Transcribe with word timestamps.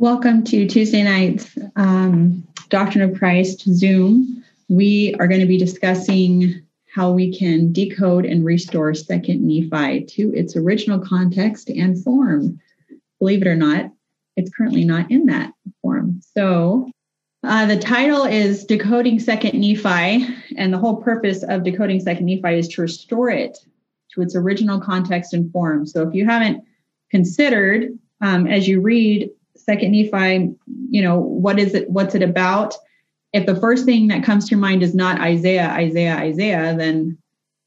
Welcome 0.00 0.44
to 0.44 0.66
Tuesday 0.66 1.02
night's 1.02 1.58
um, 1.76 2.48
Doctrine 2.70 3.04
of 3.04 3.18
Christ 3.18 3.64
Zoom. 3.70 4.42
We 4.70 5.14
are 5.20 5.28
going 5.28 5.42
to 5.42 5.46
be 5.46 5.58
discussing 5.58 6.62
how 6.90 7.12
we 7.12 7.36
can 7.36 7.70
decode 7.70 8.24
and 8.24 8.42
restore 8.42 8.94
Second 8.94 9.46
Nephi 9.46 10.06
to 10.06 10.34
its 10.34 10.56
original 10.56 11.00
context 11.00 11.68
and 11.68 12.02
form. 12.02 12.58
Believe 13.18 13.42
it 13.42 13.46
or 13.46 13.56
not, 13.56 13.92
it's 14.36 14.48
currently 14.48 14.86
not 14.86 15.10
in 15.10 15.26
that 15.26 15.52
form. 15.82 16.22
So, 16.34 16.90
uh, 17.44 17.66
the 17.66 17.78
title 17.78 18.24
is 18.24 18.64
Decoding 18.64 19.20
Second 19.20 19.60
Nephi, 19.60 20.26
and 20.56 20.72
the 20.72 20.78
whole 20.78 20.96
purpose 20.96 21.42
of 21.42 21.62
decoding 21.62 22.00
Second 22.00 22.24
Nephi 22.24 22.58
is 22.58 22.68
to 22.68 22.80
restore 22.80 23.28
it 23.28 23.58
to 24.14 24.22
its 24.22 24.34
original 24.34 24.80
context 24.80 25.34
and 25.34 25.52
form. 25.52 25.84
So, 25.86 26.08
if 26.08 26.14
you 26.14 26.24
haven't 26.24 26.64
considered 27.10 27.98
um, 28.22 28.46
as 28.46 28.66
you 28.66 28.80
read 28.80 29.30
second 29.64 29.92
nephi 29.92 30.52
you 30.90 31.02
know 31.02 31.18
what 31.18 31.58
is 31.58 31.74
it 31.74 31.90
what's 31.90 32.14
it 32.14 32.22
about? 32.22 32.74
If 33.32 33.46
the 33.46 33.60
first 33.60 33.84
thing 33.84 34.08
that 34.08 34.24
comes 34.24 34.46
to 34.46 34.50
your 34.50 34.60
mind 34.60 34.82
is 34.82 34.94
not 34.94 35.20
isaiah 35.20 35.68
isaiah 35.70 36.16
isaiah 36.16 36.76
then 36.76 37.18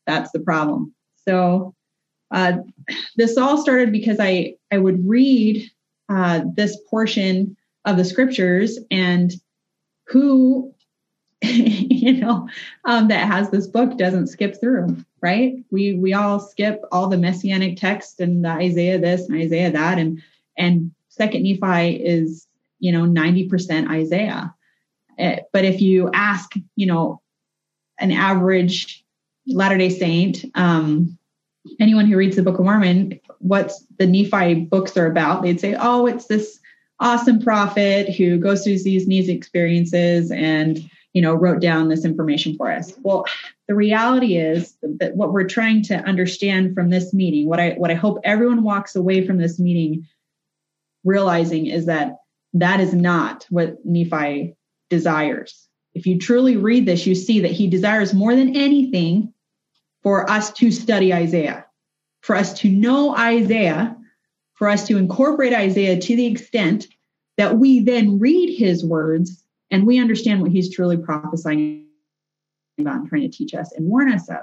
that's 0.05 0.31
the 0.31 0.39
problem. 0.39 0.93
So 1.27 1.73
uh, 2.31 2.57
this 3.15 3.37
all 3.37 3.57
started 3.57 3.91
because 3.91 4.17
i 4.19 4.55
i 4.71 4.77
would 4.77 5.07
read 5.07 5.69
uh, 6.09 6.41
this 6.55 6.77
portion 6.89 7.55
of 7.85 7.97
the 7.97 8.05
scriptures 8.05 8.79
and 8.91 9.33
who 10.07 10.73
you 11.41 12.13
know 12.13 12.47
um, 12.85 13.07
that 13.07 13.27
has 13.27 13.49
this 13.49 13.67
book 13.67 13.97
doesn't 13.97 14.27
skip 14.27 14.59
through 14.59 15.03
right? 15.23 15.55
We 15.71 15.95
we 15.95 16.13
all 16.13 16.39
skip 16.39 16.83
all 16.91 17.07
the 17.07 17.17
messianic 17.17 17.77
text 17.77 18.19
and 18.19 18.43
the 18.43 18.49
isaiah 18.49 18.99
this 18.99 19.27
and 19.27 19.41
isaiah 19.41 19.71
that 19.71 19.97
and 19.97 20.21
and 20.57 20.91
second 21.15 21.43
nephi 21.43 21.95
is 22.03 22.47
you 22.79 22.91
know 22.91 23.03
90% 23.03 23.89
isaiah. 23.89 24.53
Eh, 25.17 25.39
but 25.51 25.63
if 25.63 25.81
you 25.81 26.09
ask 26.13 26.53
you 26.75 26.85
know 26.85 27.21
an 27.99 28.11
average 28.11 29.03
latter 29.47 29.77
day 29.77 29.89
saint 29.89 30.45
um, 30.55 31.17
anyone 31.79 32.05
who 32.05 32.17
reads 32.17 32.35
the 32.35 32.43
book 32.43 32.57
of 32.59 32.65
mormon 32.65 33.19
what 33.39 33.71
the 33.99 34.07
nephi 34.07 34.55
books 34.55 34.97
are 34.97 35.05
about 35.05 35.43
they'd 35.43 35.59
say 35.59 35.75
oh 35.79 36.05
it's 36.07 36.27
this 36.27 36.59
awesome 36.99 37.39
prophet 37.39 38.09
who 38.15 38.37
goes 38.39 38.63
through 38.63 38.79
these 38.79 39.07
needs 39.07 39.29
experiences 39.29 40.31
and 40.31 40.89
you 41.13 41.21
know 41.21 41.33
wrote 41.33 41.61
down 41.61 41.89
this 41.89 42.05
information 42.05 42.55
for 42.55 42.71
us. 42.71 42.93
Well 43.03 43.25
the 43.67 43.75
reality 43.75 44.37
is 44.37 44.75
that 44.81 45.15
what 45.15 45.31
we're 45.31 45.47
trying 45.47 45.83
to 45.83 45.95
understand 45.95 46.73
from 46.73 46.89
this 46.89 47.13
meeting 47.13 47.47
what 47.47 47.59
i 47.59 47.71
what 47.71 47.91
i 47.91 47.93
hope 47.93 48.19
everyone 48.23 48.63
walks 48.63 48.95
away 48.95 49.25
from 49.25 49.37
this 49.37 49.59
meeting 49.59 50.07
realizing 51.03 51.67
is 51.67 51.85
that 51.87 52.17
that 52.53 52.79
is 52.79 52.93
not 52.93 53.45
what 53.49 53.83
Nephi 53.85 54.55
desires. 54.89 55.67
If 55.93 56.05
you 56.05 56.17
truly 56.17 56.57
read 56.57 56.85
this, 56.85 57.05
you 57.05 57.15
see 57.15 57.41
that 57.41 57.51
he 57.51 57.67
desires 57.67 58.13
more 58.13 58.35
than 58.35 58.55
anything 58.55 59.33
for 60.01 60.29
us 60.29 60.51
to 60.53 60.71
study 60.71 61.13
Isaiah, 61.13 61.65
for 62.21 62.35
us 62.35 62.53
to 62.59 62.69
know 62.69 63.15
Isaiah, 63.15 63.95
for 64.53 64.67
us 64.67 64.87
to 64.87 64.97
incorporate 64.97 65.53
Isaiah 65.53 65.99
to 65.99 66.15
the 66.15 66.25
extent 66.25 66.87
that 67.37 67.57
we 67.57 67.79
then 67.79 68.19
read 68.19 68.57
his 68.57 68.85
words 68.85 69.43
and 69.71 69.87
we 69.87 69.99
understand 69.99 70.41
what 70.41 70.51
he's 70.51 70.73
truly 70.73 70.97
prophesying 70.97 71.87
about 72.79 72.97
and 72.97 73.09
trying 73.09 73.23
to 73.23 73.35
teach 73.35 73.53
us 73.53 73.71
and 73.73 73.87
warn 73.87 74.11
us 74.11 74.29
of. 74.29 74.41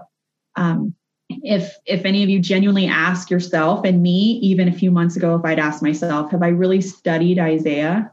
Um, 0.57 0.95
if 1.43 1.77
if 1.87 2.05
any 2.05 2.23
of 2.23 2.29
you 2.29 2.41
genuinely 2.41 2.87
ask 2.87 3.31
yourself 3.31 3.85
and 3.85 4.03
me 4.03 4.41
even 4.43 4.69
a 4.69 4.73
few 4.73 4.91
months 4.91 5.17
ago 5.17 5.37
if 5.37 5.45
i'd 5.45 5.61
asked 5.61 5.83
myself 5.83 6.31
have 6.31 6.43
i 6.43 6.49
really 6.49 6.81
studied 6.81 7.39
isaiah? 7.39 8.11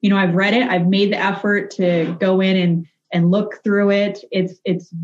You 0.00 0.08
know 0.08 0.16
i've 0.16 0.34
read 0.34 0.54
it. 0.54 0.68
I've 0.68 0.86
made 0.86 1.12
the 1.12 1.22
effort 1.22 1.70
to 1.72 2.16
go 2.18 2.40
in 2.40 2.56
and 2.56 2.86
and 3.12 3.30
look 3.30 3.62
through 3.62 3.90
it. 3.90 4.20
It's 4.30 4.54
it's 4.64 4.94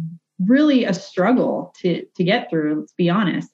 really 0.44 0.84
a 0.84 0.94
struggle 0.94 1.74
to 1.82 2.06
to 2.16 2.24
get 2.24 2.48
through 2.48 2.80
let's 2.80 2.94
be 2.94 3.10
honest. 3.10 3.50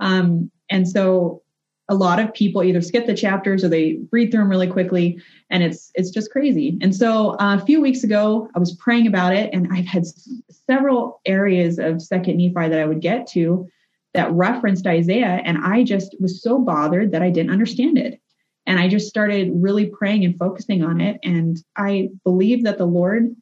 Um 0.00 0.50
and 0.68 0.88
so 0.88 1.42
a 1.90 1.94
lot 1.94 2.20
of 2.20 2.32
people 2.32 2.62
either 2.62 2.80
skip 2.80 3.04
the 3.04 3.14
chapters 3.14 3.64
or 3.64 3.68
they 3.68 3.98
read 4.12 4.30
through 4.30 4.40
them 4.40 4.48
really 4.48 4.68
quickly 4.68 5.20
and 5.50 5.62
it's 5.62 5.90
it's 5.96 6.10
just 6.10 6.30
crazy. 6.30 6.78
And 6.80 6.94
so 6.94 7.32
uh, 7.40 7.58
a 7.60 7.66
few 7.66 7.80
weeks 7.80 8.04
ago 8.04 8.48
i 8.54 8.58
was 8.58 8.74
praying 8.76 9.06
about 9.06 9.34
it 9.34 9.50
and 9.52 9.68
i've 9.72 9.86
had 9.86 10.02
s- 10.02 10.30
several 10.66 11.20
areas 11.26 11.78
of 11.78 12.00
second 12.00 12.36
nephi 12.38 12.68
that 12.68 12.78
i 12.78 12.86
would 12.86 13.00
get 13.00 13.26
to 13.26 13.68
that 14.14 14.32
referenced 14.32 14.86
isaiah 14.86 15.42
and 15.44 15.58
i 15.58 15.82
just 15.82 16.14
was 16.20 16.42
so 16.42 16.58
bothered 16.58 17.12
that 17.12 17.22
i 17.22 17.30
didn't 17.30 17.52
understand 17.52 17.98
it. 17.98 18.20
And 18.66 18.78
i 18.78 18.86
just 18.88 19.08
started 19.08 19.50
really 19.52 19.86
praying 19.86 20.24
and 20.24 20.38
focusing 20.38 20.84
on 20.84 21.00
it 21.00 21.18
and 21.24 21.58
i 21.76 22.08
believe 22.24 22.64
that 22.64 22.78
the 22.78 22.86
lord 22.86 23.34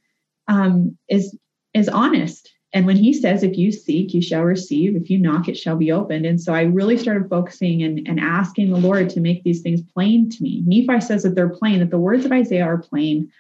um, 0.49 0.97
is 1.09 1.37
is 1.75 1.89
honest 1.89 2.51
and 2.75 2.85
when 2.85 2.97
he 2.97 3.15
says, 3.15 3.43
if 3.43 3.57
you 3.57 3.73
seek, 3.73 4.13
you 4.13 4.21
shall 4.21 4.43
receive. 4.43 4.95
If 4.95 5.09
you 5.09 5.19
knock, 5.19 5.49
it 5.49 5.57
shall 5.57 5.77
be 5.77 5.91
opened. 5.91 6.27
And 6.27 6.41
so 6.41 6.53
I 6.53 6.63
really 6.63 6.99
started 6.99 7.31
focusing 7.31 7.83
and, 7.83 8.07
and 8.07 8.21
asking 8.21 8.71
the 8.71 8.77
Lord 8.77 9.09
to 9.11 9.21
make 9.21 9.43
these 9.43 9.63
things 9.63 9.81
plain 9.95 10.29
to 10.31 10.43
me. 10.43 10.63
Nephi 10.67 11.01
says 11.01 11.23
that 11.23 11.35
they're 11.35 11.49
plain, 11.49 11.79
that 11.79 11.91
the 11.91 11.99
words 11.99 12.27
of 12.27 12.33
Isaiah 12.33 12.67
are 12.67 12.79
plain, 12.79 13.33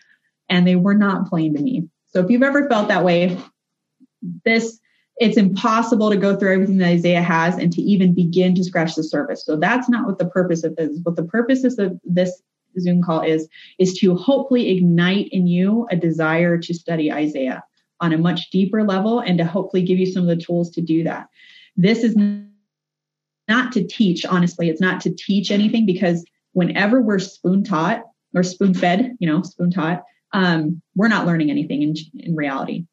and 0.48 0.66
they 0.66 0.76
were 0.76 0.94
not 0.94 1.28
plain 1.28 1.54
to 1.54 1.62
me. 1.62 1.88
So 2.06 2.20
if 2.20 2.30
you've 2.30 2.42
ever 2.42 2.68
felt 2.70 2.88
that 2.88 3.04
way, 3.04 3.38
this 4.44 4.80
it's 5.20 5.36
impossible 5.36 6.10
to 6.10 6.16
go 6.16 6.36
through 6.36 6.52
everything 6.54 6.78
that 6.78 6.90
Isaiah 6.90 7.20
has 7.20 7.58
and 7.58 7.72
to 7.72 7.82
even 7.82 8.14
begin 8.14 8.54
to 8.54 8.62
scratch 8.62 8.94
the 8.94 9.02
surface. 9.02 9.44
So 9.44 9.56
that's 9.56 9.88
not 9.88 10.06
what 10.06 10.18
the 10.18 10.28
purpose 10.28 10.62
of 10.62 10.76
this. 10.76 10.96
What 11.02 11.16
the 11.16 11.24
purpose 11.24 11.64
of 11.64 12.00
this 12.04 12.40
Zoom 12.78 13.02
call 13.02 13.22
is, 13.22 13.48
is 13.80 13.98
to 13.98 14.14
hopefully 14.14 14.70
ignite 14.70 15.28
in 15.32 15.48
you 15.48 15.88
a 15.90 15.96
desire 15.96 16.56
to 16.58 16.72
study 16.72 17.12
Isaiah 17.12 17.64
on 18.00 18.12
a 18.12 18.19
much 18.19 18.50
deeper 18.50 18.84
level 18.84 19.20
and 19.20 19.38
to 19.38 19.44
hopefully 19.44 19.82
give 19.82 19.98
you 19.98 20.06
some 20.06 20.22
of 20.22 20.28
the 20.28 20.42
tools 20.42 20.70
to 20.70 20.81
do 20.81 21.04
that. 21.04 21.28
This 21.76 22.03
is 22.03 22.16
not 23.48 23.72
to 23.72 23.86
teach, 23.86 24.25
honestly, 24.25 24.69
it's 24.69 24.81
not 24.81 25.00
to 25.03 25.14
teach 25.14 25.50
anything 25.50 25.86
because 25.86 26.25
whenever 26.53 27.00
we're 27.00 27.19
spoon 27.19 27.64
taught 27.64 28.03
or 28.34 28.42
spoon 28.42 28.75
fed, 28.75 29.16
you 29.19 29.28
know, 29.28 29.42
spoon 29.42 29.70
taught, 29.70 30.04
um, 30.32 30.82
we're 30.94 31.08
not 31.08 31.26
learning 31.26 31.50
anything 31.50 31.82
in, 31.82 31.94
in 32.19 32.37
reality. 32.37 32.84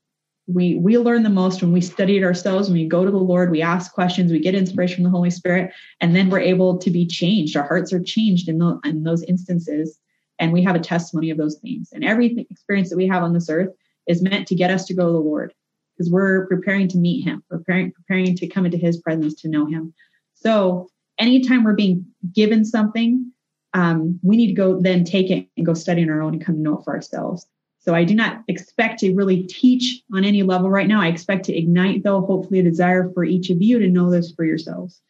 We 0.48 0.76
we 0.76 1.00
learn 1.00 1.24
the 1.24 1.30
most 1.30 1.64
when 1.64 1.72
we 1.72 1.82
study 1.82 2.18
it 2.18 2.24
ourselves, 2.24 2.70
when 2.70 2.78
we 2.78 2.88
go 2.88 3.04
to 3.04 3.10
the 3.10 3.18
Lord, 3.18 3.50
we 3.50 3.64
ask 3.64 3.92
questions, 3.92 4.32
we 4.32 4.40
get 4.40 4.54
inspiration 4.54 4.98
from 4.98 5.06
the 5.06 5.10
Holy 5.10 5.32
Spirit, 5.32 5.74
and 6.00 6.16
then 6.16 6.30
we're 6.30 6.40
able 6.40 6.78
to 6.78 6.92
be 6.92 7.08
changed. 7.08 7.58
Our 7.58 7.68
hearts 7.68 7.92
are 7.92 8.02
changed 8.02 8.48
in, 8.48 8.60
the, 8.60 8.80
in 8.86 9.04
those 9.04 9.24
instances, 9.24 10.00
and 10.38 10.54
we 10.54 10.62
have 10.64 10.76
a 10.76 10.80
testimony 10.80 11.32
of 11.32 11.40
those 11.40 11.58
things. 11.58 11.90
And 11.92 12.06
every 12.06 12.46
experience 12.52 12.92
that 12.92 12.98
we 12.98 13.08
have 13.08 13.24
on 13.24 13.34
this 13.34 13.50
earth 13.50 13.70
is 14.08 14.22
meant 14.22 14.48
to 14.48 14.56
get 14.56 14.72
us 14.72 14.86
to 14.86 14.94
go 14.94 15.08
to 15.08 15.12
the 15.12 15.20
Lord 15.20 15.54
because 15.98 16.12
we're 16.12 16.46
preparing 16.48 16.88
to 16.90 16.98
meet 16.98 17.24
him, 17.24 17.44
preparing, 17.50 17.92
preparing 17.92 18.36
to 18.36 18.48
come 18.48 18.66
into 18.66 18.78
his 18.78 18.98
presence 18.98 19.34
to 19.42 19.48
know 19.48 19.66
him. 19.66 19.94
So 20.34 20.90
anytime 21.18 21.64
we're 21.64 21.74
being 21.74 22.06
given 22.34 22.66
something, 22.66 23.32
um, 23.74 24.20
we 24.24 24.38
need 24.38 24.48
to 24.48 24.54
go 24.54 24.80
then 24.80 25.04
take 25.04 25.30
it 25.30 25.48
and 25.58 25.66
go 25.66 25.74
study 25.74 26.04
on 26.04 26.10
our 26.10 26.22
own 26.22 26.34
and 26.34 26.46
come 26.46 26.56
to 26.56 26.62
know 26.62 26.80
it 26.80 26.84
for 26.84 26.94
ourselves. 26.94 27.48
So 27.80 27.94
I 27.94 28.04
do 28.04 28.16
not 28.16 28.44
expect 28.48 29.00
to 29.00 29.14
really 29.14 29.44
teach 29.44 30.02
on 30.14 30.26
any 30.26 30.42
level 30.42 30.70
right 30.70 30.88
now. 30.88 31.02
I 31.02 31.08
expect 31.08 31.46
to 31.46 31.56
ignite, 31.56 32.04
though, 32.04 32.22
hopefully 32.22 32.60
a 32.60 32.64
desire 32.64 33.12
for 33.14 33.24
each 33.24 33.52
of 33.52 33.62
you 33.62 33.78
to 33.78 33.88
know 33.88 34.10
this 34.10 34.32
for 34.32 34.44
yourselves. 34.44 35.02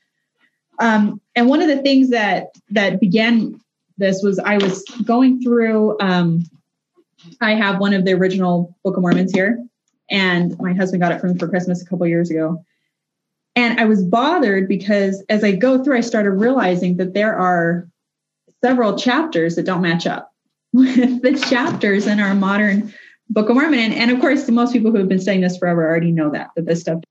Um, 0.79 1.21
and 1.35 1.47
one 1.47 1.61
of 1.61 1.69
the 1.69 1.81
things 1.81 2.09
that 2.09 2.47
that 2.71 2.99
began 2.99 3.61
this 3.97 4.21
was 4.21 4.39
I 4.39 4.57
was 4.57 4.83
going 5.05 5.41
through 5.41 5.97
um, 6.01 6.43
I 7.41 7.55
have 7.55 7.79
one 7.79 7.93
of 7.93 8.05
the 8.05 8.13
original 8.13 8.75
Book 8.83 8.97
of 8.97 9.01
Mormons 9.01 9.31
here, 9.31 9.63
and 10.09 10.57
my 10.59 10.73
husband 10.73 11.01
got 11.01 11.11
it 11.11 11.19
for 11.19 11.33
for 11.35 11.47
Christmas 11.47 11.81
a 11.81 11.85
couple 11.85 12.07
years 12.07 12.29
ago. 12.29 12.63
And 13.55 13.79
I 13.79 13.85
was 13.85 14.03
bothered 14.03 14.67
because 14.67 15.23
as 15.29 15.43
I 15.43 15.53
go 15.53 15.83
through, 15.83 15.97
I 15.97 16.01
started 16.01 16.31
realizing 16.31 16.97
that 16.97 17.13
there 17.13 17.35
are 17.35 17.87
several 18.63 18.97
chapters 18.97 19.55
that 19.55 19.65
don't 19.65 19.81
match 19.81 20.05
up 20.05 20.33
with 20.73 21.21
the 21.21 21.39
chapters 21.49 22.07
in 22.07 22.19
our 22.19 22.35
modern 22.35 22.93
Book 23.29 23.49
of 23.49 23.55
Mormon. 23.55 23.79
And, 23.79 23.93
and 23.93 24.11
of 24.11 24.19
course, 24.19 24.47
most 24.49 24.73
people 24.73 24.91
who 24.91 24.97
have 24.97 25.07
been 25.07 25.19
studying 25.19 25.41
this 25.41 25.57
forever 25.57 25.87
already 25.87 26.11
know 26.11 26.29
that, 26.31 26.49
that 26.55 26.65
this 26.65 26.81
stuff. 26.81 27.01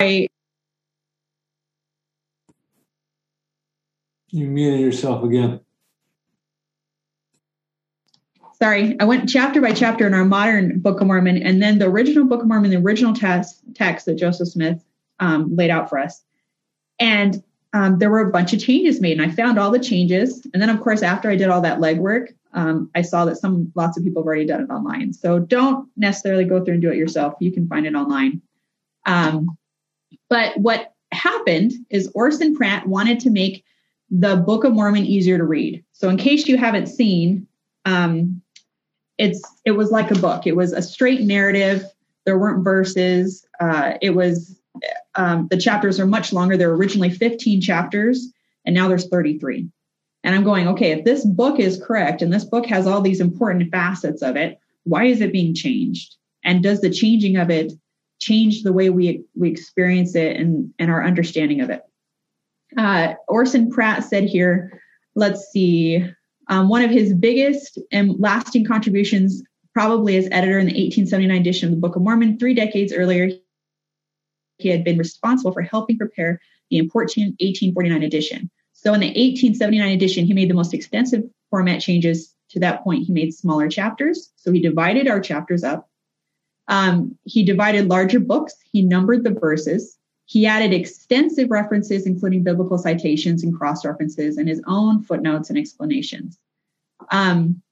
I, 0.00 0.28
you 4.30 4.46
muted 4.46 4.80
yourself 4.80 5.24
again 5.24 5.60
sorry, 8.60 8.98
I 8.98 9.04
went 9.04 9.28
chapter 9.28 9.60
by 9.60 9.72
chapter 9.72 10.06
in 10.06 10.14
our 10.14 10.24
modern 10.24 10.80
Book 10.80 11.00
of 11.00 11.06
Mormon, 11.06 11.42
and 11.42 11.62
then 11.62 11.78
the 11.78 11.86
original 11.86 12.24
Book 12.24 12.42
of 12.42 12.48
Mormon, 12.48 12.70
the 12.70 12.76
original 12.76 13.14
text, 13.14 13.62
text 13.74 14.06
that 14.06 14.16
Joseph 14.16 14.48
Smith 14.48 14.84
um, 15.20 15.54
laid 15.54 15.70
out 15.70 15.88
for 15.88 15.98
us. 15.98 16.22
And 16.98 17.42
um, 17.72 17.98
there 17.98 18.10
were 18.10 18.20
a 18.20 18.32
bunch 18.32 18.52
of 18.52 18.60
changes 18.60 19.00
made, 19.00 19.20
and 19.20 19.30
I 19.30 19.34
found 19.34 19.58
all 19.58 19.70
the 19.70 19.78
changes. 19.78 20.46
And 20.52 20.60
then, 20.60 20.70
of 20.70 20.80
course, 20.80 21.02
after 21.02 21.30
I 21.30 21.36
did 21.36 21.48
all 21.48 21.60
that 21.60 21.78
legwork, 21.78 22.34
um, 22.52 22.90
I 22.94 23.02
saw 23.02 23.24
that 23.26 23.36
some 23.36 23.70
lots 23.74 23.96
of 23.96 24.04
people 24.04 24.22
have 24.22 24.26
already 24.26 24.46
done 24.46 24.62
it 24.62 24.70
online. 24.70 25.12
So 25.12 25.38
don't 25.38 25.88
necessarily 25.96 26.44
go 26.44 26.64
through 26.64 26.74
and 26.74 26.82
do 26.82 26.90
it 26.90 26.96
yourself. 26.96 27.34
You 27.40 27.52
can 27.52 27.68
find 27.68 27.86
it 27.86 27.94
online. 27.94 28.40
Um, 29.06 29.56
but 30.30 30.56
what 30.56 30.94
happened 31.12 31.72
is 31.90 32.10
Orson 32.14 32.56
Pratt 32.56 32.86
wanted 32.86 33.20
to 33.20 33.30
make 33.30 33.64
the 34.10 34.36
Book 34.36 34.64
of 34.64 34.72
Mormon 34.72 35.04
easier 35.04 35.36
to 35.36 35.44
read. 35.44 35.84
So, 35.92 36.08
in 36.08 36.16
case 36.16 36.48
you 36.48 36.56
haven't 36.56 36.86
seen, 36.86 37.46
um, 37.84 38.42
it's 39.18 39.42
it 39.64 39.72
was 39.72 39.90
like 39.90 40.10
a 40.10 40.18
book. 40.18 40.46
It 40.46 40.56
was 40.56 40.72
a 40.72 40.82
straight 40.82 41.22
narrative. 41.22 41.84
There 42.24 42.38
weren't 42.38 42.64
verses. 42.64 43.46
Uh, 43.60 43.94
it 44.00 44.10
was 44.10 44.58
um, 45.16 45.48
the 45.50 45.56
chapters 45.56 45.98
are 45.98 46.06
much 46.06 46.32
longer. 46.32 46.56
There 46.56 46.68
were 46.68 46.76
originally 46.76 47.10
15 47.10 47.60
chapters, 47.60 48.32
and 48.64 48.74
now 48.74 48.88
there's 48.88 49.08
33. 49.08 49.68
And 50.24 50.34
I'm 50.34 50.44
going, 50.44 50.68
okay, 50.68 50.92
if 50.92 51.04
this 51.04 51.24
book 51.24 51.58
is 51.58 51.82
correct 51.82 52.22
and 52.22 52.32
this 52.32 52.44
book 52.44 52.66
has 52.66 52.86
all 52.86 53.00
these 53.00 53.20
important 53.20 53.70
facets 53.70 54.22
of 54.22 54.36
it, 54.36 54.58
why 54.84 55.04
is 55.04 55.20
it 55.20 55.32
being 55.32 55.54
changed? 55.54 56.16
And 56.44 56.62
does 56.62 56.80
the 56.80 56.90
changing 56.90 57.36
of 57.36 57.50
it 57.50 57.72
change 58.18 58.62
the 58.62 58.72
way 58.72 58.90
we 58.90 59.24
we 59.34 59.50
experience 59.50 60.14
it 60.14 60.36
and 60.36 60.72
and 60.78 60.90
our 60.90 61.04
understanding 61.04 61.60
of 61.60 61.70
it? 61.70 61.82
Uh, 62.76 63.14
Orson 63.26 63.70
Pratt 63.70 64.04
said 64.04 64.24
here, 64.24 64.82
let's 65.14 65.50
see, 65.50 66.04
um, 66.48 66.68
one 66.68 66.82
of 66.82 66.90
his 66.90 67.12
biggest 67.12 67.78
and 67.92 68.18
lasting 68.18 68.64
contributions, 68.64 69.42
probably 69.74 70.16
as 70.16 70.28
editor 70.30 70.58
in 70.58 70.66
the 70.66 70.72
1879 70.72 71.40
edition 71.40 71.68
of 71.68 71.74
the 71.74 71.80
Book 71.80 71.96
of 71.96 72.02
Mormon, 72.02 72.38
three 72.38 72.54
decades 72.54 72.92
earlier, 72.92 73.30
he 74.58 74.68
had 74.68 74.82
been 74.82 74.98
responsible 74.98 75.52
for 75.52 75.62
helping 75.62 75.98
prepare 75.98 76.40
the 76.70 76.78
important 76.78 77.36
1849 77.40 78.02
edition. 78.02 78.50
So 78.72 78.94
in 78.94 79.00
the 79.00 79.06
1879 79.08 79.92
edition, 79.92 80.24
he 80.24 80.32
made 80.32 80.50
the 80.50 80.54
most 80.54 80.74
extensive 80.74 81.22
format 81.50 81.80
changes. 81.80 82.34
To 82.50 82.60
that 82.60 82.82
point, 82.82 83.04
he 83.04 83.12
made 83.12 83.34
smaller 83.34 83.68
chapters. 83.68 84.32
So 84.36 84.50
he 84.50 84.60
divided 84.60 85.06
our 85.06 85.20
chapters 85.20 85.64
up. 85.64 85.88
Um, 86.66 87.18
he 87.24 87.44
divided 87.44 87.88
larger 87.88 88.20
books. 88.20 88.54
He 88.70 88.82
numbered 88.82 89.22
the 89.22 89.30
verses. 89.30 89.97
He 90.28 90.44
added 90.44 90.74
extensive 90.74 91.50
references, 91.50 92.04
including 92.04 92.42
biblical 92.42 92.76
citations 92.76 93.42
and 93.42 93.56
cross 93.56 93.82
references, 93.82 94.36
and 94.36 94.46
his 94.46 94.60
own 94.66 95.02
footnotes 95.02 95.48
and 95.48 95.58
explanations. 95.58 96.38
Um, 97.10 97.62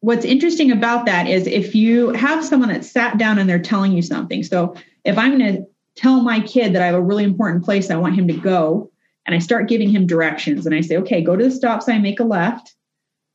what's 0.00 0.24
interesting 0.24 0.72
about 0.72 1.06
that 1.06 1.28
is 1.28 1.46
if 1.46 1.72
you 1.72 2.10
have 2.10 2.44
someone 2.44 2.70
that 2.70 2.84
sat 2.84 3.16
down 3.16 3.38
and 3.38 3.48
they're 3.48 3.60
telling 3.60 3.92
you 3.92 4.02
something. 4.02 4.42
So 4.42 4.74
if 5.04 5.16
I'm 5.16 5.38
going 5.38 5.54
to 5.54 5.64
tell 5.94 6.20
my 6.20 6.40
kid 6.40 6.72
that 6.74 6.82
I 6.82 6.86
have 6.86 6.96
a 6.96 7.00
really 7.00 7.22
important 7.22 7.64
place 7.64 7.92
I 7.92 7.96
want 7.96 8.16
him 8.16 8.26
to 8.26 8.36
go, 8.36 8.90
and 9.24 9.32
I 9.32 9.38
start 9.38 9.68
giving 9.68 9.88
him 9.88 10.04
directions, 10.04 10.66
and 10.66 10.74
I 10.74 10.80
say, 10.80 10.96
okay, 10.96 11.22
go 11.22 11.36
to 11.36 11.44
the 11.44 11.50
stop 11.52 11.80
sign, 11.80 12.02
make 12.02 12.18
a 12.18 12.24
left, 12.24 12.74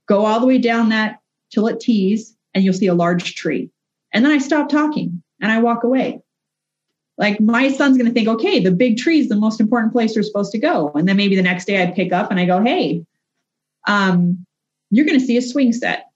go 0.10 0.25
all 0.25 0.42
the 0.42 0.48
way 0.48 0.58
down 0.58 0.90
that 0.90 1.19
till 1.50 1.68
it 1.68 1.80
tees, 1.80 2.36
and 2.54 2.62
you'll 2.62 2.74
see 2.74 2.88
a 2.88 2.94
large 2.94 3.36
tree. 3.36 3.69
And 4.12 4.25
then 4.25 4.34
I 4.34 4.40
stop 4.40 4.68
talking 4.68 5.24
and 5.40 5.50
I 5.50 5.60
walk 5.60 5.86
away. 5.86 6.22
Like 7.21 7.39
my 7.39 7.71
son's 7.71 7.97
going 7.97 8.09
to 8.09 8.13
think, 8.13 8.27
okay, 8.27 8.59
the 8.59 8.71
big 8.71 8.97
tree 8.97 9.19
is 9.19 9.29
the 9.29 9.35
most 9.35 9.59
important 9.59 9.94
place 9.94 10.15
you're 10.15 10.23
supposed 10.23 10.51
to 10.53 10.57
go. 10.57 10.91
And 10.95 11.07
then 11.07 11.18
maybe 11.18 11.35
the 11.35 11.44
next 11.44 11.65
day 11.65 11.81
I 11.81 11.91
pick 11.91 12.12
up 12.12 12.31
and 12.31 12.39
I 12.39 12.45
go, 12.45 12.63
hey, 12.63 13.06
um, 13.88 14.44
you're 14.89 15.06
going 15.06 15.19
to 15.19 15.25
see 15.25 15.38
a 15.38 15.41
swing 15.41 15.71
set. 15.71 16.07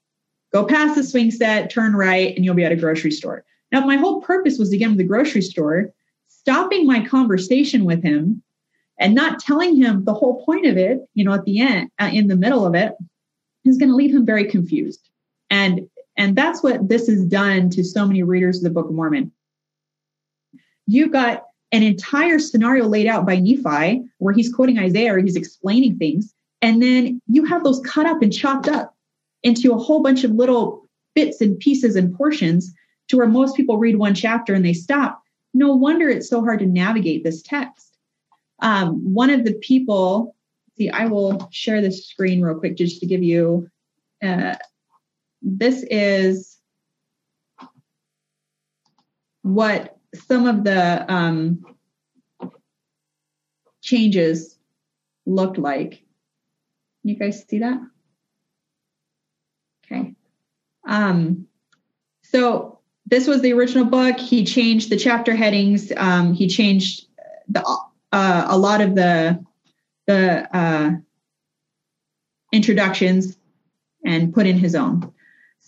Go 0.52 0.64
past 0.64 0.96
the 0.96 1.04
swing 1.04 1.30
set, 1.30 1.70
turn 1.70 1.94
right, 1.94 2.34
and 2.34 2.44
you'll 2.44 2.56
be 2.56 2.64
at 2.64 2.72
a 2.72 2.76
grocery 2.76 3.12
store. 3.12 3.44
Now, 3.70 3.86
my 3.86 3.94
whole 3.94 4.20
purpose 4.20 4.58
was 4.58 4.70
to 4.70 4.76
get 4.76 4.86
him 4.86 4.94
to 4.94 4.98
the 4.98 5.04
grocery 5.04 5.42
store, 5.42 5.92
stopping 6.26 6.88
my 6.88 7.06
conversation 7.06 7.84
with 7.84 8.02
him 8.02 8.42
and 8.98 9.14
not 9.14 9.38
telling 9.38 9.76
him 9.76 10.04
the 10.04 10.14
whole 10.14 10.44
point 10.44 10.66
of 10.66 10.76
it, 10.76 11.08
you 11.14 11.24
know, 11.24 11.34
at 11.34 11.44
the 11.44 11.60
end, 11.60 11.88
uh, 12.00 12.10
in 12.12 12.26
the 12.26 12.36
middle 12.36 12.66
of 12.66 12.74
it, 12.74 12.94
is 13.64 13.78
going 13.78 13.90
to 13.90 13.96
leave 13.96 14.14
him 14.14 14.26
very 14.26 14.46
confused. 14.46 15.08
And 15.50 15.88
and 16.16 16.34
that's 16.34 16.64
what 16.64 16.88
this 16.88 17.06
has 17.06 17.24
done 17.26 17.70
to 17.70 17.84
so 17.84 18.06
many 18.06 18.24
readers 18.24 18.56
of 18.56 18.64
the 18.64 18.70
Book 18.70 18.88
of 18.88 18.94
Mormon 18.94 19.30
you've 20.86 21.12
got 21.12 21.44
an 21.72 21.82
entire 21.82 22.38
scenario 22.38 22.86
laid 22.86 23.06
out 23.06 23.26
by 23.26 23.36
Nephi 23.36 24.02
where 24.18 24.34
he's 24.34 24.52
quoting 24.52 24.78
Isaiah 24.78 25.14
or 25.14 25.18
he's 25.18 25.36
explaining 25.36 25.98
things. 25.98 26.32
And 26.62 26.82
then 26.82 27.20
you 27.26 27.44
have 27.44 27.64
those 27.64 27.80
cut 27.80 28.06
up 28.06 28.22
and 28.22 28.32
chopped 28.32 28.68
up 28.68 28.94
into 29.42 29.72
a 29.72 29.78
whole 29.78 30.02
bunch 30.02 30.24
of 30.24 30.30
little 30.32 30.88
bits 31.14 31.40
and 31.40 31.58
pieces 31.58 31.96
and 31.96 32.14
portions 32.14 32.72
to 33.08 33.16
where 33.16 33.26
most 33.26 33.56
people 33.56 33.78
read 33.78 33.96
one 33.96 34.14
chapter 34.14 34.54
and 34.54 34.64
they 34.64 34.72
stop. 34.72 35.22
No 35.54 35.74
wonder 35.74 36.08
it's 36.08 36.28
so 36.28 36.42
hard 36.42 36.60
to 36.60 36.66
navigate 36.66 37.24
this 37.24 37.42
text. 37.42 37.96
Um, 38.60 39.14
one 39.14 39.30
of 39.30 39.44
the 39.44 39.54
people, 39.54 40.34
see, 40.76 40.88
I 40.90 41.06
will 41.06 41.48
share 41.52 41.80
this 41.80 42.06
screen 42.06 42.40
real 42.42 42.58
quick 42.58 42.76
just 42.76 43.00
to 43.00 43.06
give 43.06 43.22
you. 43.22 43.68
Uh, 44.22 44.56
this 45.42 45.84
is 45.90 46.58
what 49.42 49.95
some 50.22 50.46
of 50.46 50.64
the 50.64 51.12
um, 51.12 51.64
changes 53.82 54.58
looked 55.24 55.58
like. 55.58 56.02
You 57.02 57.16
guys 57.16 57.44
see 57.48 57.60
that? 57.60 57.80
Okay. 59.84 60.14
Um, 60.86 61.46
so 62.22 62.80
this 63.06 63.26
was 63.26 63.40
the 63.42 63.52
original 63.52 63.84
book. 63.84 64.18
He 64.18 64.44
changed 64.44 64.90
the 64.90 64.96
chapter 64.96 65.34
headings. 65.34 65.92
Um, 65.96 66.32
he 66.32 66.48
changed 66.48 67.06
the 67.48 67.64
uh, 68.12 68.46
a 68.48 68.58
lot 68.58 68.80
of 68.80 68.94
the 68.94 69.44
the 70.06 70.56
uh, 70.56 70.90
introductions 72.52 73.36
and 74.04 74.32
put 74.32 74.46
in 74.46 74.58
his 74.58 74.74
own. 74.74 75.12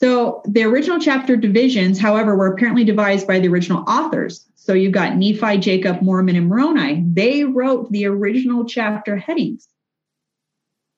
So 0.00 0.43
the 0.45 0.62
original 0.62 1.00
chapter 1.00 1.35
divisions, 1.35 1.99
however, 1.99 2.37
were 2.37 2.53
apparently 2.55 2.85
devised 2.85 3.27
by 3.27 3.41
the 3.41 3.49
original 3.49 3.83
authors. 3.89 4.47
So 4.55 4.73
you've 4.73 4.93
got 4.93 5.17
Nephi, 5.17 5.59
Jacob, 5.59 6.03
Mormon, 6.03 6.37
and 6.37 6.47
Moroni. 6.47 7.03
They 7.05 7.43
wrote 7.43 7.91
the 7.91 8.06
original 8.06 8.65
chapter 8.65 9.17
headings. 9.17 9.67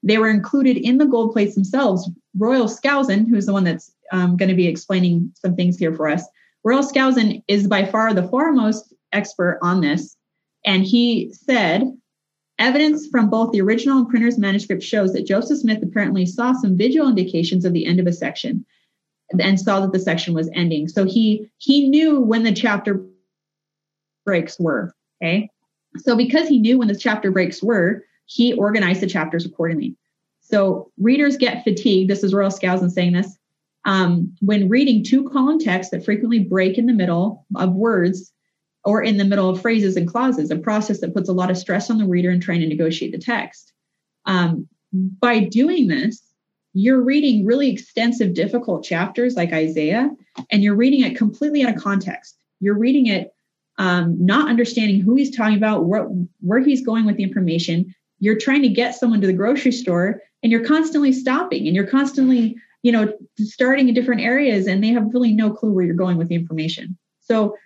They 0.03 0.19
were 0.19 0.29
included 0.29 0.77
in 0.77 0.99
the 0.99 1.07
gold 1.07 1.33
plates 1.33 1.55
themselves. 1.55 2.11
Royal 2.37 2.67
Skousen, 2.67 3.27
who's 3.27 3.47
the 3.47 3.55
one 3.55 3.65
that's 3.65 3.91
um, 4.13 4.37
going 4.37 4.51
to 4.51 4.55
be 4.55 4.67
explaining 4.67 5.33
some 5.35 5.57
things 5.57 5.79
here 5.79 5.95
for 5.95 6.07
us, 6.07 6.23
Royal 6.63 6.83
Skousen 6.83 7.43
is 7.49 7.67
by 7.67 7.87
far 7.87 8.13
the 8.13 8.29
foremost 8.29 8.93
expert 9.13 9.59
on 9.63 9.81
this. 9.81 10.15
And 10.67 10.85
he 10.85 11.33
said, 11.33 11.91
evidence 12.59 13.07
from 13.07 13.31
both 13.31 13.53
the 13.53 13.63
original 13.63 14.01
and 14.01 14.11
printer's 14.11 14.37
manuscript 14.37 14.83
shows 14.83 15.15
that 15.15 15.27
Joseph 15.27 15.61
Smith 15.61 15.83
apparently 15.83 16.27
saw 16.27 16.53
some 16.53 16.77
visual 16.77 17.09
indications 17.09 17.65
of 17.65 17.73
the 17.73 17.87
end 17.87 17.99
of 17.99 18.07
a 18.07 18.13
section 18.13 18.67
and 19.39 19.61
saw 19.61 19.81
that 19.81 19.93
the 19.93 19.99
section 19.99 20.35
was 20.35 20.51
ending. 20.55 20.89
So 20.89 21.05
he 21.05 21.51
he 21.59 21.89
knew 21.89 22.21
when 22.21 22.43
the 22.43 22.53
chapter 22.53 23.05
breaks 24.25 24.59
were. 24.59 24.95
Okay. 25.23 25.51
So 25.99 26.17
because 26.17 26.49
he 26.49 26.59
knew 26.59 26.79
when 26.79 26.89
the 26.89 26.97
chapter 26.97 27.31
breaks 27.31 27.63
were, 27.63 28.05
he 28.27 28.53
organized 28.53 29.01
the 29.01 29.07
chapters 29.07 29.45
accordingly. 29.45 29.97
So 30.41 30.91
readers 30.99 31.37
get 31.37 31.65
fatigued. 31.65 32.11
This 32.11 32.25
is 32.25 32.35
Royal 32.35 32.51
Skousen 32.51 32.91
saying 32.91 33.13
this. 33.13 33.37
Um, 33.85 34.35
when 34.41 34.69
reading 34.69 35.03
two 35.03 35.29
column 35.31 35.59
texts 35.59 35.91
that 35.91 36.05
frequently 36.05 36.41
break 36.41 36.77
in 36.77 36.87
the 36.87 36.93
middle 36.93 37.47
of 37.57 37.73
words 37.75 38.33
or 38.85 39.03
in 39.03 39.17
the 39.17 39.25
middle 39.25 39.49
of 39.49 39.61
phrases 39.61 39.97
and 39.97 40.09
clauses, 40.09 40.51
a 40.51 40.57
process 40.57 41.01
that 41.01 41.15
puts 41.15 41.29
a 41.29 41.33
lot 41.33 41.51
of 41.51 41.59
stress 41.59 41.91
on 41.91 41.99
the 41.99 42.07
reader 42.07 42.31
in 42.31 42.41
trying 42.41 42.61
to 42.61 42.67
negotiate 42.67 43.13
the 43.13 43.19
text. 43.19 43.73
Um, 44.27 44.69
by 44.93 45.41
doing 45.41 45.87
this, 45.87 46.23
you're 46.73 47.03
reading 47.03 47.45
really 47.45 47.71
extensive, 47.71 48.35
difficult 48.35 48.85
chapters 48.85 49.35
like 49.35 49.53
Isaiah, 49.53 50.11
and 50.51 50.63
you're 50.63 50.77
reading 50.77 51.01
it 51.01 51.17
completely 51.17 51.65
out 51.65 51.75
of 51.75 51.83
context. 51.83 52.37
You're 52.61 52.79
reading 52.79 53.07
it 53.07 53.35
um, 53.79 54.25
not 54.25 54.49
understanding 54.49 55.01
who 55.01 55.15
he's 55.17 55.35
talking 55.35 55.57
about, 55.57 55.87
where, 55.87 56.05
where 56.41 56.61
he's 56.61 56.85
going 56.85 57.07
with 57.07 57.17
the 57.17 57.23
information. 57.23 57.95
You're 58.19 58.39
trying 58.39 58.63
to 58.63 58.69
get 58.69 58.95
someone 58.95 59.21
to 59.23 59.27
the 59.27 59.33
grocery 59.33 59.73
store, 59.73 60.21
and 60.43 60.53
you're 60.53 60.65
constantly 60.65 61.13
stopping, 61.13 61.67
and 61.67 61.75
you're 61.75 61.87
constantly, 61.87 62.57
you 62.83 62.93
know, 62.93 63.13
starting 63.39 63.89
in 63.89 63.95
different 63.95 64.21
areas, 64.21 64.67
and 64.67 64.85
they 64.85 64.89
have 64.89 65.13
really 65.13 65.33
no 65.33 65.51
clue 65.51 65.73
where 65.73 65.85
you're 65.85 65.95
going 65.95 66.19
with 66.19 66.29
the 66.29 66.35
information. 66.35 66.97
So, 67.21 67.57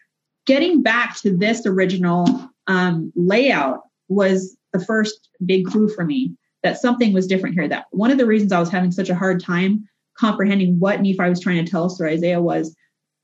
getting 0.47 0.83
back 0.83 1.17
to 1.23 1.37
this 1.37 1.67
original 1.67 2.51
um, 2.67 3.13
layout 3.17 3.81
was 4.09 4.57
the 4.73 4.85
first 4.85 5.31
big 5.45 5.67
clue 5.67 5.89
for 5.89 6.05
me 6.05 6.37
that 6.65 6.81
something 6.81 7.13
was 7.13 7.29
different 7.29 7.55
here. 7.55 7.69
That 7.69 7.87
one 7.91 8.11
of 8.11 8.19
the 8.19 8.27
reasons 8.27 8.51
I 8.51 8.59
was 8.59 8.71
having 8.71 8.91
such 8.91 9.11
a 9.11 9.15
hard 9.15 9.41
time 9.41 9.89
comprehending 10.19 10.81
what 10.81 11.01
Nephi 11.01 11.29
was 11.29 11.41
trying 11.41 11.65
to 11.65 11.71
tell 11.71 11.85
us 11.85 11.97
through 11.97 12.09
Isaiah 12.09 12.41
was 12.41 12.75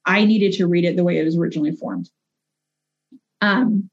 I 0.04 0.24
needed 0.24 0.52
to 0.54 0.66
read 0.66 0.84
it 0.84 0.94
the 0.94 1.04
way 1.04 1.18
it 1.18 1.24
was 1.24 1.36
originally 1.36 1.72
formed. 1.72 2.08
Um, 3.40 3.88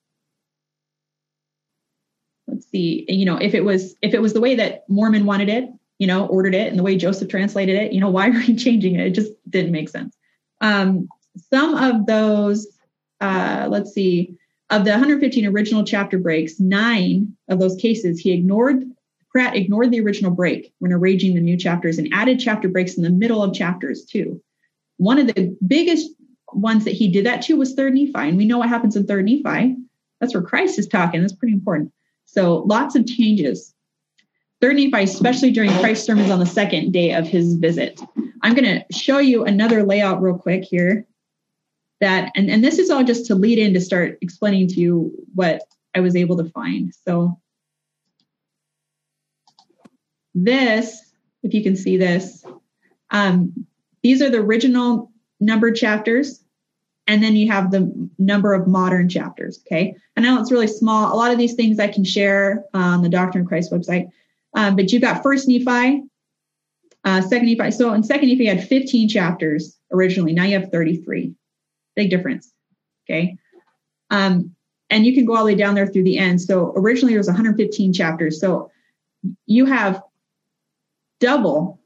let's 2.48 2.70
see, 2.70 3.06
you 3.08 3.26
know, 3.26 3.38
if 3.38 3.54
it 3.54 3.64
was 3.64 3.96
if 4.02 4.14
it 4.14 4.22
was 4.22 4.34
the 4.34 4.42
way 4.42 4.56
that 4.56 4.84
Mormon 4.90 5.26
wanted 5.26 5.50
it, 5.50 5.70
you 5.98 6.08
know, 6.08 6.28
ordered 6.28 6.54
it, 6.54 6.68
and 6.68 6.78
the 6.78 6.84
way 6.84 6.98
Joseph 6.98 7.30
translated 7.30 7.76
it, 7.76 7.94
you 7.94 8.02
know, 8.02 8.10
why 8.10 8.28
are 8.28 8.42
you 8.42 8.56
changing 8.58 8.96
it? 8.96 9.08
It 9.08 9.12
just 9.12 9.32
didn't 9.50 9.72
make 9.72 9.90
sense. 9.90 10.16
Um, 10.60 11.08
some 11.54 11.76
of 11.76 12.06
those, 12.06 12.68
uh, 13.22 13.68
let's 13.70 13.94
see, 13.94 14.38
of 14.70 14.84
the 14.84 14.92
115 14.92 15.46
original 15.46 15.86
chapter 15.86 16.18
breaks, 16.18 16.60
nine 16.60 17.38
of 17.48 17.60
those 17.60 17.76
cases 17.78 18.20
he 18.20 18.34
ignored 18.34 18.84
Pratt 19.38 19.56
ignored 19.56 19.92
the 19.92 20.02
original 20.02 20.32
break 20.32 20.74
when 20.80 20.92
arranging 20.92 21.36
the 21.36 21.42
new 21.42 21.56
chapters 21.56 22.00
and 22.00 22.10
added 22.12 22.40
chapter 22.40 22.68
breaks 22.68 22.96
in 22.96 23.04
the 23.04 23.12
middle 23.12 23.44
of 23.44 23.54
chapters 23.54 24.04
too. 24.04 24.42
One 24.98 25.20
of 25.20 25.28
the 25.28 25.56
biggest 25.68 26.10
ones 26.54 26.86
that 26.86 26.96
he 26.96 27.08
did 27.08 27.28
that 27.28 27.44
to 27.44 27.56
was 27.56 27.76
third 27.76 27.94
Nephi. 27.94 28.14
And 28.16 28.36
we 28.36 28.46
know 28.46 28.58
what 28.58 28.70
happens 28.70 28.96
in 28.96 29.06
third 29.06 29.26
Nephi. 29.26 29.76
That's 30.20 30.34
where 30.34 30.42
Christ 30.42 30.80
is 30.80 30.88
talking. 30.88 31.22
That's 31.22 31.36
pretty 31.36 31.54
important. 31.54 31.94
So 32.26 32.64
lots 32.64 32.96
of 32.96 33.06
changes. 33.06 33.76
Third 34.60 34.78
Nephi, 34.78 35.04
especially 35.04 35.52
during 35.52 35.70
Christ's 35.74 36.08
sermons 36.08 36.32
on 36.32 36.40
the 36.40 36.48
second 36.48 36.92
day 36.92 37.14
of 37.14 37.28
his 37.28 37.58
visit. 37.58 38.02
I'm 38.42 38.56
going 38.56 38.66
to 38.66 38.86
show 38.92 39.20
you 39.20 39.46
another 39.46 39.84
layout 39.84 40.20
real 40.20 40.40
quick 40.40 40.64
here. 40.64 41.06
That 42.02 42.32
and, 42.36 42.50
and 42.50 42.64
this 42.64 42.80
is 42.80 42.90
all 42.90 43.04
just 43.04 43.28
to 43.28 43.36
lead 43.36 43.60
in 43.60 43.76
to 43.76 43.82
start 43.82 44.18
explaining 44.22 44.70
to 44.70 44.80
you 44.80 45.14
what 45.36 45.62
I 45.94 46.00
was 46.00 46.16
able 46.16 46.38
to 46.38 46.50
find. 46.50 46.92
So 47.06 47.40
this, 50.44 51.02
if 51.44 51.54
you 51.54 51.64
can 51.64 51.76
see 51.76 51.98
this, 51.98 52.46
um, 53.12 53.66
these 54.04 54.22
are 54.22 54.30
the 54.30 54.40
original 54.40 55.12
numbered 55.40 55.76
chapters 55.76 56.44
and 57.08 57.24
then 57.24 57.36
you 57.36 57.50
have 57.50 57.72
the 57.72 58.10
number 58.20 58.54
of 58.54 58.68
modern 58.68 59.08
chapters. 59.08 59.60
Okay. 59.66 59.96
I 60.16 60.22
know 60.22 60.40
it's 60.40 60.52
really 60.52 60.68
small. 60.68 61.14
A 61.14 61.16
lot 61.16 61.32
of 61.32 61.38
these 61.38 61.54
things 61.54 61.80
I 61.80 61.88
can 61.88 62.04
share 62.04 62.66
on 62.74 63.02
the 63.02 63.10
Doctrine 63.10 63.44
of 63.44 63.48
Christ 63.48 63.72
website. 63.72 64.10
Um, 64.54 64.76
but 64.76 64.92
you've 64.92 65.02
got 65.02 65.24
First 65.24 65.48
Nephi, 65.48 66.04
uh, 67.06 67.22
Second 67.22 67.48
Nephi. 67.48 67.72
So 67.72 67.94
in 67.94 68.04
Second 68.04 68.28
Nephi, 68.28 68.44
you 68.44 68.50
had 68.50 68.68
15 68.68 69.08
chapters 69.08 69.78
originally. 69.92 70.34
Now 70.34 70.44
you 70.44 70.60
have 70.60 70.70
33. 70.70 71.34
Big 71.96 72.10
difference. 72.10 72.52
Okay. 73.10 73.38
Um, 74.10 74.56
and 74.90 75.06
you 75.06 75.14
can 75.14 75.26
go 75.26 75.36
all 75.36 75.46
the 75.46 75.54
way 75.54 75.56
down 75.56 75.76
there 75.76 75.88
through 75.88 76.04
the 76.04 76.18
end. 76.18 76.42
So 76.42 76.74
originally 76.76 77.14
there 77.14 77.20
was 77.20 77.28
115 77.28 77.94
chapters. 77.94 78.40
So 78.40 78.72
you 79.46 79.66
have 79.66 80.02
double, 81.20 81.80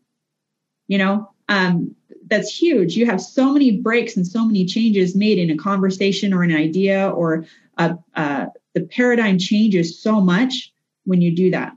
you 0.87 0.97
know, 0.97 1.31
um, 1.49 1.95
that's 2.27 2.55
huge. 2.55 2.95
You 2.95 3.05
have 3.05 3.21
so 3.21 3.51
many 3.51 3.77
breaks 3.77 4.15
and 4.15 4.25
so 4.25 4.45
many 4.45 4.65
changes 4.65 5.15
made 5.15 5.37
in 5.37 5.49
a 5.49 5.57
conversation 5.57 6.33
or 6.33 6.43
an 6.43 6.55
idea 6.55 7.09
or 7.09 7.45
uh, 7.77 7.95
uh, 8.15 8.45
the 8.73 8.81
paradigm 8.81 9.37
changes 9.37 10.01
so 10.01 10.21
much 10.21 10.73
when 11.03 11.21
you 11.21 11.35
do 11.35 11.51
that. 11.51 11.75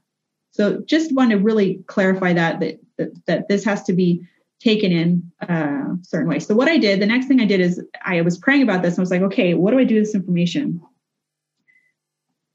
So 0.53 0.83
just 0.87 1.13
want 1.13 1.33
to 1.33 1.39
really 1.39 1.83
clarify 1.87 2.33
that 2.35 2.61
that 2.61 2.79
that, 2.97 3.27
that 3.27 3.49
this 3.49 3.65
has 3.65 3.83
to 3.85 3.93
be 3.93 4.27
taken 4.61 4.93
in 4.93 5.33
a 5.43 5.53
uh, 5.53 5.85
certain 6.03 6.29
way. 6.29 6.39
So 6.39 6.55
what 6.55 6.69
I 6.69 6.79
did, 6.79 7.01
the 7.01 7.07
next 7.07 7.27
thing 7.27 7.41
I 7.41 7.45
did 7.45 7.61
is 7.61 7.83
I 8.05 8.21
was 8.23 8.39
praying 8.39 8.63
about 8.63 8.83
this. 8.83 8.95
And 8.95 9.01
I 9.01 9.03
was 9.03 9.11
like, 9.11 9.23
okay, 9.23 9.55
what 9.55 9.73
do 9.73 9.79
I 9.79 9.85
do 9.85 9.97
with 9.97 10.05
this 10.05 10.15
information? 10.15 10.81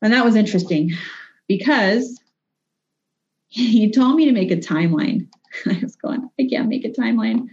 And 0.02 0.14
that 0.14 0.24
was 0.24 0.36
interesting 0.36 0.92
because 1.48 2.19
he 3.52 3.92
told 3.92 4.16
me 4.16 4.26
to 4.26 4.32
make 4.32 4.52
a 4.52 4.58
timeline. 4.58 5.28
I 5.66 5.80
was 5.82 5.96
going, 5.96 6.30
I 6.40 6.48
can't 6.50 6.70
make 6.70 6.86
a 6.86 6.90
timeline. 6.90 7.48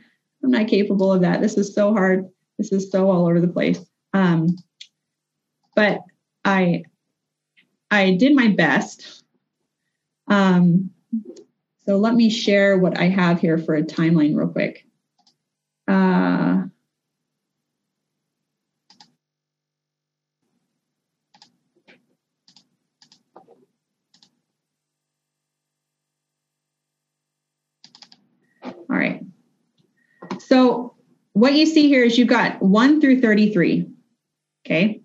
I'm 0.45 0.51
not 0.51 0.69
capable 0.69 1.13
of 1.13 1.23
that. 1.23 1.41
This 1.41 1.57
is 1.57 1.75
so 1.75 1.93
hard. 1.93 2.29
This 2.59 2.71
is 2.71 2.91
so 2.91 3.11
all 3.11 3.27
over 3.27 3.41
the 3.41 3.49
place. 3.49 3.81
Um, 4.13 4.57
but 5.75 6.01
I 6.45 6.85
I 7.91 8.13
did 8.15 8.35
my 8.35 8.49
best. 8.49 9.23
Um, 10.29 10.91
so 11.87 11.97
let 11.99 12.15
me 12.15 12.31
share 12.31 12.79
what 12.79 12.99
I 12.99 13.05
have 13.05 13.41
here 13.41 13.59
for 13.59 13.75
a 13.75 13.83
timeline 13.83 14.37
real 14.37 14.49
quick. 14.49 14.85
Uh, 15.89 16.65
all 28.65 28.75
right. 28.89 29.23
So 30.49 30.95
what 31.33 31.55
you 31.55 31.67
see 31.67 31.89
here 31.89 32.05
is 32.05 32.17
you've 32.17 32.29
got 32.29 32.63
1 32.63 33.01
through 33.01 33.21
33. 33.21 33.89
Okay. 34.65 35.03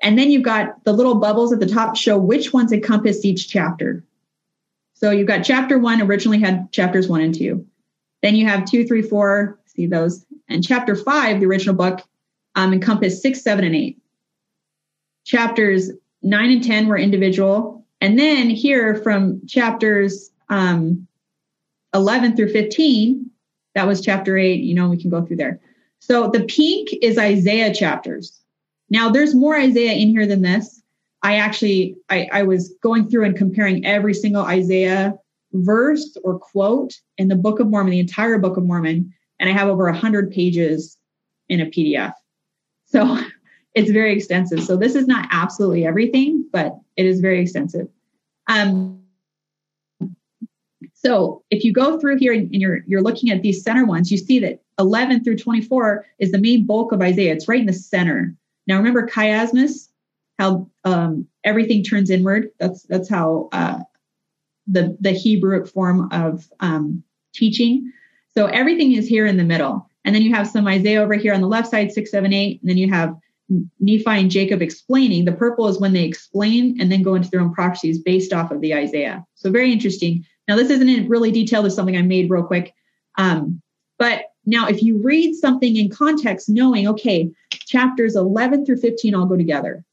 And 0.00 0.16
then 0.16 0.30
you've 0.30 0.44
got 0.44 0.84
the 0.84 0.92
little 0.92 1.16
bubbles 1.16 1.52
at 1.52 1.58
the 1.58 1.66
top 1.66 1.96
show 1.96 2.16
which 2.16 2.52
ones 2.52 2.72
encompass 2.72 3.24
each 3.24 3.48
chapter. 3.48 4.04
So 4.94 5.10
you've 5.10 5.26
got 5.26 5.42
chapter 5.42 5.78
one 5.78 6.00
originally 6.00 6.38
had 6.38 6.70
chapters 6.70 7.08
one 7.08 7.22
and 7.22 7.34
two. 7.34 7.66
Then 8.22 8.36
you 8.36 8.46
have 8.46 8.64
two, 8.64 8.86
three, 8.86 9.02
four, 9.02 9.58
see 9.66 9.86
those. 9.86 10.24
And 10.48 10.64
chapter 10.64 10.94
five, 10.94 11.40
the 11.40 11.46
original 11.46 11.74
book, 11.74 12.02
um, 12.54 12.72
encompassed 12.72 13.20
six, 13.20 13.42
seven, 13.42 13.64
and 13.64 13.74
eight. 13.74 13.98
Chapters 15.24 15.90
nine 16.22 16.52
and 16.52 16.62
10 16.62 16.86
were 16.86 16.98
individual. 16.98 17.84
And 18.00 18.16
then 18.16 18.48
here 18.48 18.94
from 18.96 19.44
chapters 19.46 20.30
um, 20.48 21.08
11 21.94 22.36
through 22.36 22.52
15, 22.52 23.31
that 23.74 23.86
was 23.86 24.00
chapter 24.00 24.36
eight. 24.36 24.60
You 24.60 24.74
know, 24.74 24.88
we 24.88 25.00
can 25.00 25.10
go 25.10 25.24
through 25.24 25.36
there. 25.36 25.60
So 25.98 26.28
the 26.28 26.44
pink 26.44 26.90
is 27.00 27.18
Isaiah 27.18 27.74
chapters. 27.74 28.40
Now 28.90 29.08
there's 29.08 29.34
more 29.34 29.56
Isaiah 29.56 29.92
in 29.92 30.08
here 30.08 30.26
than 30.26 30.42
this. 30.42 30.82
I 31.22 31.36
actually 31.36 31.96
I, 32.10 32.28
I 32.32 32.42
was 32.42 32.74
going 32.82 33.08
through 33.08 33.24
and 33.24 33.36
comparing 33.36 33.86
every 33.86 34.14
single 34.14 34.42
Isaiah 34.42 35.14
verse 35.52 36.16
or 36.24 36.38
quote 36.38 36.94
in 37.18 37.28
the 37.28 37.36
Book 37.36 37.60
of 37.60 37.68
Mormon, 37.68 37.92
the 37.92 38.00
entire 38.00 38.38
Book 38.38 38.56
of 38.56 38.64
Mormon, 38.64 39.12
and 39.38 39.48
I 39.48 39.52
have 39.52 39.68
over 39.68 39.90
hundred 39.92 40.30
pages 40.30 40.98
in 41.48 41.60
a 41.60 41.66
PDF. 41.66 42.14
So 42.86 43.18
it's 43.74 43.90
very 43.90 44.12
extensive. 44.12 44.62
So 44.62 44.76
this 44.76 44.94
is 44.94 45.06
not 45.06 45.28
absolutely 45.30 45.86
everything, 45.86 46.46
but 46.52 46.76
it 46.96 47.06
is 47.06 47.20
very 47.20 47.40
extensive. 47.40 47.88
Um, 48.48 49.01
so 51.04 51.42
if 51.50 51.64
you 51.64 51.72
go 51.72 51.98
through 51.98 52.18
here 52.18 52.32
and 52.32 52.52
you're 52.54 52.80
you're 52.86 53.02
looking 53.02 53.30
at 53.30 53.42
these 53.42 53.62
center 53.62 53.84
ones, 53.84 54.10
you 54.10 54.18
see 54.18 54.38
that 54.40 54.62
11 54.78 55.24
through 55.24 55.36
24 55.36 56.06
is 56.18 56.30
the 56.30 56.38
main 56.38 56.64
bulk 56.64 56.92
of 56.92 57.02
Isaiah. 57.02 57.32
It's 57.32 57.48
right 57.48 57.60
in 57.60 57.66
the 57.66 57.72
center. 57.72 58.34
Now 58.68 58.76
remember 58.76 59.08
chiasmus, 59.08 59.88
how 60.38 60.70
um, 60.84 61.26
everything 61.42 61.82
turns 61.82 62.08
inward. 62.08 62.50
That's 62.60 62.84
that's 62.84 63.08
how 63.08 63.48
uh, 63.52 63.80
the 64.68 64.96
the 65.00 65.10
Hebrew 65.10 65.66
form 65.66 66.08
of 66.12 66.48
um, 66.60 67.02
teaching. 67.34 67.92
So 68.34 68.46
everything 68.46 68.92
is 68.92 69.08
here 69.08 69.26
in 69.26 69.36
the 69.36 69.44
middle, 69.44 69.90
and 70.04 70.14
then 70.14 70.22
you 70.22 70.32
have 70.34 70.46
some 70.46 70.68
Isaiah 70.68 71.02
over 71.02 71.14
here 71.14 71.34
on 71.34 71.40
the 71.40 71.48
left 71.48 71.68
side, 71.68 71.90
six, 71.90 72.12
seven, 72.12 72.32
eight, 72.32 72.60
and 72.62 72.70
then 72.70 72.78
you 72.78 72.88
have 72.90 73.16
Nephi 73.80 74.04
and 74.06 74.30
Jacob 74.30 74.62
explaining. 74.62 75.24
The 75.24 75.32
purple 75.32 75.66
is 75.66 75.80
when 75.80 75.92
they 75.92 76.04
explain 76.04 76.80
and 76.80 76.90
then 76.90 77.02
go 77.02 77.16
into 77.16 77.28
their 77.28 77.40
own 77.40 77.52
prophecies 77.52 77.98
based 77.98 78.32
off 78.32 78.52
of 78.52 78.60
the 78.60 78.72
Isaiah. 78.72 79.26
So 79.34 79.50
very 79.50 79.72
interesting. 79.72 80.24
Now, 80.48 80.56
this 80.56 80.70
isn't 80.70 80.88
in 80.88 81.08
really 81.08 81.30
detailed, 81.30 81.66
it's 81.66 81.74
something 81.74 81.96
I 81.96 82.02
made 82.02 82.30
real 82.30 82.42
quick. 82.42 82.74
Um, 83.16 83.60
but 83.98 84.24
now, 84.44 84.66
if 84.66 84.82
you 84.82 85.00
read 85.00 85.34
something 85.34 85.76
in 85.76 85.88
context, 85.88 86.48
knowing, 86.48 86.88
okay, 86.88 87.30
chapters 87.50 88.16
11 88.16 88.66
through 88.66 88.78
15 88.78 89.14
all 89.14 89.26
go 89.26 89.36
together, 89.36 89.84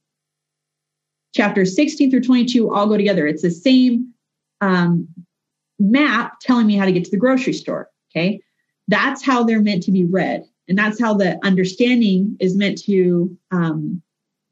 chapters 1.36 1.75
16 1.75 2.10
through 2.10 2.22
22 2.22 2.74
all 2.74 2.88
go 2.88 2.98
together. 2.98 3.27
It's 3.27 3.44
the 3.44 3.51
same 3.51 4.13
um, 4.62 5.08
map 5.79 6.39
telling 6.41 6.68
me 6.68 6.75
how 6.75 6.86
to 6.86 6.91
get 6.91 7.06
to 7.06 7.12
the 7.12 7.18
grocery 7.18 7.53
store. 7.53 7.89
Okay. 8.12 8.41
That's 8.88 9.24
how 9.24 9.44
they're 9.44 9.62
meant 9.62 9.84
to 9.84 9.91
be 9.91 10.06
read. 10.06 10.46
And 10.68 10.77
that's 10.77 11.00
how 11.00 11.13
the 11.13 11.39
understanding 11.44 12.38
is 12.39 12.56
meant 12.56 12.82
to, 12.84 13.36
um, 13.51 14.01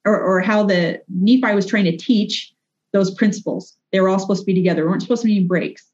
or, 0.05 0.19
or 0.19 0.41
how 0.41 0.63
the 0.63 1.01
Nephi 1.09 1.53
was 1.53 1.65
trying 1.65 1.85
to 1.85 1.97
teach 1.97 2.53
those 2.93 3.13
principles. 3.13 3.75
They 3.91 3.99
were 3.99 4.09
all 4.09 4.19
supposed 4.19 4.41
to 4.41 4.45
be 4.45 4.53
together. 4.53 4.81
There 4.81 4.89
weren't 4.89 5.01
supposed 5.01 5.23
to 5.23 5.27
be 5.27 5.43
breaks. 5.43 5.86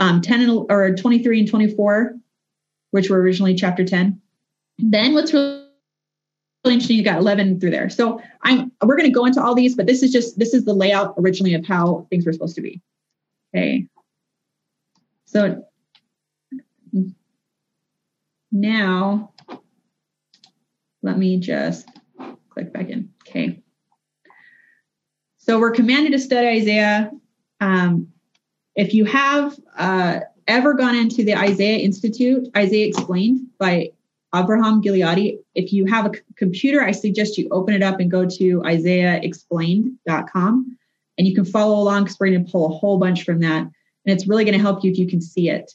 Um, 0.00 0.20
10 0.22 0.40
and, 0.40 0.66
or 0.70 0.94
23 0.94 1.40
and 1.40 1.48
24, 1.48 2.16
which 2.90 3.10
were 3.10 3.20
originally 3.20 3.54
chapter 3.54 3.84
10. 3.84 4.20
Then 4.78 5.14
what's 5.14 5.32
really 5.32 5.66
interesting, 6.64 6.96
you 6.96 7.04
got 7.04 7.18
11 7.18 7.60
through 7.60 7.70
there. 7.70 7.90
So 7.90 8.20
I'm 8.42 8.72
we're 8.82 8.96
going 8.96 9.08
to 9.08 9.14
go 9.14 9.26
into 9.26 9.42
all 9.42 9.54
these, 9.54 9.76
but 9.76 9.86
this 9.86 10.02
is 10.02 10.10
just 10.10 10.38
this 10.38 10.54
is 10.54 10.64
the 10.64 10.72
layout 10.72 11.14
originally 11.18 11.54
of 11.54 11.66
how 11.66 12.06
things 12.10 12.24
were 12.26 12.32
supposed 12.32 12.56
to 12.56 12.62
be. 12.62 12.80
Okay. 13.54 13.86
So 15.26 15.64
now 18.50 19.32
let 21.02 21.18
me 21.18 21.38
just 21.38 21.88
click 22.48 22.72
back 22.72 22.88
in. 22.88 23.10
Okay. 23.28 23.62
So 25.38 25.58
we're 25.58 25.72
commanded 25.72 26.12
to 26.12 26.18
study 26.18 26.48
Isaiah. 26.48 27.10
Um, 27.60 28.08
if 28.80 28.94
you 28.94 29.04
have 29.04 29.60
uh, 29.76 30.20
ever 30.48 30.72
gone 30.72 30.96
into 30.96 31.22
the 31.22 31.36
Isaiah 31.36 31.80
Institute, 31.80 32.48
Isaiah 32.56 32.88
Explained 32.88 33.48
by 33.58 33.90
Abraham 34.34 34.80
Gileadi, 34.80 35.38
if 35.54 35.70
you 35.70 35.84
have 35.84 36.06
a 36.06 36.14
c- 36.14 36.22
computer, 36.36 36.82
I 36.82 36.92
suggest 36.92 37.36
you 37.36 37.46
open 37.50 37.74
it 37.74 37.82
up 37.82 38.00
and 38.00 38.10
go 38.10 38.24
to 38.24 38.62
isaiahexplained.com 38.62 40.78
and 41.18 41.26
you 41.26 41.34
can 41.34 41.44
follow 41.44 41.78
along 41.78 42.04
because 42.04 42.18
we're 42.18 42.30
going 42.30 42.46
to 42.46 42.50
pull 42.50 42.74
a 42.74 42.78
whole 42.78 42.98
bunch 42.98 43.24
from 43.24 43.40
that. 43.40 43.60
And 43.60 43.70
it's 44.06 44.26
really 44.26 44.44
going 44.44 44.56
to 44.56 44.62
help 44.62 44.82
you 44.82 44.90
if 44.90 44.96
you 44.96 45.06
can 45.06 45.20
see 45.20 45.50
it. 45.50 45.70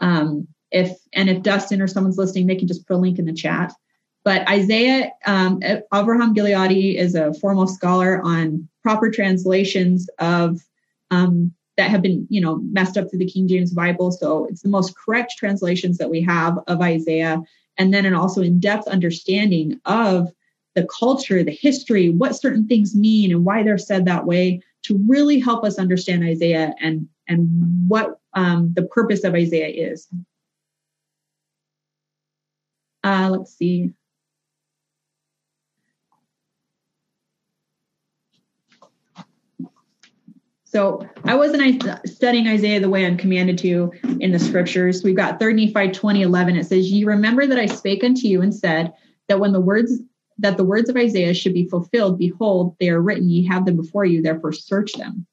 Um, 0.00 0.46
if 0.70 0.98
and 1.14 1.30
if 1.30 1.42
Dustin 1.42 1.80
or 1.80 1.86
someone's 1.86 2.18
listening, 2.18 2.46
they 2.46 2.56
can 2.56 2.68
just 2.68 2.86
put 2.86 2.96
a 2.96 2.98
link 2.98 3.18
in 3.18 3.24
the 3.24 3.32
chat. 3.32 3.72
But 4.22 4.46
Isaiah, 4.50 5.12
um, 5.24 5.60
Avraham 5.60 6.34
Gileadi 6.34 6.96
is 6.96 7.14
a 7.14 7.32
formal 7.32 7.66
scholar 7.66 8.20
on 8.22 8.68
proper 8.82 9.10
translations 9.10 10.10
of 10.18 10.60
um, 11.10 11.54
that 11.76 11.90
have 11.90 12.02
been, 12.02 12.26
you 12.28 12.40
know, 12.40 12.56
messed 12.72 12.96
up 12.96 13.08
through 13.08 13.20
the 13.20 13.30
King 13.30 13.48
James 13.48 13.72
Bible. 13.72 14.10
So 14.12 14.46
it's 14.46 14.62
the 14.62 14.68
most 14.68 14.96
correct 14.96 15.34
translations 15.38 15.98
that 15.98 16.10
we 16.10 16.20
have 16.22 16.58
of 16.66 16.80
Isaiah, 16.80 17.40
and 17.78 17.94
then 17.94 18.04
an 18.04 18.14
also 18.14 18.42
in-depth 18.42 18.88
understanding 18.88 19.80
of 19.84 20.30
the 20.74 20.86
culture, 20.98 21.42
the 21.42 21.50
history, 21.50 22.10
what 22.10 22.36
certain 22.36 22.66
things 22.66 22.94
mean 22.94 23.30
and 23.32 23.44
why 23.44 23.62
they're 23.62 23.78
said 23.78 24.04
that 24.04 24.26
way 24.26 24.62
to 24.82 25.02
really 25.08 25.38
help 25.38 25.64
us 25.64 25.78
understand 25.78 26.24
Isaiah 26.24 26.74
and, 26.80 27.08
and 27.28 27.88
what 27.88 28.20
um, 28.34 28.72
the 28.74 28.82
purpose 28.82 29.24
of 29.24 29.34
Isaiah 29.34 29.90
is. 29.90 30.08
Uh, 33.02 33.30
let's 33.30 33.56
see. 33.56 33.92
So 40.70 41.04
I 41.24 41.34
wasn't 41.34 41.82
studying 42.08 42.46
Isaiah 42.46 42.78
the 42.78 42.88
way 42.88 43.04
I'm 43.04 43.16
commanded 43.16 43.58
to 43.58 43.90
in 44.20 44.30
the 44.30 44.38
scriptures. 44.38 45.02
We've 45.02 45.16
got 45.16 45.40
3 45.40 45.54
Nephi 45.54 45.90
20, 45.90 46.22
11. 46.22 46.56
It 46.56 46.64
says, 46.64 46.88
Ye 46.88 47.02
remember 47.02 47.44
that 47.48 47.58
I 47.58 47.66
spake 47.66 48.04
unto 48.04 48.28
you 48.28 48.40
and 48.40 48.54
said 48.54 48.92
that 49.26 49.40
when 49.40 49.50
the 49.50 49.60
words 49.60 50.00
that 50.38 50.56
the 50.56 50.64
words 50.64 50.88
of 50.88 50.96
Isaiah 50.96 51.34
should 51.34 51.54
be 51.54 51.68
fulfilled, 51.68 52.20
behold, 52.20 52.76
they 52.78 52.88
are 52.88 53.02
written, 53.02 53.28
ye 53.28 53.44
have 53.46 53.66
them 53.66 53.76
before 53.76 54.04
you, 54.04 54.22
therefore 54.22 54.52
search 54.52 54.92
them. 54.92 55.26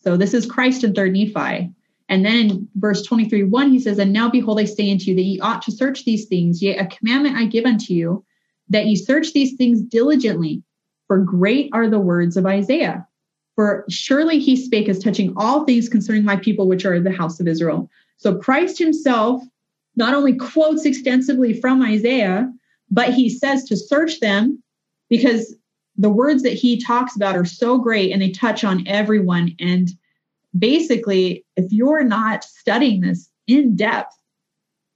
So 0.00 0.16
this 0.16 0.34
is 0.34 0.44
Christ 0.44 0.82
in 0.82 0.92
3 0.92 1.10
Nephi. 1.10 1.72
And 2.08 2.26
then 2.26 2.50
in 2.50 2.68
verse 2.74 3.02
23, 3.02 3.44
1, 3.44 3.70
he 3.70 3.78
says, 3.78 4.00
And 4.00 4.12
now 4.12 4.28
behold, 4.28 4.58
I 4.58 4.64
say 4.64 4.90
unto 4.90 5.04
you 5.04 5.14
that 5.14 5.22
ye 5.22 5.38
ought 5.38 5.62
to 5.62 5.72
search 5.72 6.04
these 6.04 6.26
things, 6.26 6.60
yea, 6.60 6.78
a 6.78 6.86
commandment 6.86 7.36
I 7.36 7.46
give 7.46 7.64
unto 7.64 7.94
you, 7.94 8.24
that 8.70 8.86
ye 8.86 8.96
search 8.96 9.32
these 9.32 9.54
things 9.54 9.82
diligently, 9.82 10.64
for 11.06 11.18
great 11.18 11.70
are 11.72 11.88
the 11.88 12.00
words 12.00 12.36
of 12.36 12.44
Isaiah. 12.44 13.07
For 13.58 13.84
surely 13.88 14.38
he 14.38 14.54
spake 14.54 14.88
as 14.88 15.00
touching 15.00 15.32
all 15.36 15.64
things 15.64 15.88
concerning 15.88 16.22
my 16.22 16.36
people, 16.36 16.68
which 16.68 16.84
are 16.84 17.00
the 17.00 17.10
house 17.10 17.40
of 17.40 17.48
Israel. 17.48 17.90
So 18.16 18.36
Christ 18.36 18.78
himself 18.78 19.42
not 19.96 20.14
only 20.14 20.36
quotes 20.36 20.84
extensively 20.84 21.60
from 21.60 21.82
Isaiah, 21.82 22.52
but 22.88 23.14
he 23.14 23.28
says 23.28 23.64
to 23.64 23.76
search 23.76 24.20
them 24.20 24.62
because 25.10 25.56
the 25.96 26.08
words 26.08 26.44
that 26.44 26.52
he 26.52 26.80
talks 26.80 27.16
about 27.16 27.34
are 27.34 27.44
so 27.44 27.78
great 27.78 28.12
and 28.12 28.22
they 28.22 28.30
touch 28.30 28.62
on 28.62 28.86
everyone. 28.86 29.56
And 29.58 29.88
basically, 30.56 31.44
if 31.56 31.72
you're 31.72 32.04
not 32.04 32.44
studying 32.44 33.00
this 33.00 33.28
in 33.48 33.74
depth, 33.74 34.16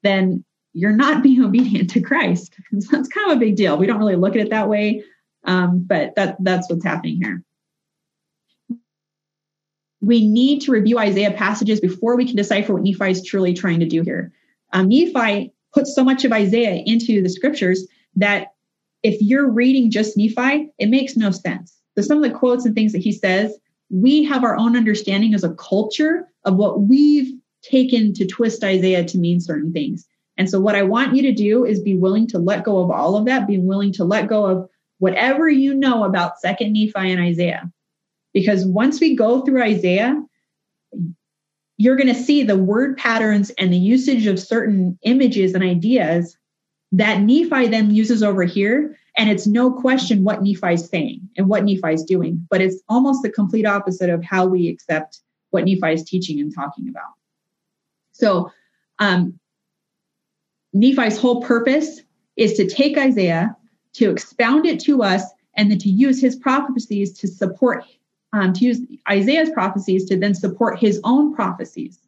then 0.05 0.45
you're 0.73 0.93
not 0.93 1.25
being 1.25 1.43
obedient 1.45 1.91
to 1.91 2.01
Christ. 2.01 2.55
So 2.79 2.97
that's 2.97 3.09
kind 3.09 3.33
of 3.33 3.39
a 3.39 3.41
big 3.41 3.57
deal. 3.57 3.77
We 3.77 3.89
don't 3.89 3.99
really 3.99 4.15
look 4.15 4.37
at 4.37 4.43
it 4.43 4.51
that 4.51 4.69
way, 4.69 5.03
um, 5.47 5.81
but 5.81 6.15
that 6.15 6.37
that's 6.39 6.71
what's 6.71 6.85
happening 6.85 7.21
here. 7.21 7.43
We 10.03 10.27
need 10.27 10.61
to 10.63 10.73
review 10.73 10.99
Isaiah 10.99 11.33
passages 11.33 11.81
before 11.81 12.17
we 12.17 12.27
can 12.27 12.37
decipher 12.37 12.75
what 12.75 12.83
Nephi 12.83 13.11
is 13.11 13.25
truly 13.25 13.55
trying 13.55 13.81
to 13.81 13.87
do 13.87 14.03
here. 14.03 14.33
Um, 14.73 14.89
Nephi 14.89 15.53
puts 15.73 15.95
so 15.95 16.05
much 16.05 16.25
of 16.25 16.33
Isaiah 16.33 16.83
into 16.85 17.23
the 17.23 17.31
scriptures 17.31 17.87
that 18.17 18.49
if 19.03 19.21
you're 19.21 19.51
reading 19.51 19.91
just 19.91 20.17
Nephi, 20.17 20.71
it 20.79 20.89
makes 20.89 21.17
no 21.17 21.31
sense. 21.31 21.79
So 21.97 22.03
some 22.03 22.23
of 22.23 22.31
the 22.31 22.37
quotes 22.37 22.65
and 22.65 22.75
things 22.75 22.93
that 22.93 23.03
he 23.03 23.13
says, 23.13 23.57
we 23.91 24.25
have 24.25 24.45
our 24.45 24.57
own 24.57 24.77
understanding 24.77 25.35
as 25.35 25.45
a 25.45 25.55
culture 25.55 26.29
of 26.45 26.57
what 26.57 26.83
we've 26.83 27.33
taken 27.63 28.13
to 28.15 28.27
twist 28.27 28.65
Isaiah 28.65 29.05
to 29.05 29.19
mean 29.19 29.41
certain 29.41 29.73
things. 29.73 30.07
And 30.37 30.49
so 30.49 30.59
what 30.59 30.75
I 30.75 30.83
want 30.83 31.15
you 31.15 31.23
to 31.23 31.33
do 31.33 31.65
is 31.65 31.81
be 31.81 31.97
willing 31.97 32.27
to 32.29 32.39
let 32.39 32.65
go 32.65 32.79
of 32.79 32.91
all 32.91 33.17
of 33.17 33.27
that, 33.27 33.47
be 33.47 33.59
willing 33.59 33.93
to 33.93 34.05
let 34.05 34.29
go 34.29 34.47
of 34.47 34.69
whatever 34.99 35.49
you 35.49 35.75
know 35.75 36.05
about 36.05 36.41
second 36.41 36.73
Nephi 36.73 37.11
and 37.11 37.21
Isaiah. 37.21 37.71
Because 38.33 38.67
once 38.67 39.01
we 39.01 39.15
go 39.15 39.43
through 39.43 39.63
Isaiah, 39.63 40.23
you're 41.77 41.97
going 41.97 42.09
to 42.09 42.15
see 42.15 42.43
the 42.43 42.57
word 42.57 42.97
patterns 42.97 43.51
and 43.59 43.73
the 43.73 43.79
usage 43.79 44.27
of 44.27 44.39
certain 44.39 44.99
images 45.03 45.55
and 45.55 45.65
ideas 45.65 46.37
that 46.93 47.21
Nephi 47.21 47.69
then 47.69 47.91
uses 47.91 48.23
over 48.23 48.45
here. 48.45 48.97
And 49.17 49.29
it's 49.31 49.47
no 49.47 49.71
question 49.73 50.25
what 50.25 50.43
Nephi 50.43 50.75
is 50.75 50.89
saying 50.89 51.29
and 51.37 51.49
what 51.49 51.65
Nephi 51.65 51.93
is 51.93 52.05
doing, 52.05 52.47
but 52.51 52.61
it's 52.61 52.83
almost 52.89 53.23
the 53.23 53.31
complete 53.31 53.67
opposite 53.67 54.11
of 54.11 54.25
how 54.25 54.47
we 54.47 54.69
accept 54.69 55.21
what 55.51 55.65
Nephi 55.65 55.93
is 55.93 56.05
teaching 56.05 56.41
and 56.41 56.55
talking 56.55 56.89
about. 56.89 57.11
So, 58.13 58.51
um, 58.99 59.39
Nephi's 60.73 61.19
whole 61.19 61.43
purpose 61.43 62.01
is 62.37 62.55
to 62.55 62.67
take 62.67 62.97
Isaiah, 62.97 63.55
to 63.95 64.11
expound 64.11 64.65
it 64.65 64.81
to 64.81 65.03
us, 65.03 65.25
and 65.57 65.71
then 65.71 65.79
to 65.79 65.91
use 65.91 66.21
his 66.21 66.37
prophecies 66.37 67.13
to 67.19 67.29
support 67.29 67.85
um, 68.33 68.53
to 68.55 68.65
use 68.65 68.81
Isaiah's 69.09 69.51
prophecies 69.51 70.07
to 70.07 70.19
then 70.19 70.35
support 70.35 70.79
his 70.79 71.01
own 71.05 71.35
prophecies, 71.35 71.99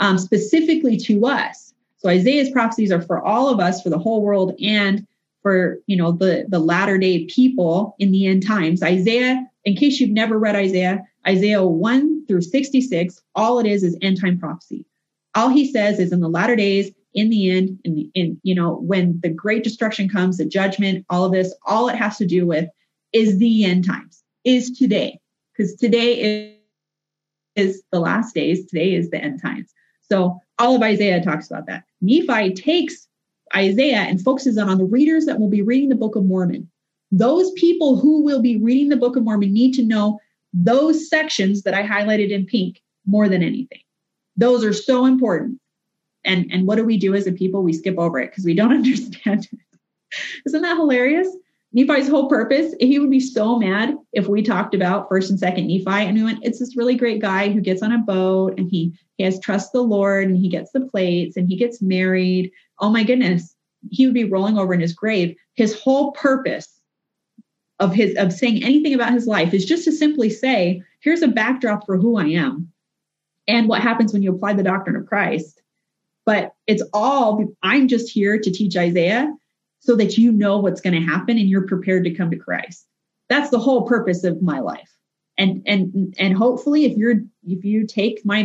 um, 0.00 0.18
specifically 0.18 0.96
to 0.98 1.26
us. 1.26 1.72
So 1.98 2.08
Isaiah's 2.08 2.50
prophecies 2.50 2.92
are 2.92 3.00
for 3.00 3.22
all 3.22 3.48
of 3.48 3.60
us, 3.60 3.82
for 3.82 3.90
the 3.90 3.98
whole 3.98 4.22
world, 4.22 4.54
and 4.60 5.06
for 5.42 5.78
you 5.86 5.96
know 5.96 6.12
the 6.12 6.46
the 6.48 6.58
latter 6.58 6.98
day 6.98 7.26
people 7.26 7.94
in 7.98 8.10
the 8.10 8.26
end 8.26 8.46
times. 8.46 8.82
Isaiah, 8.82 9.46
in 9.64 9.76
case 9.76 10.00
you've 10.00 10.10
never 10.10 10.38
read 10.38 10.56
Isaiah, 10.56 11.04
Isaiah 11.26 11.64
1 11.64 12.26
through 12.26 12.42
66, 12.42 13.22
all 13.34 13.58
it 13.58 13.66
is 13.66 13.82
is 13.82 13.96
end 14.02 14.20
time 14.20 14.38
prophecy. 14.38 14.84
All 15.34 15.48
he 15.48 15.70
says 15.70 15.98
is 15.98 16.12
in 16.12 16.20
the 16.20 16.28
latter 16.28 16.56
days, 16.56 16.90
in 17.14 17.30
the 17.30 17.50
end, 17.50 17.78
in 17.84 17.94
the 17.94 18.10
in 18.14 18.40
you 18.42 18.54
know 18.54 18.74
when 18.74 19.20
the 19.22 19.30
great 19.30 19.62
destruction 19.62 20.08
comes, 20.08 20.38
the 20.38 20.44
judgment, 20.44 21.06
all 21.08 21.24
of 21.24 21.32
this, 21.32 21.54
all 21.64 21.88
it 21.88 21.96
has 21.96 22.18
to 22.18 22.26
do 22.26 22.46
with 22.46 22.68
is 23.12 23.38
the 23.38 23.64
end 23.64 23.86
times, 23.86 24.24
is 24.44 24.76
today 24.76 25.20
because 25.56 25.74
today 25.74 26.56
is, 27.56 27.66
is 27.68 27.82
the 27.92 28.00
last 28.00 28.34
days. 28.34 28.66
Today 28.66 28.94
is 28.94 29.10
the 29.10 29.18
end 29.18 29.40
times. 29.40 29.72
So 30.02 30.40
all 30.58 30.76
of 30.76 30.82
Isaiah 30.82 31.22
talks 31.22 31.50
about 31.50 31.66
that. 31.66 31.84
Nephi 32.00 32.52
takes 32.54 33.08
Isaiah 33.54 34.00
and 34.00 34.20
focuses 34.20 34.58
on 34.58 34.78
the 34.78 34.84
readers 34.84 35.26
that 35.26 35.38
will 35.38 35.48
be 35.48 35.62
reading 35.62 35.88
the 35.88 35.94
Book 35.94 36.16
of 36.16 36.24
Mormon. 36.24 36.70
Those 37.12 37.52
people 37.52 37.98
who 37.98 38.22
will 38.22 38.42
be 38.42 38.58
reading 38.58 38.88
the 38.88 38.96
Book 38.96 39.16
of 39.16 39.22
Mormon 39.22 39.52
need 39.52 39.72
to 39.74 39.84
know 39.84 40.18
those 40.52 41.08
sections 41.08 41.62
that 41.62 41.74
I 41.74 41.86
highlighted 41.86 42.30
in 42.30 42.46
pink 42.46 42.80
more 43.06 43.28
than 43.28 43.42
anything. 43.42 43.80
Those 44.36 44.64
are 44.64 44.72
so 44.72 45.06
important. 45.06 45.60
And, 46.24 46.50
and 46.50 46.66
what 46.66 46.76
do 46.76 46.84
we 46.84 46.96
do 46.96 47.14
as 47.14 47.26
a 47.26 47.32
people? 47.32 47.62
We 47.62 47.72
skip 47.72 47.98
over 47.98 48.18
it 48.18 48.30
because 48.30 48.44
we 48.44 48.54
don't 48.54 48.72
understand 48.72 49.48
it. 49.52 49.60
Isn't 50.46 50.62
that 50.62 50.76
hilarious? 50.76 51.28
Nephi's 51.74 52.08
whole 52.08 52.28
purpose, 52.28 52.72
he 52.78 53.00
would 53.00 53.10
be 53.10 53.18
so 53.18 53.58
mad 53.58 53.96
if 54.12 54.28
we 54.28 54.42
talked 54.42 54.76
about 54.76 55.08
first 55.08 55.28
and 55.28 55.38
second 55.38 55.66
Nephi 55.66 56.06
and 56.06 56.16
we 56.16 56.22
went, 56.22 56.44
it's 56.44 56.60
this 56.60 56.76
really 56.76 56.94
great 56.94 57.20
guy 57.20 57.50
who 57.50 57.60
gets 57.60 57.82
on 57.82 57.90
a 57.90 57.98
boat 57.98 58.54
and 58.56 58.70
he, 58.70 58.92
he 59.18 59.24
has 59.24 59.40
trust 59.40 59.72
the 59.72 59.82
Lord 59.82 60.28
and 60.28 60.36
he 60.36 60.48
gets 60.48 60.70
the 60.70 60.82
plates 60.82 61.36
and 61.36 61.48
he 61.48 61.56
gets 61.56 61.82
married. 61.82 62.52
Oh 62.78 62.90
my 62.90 63.02
goodness. 63.02 63.56
He 63.90 64.06
would 64.06 64.14
be 64.14 64.24
rolling 64.24 64.56
over 64.56 64.72
in 64.72 64.80
his 64.80 64.92
grave. 64.92 65.34
His 65.54 65.78
whole 65.78 66.12
purpose 66.12 66.80
of 67.80 67.92
his 67.92 68.16
of 68.16 68.32
saying 68.32 68.62
anything 68.62 68.94
about 68.94 69.12
his 69.12 69.26
life 69.26 69.52
is 69.52 69.66
just 69.66 69.84
to 69.84 69.92
simply 69.92 70.30
say, 70.30 70.80
here's 71.00 71.22
a 71.22 71.28
backdrop 71.28 71.84
for 71.84 71.96
who 71.96 72.16
I 72.16 72.26
am 72.26 72.70
and 73.48 73.68
what 73.68 73.82
happens 73.82 74.12
when 74.12 74.22
you 74.22 74.32
apply 74.32 74.52
the 74.52 74.62
doctrine 74.62 74.94
of 74.94 75.06
Christ. 75.06 75.60
But 76.24 76.54
it's 76.68 76.84
all 76.92 77.44
I'm 77.64 77.88
just 77.88 78.12
here 78.12 78.38
to 78.38 78.50
teach 78.50 78.76
Isaiah 78.76 79.34
so 79.84 79.94
that 79.96 80.16
you 80.16 80.32
know 80.32 80.58
what's 80.58 80.80
going 80.80 80.94
to 80.94 81.06
happen 81.06 81.36
and 81.38 81.46
you're 81.46 81.66
prepared 81.66 82.04
to 82.04 82.14
come 82.14 82.30
to 82.30 82.38
Christ. 82.38 82.86
That's 83.28 83.50
the 83.50 83.58
whole 83.58 83.86
purpose 83.86 84.24
of 84.24 84.40
my 84.40 84.60
life. 84.60 84.90
And 85.36 85.62
and 85.66 86.14
and 86.18 86.34
hopefully 86.34 86.86
if 86.86 86.96
you're 86.96 87.16
if 87.46 87.64
you 87.64 87.86
take 87.86 88.24
my 88.24 88.42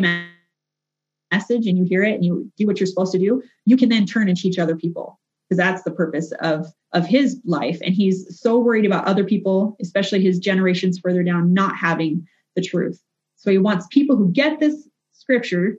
message 1.32 1.66
and 1.66 1.78
you 1.78 1.86
hear 1.86 2.04
it 2.04 2.16
and 2.16 2.26
you 2.26 2.52
do 2.58 2.68
what 2.68 2.80
you're 2.80 2.88
supposed 2.88 3.14
to 3.14 3.20
do, 3.20 3.42
you 3.66 3.78
can 3.78 3.88
then 3.88 4.06
turn 4.06 4.28
and 4.28 4.38
teach 4.38 4.60
other 4.60 4.76
people 4.76 5.18
because 5.48 5.58
that's 5.58 5.84
the 5.84 5.92
purpose 5.92 6.34
of 6.42 6.68
of 6.92 7.06
his 7.06 7.40
life 7.46 7.80
and 7.86 7.94
he's 7.94 8.42
so 8.42 8.60
worried 8.60 8.86
about 8.86 9.06
other 9.06 9.24
people, 9.24 9.78
especially 9.82 10.22
his 10.22 10.40
generations 10.40 11.00
further 11.00 11.24
down 11.24 11.54
not 11.54 11.78
having 11.78 12.28
the 12.56 12.62
truth. 12.62 13.02
So 13.38 13.50
he 13.50 13.60
wants 13.60 13.88
people 13.92 14.18
who 14.18 14.32
get 14.32 14.60
this 14.60 14.90
scripture, 15.14 15.78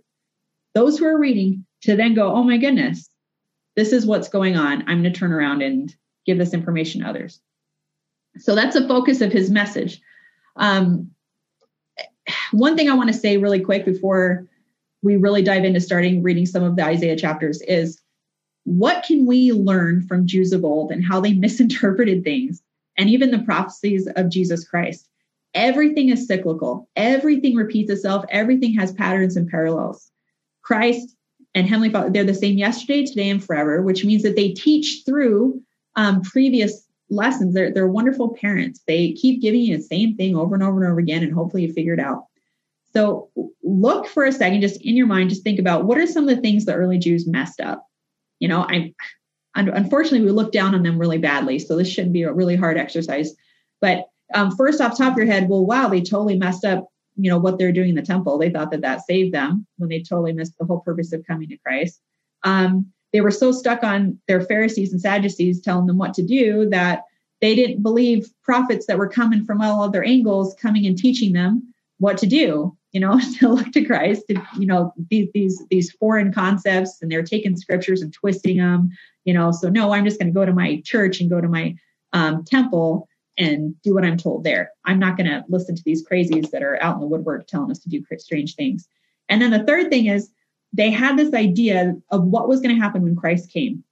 those 0.75 0.99
who 0.99 1.05
are 1.05 1.19
reading 1.19 1.67
to 1.83 1.97
then 1.97 2.15
go, 2.15 2.33
"Oh 2.33 2.45
my 2.45 2.57
goodness, 2.57 3.10
this 3.77 3.93
is 3.93 4.07
what's 4.07 4.29
going 4.29 4.57
on. 4.57 4.83
I'm 4.89 5.03
going 5.03 5.13
to 5.13 5.19
turn 5.19 5.33
around 5.33 5.63
and 5.63 5.95
give 6.27 6.39
this 6.39 6.55
information 6.55 7.03
to 7.03 7.09
others. 7.09 7.41
So 8.39 8.55
that's 8.55 8.77
a 8.77 8.87
focus 8.87 9.21
of 9.21 9.33
his 9.33 9.51
message. 9.51 10.01
Um, 10.57 11.11
one 12.53 12.77
thing 12.77 12.89
I 12.89 12.95
want 12.95 13.09
to 13.09 13.19
say 13.19 13.37
really 13.37 13.61
quick 13.61 13.85
before 13.85 14.47
we 15.03 15.17
really 15.17 15.43
dive 15.43 15.65
into 15.65 15.81
starting 15.81 16.23
reading 16.23 16.47
some 16.47 16.63
of 16.63 16.77
the 16.77 16.85
Isaiah 16.85 17.17
chapters 17.17 17.63
is 17.63 18.01
what 18.65 19.05
can 19.05 19.27
we 19.27 19.53
learn 19.53 20.07
from 20.07 20.27
Jews 20.27 20.53
of 20.53 20.65
old 20.65 20.93
and 20.93 21.05
how 21.05 21.21
they 21.21 21.33
misinterpreted 21.35 22.25
things 22.25 22.63
and 22.97 23.09
even 23.09 23.31
the 23.31 23.41
prophecies 23.41 24.09
of 24.17 24.31
Jesus 24.31 24.67
Christ? 24.69 25.09
Everything 25.55 26.11
is 26.11 26.29
cyclical, 26.29 26.89
everything 26.95 27.57
repeats 27.57 27.91
itself, 27.91 28.25
everything 28.29 28.75
has 28.75 28.93
patterns 28.93 29.37
and 29.37 29.49
parallels. 29.49 30.11
Christ 30.63 31.17
and 31.55 31.67
Heavenly 31.67 31.91
Father, 31.91 32.11
they're 32.11 32.25
the 32.25 32.35
same 32.35 32.59
yesterday, 32.59 33.05
today, 33.05 33.29
and 33.29 33.45
forever, 33.45 33.83
which 33.83 34.05
means 34.05 34.23
that 34.23 34.37
they 34.37 34.51
teach 34.51 35.03
through 35.05 35.61
um, 35.97 36.23
previous 36.23 36.87
lessons. 37.09 37.55
They're, 37.55 37.73
they're 37.73 37.89
wonderful 37.89 38.37
parents. 38.37 38.81
They 38.87 39.13
keep 39.13 39.43
giving 39.43 39.63
you 39.63 39.77
the 39.77 39.83
same 39.83 40.17
thing 40.17 40.37
over 40.37 40.55
and 40.55 40.63
over 40.63 40.83
and 40.83 40.91
over 40.91 41.01
again, 41.01 41.23
and 41.23 41.33
hopefully 41.33 41.65
you 41.65 41.73
figure 41.73 41.95
it 41.95 42.01
out. 42.01 42.27
So 42.93 43.31
look 43.63 44.07
for 44.07 44.25
a 44.25 44.33
second, 44.33 44.61
just 44.63 44.81
in 44.83 44.97
your 44.97 45.07
mind, 45.07 45.31
just 45.31 45.45
think 45.45 45.59
about 45.59 45.85
what 45.85 45.99
are 45.99 46.07
some 46.07 46.29
of 46.29 46.35
the 46.35 46.43
things 46.43 46.65
the 46.65 46.75
early 46.75 46.99
Jews 46.99 47.27
messed 47.27 47.61
up. 47.61 47.87
You 48.41 48.49
know, 48.49 48.63
I 48.63 48.95
unfortunately, 49.55 50.25
we 50.25 50.31
look 50.31 50.53
down 50.53 50.75
on 50.75 50.83
them 50.83 50.99
really 50.99 51.19
badly. 51.19 51.59
So 51.59 51.77
this 51.77 51.89
shouldn't 51.89 52.13
be 52.13 52.23
a 52.23 52.33
really 52.33 52.57
hard 52.57 52.79
exercise. 52.79 53.35
But 53.81 54.07
um, 54.35 54.55
first 54.57 54.81
off 54.81 54.97
top 54.97 55.13
of 55.13 55.19
your 55.19 55.27
head, 55.27 55.49
well, 55.49 55.67
wow, 55.67 55.89
they 55.89 56.01
totally 56.01 56.39
messed 56.39 56.65
up, 56.65 56.89
you 57.17 57.31
know, 57.31 57.39
what 57.39 57.59
they're 57.59 57.73
doing 57.73 57.91
in 57.91 57.95
the 57.95 58.03
temple. 58.03 58.39
They 58.39 58.51
thought 58.51 58.71
that 58.71 58.83
that 58.83 59.05
saved 59.07 59.35
them 59.35 59.67
when 59.77 59.91
they 59.91 60.03
totally 60.03 60.33
missed 60.33 60.57
the 60.59 60.65
whole 60.65 60.81
purpose 60.81 61.13
of 61.13 61.27
coming 61.27 61.49
to 61.49 61.59
Christ. 61.59 62.01
Um, 62.45 62.87
they 63.13 63.21
were 63.21 63.31
so 63.31 63.53
stuck 63.53 63.83
on 63.83 64.19
their 64.29 64.41
Pharisees 64.41 64.93
and 64.93 65.01
Sadducees 65.01 65.61
telling 65.61 65.87
them 65.87 65.99
what 65.99 66.15
to 66.15 66.23
do 66.23 66.69
that 66.71 67.03
they 67.41 67.55
didn't 67.55 67.83
believe 67.83 68.29
prophets 68.43 68.87
that 68.87 68.99
were 68.99 69.09
coming 69.09 69.45
from 69.45 69.61
all 69.61 69.83
other 69.83 70.03
angles 70.03 70.55
coming 70.61 70.87
and 70.87 70.97
teaching 70.97 71.33
them 71.33 71.75
what 71.99 72.19
to 72.19 72.27
do 72.27 72.77
you 72.93 73.01
know 73.01 73.19
to 73.39 73.49
look 73.49 73.71
to 73.73 73.85
christ 73.85 74.23
to, 74.29 74.43
you 74.59 74.67
know 74.67 74.93
these 75.11 75.29
these 75.35 75.63
these 75.71 75.91
foreign 75.93 76.33
concepts 76.33 77.01
and 77.01 77.11
they're 77.11 77.23
taking 77.23 77.57
scriptures 77.57 78.03
and 78.03 78.13
twisting 78.13 78.59
them 78.59 78.91
you 79.25 79.35
know 79.35 79.51
so 79.51 79.69
no 79.69 79.93
i'm 79.93 80.05
just 80.05 80.19
going 80.19 80.33
to 80.33 80.39
go 80.39 80.45
to 80.45 80.53
my 80.53 80.81
church 80.85 81.21
and 81.21 81.31
go 81.31 81.41
to 81.41 81.49
my 81.49 81.75
um, 82.13 82.45
temple 82.45 83.09
and 83.41 83.75
do 83.83 83.95
what 83.95 84.05
i'm 84.05 84.17
told 84.17 84.45
there 84.45 84.71
i'm 84.85 84.99
not 84.99 85.17
going 85.17 85.29
to 85.29 85.45
listen 85.49 85.75
to 85.75 85.83
these 85.85 86.07
crazies 86.07 86.51
that 86.51 86.63
are 86.63 86.81
out 86.83 86.95
in 86.95 87.01
the 87.01 87.07
woodwork 87.07 87.47
telling 87.47 87.71
us 87.71 87.81
to 87.81 87.89
do 87.89 88.05
strange 88.19 88.55
things 88.55 88.87
and 89.29 89.43
then 89.43 89.51
the 89.51 89.65
third 89.65 89.91
thing 89.91 90.07
is 90.07 90.31
they 90.73 90.91
had 90.91 91.19
this 91.19 91.35
idea 91.35 91.95
of 92.11 92.23
what 92.23 92.49
was 92.49 92.61
going 92.61 92.75
to 92.75 92.81
happen 92.81 93.03
when 93.03 93.17
christ 93.17 93.51
came 93.53 93.83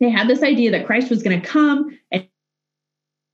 they 0.00 0.08
had 0.08 0.28
this 0.28 0.42
idea 0.42 0.70
that 0.70 0.86
christ 0.86 1.10
was 1.10 1.22
going 1.22 1.38
to 1.38 1.46
come 1.46 1.98
and 2.12 2.26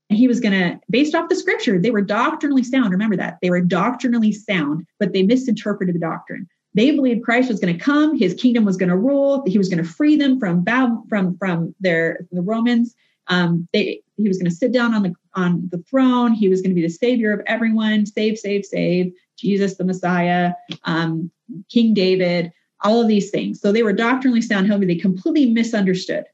he 0.09 0.27
was 0.27 0.39
going 0.39 0.53
to, 0.53 0.79
based 0.89 1.15
off 1.15 1.29
the 1.29 1.35
scripture, 1.35 1.79
they 1.79 1.91
were 1.91 2.01
doctrinally 2.01 2.63
sound. 2.63 2.91
Remember 2.91 3.17
that. 3.17 3.39
They 3.41 3.49
were 3.49 3.61
doctrinally 3.61 4.31
sound, 4.31 4.85
but 4.99 5.13
they 5.13 5.23
misinterpreted 5.23 5.95
the 5.95 5.99
doctrine. 5.99 6.47
They 6.75 6.91
believed 6.91 7.23
Christ 7.23 7.49
was 7.49 7.59
going 7.59 7.77
to 7.77 7.83
come, 7.83 8.17
his 8.17 8.33
kingdom 8.33 8.65
was 8.65 8.77
going 8.77 8.89
to 8.89 8.97
rule, 8.97 9.43
he 9.45 9.57
was 9.57 9.69
going 9.69 9.83
to 9.83 9.89
free 9.89 10.15
them 10.15 10.39
from 10.39 10.65
from 11.07 11.37
from 11.37 11.75
their 11.79 12.25
the 12.31 12.41
Romans. 12.41 12.95
Um, 13.27 13.67
they, 13.73 14.01
he 14.17 14.27
was 14.27 14.37
going 14.37 14.49
to 14.49 14.55
sit 14.55 14.71
down 14.71 14.93
on 14.93 15.03
the 15.03 15.13
on 15.35 15.69
the 15.71 15.83
throne. 15.89 16.33
He 16.33 16.49
was 16.49 16.61
going 16.61 16.71
to 16.71 16.75
be 16.75 16.81
the 16.81 16.89
savior 16.89 17.33
of 17.33 17.41
everyone. 17.47 18.05
Save, 18.05 18.37
save, 18.37 18.65
save. 18.65 19.13
Jesus, 19.37 19.77
the 19.77 19.83
Messiah, 19.83 20.53
um, 20.85 21.31
King 21.69 21.93
David, 21.93 22.51
all 22.81 23.01
of 23.01 23.07
these 23.07 23.29
things. 23.29 23.59
So 23.59 23.71
they 23.71 23.83
were 23.83 23.93
doctrinally 23.93 24.41
sound. 24.41 24.67
However, 24.67 24.85
they 24.85 24.95
completely 24.95 25.47
misunderstood 25.51 26.25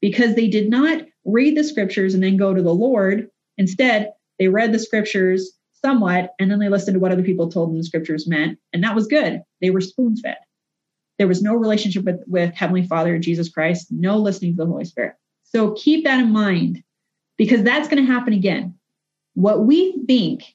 because 0.00 0.34
they 0.34 0.48
did 0.48 0.70
not 0.70 1.02
read 1.24 1.56
the 1.56 1.64
scriptures 1.64 2.14
and 2.14 2.22
then 2.22 2.36
go 2.36 2.54
to 2.54 2.62
the 2.62 2.74
Lord. 2.74 3.28
Instead, 3.58 4.12
they 4.38 4.48
read 4.48 4.72
the 4.72 4.78
scriptures 4.78 5.52
somewhat 5.72 6.34
and 6.38 6.50
then 6.50 6.58
they 6.58 6.68
listened 6.68 6.94
to 6.94 7.00
what 7.00 7.12
other 7.12 7.22
people 7.22 7.50
told 7.50 7.70
them 7.70 7.78
the 7.78 7.84
scriptures 7.84 8.26
meant. 8.26 8.58
And 8.72 8.82
that 8.84 8.94
was 8.94 9.06
good. 9.06 9.42
They 9.60 9.70
were 9.70 9.80
spoon 9.80 10.16
fed. 10.16 10.36
There 11.18 11.28
was 11.28 11.42
no 11.42 11.54
relationship 11.54 12.04
with, 12.04 12.22
with 12.26 12.54
Heavenly 12.54 12.86
Father, 12.86 13.18
Jesus 13.18 13.50
Christ, 13.50 13.88
no 13.90 14.16
listening 14.16 14.52
to 14.52 14.64
the 14.64 14.70
Holy 14.70 14.86
Spirit. 14.86 15.14
So 15.42 15.72
keep 15.72 16.04
that 16.04 16.20
in 16.20 16.32
mind 16.32 16.82
because 17.40 17.62
that's 17.62 17.88
going 17.88 18.04
to 18.04 18.12
happen 18.12 18.34
again. 18.34 18.74
What 19.32 19.64
we 19.64 20.04
think 20.06 20.54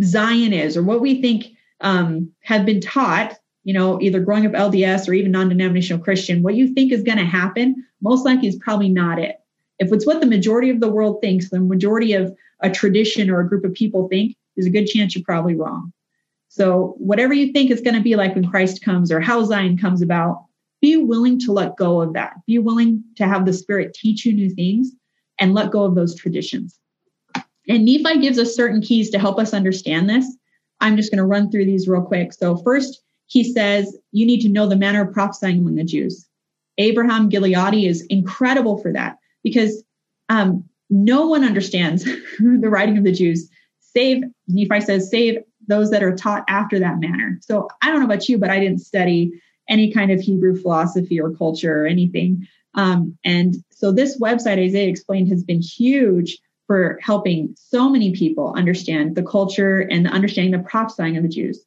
Zion 0.00 0.52
is, 0.52 0.76
or 0.76 0.84
what 0.84 1.00
we 1.00 1.20
think 1.20 1.46
um, 1.80 2.30
have 2.42 2.64
been 2.64 2.80
taught, 2.80 3.34
you 3.64 3.74
know, 3.74 4.00
either 4.00 4.20
growing 4.20 4.46
up 4.46 4.52
LDS 4.52 5.08
or 5.08 5.14
even 5.14 5.32
non 5.32 5.48
denominational 5.48 6.00
Christian, 6.00 6.44
what 6.44 6.54
you 6.54 6.72
think 6.74 6.92
is 6.92 7.02
going 7.02 7.18
to 7.18 7.24
happen 7.24 7.84
most 8.00 8.24
likely 8.24 8.46
is 8.46 8.54
probably 8.60 8.88
not 8.88 9.18
it. 9.18 9.40
If 9.80 9.92
it's 9.92 10.06
what 10.06 10.20
the 10.20 10.28
majority 10.28 10.70
of 10.70 10.78
the 10.78 10.92
world 10.92 11.20
thinks, 11.20 11.50
the 11.50 11.58
majority 11.58 12.12
of 12.12 12.32
a 12.60 12.70
tradition 12.70 13.28
or 13.28 13.40
a 13.40 13.48
group 13.48 13.64
of 13.64 13.74
people 13.74 14.06
think, 14.06 14.36
there's 14.54 14.68
a 14.68 14.70
good 14.70 14.86
chance 14.86 15.16
you're 15.16 15.24
probably 15.24 15.56
wrong. 15.56 15.92
So, 16.50 16.94
whatever 16.98 17.34
you 17.34 17.52
think 17.52 17.72
is 17.72 17.80
going 17.80 17.96
to 17.96 18.00
be 18.00 18.14
like 18.14 18.36
when 18.36 18.48
Christ 18.48 18.80
comes 18.84 19.10
or 19.10 19.18
how 19.18 19.42
Zion 19.42 19.76
comes 19.76 20.02
about, 20.02 20.44
be 20.80 20.98
willing 20.98 21.40
to 21.40 21.52
let 21.52 21.76
go 21.76 22.00
of 22.00 22.12
that. 22.12 22.34
Be 22.46 22.60
willing 22.60 23.02
to 23.16 23.26
have 23.26 23.44
the 23.44 23.52
Spirit 23.52 23.92
teach 23.92 24.24
you 24.24 24.32
new 24.32 24.50
things 24.50 24.92
and 25.38 25.54
let 25.54 25.70
go 25.70 25.84
of 25.84 25.94
those 25.94 26.14
traditions. 26.14 26.78
And 27.68 27.84
Nephi 27.84 28.20
gives 28.20 28.38
us 28.38 28.54
certain 28.54 28.80
keys 28.80 29.10
to 29.10 29.18
help 29.18 29.38
us 29.38 29.52
understand 29.52 30.08
this. 30.08 30.36
I'm 30.80 30.96
just 30.96 31.10
going 31.10 31.18
to 31.18 31.24
run 31.24 31.50
through 31.50 31.66
these 31.66 31.88
real 31.88 32.02
quick. 32.02 32.32
So, 32.32 32.56
first, 32.56 33.02
he 33.26 33.44
says 33.44 33.96
you 34.12 34.26
need 34.26 34.40
to 34.40 34.48
know 34.48 34.66
the 34.66 34.76
manner 34.76 35.02
of 35.02 35.12
prophesying 35.12 35.58
among 35.58 35.74
the 35.74 35.84
Jews. 35.84 36.26
Abraham 36.78 37.28
Gileadi 37.28 37.88
is 37.88 38.02
incredible 38.06 38.78
for 38.78 38.92
that 38.92 39.18
because 39.42 39.82
um, 40.28 40.64
no 40.90 41.26
one 41.26 41.44
understands 41.44 42.04
the 42.38 42.70
writing 42.70 42.96
of 42.96 43.04
the 43.04 43.12
Jews, 43.12 43.50
save, 43.80 44.22
Nephi 44.46 44.80
says, 44.80 45.10
save 45.10 45.38
those 45.66 45.90
that 45.90 46.02
are 46.02 46.14
taught 46.14 46.44
after 46.48 46.78
that 46.78 47.00
manner. 47.00 47.38
So 47.42 47.68
I 47.82 47.90
don't 47.90 47.98
know 47.98 48.06
about 48.06 48.28
you, 48.28 48.38
but 48.38 48.50
I 48.50 48.58
didn't 48.58 48.80
study 48.80 49.32
any 49.68 49.92
kind 49.92 50.10
of 50.10 50.20
Hebrew 50.20 50.56
philosophy 50.56 51.20
or 51.20 51.34
culture 51.34 51.82
or 51.82 51.86
anything. 51.86 52.46
Um, 52.74 53.18
and 53.24 53.56
so 53.78 53.92
this 53.92 54.18
website, 54.18 54.58
Isaiah 54.58 54.88
Explained, 54.88 55.28
has 55.28 55.44
been 55.44 55.62
huge 55.62 56.38
for 56.66 56.98
helping 57.00 57.54
so 57.56 57.88
many 57.88 58.12
people 58.12 58.52
understand 58.56 59.14
the 59.14 59.22
culture 59.22 59.80
and 59.80 60.04
the 60.04 60.10
understanding 60.10 60.50
the 60.50 60.68
prophesying 60.68 61.16
of 61.16 61.22
the 61.22 61.28
Jews. 61.28 61.64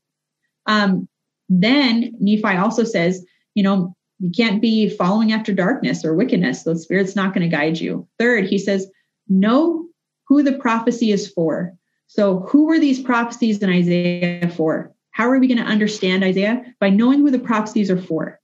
Um, 0.66 1.08
then 1.48 2.14
Nephi 2.20 2.58
also 2.58 2.84
says, 2.84 3.26
you 3.56 3.64
know, 3.64 3.96
you 4.20 4.30
can't 4.30 4.62
be 4.62 4.90
following 4.90 5.32
after 5.32 5.54
darkness 5.54 6.04
or 6.04 6.14
wickedness. 6.14 6.64
The 6.64 6.78
Spirit's 6.78 7.16
not 7.16 7.34
going 7.34 7.50
to 7.50 7.56
guide 7.56 7.80
you. 7.80 8.08
Third, 8.20 8.46
he 8.46 8.58
says, 8.58 8.88
know 9.30 9.86
who 10.28 10.44
the 10.44 10.58
prophecy 10.58 11.12
is 11.12 11.30
for. 11.30 11.74
So, 12.08 12.42
who 12.42 12.66
were 12.66 12.78
these 12.80 13.02
prophecies 13.02 13.60
in 13.60 13.70
Isaiah 13.70 14.50
for? 14.50 14.94
How 15.12 15.30
are 15.30 15.40
we 15.40 15.48
going 15.48 15.58
to 15.58 15.64
understand 15.64 16.26
Isaiah? 16.26 16.62
By 16.82 16.90
knowing 16.90 17.20
who 17.20 17.32
the 17.32 17.40
prophecies 17.40 17.90
are 17.90 18.02
for. 18.02 18.40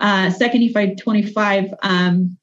Uh, 0.00 0.30
Second 0.30 0.60
Nephi 0.62 0.96
25 0.96 1.74
um, 1.82 2.36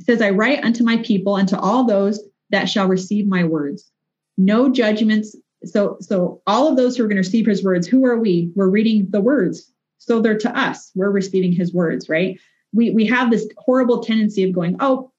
says, 0.00 0.22
I 0.22 0.30
write 0.30 0.64
unto 0.64 0.84
my 0.84 0.98
people 0.98 1.36
and 1.36 1.48
to 1.48 1.58
all 1.58 1.84
those 1.84 2.20
that 2.50 2.68
shall 2.68 2.88
receive 2.88 3.26
my 3.26 3.44
words. 3.44 3.90
No 4.36 4.70
judgments. 4.70 5.36
So, 5.64 5.96
so 6.00 6.40
all 6.46 6.68
of 6.68 6.76
those 6.76 6.96
who 6.96 7.04
are 7.04 7.08
going 7.08 7.16
to 7.16 7.28
receive 7.28 7.46
his 7.46 7.64
words, 7.64 7.86
who 7.86 8.04
are 8.06 8.18
we? 8.18 8.52
We're 8.54 8.68
reading 8.68 9.08
the 9.10 9.20
words. 9.20 9.72
So 9.98 10.20
they're 10.20 10.38
to 10.38 10.58
us. 10.58 10.90
We're 10.94 11.10
receiving 11.10 11.52
his 11.52 11.74
words, 11.74 12.08
right? 12.08 12.38
We 12.72 12.90
we 12.90 13.06
have 13.06 13.30
this 13.30 13.48
horrible 13.56 14.02
tendency 14.02 14.44
of 14.44 14.54
going, 14.54 14.76
oh, 14.80 15.10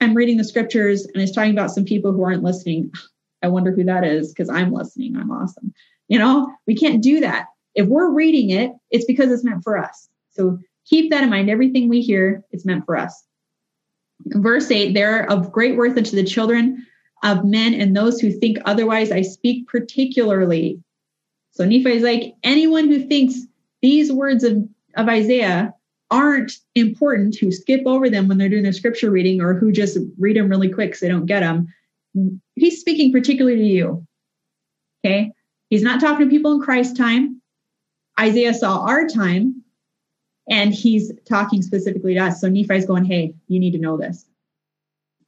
I'm 0.00 0.14
reading 0.14 0.36
the 0.36 0.44
scriptures 0.44 1.06
and 1.06 1.22
it's 1.22 1.32
talking 1.32 1.52
about 1.52 1.70
some 1.70 1.84
people 1.84 2.12
who 2.12 2.22
aren't 2.22 2.42
listening. 2.42 2.92
I 3.42 3.48
wonder 3.48 3.70
who 3.70 3.84
that 3.84 4.02
is 4.02 4.32
because 4.32 4.48
I'm 4.48 4.72
listening. 4.72 5.14
I'm 5.14 5.30
awesome. 5.30 5.72
You 6.08 6.18
know, 6.18 6.52
we 6.66 6.74
can't 6.74 7.02
do 7.02 7.20
that. 7.20 7.46
If 7.74 7.86
we're 7.86 8.10
reading 8.10 8.50
it, 8.50 8.72
it's 8.90 9.04
because 9.04 9.30
it's 9.30 9.44
meant 9.44 9.62
for 9.62 9.76
us. 9.76 10.08
So 10.30 10.58
keep 10.86 11.10
that 11.10 11.22
in 11.22 11.30
mind. 11.30 11.50
Everything 11.50 11.88
we 11.88 12.00
hear, 12.00 12.42
it's 12.50 12.64
meant 12.64 12.86
for 12.86 12.96
us. 12.96 13.25
Verse 14.24 14.70
8, 14.70 14.94
they're 14.94 15.30
of 15.30 15.52
great 15.52 15.76
worth 15.76 15.96
unto 15.96 16.16
the 16.16 16.24
children 16.24 16.86
of 17.22 17.44
men 17.44 17.74
and 17.74 17.96
those 17.96 18.20
who 18.20 18.30
think 18.30 18.58
otherwise. 18.64 19.10
I 19.12 19.22
speak 19.22 19.68
particularly. 19.68 20.82
So 21.52 21.64
Nephi 21.64 21.92
is 21.92 22.02
like, 22.02 22.34
anyone 22.42 22.88
who 22.88 23.06
thinks 23.06 23.34
these 23.82 24.12
words 24.12 24.44
of, 24.44 24.58
of 24.96 25.08
Isaiah 25.08 25.74
aren't 26.10 26.52
important 26.74 27.36
who 27.36 27.50
skip 27.50 27.82
over 27.86 28.08
them 28.08 28.28
when 28.28 28.38
they're 28.38 28.48
doing 28.48 28.62
their 28.62 28.72
scripture 28.72 29.10
reading 29.10 29.40
or 29.40 29.54
who 29.54 29.72
just 29.72 29.98
read 30.18 30.36
them 30.36 30.48
really 30.48 30.68
quick 30.68 30.94
so 30.94 31.06
they 31.06 31.12
don't 31.12 31.26
get 31.26 31.40
them. 31.40 31.72
He's 32.54 32.80
speaking 32.80 33.12
particularly 33.12 33.58
to 33.58 33.64
you. 33.64 34.06
Okay. 35.04 35.32
He's 35.70 35.82
not 35.82 36.00
talking 36.00 36.26
to 36.26 36.30
people 36.30 36.52
in 36.52 36.60
Christ's 36.60 36.96
time. 36.96 37.40
Isaiah 38.18 38.54
saw 38.54 38.84
our 38.84 39.06
time 39.06 39.62
and 40.48 40.72
he's 40.72 41.12
talking 41.28 41.62
specifically 41.62 42.14
to 42.14 42.20
us. 42.20 42.40
So 42.40 42.48
Nephi's 42.48 42.86
going, 42.86 43.04
hey, 43.04 43.34
you 43.48 43.58
need 43.58 43.72
to 43.72 43.78
know 43.78 43.96
this. 43.96 44.26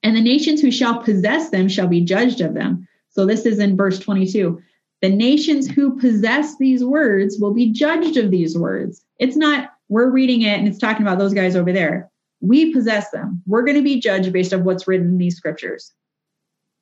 And 0.03 0.17
the 0.17 0.21
nations 0.21 0.61
who 0.61 0.71
shall 0.71 1.03
possess 1.03 1.51
them 1.51 1.69
shall 1.69 1.89
be 1.89 2.01
judged 2.01 2.41
of 2.41 2.55
them. 2.55 2.87
So 3.11 3.27
this 3.27 3.45
is 3.47 3.59
in 3.59 3.77
verse 3.77 3.99
22. 3.99 4.61
The 5.01 5.09
nations 5.09 5.69
who 5.69 5.99
possess 5.99 6.57
these 6.59 6.85
words 6.85 7.39
will 7.39 7.53
be 7.53 7.73
judged 7.73 8.17
of 8.17 8.31
these 8.31 8.57
words. 8.57 9.05
It's 9.19 9.37
not, 9.37 9.71
we're 9.89 10.11
reading 10.11 10.43
it 10.43 10.59
and 10.59 10.69
it's 10.69 10.79
talking 10.79 11.03
about 11.03 11.19
those 11.19 11.35
guys 11.35 11.57
over 11.57 11.73
there. 11.73 12.11
We 12.41 12.73
possess 12.73 13.11
them. 13.11 13.43
We're 13.47 13.65
going 13.65 13.77
to 13.77 13.83
be 13.83 14.01
judged 14.01 14.33
based 14.33 14.53
on 14.53 14.65
what's 14.65 14.87
written 14.87 15.09
in 15.09 15.19
these 15.19 15.37
scriptures. 15.37 15.93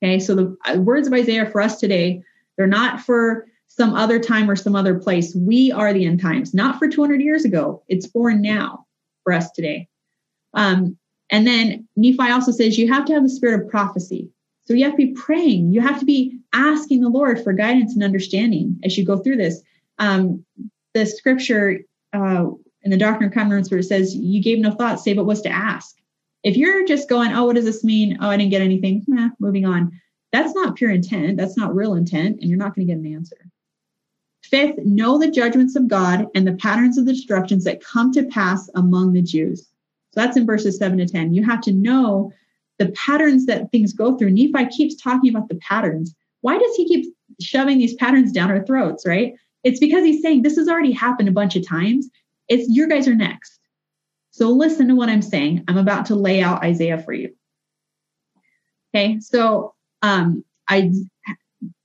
Okay, 0.02 0.18
so 0.18 0.34
the 0.34 0.56
uh, 0.66 0.78
words 0.78 1.06
of 1.06 1.14
Isaiah 1.14 1.46
for 1.46 1.62
us 1.62 1.80
today, 1.80 2.22
they're 2.56 2.66
not 2.66 3.00
for 3.00 3.46
some 3.76 3.94
other 3.94 4.18
time 4.18 4.50
or 4.50 4.56
some 4.56 4.74
other 4.74 4.98
place. 4.98 5.34
We 5.34 5.70
are 5.70 5.92
the 5.92 6.06
end 6.06 6.20
times, 6.20 6.54
not 6.54 6.78
for 6.78 6.88
200 6.88 7.20
years 7.20 7.44
ago. 7.44 7.82
It's 7.88 8.06
for 8.06 8.32
now 8.32 8.86
for 9.22 9.32
us 9.32 9.50
today. 9.50 9.88
Um, 10.54 10.96
and 11.30 11.46
then 11.46 11.86
Nephi 11.96 12.30
also 12.30 12.52
says 12.52 12.78
you 12.78 12.90
have 12.92 13.04
to 13.06 13.12
have 13.14 13.22
the 13.22 13.28
spirit 13.28 13.60
of 13.60 13.68
prophecy. 13.68 14.30
So 14.64 14.74
you 14.74 14.84
have 14.84 14.94
to 14.94 15.06
be 15.06 15.12
praying. 15.12 15.72
You 15.72 15.80
have 15.80 16.00
to 16.00 16.06
be 16.06 16.38
asking 16.52 17.02
the 17.02 17.08
Lord 17.08 17.42
for 17.42 17.52
guidance 17.52 17.94
and 17.94 18.02
understanding 18.02 18.80
as 18.82 18.96
you 18.96 19.04
go 19.04 19.18
through 19.18 19.36
this. 19.36 19.62
Um, 19.98 20.44
the 20.94 21.04
scripture 21.04 21.80
uh, 22.12 22.46
in 22.82 22.90
the 22.90 22.96
Doctrine 22.96 23.24
and 23.24 23.34
Covenants 23.34 23.70
where 23.70 23.80
it 23.80 23.84
says, 23.84 24.16
"You 24.16 24.42
gave 24.42 24.58
no 24.58 24.70
thought, 24.70 25.00
save 25.00 25.18
what 25.18 25.26
was 25.26 25.42
to 25.42 25.50
ask." 25.50 25.96
If 26.42 26.56
you're 26.56 26.86
just 26.86 27.08
going, 27.08 27.32
"Oh, 27.32 27.44
what 27.44 27.56
does 27.56 27.64
this 27.64 27.84
mean? 27.84 28.18
Oh, 28.20 28.28
I 28.28 28.36
didn't 28.36 28.50
get 28.50 28.62
anything," 28.62 29.04
eh, 29.18 29.28
moving 29.38 29.66
on. 29.66 29.92
That's 30.32 30.54
not 30.54 30.76
pure 30.76 30.90
intent. 30.90 31.36
That's 31.36 31.56
not 31.56 31.74
real 31.74 31.94
intent, 31.94 32.38
and 32.40 32.48
you're 32.48 32.58
not 32.58 32.74
going 32.74 32.86
to 32.86 32.92
get 32.92 33.00
an 33.00 33.14
answer. 33.14 33.36
Fifth, 34.50 34.78
know 34.78 35.18
the 35.18 35.30
judgments 35.30 35.76
of 35.76 35.88
God 35.88 36.26
and 36.34 36.46
the 36.46 36.54
patterns 36.54 36.98
of 36.98 37.06
the 37.06 37.12
destructions 37.12 37.64
that 37.64 37.84
come 37.84 38.12
to 38.12 38.24
pass 38.26 38.70
among 38.74 39.12
the 39.12 39.22
Jews. 39.22 39.62
So 40.12 40.20
that's 40.20 40.36
in 40.36 40.46
verses 40.46 40.78
7 40.78 40.98
to 40.98 41.06
10. 41.06 41.34
You 41.34 41.44
have 41.44 41.60
to 41.62 41.72
know 41.72 42.32
the 42.78 42.90
patterns 42.90 43.46
that 43.46 43.70
things 43.72 43.92
go 43.92 44.16
through. 44.16 44.30
Nephi 44.30 44.66
keeps 44.66 44.94
talking 44.96 45.34
about 45.34 45.48
the 45.48 45.56
patterns. 45.56 46.14
Why 46.42 46.58
does 46.58 46.76
he 46.76 46.86
keep 46.86 47.14
shoving 47.40 47.78
these 47.78 47.94
patterns 47.94 48.32
down 48.32 48.50
our 48.50 48.64
throats, 48.64 49.06
right? 49.06 49.34
It's 49.64 49.80
because 49.80 50.04
he's 50.04 50.22
saying 50.22 50.42
this 50.42 50.56
has 50.56 50.68
already 50.68 50.92
happened 50.92 51.28
a 51.28 51.32
bunch 51.32 51.56
of 51.56 51.66
times. 51.66 52.08
It's 52.48 52.70
your 52.70 52.86
guys 52.86 53.08
are 53.08 53.14
next. 53.14 53.58
So 54.30 54.50
listen 54.50 54.88
to 54.88 54.94
what 54.94 55.08
I'm 55.08 55.22
saying. 55.22 55.64
I'm 55.66 55.78
about 55.78 56.06
to 56.06 56.14
lay 56.14 56.42
out 56.42 56.62
Isaiah 56.62 56.98
for 56.98 57.12
you. 57.12 57.34
Okay, 58.94 59.18
so 59.18 59.74
um, 60.02 60.44
I 60.68 60.92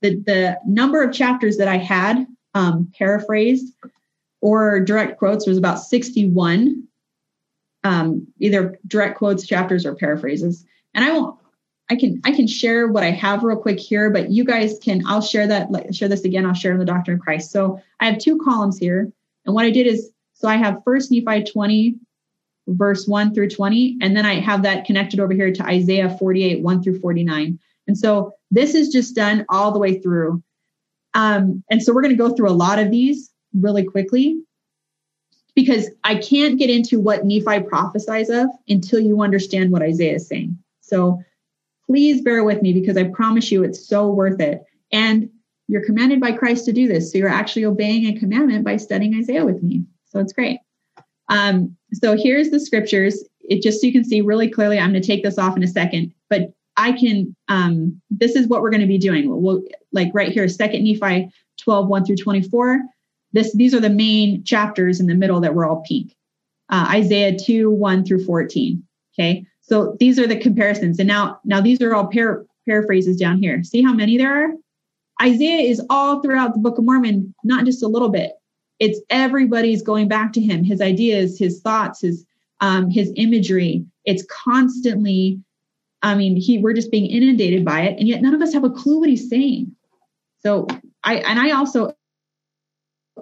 the 0.00 0.16
the 0.16 0.58
number 0.66 1.02
of 1.02 1.12
chapters 1.12 1.56
that 1.56 1.68
I 1.68 1.78
had 1.78 2.26
um, 2.54 2.92
paraphrased 2.96 3.74
or 4.40 4.80
direct 4.80 5.18
quotes 5.18 5.46
was 5.46 5.58
about 5.58 5.78
61 5.78 6.86
um, 7.84 8.28
either 8.38 8.78
direct 8.86 9.18
quotes 9.18 9.46
chapters 9.46 9.84
or 9.84 9.94
paraphrases. 9.94 10.64
And 10.94 11.04
i 11.04 11.12
won't 11.12 11.38
i 11.90 11.96
can 11.96 12.20
i 12.24 12.32
can 12.32 12.46
share 12.46 12.88
what 12.88 13.02
i 13.02 13.10
have 13.10 13.42
real 13.42 13.56
quick 13.56 13.78
here 13.78 14.10
but 14.10 14.30
you 14.30 14.44
guys 14.44 14.78
can 14.82 15.02
i'll 15.06 15.20
share 15.20 15.46
that 15.46 15.68
share 15.94 16.08
this 16.08 16.24
again 16.24 16.46
i'll 16.46 16.54
share 16.54 16.72
in 16.72 16.78
the 16.78 16.84
doctrine 16.84 17.16
of 17.16 17.22
christ. 17.22 17.50
So 17.50 17.80
i 18.00 18.06
have 18.06 18.18
two 18.18 18.38
columns 18.38 18.78
here 18.78 19.10
and 19.44 19.54
what 19.54 19.64
i 19.64 19.70
did 19.70 19.86
is 19.86 20.10
so 20.32 20.48
i 20.48 20.56
have 20.56 20.82
first 20.84 21.10
nephi 21.10 21.44
20 21.44 21.96
verse 22.68 23.08
1 23.08 23.34
through 23.34 23.50
20 23.50 23.98
and 24.00 24.16
then 24.16 24.24
i 24.24 24.34
have 24.38 24.62
that 24.62 24.84
connected 24.84 25.18
over 25.18 25.32
here 25.32 25.52
to 25.52 25.64
isaiah 25.64 26.16
48 26.18 26.62
1 26.62 26.82
through 26.82 27.00
49 27.00 27.58
and 27.88 27.98
so 27.98 28.32
this 28.50 28.74
is 28.74 28.88
just 28.90 29.16
done 29.16 29.44
all 29.48 29.72
the 29.72 29.78
way 29.78 29.98
through 29.98 30.42
um, 31.14 31.62
and 31.70 31.82
so 31.82 31.92
we're 31.92 32.02
going 32.02 32.16
to 32.16 32.22
go 32.22 32.34
through 32.34 32.48
a 32.48 32.52
lot 32.52 32.78
of 32.78 32.90
these 32.90 33.30
really 33.54 33.84
quickly 33.84 34.40
because 35.54 35.90
I 36.04 36.16
can't 36.16 36.58
get 36.58 36.70
into 36.70 36.98
what 36.98 37.24
Nephi 37.24 37.60
prophesies 37.60 38.30
of 38.30 38.48
until 38.68 39.00
you 39.00 39.20
understand 39.20 39.70
what 39.70 39.82
Isaiah 39.82 40.14
is 40.14 40.26
saying. 40.26 40.56
So 40.80 41.22
please 41.86 42.22
bear 42.22 42.42
with 42.44 42.62
me 42.62 42.72
because 42.72 42.96
I 42.96 43.04
promise 43.04 43.52
you 43.52 43.62
it's 43.62 43.86
so 43.86 44.08
worth 44.08 44.40
it. 44.40 44.64
And 44.92 45.28
you're 45.68 45.84
commanded 45.84 46.20
by 46.20 46.32
Christ 46.32 46.64
to 46.66 46.72
do 46.72 46.88
this. 46.88 47.12
So 47.12 47.18
you're 47.18 47.28
actually 47.28 47.64
obeying 47.64 48.06
a 48.06 48.18
commandment 48.18 48.64
by 48.64 48.76
studying 48.76 49.14
Isaiah 49.14 49.44
with 49.44 49.62
me. 49.62 49.84
So 50.06 50.20
it's 50.20 50.32
great. 50.32 50.58
Um, 51.28 51.76
so 51.92 52.16
here's 52.16 52.50
the 52.50 52.60
scriptures. 52.60 53.22
It 53.40 53.62
just 53.62 53.80
so 53.80 53.86
you 53.86 53.92
can 53.92 54.04
see 54.04 54.20
really 54.20 54.50
clearly. 54.50 54.78
I'm 54.78 54.90
going 54.90 55.00
to 55.02 55.06
take 55.06 55.22
this 55.22 55.38
off 55.38 55.56
in 55.56 55.62
a 55.62 55.68
second, 55.68 56.12
but 56.28 56.52
I 56.76 56.92
can. 56.92 57.34
Um, 57.48 58.00
this 58.10 58.36
is 58.36 58.48
what 58.48 58.62
we're 58.62 58.70
going 58.70 58.80
to 58.80 58.86
be 58.86 58.98
doing. 58.98 59.24
We'll, 59.28 59.62
like 59.92 60.08
right 60.14 60.32
here, 60.32 60.48
Second 60.48 60.84
Nephi 60.84 61.30
12, 61.58 61.88
1 61.88 62.04
through 62.04 62.16
24. 62.16 62.80
This, 63.32 63.54
these 63.54 63.74
are 63.74 63.80
the 63.80 63.90
main 63.90 64.44
chapters 64.44 65.00
in 65.00 65.06
the 65.06 65.14
middle 65.14 65.40
that 65.40 65.54
were 65.54 65.66
all 65.66 65.82
pink. 65.86 66.14
Uh, 66.68 66.86
Isaiah 66.90 67.38
2, 67.38 67.70
1 67.70 68.04
through 68.04 68.24
14. 68.24 68.82
Okay. 69.14 69.46
So 69.60 69.96
these 70.00 70.18
are 70.18 70.26
the 70.26 70.36
comparisons. 70.36 70.98
And 70.98 71.08
now, 71.08 71.40
now 71.44 71.60
these 71.60 71.80
are 71.82 71.94
all 71.94 72.06
par- 72.06 72.46
paraphrases 72.66 73.16
down 73.16 73.38
here. 73.38 73.62
See 73.62 73.82
how 73.82 73.92
many 73.92 74.18
there 74.18 74.44
are? 74.44 74.52
Isaiah 75.22 75.68
is 75.68 75.80
all 75.88 76.20
throughout 76.20 76.54
the 76.54 76.58
Book 76.58 76.78
of 76.78 76.84
Mormon, 76.84 77.34
not 77.44 77.64
just 77.64 77.82
a 77.82 77.88
little 77.88 78.08
bit. 78.08 78.32
It's 78.80 79.00
everybody's 79.10 79.82
going 79.82 80.08
back 80.08 80.32
to 80.32 80.40
him, 80.40 80.64
his 80.64 80.80
ideas, 80.80 81.38
his 81.38 81.60
thoughts, 81.60 82.00
his 82.00 82.26
um, 82.60 82.90
his 82.90 83.12
imagery. 83.16 83.84
It's 84.04 84.24
constantly, 84.30 85.38
I 86.02 86.14
mean, 86.14 86.36
he 86.36 86.58
we're 86.58 86.74
just 86.74 86.90
being 86.90 87.06
inundated 87.06 87.64
by 87.64 87.82
it, 87.82 87.98
and 87.98 88.08
yet 88.08 88.22
none 88.22 88.34
of 88.34 88.42
us 88.42 88.52
have 88.52 88.64
a 88.64 88.70
clue 88.70 89.00
what 89.00 89.08
he's 89.08 89.28
saying. 89.28 89.74
So 90.40 90.66
I 91.04 91.16
and 91.16 91.38
I 91.38 91.52
also 91.52 91.92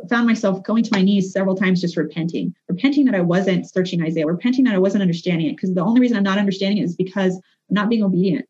found 0.08 0.26
myself 0.26 0.62
going 0.62 0.82
to 0.84 0.90
my 0.92 1.02
knees 1.02 1.32
several 1.32 1.56
times 1.56 1.80
just 1.80 1.96
repenting, 1.96 2.54
repenting 2.68 3.04
that 3.04 3.14
I 3.14 3.20
wasn't 3.20 3.70
searching 3.70 4.02
Isaiah, 4.02 4.26
repenting 4.26 4.64
that 4.64 4.74
I 4.74 4.78
wasn't 4.78 5.02
understanding 5.02 5.48
it. 5.48 5.56
Because 5.56 5.74
the 5.74 5.82
only 5.82 6.00
reason 6.00 6.16
I'm 6.16 6.22
not 6.22 6.38
understanding 6.38 6.78
it 6.78 6.84
is 6.84 6.96
because 6.96 7.34
I'm 7.34 7.74
not 7.74 7.88
being 7.88 8.02
obedient. 8.02 8.46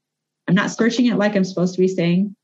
I'm 0.49 0.55
not 0.55 0.71
searching 0.71 1.07
it 1.07 1.17
like 1.17 1.35
I'm 1.35 1.45
supposed 1.45 1.75
to 1.75 1.81
be 1.81 1.89
saying 1.89 2.35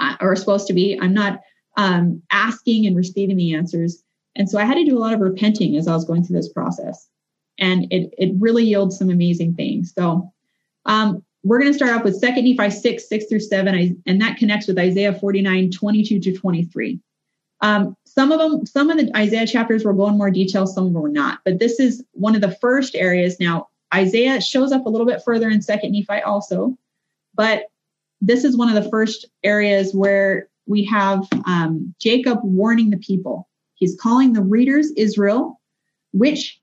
uh, 0.00 0.16
or 0.20 0.36
supposed 0.36 0.66
to 0.68 0.72
be. 0.72 0.98
I'm 1.00 1.14
not 1.14 1.40
um, 1.76 2.22
asking 2.30 2.86
and 2.86 2.96
receiving 2.96 3.36
the 3.36 3.54
answers. 3.54 4.02
And 4.34 4.48
so 4.48 4.58
I 4.58 4.64
had 4.64 4.74
to 4.74 4.84
do 4.84 4.96
a 4.96 5.00
lot 5.00 5.14
of 5.14 5.20
repenting 5.20 5.76
as 5.76 5.88
I 5.88 5.94
was 5.94 6.04
going 6.04 6.24
through 6.24 6.36
this 6.36 6.52
process. 6.52 7.08
And 7.58 7.90
it, 7.90 8.12
it 8.18 8.34
really 8.38 8.64
yields 8.64 8.98
some 8.98 9.10
amazing 9.10 9.54
things. 9.54 9.92
So 9.94 10.30
um, 10.86 11.22
we're 11.44 11.60
going 11.60 11.70
to 11.70 11.76
start 11.76 11.92
off 11.92 12.02
with 12.02 12.20
2 12.20 12.42
Nephi 12.42 12.70
6, 12.70 13.08
6 13.08 13.24
through 13.26 13.40
7, 13.40 14.02
and 14.06 14.20
that 14.20 14.36
connects 14.36 14.66
with 14.66 14.78
Isaiah 14.78 15.12
49, 15.12 15.70
22 15.70 16.20
to 16.20 16.32
23. 16.36 17.00
Um, 17.60 17.96
some 18.04 18.32
of 18.32 18.38
them, 18.38 18.66
some 18.66 18.90
of 18.90 18.98
the 18.98 19.16
Isaiah 19.16 19.46
chapters 19.46 19.84
will 19.84 19.94
go 19.94 20.08
in 20.08 20.18
more 20.18 20.30
detail, 20.30 20.66
some 20.66 20.86
of 20.86 20.92
them 20.92 21.02
were 21.02 21.08
not. 21.08 21.40
But 21.44 21.58
this 21.58 21.78
is 21.78 22.04
one 22.12 22.34
of 22.34 22.40
the 22.40 22.56
first 22.60 22.94
areas. 22.94 23.38
Now, 23.38 23.68
Isaiah 23.94 24.40
shows 24.40 24.72
up 24.72 24.86
a 24.86 24.88
little 24.88 25.06
bit 25.06 25.22
further 25.24 25.48
in 25.48 25.62
Second 25.62 25.92
Nephi 25.92 26.22
also, 26.22 26.76
but 27.34 27.66
this 28.20 28.44
is 28.44 28.56
one 28.56 28.74
of 28.74 28.82
the 28.82 28.90
first 28.90 29.26
areas 29.44 29.94
where 29.94 30.48
we 30.66 30.84
have 30.86 31.26
um, 31.46 31.94
Jacob 32.00 32.40
warning 32.42 32.90
the 32.90 32.98
people. 32.98 33.48
He's 33.74 33.96
calling 34.00 34.32
the 34.32 34.42
readers 34.42 34.90
Israel, 34.96 35.60
which, 36.12 36.60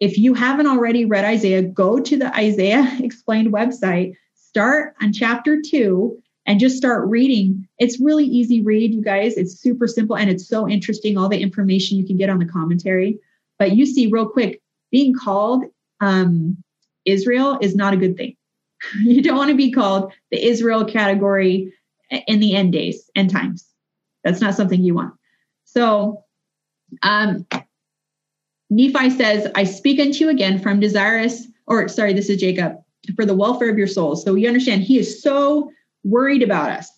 if 0.00 0.18
you 0.18 0.34
haven't 0.34 0.66
already 0.66 1.04
read 1.04 1.24
Isaiah, 1.24 1.62
go 1.62 1.98
to 2.00 2.16
the 2.16 2.34
Isaiah 2.36 2.90
Explained 3.00 3.52
website, 3.52 4.14
start 4.34 4.94
on 5.00 5.12
chapter 5.12 5.60
two, 5.64 6.18
and 6.46 6.60
just 6.60 6.76
start 6.76 7.08
reading. 7.08 7.66
It's 7.78 8.00
really 8.00 8.24
easy 8.24 8.60
read, 8.60 8.94
you 8.94 9.02
guys. 9.02 9.36
It's 9.36 9.60
super 9.60 9.86
simple 9.86 10.16
and 10.16 10.30
it's 10.30 10.46
so 10.48 10.68
interesting. 10.68 11.18
All 11.18 11.28
the 11.28 11.40
information 11.40 11.98
you 11.98 12.06
can 12.06 12.16
get 12.16 12.30
on 12.30 12.38
the 12.38 12.46
commentary. 12.46 13.18
But 13.58 13.76
you 13.76 13.84
see, 13.86 14.06
real 14.06 14.28
quick, 14.28 14.60
being 14.92 15.14
called 15.14 15.64
um, 16.00 16.56
Israel 17.04 17.58
is 17.60 17.74
not 17.74 17.94
a 17.94 17.96
good 17.96 18.16
thing. 18.16 18.36
you 19.00 19.22
don't 19.22 19.36
want 19.36 19.50
to 19.50 19.56
be 19.56 19.72
called 19.72 20.12
the 20.30 20.44
Israel 20.44 20.84
category 20.84 21.72
in 22.26 22.38
the 22.38 22.54
end 22.54 22.72
days, 22.72 23.10
end 23.16 23.30
times. 23.30 23.66
That's 24.22 24.40
not 24.40 24.54
something 24.54 24.82
you 24.82 24.94
want. 24.94 25.14
So, 25.64 26.24
um, 27.02 27.46
Nephi 28.70 29.10
says, 29.10 29.48
I 29.54 29.64
speak 29.64 30.00
unto 30.00 30.24
you 30.24 30.30
again 30.30 30.58
from 30.58 30.80
desirous, 30.80 31.46
or 31.66 31.88
sorry, 31.88 32.12
this 32.12 32.28
is 32.28 32.40
Jacob, 32.40 32.76
for 33.14 33.24
the 33.24 33.34
welfare 33.34 33.70
of 33.70 33.78
your 33.78 33.86
souls. 33.86 34.24
So 34.24 34.34
you 34.34 34.48
understand, 34.48 34.82
he 34.82 34.98
is 34.98 35.22
so 35.22 35.70
worried 36.04 36.42
about 36.42 36.70
us. 36.70 36.90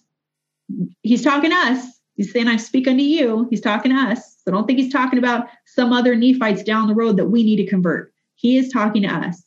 He's 1.03 1.23
talking 1.23 1.51
to 1.51 1.57
us. 1.57 1.85
He's 2.15 2.33
saying, 2.33 2.49
I 2.49 2.57
speak 2.57 2.89
unto 2.89 3.03
you. 3.03 3.47
He's 3.51 3.61
talking 3.61 3.93
to 3.93 3.99
us. 3.99 4.39
So 4.45 4.51
don't 4.51 4.67
think 4.67 4.79
he's 4.79 4.93
talking 4.93 5.19
about 5.19 5.49
some 5.67 5.93
other 5.93 6.17
Nephites 6.17 6.63
down 6.63 6.89
the 6.89 6.95
road 6.95 7.17
that 7.17 7.27
we 7.27 7.43
need 7.43 7.57
to 7.57 7.67
convert. 7.67 8.13
He 8.35 8.57
is 8.57 8.73
talking 8.73 9.03
to 9.03 9.09
us. 9.09 9.43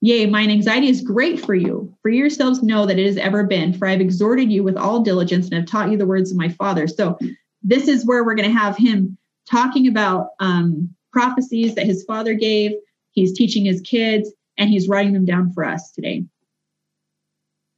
Yea, 0.00 0.26
mine 0.26 0.50
anxiety 0.50 0.88
is 0.88 1.00
great 1.00 1.40
for 1.40 1.54
you. 1.54 1.96
For 2.02 2.10
yourselves 2.10 2.62
know 2.62 2.86
that 2.86 2.98
it 2.98 3.06
has 3.06 3.16
ever 3.16 3.44
been, 3.44 3.72
for 3.72 3.86
I 3.86 3.92
have 3.92 4.00
exhorted 4.00 4.50
you 4.50 4.64
with 4.64 4.76
all 4.76 5.00
diligence 5.00 5.46
and 5.46 5.54
have 5.54 5.66
taught 5.66 5.90
you 5.90 5.96
the 5.96 6.06
words 6.06 6.32
of 6.32 6.36
my 6.36 6.48
father. 6.48 6.88
So 6.88 7.16
this 7.62 7.86
is 7.86 8.04
where 8.04 8.24
we're 8.24 8.34
going 8.34 8.50
to 8.50 8.58
have 8.58 8.76
him 8.76 9.16
talking 9.48 9.86
about 9.86 10.30
um, 10.40 10.92
prophecies 11.12 11.74
that 11.74 11.86
his 11.86 12.04
father 12.04 12.34
gave. 12.34 12.72
He's 13.10 13.32
teaching 13.32 13.64
his 13.64 13.80
kids 13.80 14.32
and 14.58 14.70
he's 14.70 14.88
writing 14.88 15.12
them 15.12 15.24
down 15.24 15.52
for 15.52 15.64
us 15.64 15.92
today. 15.92 16.24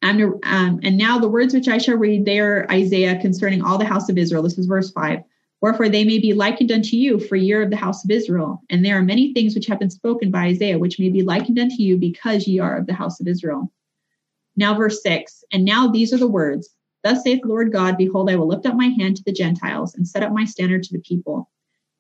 And, 0.03 0.23
um, 0.45 0.81
and 0.83 0.99
now 0.99 1.19
the 1.19 1.29
words 1.29 1.55
which 1.55 1.69
I 1.69 1.79
shall 1.79 1.97
read, 1.97 2.25
they 2.25 2.39
are 2.39 2.71
Isaiah 2.71 3.21
concerning 3.21 3.63
all 3.63 3.79
the 3.79 3.87
house 3.87 4.09
of 4.09 4.19
Israel. 4.19 4.43
This 4.43 4.59
is 4.59 4.67
verse 4.67 4.91
5. 4.91 5.21
Wherefore 5.63 5.89
they 5.89 6.05
may 6.05 6.19
be 6.19 6.35
likened 6.35 6.71
unto 6.71 6.97
you 6.97 7.19
for 7.19 7.37
year 7.37 7.63
of 7.63 7.71
the 7.71 7.77
house 7.77 8.05
of 8.05 8.11
Israel. 8.11 8.61
And 8.69 8.85
there 8.85 8.99
are 8.99 9.03
many 9.03 9.33
things 9.33 9.55
which 9.55 9.67
have 9.67 9.79
been 9.79 9.89
spoken 9.89 10.31
by 10.31 10.45
Isaiah, 10.45 10.79
which 10.79 10.99
may 10.99 11.09
be 11.09 11.23
likened 11.23 11.59
unto 11.59 11.77
you 11.77 11.97
because 11.97 12.47
ye 12.47 12.59
are 12.59 12.77
of 12.77 12.87
the 12.87 12.93
house 12.93 13.19
of 13.19 13.27
Israel. 13.27 13.73
Now, 14.57 14.75
verse 14.75 15.03
6 15.03 15.43
And 15.53 15.65
now 15.65 15.89
these 15.89 16.13
are 16.13 16.19
the 16.19 16.29
words 16.29 16.69
Thus 17.03 17.23
saith 17.23 17.43
the 17.43 17.49
Lord 17.49 17.71
God, 17.71 17.97
Behold, 17.99 18.31
I 18.31 18.37
will 18.37 18.49
lift 18.49 18.67
up 18.67 18.77
my 18.77 18.89
hand 18.89 19.17
to 19.17 19.25
the 19.25 19.33
Gentiles 19.33 19.95
and 19.95 20.09
set 20.09 20.23
up 20.23 20.33
my 20.33 20.45
standard 20.45 20.83
to 20.85 20.93
the 20.93 21.03
people. 21.03 21.51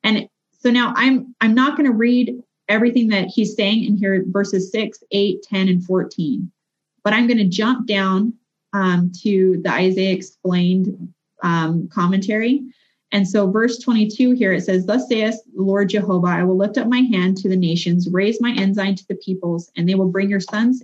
And 0.02 0.28
so 0.64 0.70
now 0.70 0.94
I'm 0.96 1.34
I'm 1.40 1.54
not 1.54 1.76
going 1.76 1.86
to 1.86 1.96
read 1.96 2.42
everything 2.68 3.08
that 3.08 3.28
he's 3.28 3.54
saying 3.54 3.84
in 3.84 3.98
here, 3.98 4.24
verses 4.28 4.70
6, 4.72 4.98
8, 5.10 5.42
10, 5.42 5.68
and 5.68 5.84
14. 5.84 6.50
But 7.02 7.12
I'm 7.12 7.26
going 7.26 7.38
to 7.38 7.44
jump 7.44 7.86
down 7.86 8.32
um, 8.72 9.12
to 9.22 9.60
the 9.62 9.70
Isaiah 9.70 10.14
explained 10.14 11.12
um, 11.42 11.88
commentary. 11.88 12.62
And 13.12 13.28
so, 13.28 13.50
verse 13.50 13.78
22 13.78 14.32
here 14.32 14.54
it 14.54 14.62
says, 14.62 14.86
Thus 14.86 15.06
saith 15.06 15.38
the 15.54 15.62
Lord 15.62 15.90
Jehovah, 15.90 16.28
I 16.28 16.44
will 16.44 16.56
lift 16.56 16.78
up 16.78 16.88
my 16.88 17.00
hand 17.00 17.36
to 17.38 17.48
the 17.50 17.56
nations, 17.56 18.08
raise 18.10 18.40
my 18.40 18.52
ensign 18.56 18.96
to 18.96 19.06
the 19.06 19.16
peoples, 19.16 19.70
and 19.76 19.86
they 19.86 19.94
will 19.94 20.08
bring 20.08 20.30
your 20.30 20.40
sons 20.40 20.82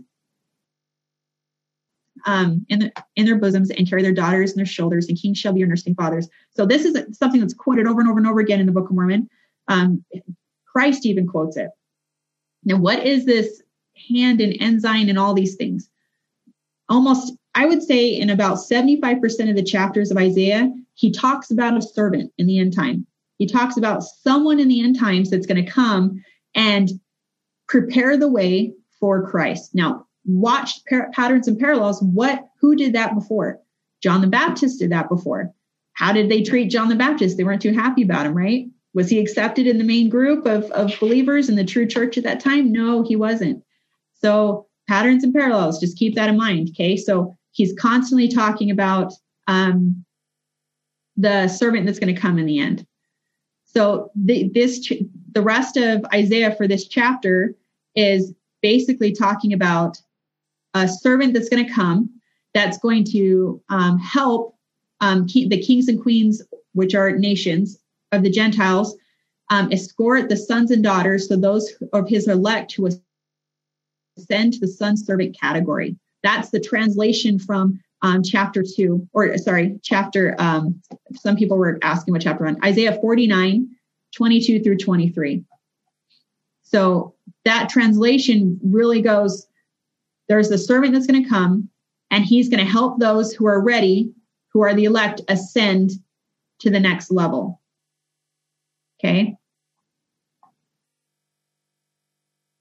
um, 2.27 2.67
in, 2.69 2.81
the, 2.81 2.93
in 3.17 3.25
their 3.25 3.39
bosoms 3.39 3.71
and 3.71 3.89
carry 3.89 4.03
their 4.03 4.13
daughters 4.13 4.51
in 4.51 4.57
their 4.59 4.67
shoulders, 4.67 5.09
and 5.09 5.21
kings 5.21 5.39
shall 5.39 5.55
be 5.55 5.61
your 5.61 5.69
nursing 5.69 5.95
fathers. 5.95 6.29
So, 6.51 6.67
this 6.67 6.85
is 6.85 7.17
something 7.17 7.41
that's 7.41 7.55
quoted 7.55 7.87
over 7.87 8.01
and 8.01 8.11
over 8.11 8.19
and 8.19 8.29
over 8.29 8.41
again 8.41 8.61
in 8.61 8.67
the 8.67 8.73
Book 8.73 8.91
of 8.91 8.95
Mormon. 8.95 9.29
Um, 9.71 10.05
Christ 10.67 11.07
even 11.07 11.27
quotes 11.27 11.57
it. 11.57 11.71
Now, 12.65 12.77
what 12.77 13.07
is 13.07 13.25
this 13.25 13.63
hand 14.11 14.41
and 14.41 14.55
ensign 14.61 15.09
and 15.09 15.19
all 15.19 15.33
these 15.33 15.57
things? 15.57 15.91
almost, 16.91 17.33
I 17.55 17.65
would 17.65 17.83
say, 17.83 18.09
in 18.09 18.29
about 18.29 18.59
75% 18.59 19.49
of 19.49 19.57
the 19.57 19.63
chapters 19.63 20.11
of 20.11 20.19
Isaiah, 20.19 20.71
he 20.95 21.11
talks 21.11 21.51
about 21.51 21.79
a 21.79 21.83
servant 21.83 22.33
in 22.37 22.47
the 22.47 22.59
end 22.59 22.75
time. 22.75 23.07
He 23.39 23.47
talks 23.47 23.79
about 23.79 24.03
someone 24.03 24.59
in 24.59 24.69
the 24.69 24.83
end 24.83 24.99
times 24.99 25.31
that's 25.31 25.47
going 25.47 25.65
to 25.65 25.71
come 25.71 26.23
and 26.55 26.91
prepare 27.69 28.19
the 28.19 28.29
way 28.29 28.75
for 28.99 29.27
Christ. 29.27 29.75
Now, 29.75 30.07
watch 30.27 30.85
par- 30.87 31.11
patterns 31.15 31.49
and 31.49 31.59
parallels. 31.59 32.03
What, 32.03 32.45
who 32.61 32.77
did 32.77 32.93
that 32.93 33.15
before? 33.15 33.61
John 34.03 34.21
the 34.21 34.27
Baptist 34.27 34.81
did 34.81 34.93
that 34.93 35.09
before. 35.09 35.53
How 35.95 36.13
did 36.13 36.29
they 36.29 36.43
treat 36.43 36.71
John 36.71 36.89
the 36.89 36.97
Baptist? 36.97 37.37
They 37.37 37.45
weren't 37.45 37.63
too 37.63 37.73
happy 37.73 38.03
about 38.03 38.27
him, 38.27 38.37
right? 38.37 38.67
Was 38.95 39.09
he 39.09 39.21
accepted 39.21 39.67
in 39.67 39.79
the 39.79 39.85
main 39.85 40.09
group 40.09 40.47
of, 40.47 40.71
of 40.73 40.99
believers 40.99 41.49
in 41.49 41.57
the 41.57 41.65
true 41.65 41.87
church 41.87 42.19
at 42.19 42.25
that 42.25 42.41
time? 42.41 42.73
No, 42.73 43.03
he 43.03 43.17
wasn't. 43.17 43.63
So, 44.15 44.67
patterns 44.89 45.23
and 45.23 45.33
parallels, 45.33 45.81
just 45.81 45.99
keep 45.99 46.17
that 46.17 46.29
in 46.29 46.37
mind. 46.37 46.71
Okay. 46.71 46.97
So, 46.97 47.37
he's 47.53 47.73
constantly 47.79 48.29
talking 48.29 48.71
about 48.71 49.13
um, 49.47 50.05
the 51.17 51.49
servant 51.49 51.87
that's 51.87 51.99
going 51.99 52.15
to 52.15 52.21
come 52.21 52.39
in 52.39 52.47
the 52.47 52.59
end. 52.59 52.87
So, 53.65 54.11
the, 54.17 54.51
this, 54.53 54.93
the 55.33 55.43
rest 55.43 55.77
of 55.77 56.05
Isaiah 56.13 56.55
for 56.55 56.67
this 56.67 56.89
chapter 56.89 57.55
is 57.95 58.35
basically 58.63 59.13
talking 59.13 59.53
about 59.53 59.99
a 60.75 60.89
servant 60.89 61.35
that's 61.35 61.49
going 61.49 61.67
to 61.67 61.73
come 61.73 62.11
that's 62.53 62.79
going 62.79 63.05
to 63.05 63.63
um, 63.69 63.99
help 63.99 64.57
um, 65.01 65.27
the 65.27 65.63
kings 65.63 65.89
and 65.89 66.01
queens, 66.01 66.43
which 66.73 66.95
are 66.95 67.13
nations 67.13 67.79
of 68.13 68.23
the 68.23 68.31
Gentiles, 68.31 68.97
um, 69.51 69.71
escort 69.73 70.29
the 70.29 70.37
sons 70.37 70.71
and 70.71 70.83
daughters, 70.83 71.29
so 71.29 71.37
those 71.37 71.73
of 71.93 72.09
his 72.09 72.29
elect 72.29 72.73
who 72.73 72.89
ascend 74.17 74.55
to 74.55 74.61
the 74.61 74.69
son 74.69 74.97
servant 74.97 75.39
category. 75.39 75.97
That's 76.23 76.51
the 76.51 76.61
translation 76.61 77.39
from 77.39 77.81
um, 78.03 78.23
chapter 78.23 78.63
two, 78.63 79.07
or 79.13 79.37
sorry, 79.39 79.79
chapter. 79.83 80.35
Um, 80.39 80.81
some 81.15 81.37
people 81.37 81.59
were 81.59 81.79
asking 81.83 82.13
what 82.13 82.23
chapter 82.23 82.45
one, 82.45 82.59
Isaiah 82.65 82.99
49, 83.01 83.69
22 84.15 84.63
through 84.63 84.79
23. 84.79 85.45
So 86.63 87.15
that 87.45 87.69
translation 87.69 88.59
really 88.63 89.03
goes 89.03 89.47
there's 90.29 90.49
the 90.49 90.59
servant 90.59 90.93
that's 90.93 91.09
going 91.09 91.25
to 91.25 91.29
come, 91.29 91.69
and 92.13 92.25
he's 92.25 92.49
going 92.49 92.65
to 92.65 92.71
help 92.71 93.01
those 93.01 93.33
who 93.33 93.47
are 93.47 93.61
ready, 93.61 94.13
who 94.53 94.61
are 94.61 94.75
the 94.75 94.85
elect, 94.85 95.23
ascend 95.29 95.91
to 96.61 96.71
the 96.71 96.79
next 96.79 97.11
level. 97.11 97.60
Okay. 99.01 99.37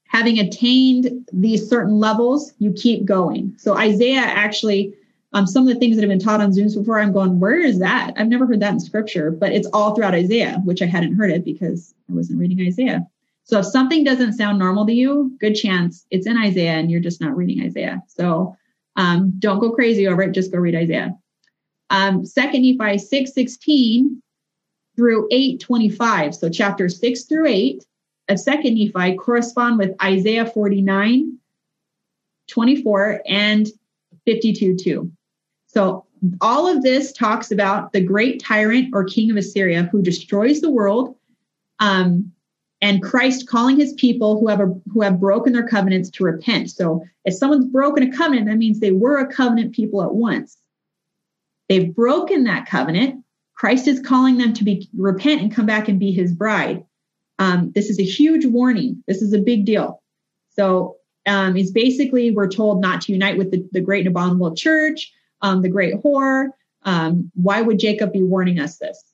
Having 0.08 0.40
attained 0.40 1.28
these 1.32 1.68
certain 1.68 1.98
levels, 2.00 2.52
you 2.58 2.72
keep 2.72 3.04
going. 3.04 3.54
So 3.58 3.76
Isaiah 3.76 4.20
actually, 4.20 4.94
um, 5.34 5.46
some 5.46 5.68
of 5.68 5.72
the 5.72 5.78
things 5.78 5.96
that 5.96 6.02
have 6.02 6.08
been 6.08 6.18
taught 6.18 6.40
on 6.40 6.50
Zooms 6.50 6.76
before, 6.76 6.98
I'm 6.98 7.12
going, 7.12 7.38
where 7.38 7.60
is 7.60 7.78
that? 7.78 8.14
I've 8.16 8.26
never 8.26 8.46
heard 8.46 8.60
that 8.60 8.72
in 8.72 8.80
scripture, 8.80 9.30
but 9.30 9.52
it's 9.52 9.68
all 9.72 9.94
throughout 9.94 10.14
Isaiah, 10.14 10.60
which 10.64 10.82
I 10.82 10.86
hadn't 10.86 11.14
heard 11.14 11.30
it 11.30 11.44
because 11.44 11.94
I 12.08 12.14
wasn't 12.14 12.40
reading 12.40 12.66
Isaiah. 12.66 13.06
So 13.44 13.58
if 13.58 13.66
something 13.66 14.02
doesn't 14.02 14.32
sound 14.32 14.58
normal 14.58 14.86
to 14.86 14.92
you, 14.92 15.36
good 15.40 15.54
chance 15.54 16.06
it's 16.10 16.26
in 16.26 16.36
Isaiah 16.36 16.72
and 16.72 16.90
you're 16.90 17.00
just 17.00 17.20
not 17.20 17.36
reading 17.36 17.64
Isaiah. 17.64 18.02
So 18.08 18.56
um, 18.96 19.34
don't 19.38 19.60
go 19.60 19.70
crazy 19.70 20.08
over 20.08 20.22
it. 20.22 20.32
Just 20.32 20.52
go 20.52 20.58
read 20.58 20.74
Isaiah. 20.74 21.16
Um, 21.90 22.24
Second 22.24 22.62
Nephi 22.62 22.98
6 22.98 23.34
16 23.34 24.22
through 25.00 25.26
825. 25.30 26.34
So 26.34 26.50
chapter 26.50 26.86
6 26.90 27.22
through 27.22 27.46
8 27.46 27.86
of 28.28 28.38
Second 28.38 28.74
Nephi 28.74 29.16
correspond 29.16 29.78
with 29.78 29.94
Isaiah 30.02 30.44
49, 30.44 31.38
24, 32.48 33.22
and 33.26 33.66
52 34.26 34.76
2. 34.76 35.10
So 35.68 36.04
all 36.42 36.68
of 36.68 36.82
this 36.82 37.12
talks 37.12 37.50
about 37.50 37.94
the 37.94 38.02
great 38.02 38.42
tyrant 38.42 38.90
or 38.92 39.04
king 39.04 39.30
of 39.30 39.38
Assyria 39.38 39.84
who 39.84 40.02
destroys 40.02 40.60
the 40.60 40.70
world, 40.70 41.16
um, 41.78 42.30
and 42.82 43.02
Christ 43.02 43.48
calling 43.48 43.80
his 43.80 43.94
people 43.94 44.38
who 44.38 44.48
have 44.48 44.60
a, 44.60 44.74
who 44.92 45.00
have 45.00 45.18
broken 45.18 45.54
their 45.54 45.66
covenants 45.66 46.10
to 46.10 46.24
repent. 46.24 46.70
So 46.72 47.06
if 47.24 47.32
someone's 47.32 47.64
broken 47.64 48.02
a 48.02 48.14
covenant, 48.14 48.48
that 48.48 48.58
means 48.58 48.80
they 48.80 48.92
were 48.92 49.16
a 49.16 49.32
covenant 49.32 49.74
people 49.74 50.02
at 50.02 50.14
once. 50.14 50.58
They've 51.70 51.94
broken 51.94 52.44
that 52.44 52.66
covenant. 52.66 53.19
Christ 53.60 53.88
is 53.88 54.00
calling 54.00 54.38
them 54.38 54.54
to 54.54 54.64
be 54.64 54.88
repent 54.96 55.42
and 55.42 55.54
come 55.54 55.66
back 55.66 55.86
and 55.86 56.00
be 56.00 56.12
his 56.12 56.32
bride. 56.32 56.82
Um, 57.38 57.72
this 57.74 57.90
is 57.90 58.00
a 58.00 58.04
huge 58.04 58.46
warning. 58.46 59.04
This 59.06 59.20
is 59.20 59.34
a 59.34 59.38
big 59.38 59.66
deal. 59.66 60.02
So 60.56 60.96
um, 61.26 61.58
it's 61.58 61.70
basically 61.70 62.30
we're 62.30 62.48
told 62.48 62.80
not 62.80 63.02
to 63.02 63.12
unite 63.12 63.36
with 63.36 63.50
the, 63.50 63.68
the 63.72 63.82
great 63.82 64.06
and 64.06 64.16
abominable 64.16 64.56
church, 64.56 65.12
um, 65.42 65.60
the 65.60 65.68
great 65.68 66.02
whore. 66.02 66.48
Um, 66.84 67.30
why 67.34 67.60
would 67.60 67.78
Jacob 67.78 68.14
be 68.14 68.22
warning 68.22 68.58
us 68.58 68.78
this? 68.78 69.04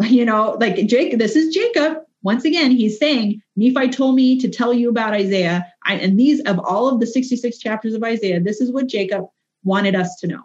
You 0.04 0.24
know, 0.24 0.56
like 0.60 0.76
Jacob, 0.86 1.18
this 1.18 1.34
is 1.34 1.52
Jacob. 1.52 1.98
Once 2.22 2.44
again, 2.44 2.70
he's 2.70 2.96
saying, 2.96 3.42
Nephi 3.56 3.88
told 3.88 4.14
me 4.14 4.38
to 4.38 4.48
tell 4.48 4.72
you 4.72 4.88
about 4.88 5.14
Isaiah. 5.14 5.66
I, 5.84 5.94
and 5.94 6.18
these, 6.18 6.40
of 6.42 6.60
all 6.60 6.88
of 6.88 7.00
the 7.00 7.08
66 7.08 7.58
chapters 7.58 7.94
of 7.94 8.04
Isaiah, 8.04 8.38
this 8.38 8.60
is 8.60 8.70
what 8.70 8.86
Jacob 8.86 9.26
wanted 9.64 9.96
us 9.96 10.14
to 10.20 10.28
know. 10.28 10.44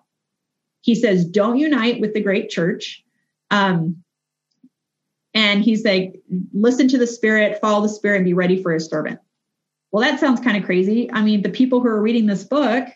He 0.88 0.96
says, 0.96 1.26
don't 1.26 1.58
unite 1.58 2.00
with 2.00 2.14
the 2.14 2.22
great 2.22 2.50
church. 2.50 3.04
Um, 3.52 4.04
and 5.34 5.62
he's 5.62 5.84
like, 5.84 6.22
listen 6.54 6.88
to 6.88 6.98
the 6.98 7.06
spirit, 7.06 7.60
follow 7.60 7.82
the 7.82 7.90
spirit, 7.90 8.16
and 8.16 8.26
be 8.26 8.34
ready 8.34 8.64
for 8.64 8.72
his 8.72 8.88
servant. 8.88 9.20
Well, 9.92 10.10
that 10.10 10.22
sounds 10.22 10.40
kind 10.40 10.56
of 10.56 10.64
crazy. 10.64 11.12
I 11.12 11.24
mean, 11.24 11.42
the 11.42 11.50
people 11.50 11.82
who 11.82 11.90
are 11.90 12.02
reading 12.02 12.26
this 12.26 12.46
book 12.46 12.88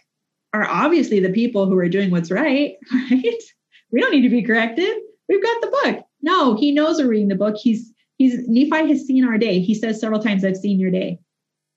are 0.54 0.66
obviously 0.66 1.20
the 1.20 1.34
people 1.34 1.66
who 1.66 1.78
are 1.78 1.90
doing 1.90 2.12
what's 2.12 2.32
right, 2.32 2.76
right? 3.12 3.44
We 3.92 4.00
don't 4.00 4.14
need 4.14 4.22
to 4.22 4.30
be 4.30 4.42
corrected. 4.42 4.98
We've 5.28 5.44
got 5.44 5.62
the 5.62 5.80
book. 5.84 6.06
No, 6.22 6.56
he 6.56 6.72
knows 6.72 6.98
we're 6.98 7.10
reading 7.10 7.28
the 7.28 7.36
book. 7.36 7.58
He's 7.62 7.92
he's 8.18 8.48
Nephi 8.48 8.88
has 8.88 9.06
seen 9.06 9.26
our 9.26 9.38
day. 9.38 9.60
He 9.60 9.76
says 9.76 10.00
several 10.00 10.22
times, 10.22 10.46
I've 10.46 10.56
seen 10.56 10.80
your 10.80 10.92
day. 10.92 11.20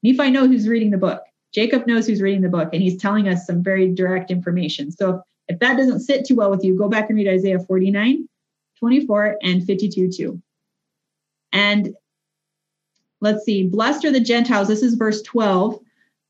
Nephi 0.05 0.31
knows 0.31 0.47
who's 0.47 0.69
reading 0.69 0.93
the 0.93 0.99
book. 0.99 1.23
Jacob 1.53 1.89
knows 1.89 2.07
who's 2.07 2.23
reading 2.23 2.43
the 2.43 2.49
book, 2.49 2.69
and 2.73 2.83
he's 2.83 3.01
telling 3.01 3.29
us 3.29 3.47
some 3.47 3.65
very 3.65 3.93
direct 3.93 4.31
information. 4.31 4.93
So 4.93 5.23
if 5.49 5.59
that 5.61 5.77
doesn't 5.77 6.01
sit 6.01 6.25
too 6.25 6.37
well 6.37 6.51
with 6.51 6.65
you, 6.65 6.77
go 6.77 6.89
back 6.89 7.09
and 7.09 7.17
read 7.17 7.29
Isaiah 7.29 7.59
49, 7.59 8.29
24, 8.79 9.39
and 9.43 9.65
52 9.65 10.11
too. 10.11 10.43
And 11.53 11.95
let's 13.21 13.45
see, 13.45 13.67
blessed 13.67 14.05
are 14.05 14.11
the 14.11 14.21
Gentiles. 14.21 14.69
This 14.69 14.83
is 14.83 14.95
verse 14.95 15.23
12. 15.23 15.81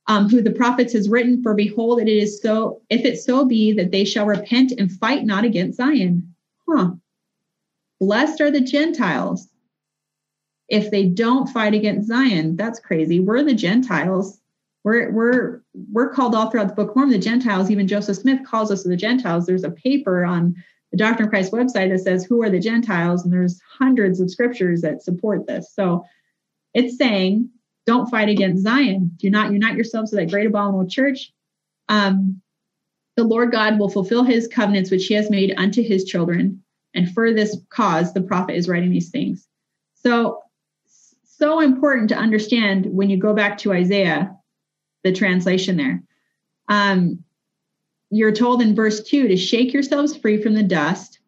Um, 0.06 0.28
who 0.28 0.42
the 0.42 0.50
prophets 0.50 0.92
has 0.92 1.08
written, 1.08 1.42
for 1.42 1.54
behold, 1.54 1.98
it 1.98 2.08
is 2.08 2.42
so, 2.42 2.82
if 2.90 3.06
it 3.06 3.18
so 3.18 3.46
be 3.46 3.72
that 3.72 3.90
they 3.90 4.04
shall 4.04 4.26
repent 4.26 4.72
and 4.72 4.92
fight 4.92 5.24
not 5.24 5.44
against 5.44 5.78
Zion. 5.78 6.34
Huh. 6.68 6.90
Blessed 8.00 8.42
are 8.42 8.50
the 8.50 8.60
Gentiles 8.60 9.48
if 10.68 10.90
they 10.90 11.06
don't 11.06 11.48
fight 11.48 11.72
against 11.72 12.08
Zion. 12.08 12.56
That's 12.56 12.80
crazy. 12.80 13.18
We're 13.20 13.44
the 13.44 13.54
Gentiles. 13.54 14.40
We're 14.84 15.10
we're 15.10 15.62
we're 15.90 16.10
called 16.10 16.34
all 16.34 16.50
throughout 16.50 16.68
the 16.68 16.74
Book 16.74 16.90
of 16.90 16.96
Mormon 16.96 17.12
the 17.12 17.18
Gentiles. 17.18 17.70
Even 17.70 17.88
Joseph 17.88 18.18
Smith 18.18 18.40
calls 18.46 18.70
us 18.70 18.84
the 18.84 18.96
Gentiles. 18.96 19.46
There's 19.46 19.64
a 19.64 19.70
paper 19.70 20.24
on 20.24 20.54
the 20.92 20.98
Doctrine 20.98 21.26
of 21.26 21.30
Christ 21.30 21.52
website 21.52 21.90
that 21.90 22.00
says 22.00 22.24
who 22.24 22.42
are 22.42 22.50
the 22.50 22.60
Gentiles, 22.60 23.24
and 23.24 23.32
there's 23.32 23.60
hundreds 23.78 24.20
of 24.20 24.30
scriptures 24.30 24.82
that 24.82 25.02
support 25.02 25.46
this. 25.46 25.72
So 25.74 26.04
it's 26.74 26.98
saying 26.98 27.48
don't 27.86 28.10
fight 28.10 28.28
against 28.28 28.62
Zion. 28.62 29.10
Do 29.16 29.30
not 29.30 29.52
unite 29.52 29.74
yourselves 29.74 30.10
to 30.10 30.16
that 30.16 30.30
great 30.30 30.46
abominable 30.46 30.88
church. 30.88 31.32
Um, 31.88 32.40
the 33.16 33.24
Lord 33.24 33.52
God 33.52 33.78
will 33.78 33.90
fulfill 33.90 34.24
his 34.24 34.48
covenants 34.48 34.90
which 34.90 35.06
he 35.06 35.14
has 35.14 35.30
made 35.30 35.54
unto 35.56 35.82
his 35.82 36.04
children. 36.04 36.62
And 36.94 37.12
for 37.12 37.32
this 37.32 37.56
cause, 37.70 38.12
the 38.12 38.22
prophet 38.22 38.56
is 38.56 38.68
writing 38.68 38.90
these 38.90 39.10
things. 39.10 39.46
So, 39.94 40.42
so 41.24 41.60
important 41.60 42.08
to 42.10 42.16
understand 42.16 42.86
when 42.86 43.10
you 43.10 43.16
go 43.16 43.34
back 43.34 43.58
to 43.58 43.72
Isaiah 43.72 44.34
the 45.04 45.12
translation 45.12 45.76
there. 45.76 46.02
Um, 46.68 47.22
you're 48.10 48.32
told 48.32 48.62
in 48.62 48.74
verse 48.74 49.02
2 49.02 49.28
to 49.28 49.36
shake 49.36 49.72
yourselves 49.72 50.16
free 50.16 50.42
from 50.42 50.54
the 50.54 50.62
dust. 50.62 51.20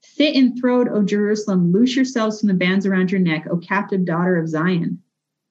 Sit 0.00 0.36
enthroned, 0.36 0.88
O 0.90 1.02
Jerusalem. 1.02 1.72
Loose 1.72 1.96
yourselves 1.96 2.40
from 2.40 2.48
the 2.48 2.54
bands 2.54 2.86
around 2.86 3.10
your 3.10 3.20
neck, 3.20 3.46
O 3.50 3.56
captive 3.56 4.04
daughter 4.04 4.36
of 4.36 4.48
Zion. 4.48 5.02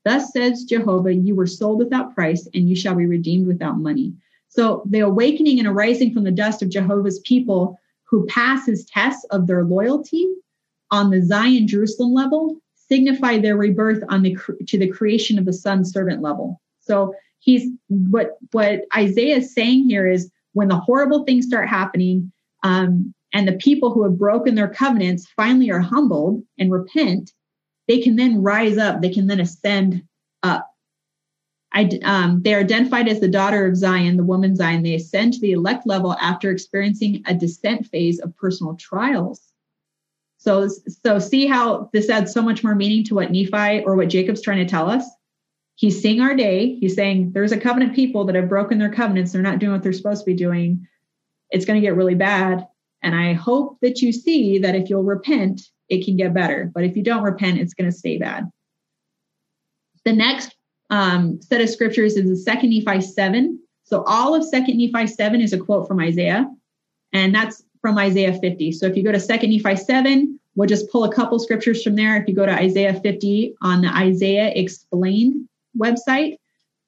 Thus 0.06 0.32
says 0.32 0.64
Jehovah, 0.64 1.14
you 1.14 1.36
were 1.36 1.48
sold 1.48 1.80
without 1.80 2.16
price, 2.16 2.48
and 2.54 2.70
you 2.70 2.76
shall 2.76 2.96
be 2.96 3.06
redeemed 3.06 3.48
without 3.48 3.80
money. 3.80 4.14
So 4.48 4.84
the 4.90 5.00
awakening 5.00 5.60
and 5.60 5.68
arising 5.68 6.14
from 6.14 6.24
the 6.24 6.32
dust 6.32 6.62
of 6.62 6.70
Jehovah's 6.70 7.20
people 7.20 7.80
who 8.04 8.26
pass 8.26 8.66
his 8.66 8.86
tests 8.86 9.24
of 9.32 9.48
their 9.48 9.64
loyalty 9.64 10.28
on 10.92 11.10
the 11.10 11.22
Zion 11.22 11.68
Jerusalem 11.68 12.14
level 12.14 12.58
signify 12.74 13.40
their 13.40 13.56
rebirth 13.56 14.04
on 14.10 14.22
the 14.22 14.38
to 14.68 14.78
the 14.78 14.90
creation 14.90 15.40
of 15.40 15.46
the 15.46 15.54
son 15.54 15.86
servant 15.86 16.22
level. 16.22 16.60
So 16.82 17.14
he's 17.42 17.70
what 17.90 18.38
what 18.52 18.86
Isaiah 18.96 19.38
is 19.38 19.54
saying 19.54 19.90
here 19.90 20.08
is 20.08 20.32
when 20.54 20.70
the 20.70 20.78
horrible 20.78 21.26
things 21.26 21.46
start 21.46 21.68
happening, 21.68 22.32
um, 22.64 23.14
and 23.34 23.48
the 23.48 23.54
people 23.54 23.92
who 23.92 24.04
have 24.04 24.18
broken 24.18 24.56
their 24.56 24.70
covenants 24.70 25.28
finally 25.36 25.72
are 25.72 25.80
humbled 25.80 26.44
and 26.58 26.72
repent, 26.72 27.32
they 27.88 28.00
can 28.00 28.16
then 28.16 28.42
rise 28.42 28.78
up. 28.78 29.02
They 29.02 29.10
can 29.10 29.28
then 29.28 29.40
ascend 29.40 30.04
up. 30.44 30.68
I, 31.74 31.90
um, 32.04 32.42
they 32.42 32.54
are 32.54 32.60
identified 32.60 33.08
as 33.08 33.22
the 33.22 33.30
daughter 33.30 33.66
of 33.66 33.78
Zion, 33.78 34.18
the 34.18 34.26
woman 34.26 34.56
Zion. 34.56 34.84
They 34.84 34.96
ascend 34.96 35.34
to 35.34 35.40
the 35.40 35.54
elect 35.54 35.88
level 35.88 36.14
after 36.20 36.52
experiencing 36.52 37.24
a 37.26 37.34
descent 37.34 37.88
phase 37.88 38.20
of 38.20 38.36
personal 38.36 38.76
trials. 38.76 39.42
So, 40.38 40.68
so 40.68 41.20
see 41.20 41.48
how 41.48 41.90
this 41.94 42.10
adds 42.10 42.34
so 42.34 42.42
much 42.42 42.64
more 42.64 42.76
meaning 42.76 43.06
to 43.06 43.16
what 43.16 43.32
Nephi 43.32 43.84
or 43.86 43.96
what 43.96 44.10
Jacob's 44.10 44.42
trying 44.42 44.58
to 44.58 44.70
tell 44.70 44.90
us 44.90 45.06
he's 45.82 46.00
seeing 46.00 46.22
our 46.22 46.36
day. 46.36 46.76
He's 46.80 46.96
saying 46.96 47.32
there's 47.34 47.52
a 47.52 47.60
covenant 47.60 47.96
people 47.96 48.24
that 48.26 48.36
have 48.36 48.48
broken 48.48 48.78
their 48.78 48.94
covenants. 48.94 49.32
They're 49.32 49.42
not 49.42 49.58
doing 49.58 49.72
what 49.72 49.82
they're 49.82 49.92
supposed 49.92 50.22
to 50.22 50.26
be 50.26 50.36
doing. 50.36 50.88
It's 51.50 51.66
going 51.66 51.82
to 51.82 51.86
get 51.86 51.96
really 51.96 52.14
bad. 52.14 52.68
And 53.02 53.16
I 53.16 53.34
hope 53.34 53.80
that 53.82 54.00
you 54.00 54.14
see 54.14 54.60
that 54.60 54.76
if 54.76 54.92
you'll 54.92 55.04
repent, 55.04 55.64
it 55.90 56.06
can 56.06 56.18
get 56.18 56.36
better. 56.36 56.72
But 56.72 56.84
if 56.84 56.96
you 56.96 57.02
don't 57.02 57.24
repent, 57.24 57.58
it's 57.58 57.74
going 57.74 57.90
to 57.90 57.98
stay 57.98 58.20
bad. 58.20 58.48
The 60.06 60.14
next 60.14 60.56
um, 60.92 61.42
set 61.42 61.62
of 61.62 61.70
scriptures 61.70 62.16
is 62.16 62.30
the 62.30 62.36
second 62.36 62.70
Nephi 62.70 63.02
7. 63.02 63.60
So 63.84 64.04
all 64.06 64.36
of 64.36 64.46
second 64.46 64.78
Nephi 64.78 65.08
7 65.08 65.42
is 65.42 65.52
a 65.52 65.58
quote 65.58 65.88
from 65.88 66.00
Isaiah, 66.00 66.48
and 67.12 67.34
that's 67.34 67.64
from 67.82 67.98
Isaiah 67.98 68.38
50. 68.40 68.72
So 68.74 68.86
if 68.86 68.96
you 68.96 69.04
go 69.04 69.12
to 69.12 69.20
second 69.20 69.50
Nephi 69.50 69.78
7, 69.78 70.40
we'll 70.54 70.68
just 70.68 70.92
pull 70.92 71.06
a 71.06 71.14
couple 71.14 71.40
scriptures 71.40 71.84
from 71.84 71.96
there. 71.96 72.18
If 72.18 72.28
you 72.28 72.36
go 72.36 72.46
to 72.46 72.54
Isaiah 72.54 73.00
50 73.02 73.56
on 73.64 73.82
the 73.82 73.90
Isaiah 73.90 74.52
Explained 74.56 75.48
website, 75.78 76.38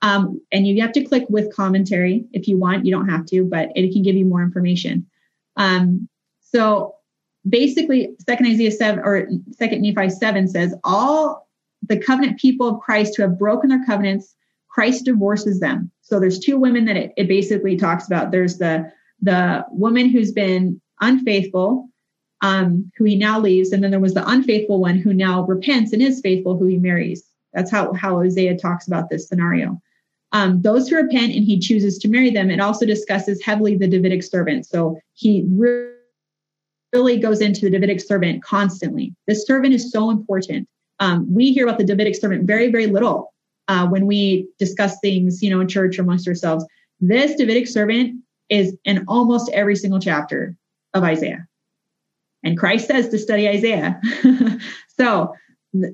um, 0.02 0.42
and 0.52 0.68
you 0.68 0.82
have 0.82 0.92
to 0.94 1.04
click 1.04 1.26
with 1.30 1.56
commentary 1.56 2.26
if 2.34 2.48
you 2.48 2.58
want. 2.58 2.86
You 2.86 2.92
don't 2.92 3.10
have 3.10 3.26
to, 3.28 3.46
but 3.46 3.70
it 3.76 3.92
can 3.94 4.04
give 4.04 4.16
you 4.16 4.26
more 4.26 4.44
information. 4.44 5.08
Um, 5.56 6.10
so 6.42 6.96
basically, 7.48 8.16
Second 8.26 8.48
Isaiah 8.48 8.72
seven 8.72 9.00
or 9.04 9.30
Second 9.52 9.82
Nephi 9.82 10.10
seven 10.10 10.48
says 10.48 10.76
all 10.84 11.48
the 11.88 11.98
covenant 11.98 12.40
people 12.40 12.68
of 12.68 12.82
Christ 12.82 13.16
who 13.16 13.24
have 13.24 13.40
broken 13.40 13.70
their 13.70 13.86
covenants, 13.86 14.36
Christ 14.70 15.06
divorces 15.06 15.60
them. 15.60 15.92
So 16.02 16.20
there's 16.20 16.40
two 16.40 16.58
women 16.58 16.86
that 16.86 16.98
it, 16.98 17.14
it 17.18 17.28
basically 17.28 17.78
talks 17.78 18.08
about. 18.08 18.32
There's 18.32 18.58
the 18.58 18.92
the 19.22 19.66
woman 19.70 20.10
who's 20.10 20.32
been 20.32 20.82
unfaithful, 21.00 21.90
um, 22.42 22.92
who 22.98 23.06
he 23.06 23.16
now 23.16 23.40
leaves, 23.40 23.72
and 23.72 23.84
then 23.84 23.92
there 23.92 24.00
was 24.00 24.14
the 24.14 24.28
unfaithful 24.28 24.80
one 24.80 24.98
who 24.98 25.14
now 25.14 25.44
repents 25.46 25.94
and 25.94 26.02
is 26.02 26.22
faithful, 26.22 26.58
who 26.58 26.66
he 26.66 26.78
marries. 26.78 27.24
That's 27.54 27.72
how 27.72 27.94
how 27.94 28.22
Isaiah 28.22 28.58
talks 28.58 28.88
about 28.88 29.10
this 29.10 29.28
scenario. 29.28 29.82
Um, 30.32 30.62
those 30.62 30.90
who 30.90 30.96
repent 30.96 31.34
and 31.34 31.44
he 31.44 31.60
chooses 31.60 32.00
to 32.00 32.08
marry 32.10 32.32
them. 32.32 32.50
It 32.50 32.60
also 32.60 32.86
discusses 32.86 33.44
heavily 33.44 33.78
the 33.78 33.88
Davidic 33.88 34.24
servant. 34.24 34.66
So 34.66 35.00
he 35.14 35.46
really 35.48 37.20
goes 37.20 37.40
into 37.40 37.62
the 37.62 37.70
Davidic 37.70 38.02
servant 38.02 38.44
constantly. 38.44 39.16
The 39.28 39.36
servant 39.36 39.76
is 39.76 39.92
so 39.92 40.10
important. 40.10 40.68
Um, 41.00 41.32
we 41.32 41.52
hear 41.52 41.68
about 41.68 41.78
the 41.78 41.86
Davidic 41.86 42.16
servant 42.16 42.48
very, 42.48 42.72
very 42.72 42.88
little 42.88 43.32
uh, 43.68 43.88
when 43.88 44.08
we 44.08 44.48
discuss 44.58 45.00
things, 45.02 45.44
you 45.44 45.52
know, 45.52 45.62
in 45.62 45.68
church 45.68 46.00
amongst 46.00 46.28
ourselves. 46.28 46.66
This 47.00 47.36
Davidic 47.36 47.68
servant 47.68 48.20
is 48.50 48.76
in 48.86 49.06
almost 49.08 49.52
every 49.52 49.76
single 49.76 50.00
chapter 50.00 50.56
of 50.94 51.04
Isaiah. 51.04 51.48
And 52.44 52.58
Christ 52.58 52.88
says 52.88 53.10
to 53.10 53.20
study 53.20 53.48
Isaiah. 53.48 54.02
so 55.00 55.34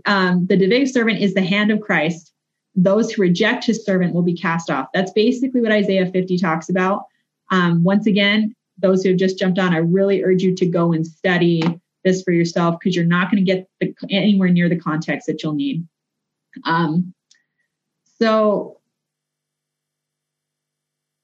um, 0.05 0.45
the 0.47 0.57
Davidic 0.57 0.87
servant 0.87 1.19
is 1.19 1.33
the 1.33 1.41
hand 1.41 1.71
of 1.71 1.81
Christ 1.81 2.33
those 2.75 3.11
who 3.11 3.21
reject 3.21 3.65
his 3.65 3.83
servant 3.83 4.13
will 4.13 4.21
be 4.21 4.33
cast 4.33 4.69
off. 4.69 4.87
That's 4.93 5.11
basically 5.11 5.61
what 5.61 5.71
Isaiah 5.71 6.09
50 6.09 6.37
talks 6.37 6.69
about. 6.69 7.05
Um, 7.51 7.83
once 7.83 8.07
again, 8.07 8.55
those 8.77 9.03
who 9.03 9.09
have 9.09 9.17
just 9.17 9.39
jumped 9.39 9.59
on, 9.59 9.73
I 9.73 9.77
really 9.77 10.23
urge 10.23 10.41
you 10.41 10.55
to 10.55 10.65
go 10.65 10.93
and 10.93 11.05
study 11.05 11.63
this 12.03 12.21
for 12.23 12.31
yourself 12.31 12.79
because 12.79 12.95
you're 12.95 13.05
not 13.05 13.29
going 13.29 13.43
to 13.43 13.51
get 13.51 13.67
the, 13.79 13.93
anywhere 14.09 14.49
near 14.49 14.69
the 14.69 14.79
context 14.79 15.27
that 15.27 15.43
you'll 15.43 15.53
need. 15.53 15.85
Um, 16.63 17.13
so, 18.19 18.79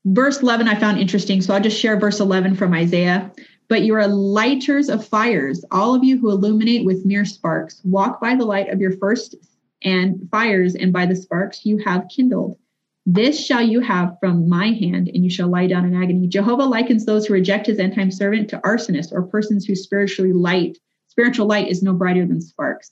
verse 0.03 0.41
11 0.41 0.67
I 0.67 0.75
found 0.75 0.99
interesting. 0.99 1.41
So, 1.41 1.53
I'll 1.53 1.61
just 1.61 1.79
share 1.79 1.97
verse 1.97 2.19
11 2.19 2.55
from 2.55 2.73
Isaiah. 2.73 3.31
But 3.67 3.81
you 3.81 3.95
are 3.95 4.07
lighters 4.07 4.89
of 4.89 5.05
fires, 5.05 5.65
all 5.71 5.95
of 5.95 6.03
you 6.03 6.19
who 6.19 6.29
illuminate 6.29 6.85
with 6.85 7.05
mere 7.05 7.25
sparks. 7.25 7.81
Walk 7.83 8.21
by 8.21 8.35
the 8.35 8.45
light 8.45 8.69
of 8.69 8.79
your 8.79 8.97
first 8.97 9.35
and 9.81 10.27
fires, 10.29 10.75
and 10.75 10.93
by 10.93 11.05
the 11.05 11.15
sparks 11.15 11.65
you 11.65 11.77
have 11.79 12.07
kindled. 12.09 12.57
This 13.05 13.43
shall 13.43 13.61
you 13.61 13.81
have 13.81 14.17
from 14.19 14.49
my 14.49 14.71
hand, 14.71 15.09
and 15.13 15.23
you 15.23 15.29
shall 15.29 15.47
lie 15.47 15.67
down 15.67 15.85
in 15.85 15.95
agony. 15.95 16.27
Jehovah 16.27 16.63
likens 16.63 17.05
those 17.05 17.25
who 17.25 17.33
reject 17.33 17.67
his 17.67 17.77
end 17.79 17.93
time 17.93 18.11
servant 18.11 18.49
to 18.49 18.59
arsonists 18.59 19.11
or 19.11 19.23
persons 19.23 19.65
whose 19.65 19.83
spiritually 19.83 20.33
light, 20.33 20.77
spiritual 21.07 21.45
light 21.45 21.67
is 21.67 21.83
no 21.83 21.93
brighter 21.93 22.25
than 22.25 22.41
sparks. 22.41 22.91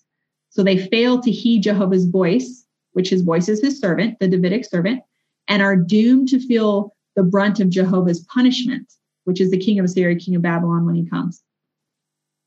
So 0.50 0.64
they 0.64 0.78
fail 0.78 1.20
to 1.22 1.32
heed 1.32 1.64
Jehovah's 1.64 2.06
voice, 2.06 2.66
which 2.92 3.10
his 3.10 3.22
voice 3.22 3.50
is 3.50 3.60
his 3.60 3.80
servant, 3.80 4.20
the 4.20 4.28
Davidic 4.28 4.66
servant, 4.66 5.02
and 5.48 5.64
are 5.64 5.76
doomed 5.76 6.30
to 6.30 6.40
feel 6.40 6.96
the 7.16 7.24
brunt 7.24 7.60
of 7.60 7.70
Jehovah's 7.70 8.20
punishment, 8.22 8.94
which 9.26 9.42
is 9.42 9.52
the 9.52 9.58
king 9.58 9.80
of 9.80 9.86
Assyria, 9.86 10.16
king 10.16 10.36
of 10.36 10.42
Babylon 10.42 10.86
when 10.86 10.96
he 10.96 11.06
comes. 11.06 11.44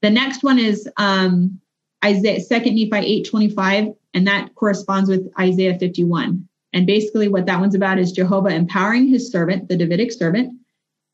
The 0.03 0.11
next 0.11 0.43
one 0.43 0.59
is 0.59 0.89
um, 0.97 1.61
Isaiah, 2.05 2.41
2 2.41 2.71
Nephi 2.71 3.07
eight 3.07 3.29
twenty 3.29 3.49
five, 3.49 3.89
and 4.15 4.27
that 4.27 4.55
corresponds 4.55 5.09
with 5.09 5.31
Isaiah 5.39 5.79
51. 5.79 6.47
And 6.73 6.87
basically, 6.87 7.29
what 7.29 7.47
that 7.47 7.61
one's 7.61 7.75
about 7.75 7.99
is 7.99 8.13
Jehovah 8.13 8.51
empowering 8.51 9.09
his 9.09 9.31
servant, 9.31 9.69
the 9.69 9.77
Davidic 9.77 10.13
servant, 10.13 10.59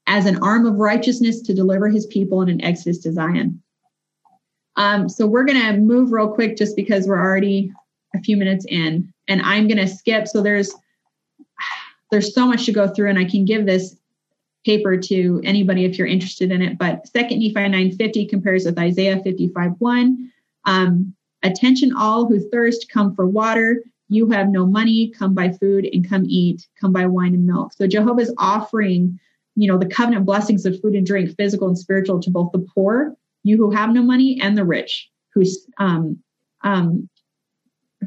as 0.06 0.26
an 0.26 0.42
arm 0.42 0.66
of 0.66 0.74
righteousness 0.74 1.40
to 1.42 1.54
deliver 1.54 1.88
his 1.88 2.06
people 2.06 2.42
in 2.42 2.48
an 2.48 2.62
exodus 2.62 2.98
to 3.00 3.12
Zion. 3.12 3.62
Um, 4.76 5.08
so 5.08 5.26
we're 5.26 5.44
going 5.44 5.60
to 5.60 5.78
move 5.78 6.12
real 6.12 6.28
quick 6.28 6.56
just 6.56 6.74
because 6.76 7.06
we're 7.06 7.20
already 7.20 7.72
a 8.14 8.20
few 8.20 8.36
minutes 8.36 8.66
in, 8.68 9.12
and 9.28 9.40
I'm 9.42 9.68
going 9.68 9.78
to 9.78 9.88
skip. 9.88 10.26
So 10.26 10.42
there's 10.42 10.74
there's 12.10 12.34
so 12.34 12.46
much 12.46 12.66
to 12.66 12.72
go 12.72 12.88
through, 12.88 13.10
and 13.10 13.18
I 13.18 13.24
can 13.24 13.44
give 13.44 13.64
this 13.64 13.96
paper 14.64 14.96
to 14.96 15.40
anybody 15.44 15.84
if 15.84 15.98
you're 15.98 16.06
interested 16.06 16.50
in 16.52 16.62
it. 16.62 16.78
But 16.78 17.06
Second 17.08 17.40
Nephi 17.40 17.54
950 17.54 18.26
compares 18.26 18.64
with 18.64 18.78
Isaiah 18.78 19.20
55 19.22 19.72
1. 19.78 20.32
Um, 20.64 21.14
Attention, 21.42 21.92
all 21.96 22.26
who 22.26 22.38
thirst, 22.50 22.88
come 22.88 23.14
for 23.14 23.26
water. 23.26 23.82
You 24.08 24.30
have 24.30 24.48
no 24.48 24.66
money, 24.66 25.10
come 25.10 25.34
buy 25.34 25.50
food 25.50 25.88
and 25.92 26.08
come 26.08 26.24
eat, 26.26 26.68
come 26.80 26.92
buy 26.92 27.06
wine 27.06 27.34
and 27.34 27.46
milk. 27.46 27.72
So 27.72 27.86
Jehovah 27.86 28.20
is 28.20 28.34
offering, 28.38 29.18
you 29.56 29.66
know, 29.66 29.78
the 29.78 29.86
covenant 29.86 30.24
blessings 30.24 30.64
of 30.66 30.80
food 30.80 30.94
and 30.94 31.06
drink, 31.06 31.34
physical 31.36 31.68
and 31.68 31.78
spiritual, 31.78 32.20
to 32.20 32.30
both 32.30 32.52
the 32.52 32.64
poor, 32.74 33.16
you 33.42 33.56
who 33.56 33.70
have 33.70 33.90
no 33.90 34.02
money, 34.02 34.38
and 34.40 34.56
the 34.56 34.64
rich, 34.64 35.10
who 35.34 35.42
um, 35.78 36.18
um, 36.62 37.08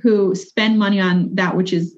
who 0.01 0.33
spend 0.35 0.79
money 0.79 1.01
on 1.01 1.35
that 1.35 1.57
which 1.57 1.73
is 1.73 1.97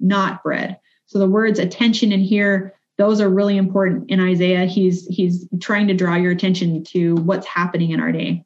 not 0.00 0.42
bread. 0.42 0.78
So 1.06 1.18
the 1.18 1.28
words 1.28 1.58
attention 1.58 2.10
in 2.10 2.20
here, 2.20 2.74
those 3.02 3.20
are 3.20 3.28
really 3.28 3.56
important 3.56 4.08
in 4.08 4.20
Isaiah. 4.20 4.64
He's 4.64 5.08
he's 5.08 5.48
trying 5.60 5.88
to 5.88 5.94
draw 5.94 6.14
your 6.14 6.30
attention 6.30 6.84
to 6.84 7.16
what's 7.16 7.48
happening 7.48 7.90
in 7.90 7.98
our 7.98 8.12
day. 8.12 8.44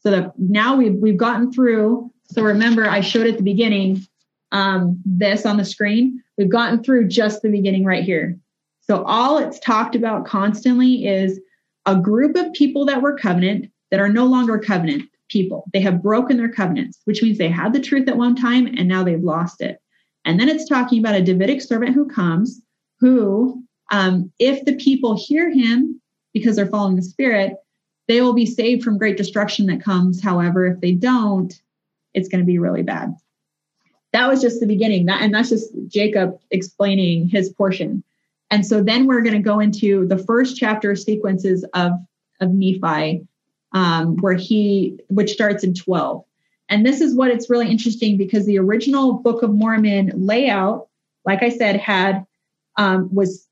So 0.00 0.10
that 0.10 0.32
now 0.36 0.74
we've 0.74 0.96
we've 0.96 1.16
gotten 1.16 1.52
through. 1.52 2.10
So 2.24 2.42
remember, 2.42 2.86
I 2.86 3.00
showed 3.00 3.28
at 3.28 3.36
the 3.36 3.44
beginning 3.44 4.04
um, 4.50 5.00
this 5.04 5.46
on 5.46 5.58
the 5.58 5.64
screen. 5.64 6.20
We've 6.36 6.50
gotten 6.50 6.82
through 6.82 7.06
just 7.06 7.42
the 7.42 7.50
beginning 7.50 7.84
right 7.84 8.02
here. 8.02 8.36
So 8.80 9.04
all 9.04 9.38
it's 9.38 9.60
talked 9.60 9.94
about 9.94 10.26
constantly 10.26 11.06
is 11.06 11.40
a 11.86 11.94
group 11.94 12.34
of 12.34 12.52
people 12.52 12.84
that 12.86 13.00
were 13.00 13.16
covenant 13.16 13.70
that 13.92 14.00
are 14.00 14.08
no 14.08 14.26
longer 14.26 14.58
covenant 14.58 15.04
people. 15.28 15.70
They 15.72 15.80
have 15.82 16.02
broken 16.02 16.36
their 16.36 16.50
covenants, 16.50 16.98
which 17.04 17.22
means 17.22 17.38
they 17.38 17.48
had 17.48 17.72
the 17.72 17.80
truth 17.80 18.08
at 18.08 18.16
one 18.16 18.34
time 18.34 18.66
and 18.66 18.88
now 18.88 19.04
they've 19.04 19.22
lost 19.22 19.60
it. 19.60 19.78
And 20.24 20.40
then 20.40 20.48
it's 20.48 20.68
talking 20.68 20.98
about 20.98 21.14
a 21.14 21.22
Davidic 21.22 21.62
servant 21.62 21.94
who 21.94 22.08
comes, 22.08 22.60
who, 22.98 23.63
um, 23.90 24.32
if 24.38 24.64
the 24.64 24.76
people 24.76 25.16
hear 25.16 25.50
him 25.50 26.00
because 26.32 26.56
they're 26.56 26.66
following 26.66 26.96
the 26.96 27.02
Spirit, 27.02 27.54
they 28.08 28.20
will 28.20 28.34
be 28.34 28.46
saved 28.46 28.82
from 28.82 28.98
great 28.98 29.16
destruction 29.16 29.66
that 29.66 29.82
comes. 29.82 30.22
However, 30.22 30.66
if 30.66 30.80
they 30.80 30.92
don't, 30.92 31.52
it's 32.12 32.28
going 32.28 32.40
to 32.40 32.46
be 32.46 32.58
really 32.58 32.82
bad. 32.82 33.14
That 34.12 34.28
was 34.28 34.40
just 34.40 34.60
the 34.60 34.66
beginning. 34.66 35.06
That, 35.06 35.22
and 35.22 35.34
that's 35.34 35.48
just 35.48 35.72
Jacob 35.88 36.38
explaining 36.50 37.28
his 37.28 37.50
portion. 37.50 38.04
And 38.50 38.64
so 38.64 38.82
then 38.82 39.06
we're 39.06 39.22
going 39.22 39.34
to 39.34 39.40
go 39.40 39.58
into 39.58 40.06
the 40.06 40.18
first 40.18 40.56
chapter 40.56 40.94
sequences 40.94 41.64
of, 41.74 41.92
of 42.40 42.50
Nephi, 42.50 43.26
um, 43.72 44.16
where 44.18 44.34
he, 44.34 45.00
which 45.08 45.32
starts 45.32 45.64
in 45.64 45.74
12. 45.74 46.24
And 46.68 46.86
this 46.86 47.00
is 47.00 47.14
what 47.14 47.30
it's 47.30 47.50
really 47.50 47.70
interesting 47.70 48.16
because 48.16 48.46
the 48.46 48.58
original 48.58 49.14
Book 49.14 49.42
of 49.42 49.52
Mormon 49.52 50.12
layout, 50.14 50.88
like 51.24 51.42
I 51.42 51.48
said, 51.48 51.76
had 51.76 52.24
um, 52.76 53.12
was 53.12 53.48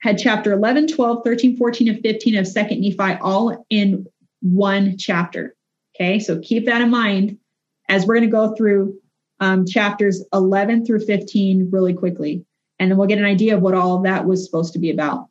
had 0.00 0.18
chapter 0.18 0.52
11, 0.52 0.88
12, 0.88 1.24
13, 1.24 1.56
14, 1.56 1.88
and 1.88 2.00
15 2.00 2.36
of 2.36 2.46
Second 2.46 2.80
Nephi 2.80 3.18
all 3.20 3.66
in 3.70 4.06
one 4.40 4.96
chapter. 4.96 5.56
Okay, 5.96 6.18
so 6.20 6.38
keep 6.38 6.66
that 6.66 6.80
in 6.80 6.90
mind 6.90 7.38
as 7.88 8.06
we're 8.06 8.14
going 8.14 8.28
to 8.28 8.30
go 8.30 8.54
through 8.54 8.98
um, 9.40 9.66
chapters 9.66 10.24
11 10.32 10.84
through 10.84 11.04
15 11.04 11.70
really 11.70 11.94
quickly. 11.94 12.44
And 12.78 12.90
then 12.90 12.98
we'll 12.98 13.08
get 13.08 13.18
an 13.18 13.24
idea 13.24 13.56
of 13.56 13.62
what 13.62 13.74
all 13.74 13.96
of 13.96 14.04
that 14.04 14.24
was 14.24 14.44
supposed 14.44 14.72
to 14.74 14.78
be 14.78 14.90
about. 14.90 15.28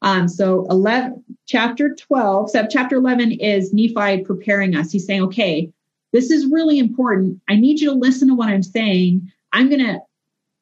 Um, 0.00 0.28
so 0.28 0.66
11, 0.70 1.22
chapter 1.46 1.94
12, 1.94 2.50
so 2.50 2.66
chapter 2.68 2.96
11 2.96 3.32
is 3.32 3.72
Nephi 3.72 4.24
preparing 4.24 4.74
us. 4.74 4.90
He's 4.90 5.06
saying, 5.06 5.22
okay, 5.22 5.70
this 6.12 6.30
is 6.30 6.46
really 6.46 6.78
important. 6.78 7.40
I 7.48 7.56
need 7.56 7.80
you 7.80 7.90
to 7.90 7.96
listen 7.96 8.28
to 8.28 8.34
what 8.34 8.48
I'm 8.48 8.62
saying. 8.62 9.30
I'm 9.52 9.68
going 9.68 9.84
to 9.84 10.00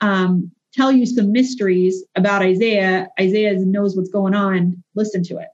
um, 0.00 0.52
tell 0.72 0.92
you 0.92 1.06
some 1.06 1.32
mysteries 1.32 2.04
about 2.14 2.42
Isaiah. 2.42 3.08
Isaiah 3.18 3.54
knows 3.58 3.96
what's 3.96 4.10
going 4.10 4.34
on. 4.34 4.82
Listen 4.94 5.22
to 5.24 5.38
it. 5.38 5.48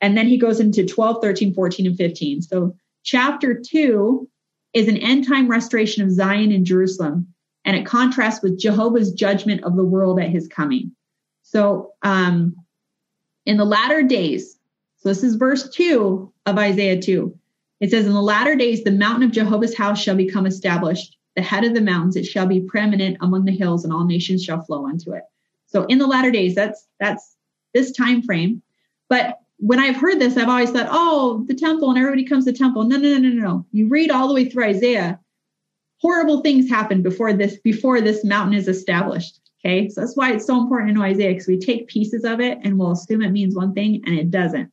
And 0.00 0.16
then 0.16 0.26
he 0.26 0.36
goes 0.36 0.60
into 0.60 0.84
12, 0.86 1.22
13, 1.22 1.54
14, 1.54 1.86
and 1.86 1.96
15. 1.96 2.42
So 2.42 2.74
chapter 3.04 3.60
two 3.60 4.28
is 4.72 4.88
an 4.88 4.96
end 4.96 5.26
time 5.26 5.48
restoration 5.48 6.02
of 6.02 6.10
Zion 6.10 6.52
and 6.52 6.66
Jerusalem. 6.66 7.28
and 7.64 7.76
it 7.76 7.86
contrasts 7.86 8.42
with 8.42 8.58
Jehovah's 8.58 9.12
judgment 9.12 9.62
of 9.62 9.76
the 9.76 9.84
world 9.84 10.18
at 10.18 10.30
his 10.30 10.48
coming. 10.48 10.90
So, 11.42 11.92
um, 12.02 12.56
in 13.46 13.56
the 13.56 13.64
latter 13.64 14.02
days, 14.02 14.58
so 14.96 15.08
this 15.08 15.22
is 15.22 15.36
verse 15.36 15.68
2 15.70 16.32
of 16.46 16.58
Isaiah 16.58 17.00
2. 17.00 17.38
It 17.80 17.90
says, 17.90 18.06
In 18.06 18.12
the 18.12 18.22
latter 18.22 18.56
days, 18.56 18.82
the 18.82 18.90
mountain 18.90 19.24
of 19.24 19.32
Jehovah's 19.32 19.76
house 19.76 20.00
shall 20.00 20.16
become 20.16 20.46
established, 20.46 21.16
the 21.36 21.42
head 21.42 21.64
of 21.64 21.74
the 21.74 21.80
mountains, 21.80 22.16
it 22.16 22.26
shall 22.26 22.46
be 22.46 22.60
preeminent 22.60 23.16
among 23.20 23.44
the 23.44 23.56
hills, 23.56 23.84
and 23.84 23.92
all 23.92 24.04
nations 24.04 24.44
shall 24.44 24.62
flow 24.62 24.86
unto 24.86 25.12
it. 25.12 25.22
So 25.66 25.84
in 25.84 25.98
the 25.98 26.06
latter 26.06 26.30
days, 26.30 26.54
that's 26.54 26.86
that's 27.00 27.36
this 27.72 27.92
time 27.92 28.22
frame. 28.22 28.62
But 29.08 29.38
when 29.58 29.78
I've 29.78 29.96
heard 29.96 30.18
this, 30.18 30.36
I've 30.36 30.48
always 30.48 30.70
thought, 30.70 30.88
oh, 30.90 31.44
the 31.46 31.54
temple 31.54 31.88
and 31.88 31.98
everybody 31.98 32.24
comes 32.24 32.44
to 32.44 32.52
the 32.52 32.58
temple. 32.58 32.84
No, 32.84 32.96
no, 32.96 33.16
no, 33.16 33.18
no, 33.18 33.28
no. 33.28 33.66
You 33.72 33.88
read 33.88 34.10
all 34.10 34.28
the 34.28 34.34
way 34.34 34.48
through 34.48 34.64
Isaiah, 34.64 35.20
horrible 35.98 36.40
things 36.40 36.68
happen 36.68 37.00
before 37.00 37.32
this, 37.32 37.58
before 37.58 38.00
this 38.00 38.24
mountain 38.24 38.54
is 38.54 38.68
established. 38.68 39.40
Okay. 39.64 39.88
So 39.88 40.00
that's 40.00 40.16
why 40.16 40.32
it's 40.32 40.46
so 40.46 40.60
important 40.60 40.96
to 40.96 41.02
Isaiah, 41.02 41.30
because 41.30 41.46
we 41.46 41.58
take 41.58 41.86
pieces 41.86 42.24
of 42.24 42.40
it 42.40 42.58
and 42.62 42.76
we'll 42.76 42.90
assume 42.90 43.22
it 43.22 43.30
means 43.30 43.54
one 43.54 43.72
thing 43.72 44.02
and 44.04 44.18
it 44.18 44.30
doesn't. 44.30 44.72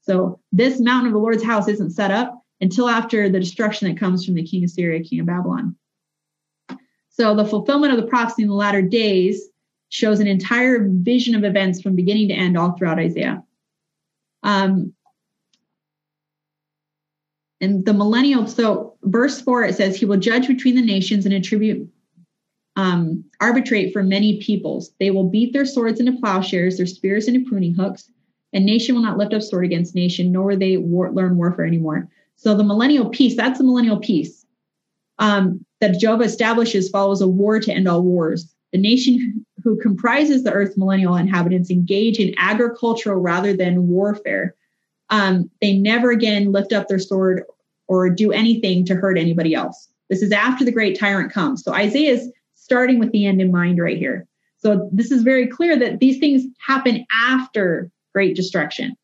So 0.00 0.40
this 0.50 0.80
mountain 0.80 1.08
of 1.08 1.12
the 1.12 1.18
Lord's 1.18 1.44
house 1.44 1.68
isn't 1.68 1.90
set 1.90 2.10
up 2.10 2.42
until 2.62 2.88
after 2.88 3.28
the 3.28 3.38
destruction 3.38 3.88
that 3.88 4.00
comes 4.00 4.24
from 4.24 4.34
the 4.34 4.42
king 4.42 4.64
of 4.64 4.70
Syria, 4.70 5.04
king 5.04 5.20
of 5.20 5.26
Babylon. 5.26 5.76
So 7.10 7.34
the 7.34 7.44
fulfillment 7.44 7.92
of 7.92 8.00
the 8.00 8.06
prophecy 8.06 8.42
in 8.42 8.48
the 8.48 8.54
latter 8.54 8.82
days 8.82 9.48
shows 9.88 10.20
an 10.20 10.26
entire 10.26 10.86
vision 10.88 11.34
of 11.34 11.44
events 11.44 11.82
from 11.82 11.96
beginning 11.96 12.28
to 12.28 12.34
end 12.34 12.56
all 12.56 12.72
throughout 12.72 12.98
Isaiah. 12.98 13.42
Um, 14.42 14.94
and 17.60 17.84
the 17.84 17.92
millennial, 17.92 18.46
so 18.46 18.94
verse 19.02 19.40
four, 19.40 19.64
it 19.64 19.74
says, 19.74 19.96
He 19.96 20.06
will 20.06 20.16
judge 20.16 20.46
between 20.46 20.76
the 20.76 20.82
nations 20.82 21.26
and 21.26 21.34
attribute, 21.34 21.90
um, 22.76 23.24
arbitrate 23.40 23.92
for 23.92 24.02
many 24.02 24.40
peoples. 24.40 24.92
They 24.98 25.10
will 25.10 25.28
beat 25.28 25.52
their 25.52 25.66
swords 25.66 26.00
into 26.00 26.18
plowshares, 26.20 26.78
their 26.78 26.86
spears 26.86 27.28
into 27.28 27.48
pruning 27.48 27.74
hooks, 27.74 28.08
and 28.52 28.64
nation 28.64 28.94
will 28.94 29.02
not 29.02 29.18
lift 29.18 29.34
up 29.34 29.42
sword 29.42 29.64
against 29.64 29.94
nation, 29.94 30.32
nor 30.32 30.46
will 30.46 30.58
they 30.58 30.76
war- 30.78 31.12
learn 31.12 31.36
warfare 31.36 31.66
anymore. 31.66 32.08
So 32.36 32.56
the 32.56 32.64
millennial 32.64 33.10
peace, 33.10 33.36
that's 33.36 33.58
the 33.58 33.64
millennial 33.64 33.98
peace 33.98 34.40
um, 35.20 35.64
that 35.80 35.98
Jehovah 35.98 36.24
establishes 36.24 36.88
follows 36.88 37.20
a 37.20 37.28
war 37.28 37.58
to 37.60 37.72
end 37.72 37.88
all 37.88 38.02
wars. 38.02 38.52
The 38.72 38.78
nation 38.78 39.44
who 39.64 39.76
comprises 39.80 40.44
the 40.44 40.52
earth's 40.52 40.76
millennial 40.76 41.16
inhabitants 41.16 41.70
engage 41.70 42.18
in 42.18 42.34
agricultural 42.38 43.20
rather 43.20 43.56
than 43.56 43.88
warfare. 43.88 44.54
Um, 45.10 45.50
they 45.60 45.76
never 45.76 46.10
again 46.10 46.52
lift 46.52 46.72
up 46.72 46.88
their 46.88 46.98
sword 46.98 47.42
or 47.88 48.08
do 48.10 48.30
anything 48.30 48.84
to 48.86 48.94
hurt 48.94 49.18
anybody 49.18 49.54
else. 49.54 49.88
This 50.08 50.22
is 50.22 50.32
after 50.32 50.64
the 50.64 50.72
great 50.72 50.98
tyrant 50.98 51.32
comes. 51.32 51.64
So 51.64 51.72
Isaiah 51.72 52.12
is 52.12 52.32
starting 52.54 52.98
with 52.98 53.10
the 53.10 53.26
end 53.26 53.40
in 53.40 53.50
mind 53.50 53.78
right 53.78 53.98
here. 53.98 54.26
So 54.58 54.88
this 54.92 55.10
is 55.10 55.22
very 55.22 55.46
clear 55.46 55.76
that 55.78 55.98
these 55.98 56.18
things 56.18 56.44
happen 56.64 57.04
after 57.10 57.90
great 58.12 58.36
destruction. 58.36 58.96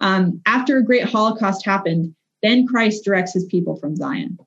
Um, 0.00 0.40
after 0.46 0.78
a 0.78 0.84
great 0.84 1.04
Holocaust 1.04 1.64
happened, 1.64 2.14
then 2.42 2.66
Christ 2.66 3.04
directs 3.04 3.34
his 3.34 3.44
people 3.44 3.76
from 3.76 3.96
Zion. 3.96 4.38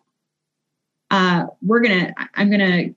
Uh, 1.11 1.45
we're 1.61 1.81
gonna, 1.81 2.13
I'm 2.33 2.49
gonna 2.49 2.89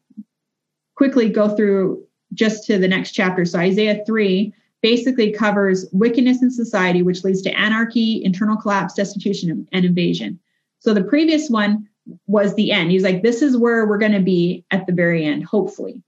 quickly 0.94 1.28
go 1.28 1.54
through 1.54 2.04
just 2.34 2.66
to 2.66 2.78
the 2.78 2.88
next 2.88 3.12
chapter. 3.12 3.44
So 3.44 3.58
Isaiah 3.58 4.02
3 4.04 4.52
basically 4.82 5.32
covers 5.32 5.86
wickedness 5.92 6.42
in 6.42 6.50
society, 6.50 7.02
which 7.02 7.24
leads 7.24 7.42
to 7.42 7.58
anarchy, 7.58 8.22
internal 8.24 8.56
collapse, 8.56 8.94
destitution, 8.94 9.66
and 9.72 9.84
invasion. 9.84 10.38
So 10.78 10.94
the 10.94 11.04
previous 11.04 11.50
one 11.50 11.88
was 12.26 12.54
the 12.54 12.72
end. 12.72 12.90
He's 12.90 13.02
like, 13.02 13.22
this 13.22 13.42
is 13.42 13.56
where 13.56 13.86
we're 13.86 13.98
going 13.98 14.12
to 14.12 14.20
be 14.20 14.64
at 14.70 14.86
the 14.86 14.92
very 14.92 15.24
end, 15.24 15.44
hopefully. 15.44 16.02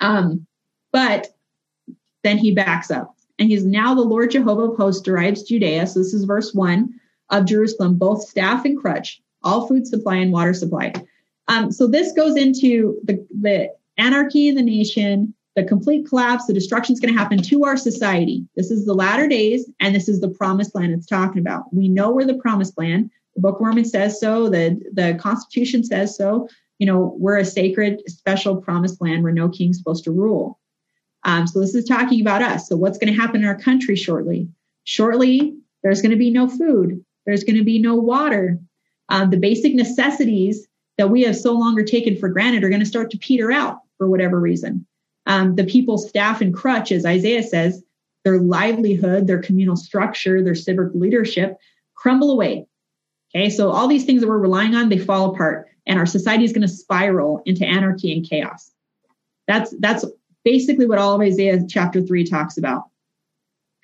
Um, 0.00 0.46
but 0.92 1.28
then 2.22 2.38
he 2.38 2.52
backs 2.52 2.90
up 2.90 3.16
and 3.38 3.48
he's 3.48 3.64
now 3.64 3.94
the 3.94 4.02
Lord 4.02 4.30
Jehovah 4.30 4.72
of 4.72 4.76
hosts 4.76 5.02
derives 5.02 5.42
Judea. 5.42 5.86
So 5.86 6.00
this 6.00 6.14
is 6.14 6.24
verse 6.24 6.54
one 6.54 7.00
of 7.30 7.46
Jerusalem, 7.46 7.96
both 7.96 8.22
staff 8.22 8.64
and 8.64 8.78
crutch, 8.78 9.22
all 9.44 9.66
food 9.66 9.86
supply 9.86 10.16
and 10.16 10.32
water 10.32 10.54
supply. 10.54 10.92
Um, 11.48 11.70
so 11.70 11.86
this 11.86 12.12
goes 12.12 12.36
into 12.36 12.98
the, 13.04 13.24
the 13.40 13.70
anarchy 13.98 14.48
in 14.48 14.54
the 14.54 14.62
nation, 14.62 15.34
the 15.56 15.64
complete 15.64 16.08
collapse, 16.08 16.46
the 16.46 16.54
destruction 16.54 16.94
is 16.94 17.00
going 17.00 17.14
to 17.14 17.18
happen 17.18 17.38
to 17.38 17.64
our 17.64 17.76
society. 17.76 18.44
This 18.56 18.70
is 18.70 18.86
the 18.86 18.94
latter 18.94 19.28
days, 19.28 19.70
and 19.78 19.94
this 19.94 20.08
is 20.08 20.20
the 20.20 20.30
promised 20.30 20.74
land 20.74 20.92
it's 20.92 21.06
talking 21.06 21.38
about. 21.38 21.72
We 21.72 21.88
know 21.88 22.10
we're 22.10 22.24
the 22.24 22.34
promised 22.34 22.76
land. 22.76 23.10
The 23.36 23.42
Book 23.42 23.56
of 23.56 23.60
Mormon 23.60 23.84
says 23.84 24.18
so. 24.18 24.48
The 24.48 24.80
the 24.92 25.16
Constitution 25.20 25.84
says 25.84 26.16
so. 26.16 26.48
You 26.78 26.86
know, 26.86 27.14
we're 27.18 27.38
a 27.38 27.44
sacred, 27.44 28.02
special 28.08 28.56
promised 28.56 29.00
land 29.00 29.22
where 29.22 29.32
no 29.32 29.48
king's 29.48 29.78
supposed 29.78 30.04
to 30.04 30.10
rule. 30.10 30.58
Um, 31.22 31.46
so 31.46 31.60
this 31.60 31.74
is 31.74 31.84
talking 31.84 32.20
about 32.20 32.42
us. 32.42 32.68
So 32.68 32.76
what's 32.76 32.98
going 32.98 33.12
to 33.12 33.20
happen 33.20 33.42
in 33.42 33.46
our 33.46 33.58
country 33.58 33.96
shortly? 33.96 34.48
Shortly, 34.84 35.56
there's 35.82 36.02
going 36.02 36.10
to 36.10 36.16
be 36.16 36.30
no 36.30 36.48
food. 36.48 37.04
There's 37.26 37.44
going 37.44 37.56
to 37.56 37.64
be 37.64 37.78
no 37.78 37.94
water. 37.94 38.58
Um, 39.08 39.30
the 39.30 39.36
basic 39.36 39.74
necessities 39.74 40.66
that 40.98 41.10
we 41.10 41.22
have 41.22 41.36
so 41.36 41.52
longer 41.52 41.84
taken 41.84 42.16
for 42.16 42.28
granted 42.28 42.64
are 42.64 42.68
going 42.68 42.80
to 42.80 42.86
start 42.86 43.10
to 43.10 43.18
peter 43.18 43.50
out 43.52 43.80
for 43.98 44.08
whatever 44.08 44.40
reason. 44.40 44.86
Um, 45.26 45.56
the 45.56 45.64
people's 45.64 46.08
staff 46.08 46.40
and 46.40 46.54
crutch, 46.54 46.92
as 46.92 47.06
Isaiah 47.06 47.42
says, 47.42 47.82
their 48.24 48.38
livelihood, 48.38 49.26
their 49.26 49.42
communal 49.42 49.76
structure, 49.76 50.42
their 50.42 50.54
civic 50.54 50.88
leadership 50.94 51.58
crumble 51.94 52.30
away. 52.30 52.66
Okay, 53.34 53.50
so 53.50 53.70
all 53.70 53.88
these 53.88 54.04
things 54.04 54.20
that 54.20 54.28
we're 54.28 54.38
relying 54.38 54.74
on, 54.74 54.88
they 54.88 54.98
fall 54.98 55.34
apart, 55.34 55.68
and 55.86 55.98
our 55.98 56.06
society 56.06 56.44
is 56.44 56.52
going 56.52 56.62
to 56.62 56.68
spiral 56.68 57.42
into 57.46 57.66
anarchy 57.66 58.12
and 58.12 58.28
chaos. 58.28 58.70
That's 59.48 59.74
that's 59.80 60.04
basically 60.44 60.86
what 60.86 60.98
all 60.98 61.14
of 61.14 61.20
Isaiah 61.20 61.60
chapter 61.68 62.00
three 62.00 62.24
talks 62.24 62.56
about. 62.58 62.84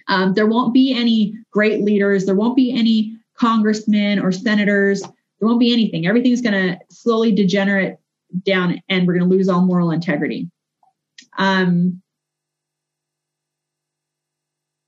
Um, 0.09 0.35
there 0.35 0.47
won't 0.47 0.73
be 0.73 0.95
any 0.95 1.35
great 1.51 1.83
leaders. 1.83 2.27
There 2.27 2.35
won't 2.35 2.57
be 2.57 2.73
any 2.73 3.17
congressmen 3.41 4.19
or 4.19 4.31
senators. 4.31 5.01
There 5.03 5.49
won't 5.49 5.61
be 5.61 5.73
anything. 5.73 6.07
Everything's 6.07 6.43
going 6.43 6.53
to 6.53 6.79
slowly 6.91 7.33
degenerate 7.33 7.97
down 8.45 8.81
and 8.89 9.07
we're 9.07 9.19
going 9.19 9.29
to 9.29 9.35
lose 9.35 9.49
all 9.49 9.63
moral 9.63 9.91
integrity. 9.91 10.51
Um, 11.39 12.03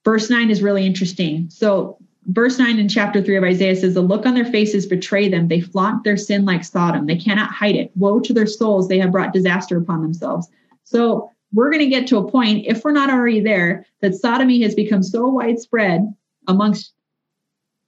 verse 0.05 0.29
9 0.29 0.51
is 0.51 0.63
really 0.63 0.87
interesting. 0.87 1.49
So, 1.49 1.99
verse 2.27 2.59
9 2.59 2.79
in 2.79 2.89
chapter 2.89 3.23
3 3.23 3.37
of 3.37 3.45
Isaiah 3.45 3.75
says, 3.75 3.95
The 3.95 4.01
look 4.01 4.27
on 4.27 4.35
their 4.35 4.45
faces 4.45 4.87
betray 4.87 5.29
them. 5.29 5.49
They 5.49 5.61
flaunt 5.61 6.05
their 6.05 6.17
sin 6.17 6.45
like 6.45 6.65
Sodom. 6.65 7.07
They 7.07 7.17
cannot 7.17 7.51
hide 7.51 7.77
it. 7.77 7.91
Woe 7.97 8.21
to 8.21 8.33
their 8.33 8.47
souls. 8.47 8.89
They 8.89 8.99
have 8.99 9.13
brought 9.13 9.33
disaster 9.33 9.79
upon 9.79 10.03
themselves. 10.03 10.49
So, 10.85 11.31
we're 11.55 11.71
going 11.71 11.81
to 11.81 11.87
get 11.87 12.07
to 12.07 12.17
a 12.17 12.31
point, 12.31 12.65
if 12.67 12.83
we're 12.83 12.93
not 12.93 13.11
already 13.11 13.41
there, 13.41 13.85
that 14.01 14.15
sodomy 14.15 14.63
has 14.63 14.75
become 14.75 15.03
so 15.03 15.27
widespread 15.27 16.11
amongst 16.49 16.95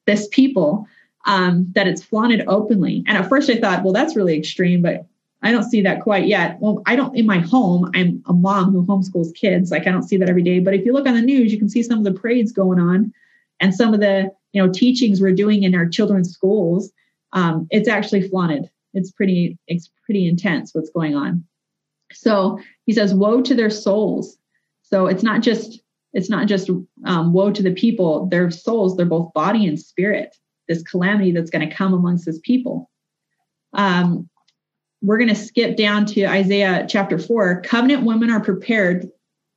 this 0.07 0.29
people 0.29 0.87
um, 1.27 1.67
that 1.75 1.87
it's 1.87 2.03
flaunted 2.03 2.45
openly. 2.47 3.03
And 3.07 3.17
at 3.17 3.29
first 3.29 3.49
I 3.51 3.57
thought, 3.57 3.83
well, 3.83 3.93
that's 3.93 4.17
really 4.17 4.37
extreme, 4.37 4.83
but 4.83 5.07
I 5.45 5.53
don't 5.53 5.65
see 5.71 5.83
that 5.83 6.01
quite 6.01 6.27
yet. 6.27 6.59
Well, 6.61 6.83
I 6.87 6.97
don't 6.97 7.15
in 7.15 7.27
my 7.27 7.39
home. 7.39 7.91
I'm 7.95 8.23
a 8.27 8.33
mom 8.33 8.73
who 8.73 8.85
homeschools 8.85 9.35
kids. 9.35 9.71
Like 9.71 9.87
I 9.87 9.91
don't 9.91 10.03
see 10.03 10.17
that 10.17 10.31
every 10.31 10.43
day. 10.43 10.59
But 10.59 10.73
if 10.73 10.87
you 10.87 10.95
look 10.95 11.07
on 11.07 11.15
the 11.15 11.21
news, 11.21 11.53
you 11.53 11.59
can 11.59 11.69
see 11.69 11.83
some 11.83 11.99
of 11.99 12.05
the 12.05 12.19
parades 12.19 12.51
going 12.51 12.81
on, 12.81 13.13
and 13.61 13.75
some 13.75 13.93
of 13.93 14.01
the 14.01 14.33
you 14.53 14.63
know 14.63 14.73
teachings 14.73 15.21
we're 15.21 15.35
doing 15.35 15.63
in 15.63 15.75
our 15.75 15.87
children's 15.87 16.33
schools. 16.33 16.91
Um, 17.35 17.69
it's 17.71 17.89
actually 17.89 18.27
flaunted. 18.27 18.71
It's 18.95 19.11
pretty. 19.11 19.59
It's 19.67 19.91
pretty 20.07 20.27
intense 20.27 20.75
what's 20.75 20.91
going 20.91 21.15
on. 21.15 21.45
So 22.13 22.59
he 22.87 22.95
says, 22.95 23.15
"Woe 23.15 23.43
to 23.43 23.55
their 23.55 23.71
souls." 23.71 24.39
So 24.81 25.09
it's 25.09 25.23
not 25.23 25.43
just 25.43 25.81
it's 26.15 26.31
not 26.31 26.47
just 26.47 26.71
um, 27.05 27.33
woe 27.33 27.51
to 27.51 27.63
the 27.63 27.75
people. 27.75 28.27
Their 28.27 28.51
souls. 28.51 28.97
They're 28.97 29.05
both 29.05 29.33
body 29.35 29.67
and 29.67 29.79
spirit 29.79 30.35
this 30.69 30.83
calamity 30.83 31.33
that's 31.33 31.51
going 31.51 31.69
to 31.69 31.75
come 31.75 31.93
amongst 31.93 32.27
his 32.27 32.39
people. 32.41 32.91
Um, 33.73 34.29
we're 35.03 35.19
going 35.19 35.29
to 35.29 35.35
skip 35.35 35.77
down 35.77 36.07
to 36.07 36.25
Isaiah 36.25 36.87
chapter 36.89 37.19
4. 37.19 37.63
Covenant 37.63 38.05
women 38.05 38.31
are 38.31 38.41
prepared, 38.41 39.09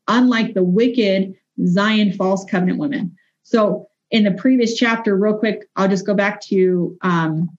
unlike 0.07 0.53
the 0.53 0.63
wicked 0.63 1.33
Zion 1.65 2.13
false 2.13 2.43
covenant 2.45 2.79
women. 2.79 3.15
So, 3.43 3.87
in 4.09 4.23
the 4.23 4.31
previous 4.31 4.75
chapter, 4.75 5.17
real 5.17 5.37
quick, 5.37 5.67
I'll 5.75 5.89
just 5.89 6.05
go 6.05 6.13
back 6.13 6.41
to 6.43 6.97
um, 7.01 7.49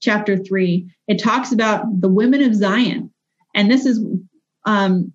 chapter 0.00 0.36
3. 0.36 0.90
It 1.08 1.18
talks 1.18 1.52
about 1.52 2.00
the 2.00 2.08
women 2.08 2.42
of 2.42 2.54
Zion. 2.54 3.10
And 3.54 3.70
this 3.70 3.86
is 3.86 4.04
um, 4.66 5.12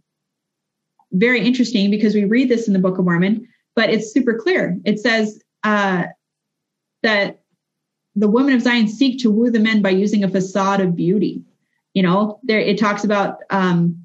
very 1.19 1.45
interesting 1.45 1.89
because 1.89 2.13
we 2.13 2.25
read 2.25 2.49
this 2.49 2.67
in 2.67 2.73
the 2.73 2.79
Book 2.79 2.97
of 2.97 3.05
Mormon, 3.05 3.47
but 3.75 3.89
it's 3.89 4.13
super 4.13 4.37
clear. 4.37 4.77
It 4.85 4.99
says 4.99 5.41
uh, 5.63 6.03
that 7.03 7.41
the 8.15 8.29
women 8.29 8.53
of 8.53 8.61
Zion 8.61 8.87
seek 8.87 9.21
to 9.21 9.31
woo 9.31 9.51
the 9.51 9.59
men 9.59 9.81
by 9.81 9.89
using 9.89 10.23
a 10.23 10.29
facade 10.29 10.81
of 10.81 10.95
beauty. 10.95 11.41
You 11.93 12.03
know, 12.03 12.39
there 12.43 12.59
it 12.59 12.79
talks 12.79 13.03
about 13.03 13.39
um, 13.49 13.97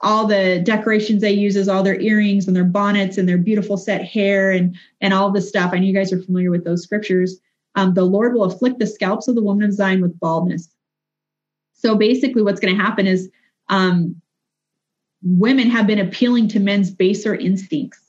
all 0.00 0.26
the 0.26 0.60
decorations 0.64 1.20
they 1.20 1.32
use 1.32 1.56
as 1.56 1.68
all 1.68 1.82
their 1.82 2.00
earrings 2.00 2.46
and 2.46 2.56
their 2.56 2.64
bonnets 2.64 3.18
and 3.18 3.28
their 3.28 3.38
beautiful 3.38 3.76
set 3.76 4.04
hair 4.04 4.50
and 4.50 4.76
and 5.00 5.12
all 5.12 5.30
this 5.30 5.48
stuff. 5.48 5.72
I 5.72 5.78
know 5.78 5.86
you 5.86 5.94
guys 5.94 6.12
are 6.12 6.22
familiar 6.22 6.50
with 6.50 6.64
those 6.64 6.82
scriptures. 6.82 7.38
Um, 7.74 7.94
the 7.94 8.04
Lord 8.04 8.34
will 8.34 8.44
afflict 8.44 8.78
the 8.78 8.86
scalps 8.86 9.28
of 9.28 9.34
the 9.34 9.42
woman 9.42 9.64
of 9.64 9.72
Zion 9.72 10.00
with 10.00 10.18
baldness. 10.18 10.74
So 11.72 11.96
basically, 11.96 12.42
what's 12.42 12.60
going 12.60 12.76
to 12.76 12.82
happen 12.82 13.06
is 13.06 13.30
Um, 13.68 14.20
women 15.22 15.70
have 15.70 15.86
been 15.86 15.98
appealing 15.98 16.48
to 16.48 16.60
men's 16.60 16.90
baser 16.90 17.34
instincts, 17.34 18.00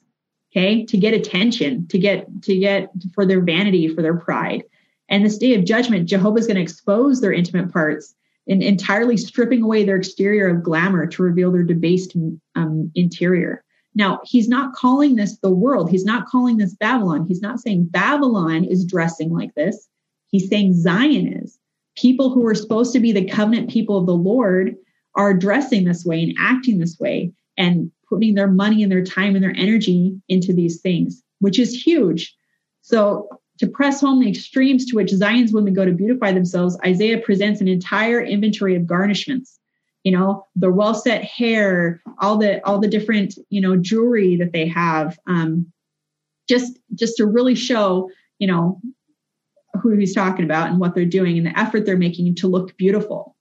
okay, 0.52 0.86
to 0.86 0.98
get 0.98 1.14
attention, 1.14 1.88
to 1.88 1.98
get 1.98 2.28
to 2.44 2.58
get 2.58 2.92
for 3.14 3.26
their 3.26 3.42
vanity, 3.42 3.94
for 3.94 4.02
their 4.02 4.18
pride. 4.18 4.64
And 5.10 5.26
this 5.26 5.38
day 5.38 5.56
of 5.56 5.66
judgment, 5.66 6.08
Jehovah's 6.08 6.48
going 6.48 6.56
to 6.56 6.62
expose 6.62 7.20
their 7.20 7.34
intimate 7.34 7.72
parts 7.72 8.16
and 8.48 8.64
entirely 8.64 9.18
stripping 9.18 9.62
away 9.62 9.84
their 9.84 9.98
exterior 9.98 10.48
of 10.48 10.64
glamour 10.64 11.06
to 11.06 11.24
reveal 11.24 11.52
their 11.52 11.64
debased 11.64 12.16
um, 12.56 12.92
interior. 12.96 13.64
Now, 13.94 14.22
he's 14.24 14.48
not 14.48 14.74
calling 14.74 15.16
this 15.16 15.38
the 15.40 15.52
world. 15.52 15.90
He's 15.90 16.06
not 16.06 16.28
calling 16.28 16.58
this 16.58 16.74
Babylon. 16.76 17.26
He's 17.28 17.42
not 17.42 17.60
saying 17.60 17.88
Babylon 17.92 18.64
is 18.64 18.86
dressing 18.86 19.32
like 19.32 19.54
this. 19.56 19.90
He's 20.28 20.48
saying 20.48 20.76
Zion 20.76 21.28
is. 21.44 21.60
People 21.98 22.30
who 22.30 22.46
are 22.48 22.56
supposed 22.56 22.94
to 22.94 23.02
be 23.02 23.12
the 23.12 23.26
covenant 23.26 23.70
people 23.70 23.98
of 23.98 24.06
the 24.06 24.16
Lord 24.16 24.78
are 25.16 25.34
dressing 25.34 25.86
this 25.86 26.06
way 26.06 26.24
and 26.24 26.36
acting 26.40 26.80
this 26.80 27.00
way 27.00 27.32
and 27.58 27.92
putting 28.08 28.36
their 28.36 28.48
money 28.48 28.84
and 28.84 28.92
their 28.92 29.04
time 29.04 29.36
and 29.36 29.44
their 29.44 29.56
energy 29.56 30.20
into 30.28 30.54
these 30.54 30.80
things, 30.82 31.24
which 31.40 31.60
is 31.60 31.74
huge. 31.74 32.36
So 32.82 33.30
to 33.60 33.68
press 33.68 34.02
home 34.02 34.20
the 34.20 34.30
extremes 34.30 34.86
to 34.88 34.96
which 34.96 35.12
Zion's 35.12 35.54
women 35.54 35.74
go 35.74 35.86
to 35.86 35.92
beautify 35.92 36.32
themselves, 36.32 36.78
Isaiah 36.86 37.20
presents 37.20 37.62
an 37.62 37.68
entire 37.68 38.22
inventory 38.22 38.76
of 38.76 38.84
garnishments. 38.84 39.58
You 40.04 40.14
know, 40.14 40.48
the 40.56 40.72
well 40.72 40.96
set 40.96 41.24
hair, 41.24 42.02
all 42.20 42.38
the 42.38 42.66
all 42.66 42.80
the 42.80 42.88
different 42.88 43.36
you 43.50 43.62
know 43.62 43.78
jewelry 43.78 44.36
that 44.38 44.52
they 44.52 44.68
have, 44.68 45.20
um, 45.28 45.72
just 46.50 46.80
just 46.96 47.18
to 47.18 47.28
really 47.28 47.54
show 47.54 48.10
you 48.40 48.48
know 48.48 48.82
who 49.80 49.92
he's 49.92 50.16
talking 50.16 50.44
about 50.44 50.72
and 50.72 50.80
what 50.80 50.96
they're 50.96 51.06
doing 51.06 51.38
and 51.38 51.46
the 51.46 51.60
effort 51.60 51.86
they're 51.86 51.98
making 51.98 52.34
to 52.36 52.48
look 52.48 52.76
beautiful. 52.78 53.36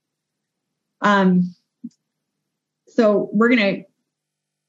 Um, 1.01 1.55
so 3.01 3.31
we're 3.33 3.49
going 3.49 3.77
to 3.77 3.85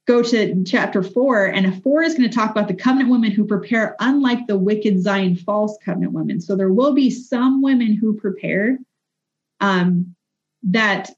go 0.08 0.24
to 0.24 0.64
chapter 0.64 1.04
four, 1.04 1.48
and 1.48 1.84
four 1.84 2.02
is 2.02 2.16
going 2.16 2.30
to 2.30 2.34
talk 2.34 2.50
about 2.50 2.70
the 2.70 2.74
covenant 2.74 3.10
women 3.10 3.30
who 3.30 3.46
prepare, 3.46 3.98
unlike 4.00 4.48
the 4.48 4.58
wicked 4.58 5.02
Zion 5.02 5.36
false 5.36 5.78
covenant 5.84 6.14
women. 6.14 6.40
So 6.40 6.56
there 6.56 6.72
will 6.72 6.94
be 6.94 7.10
some 7.10 7.62
women 7.62 7.94
who 7.94 8.16
prepare 8.16 8.78
um, 9.60 10.16
that 10.64 11.10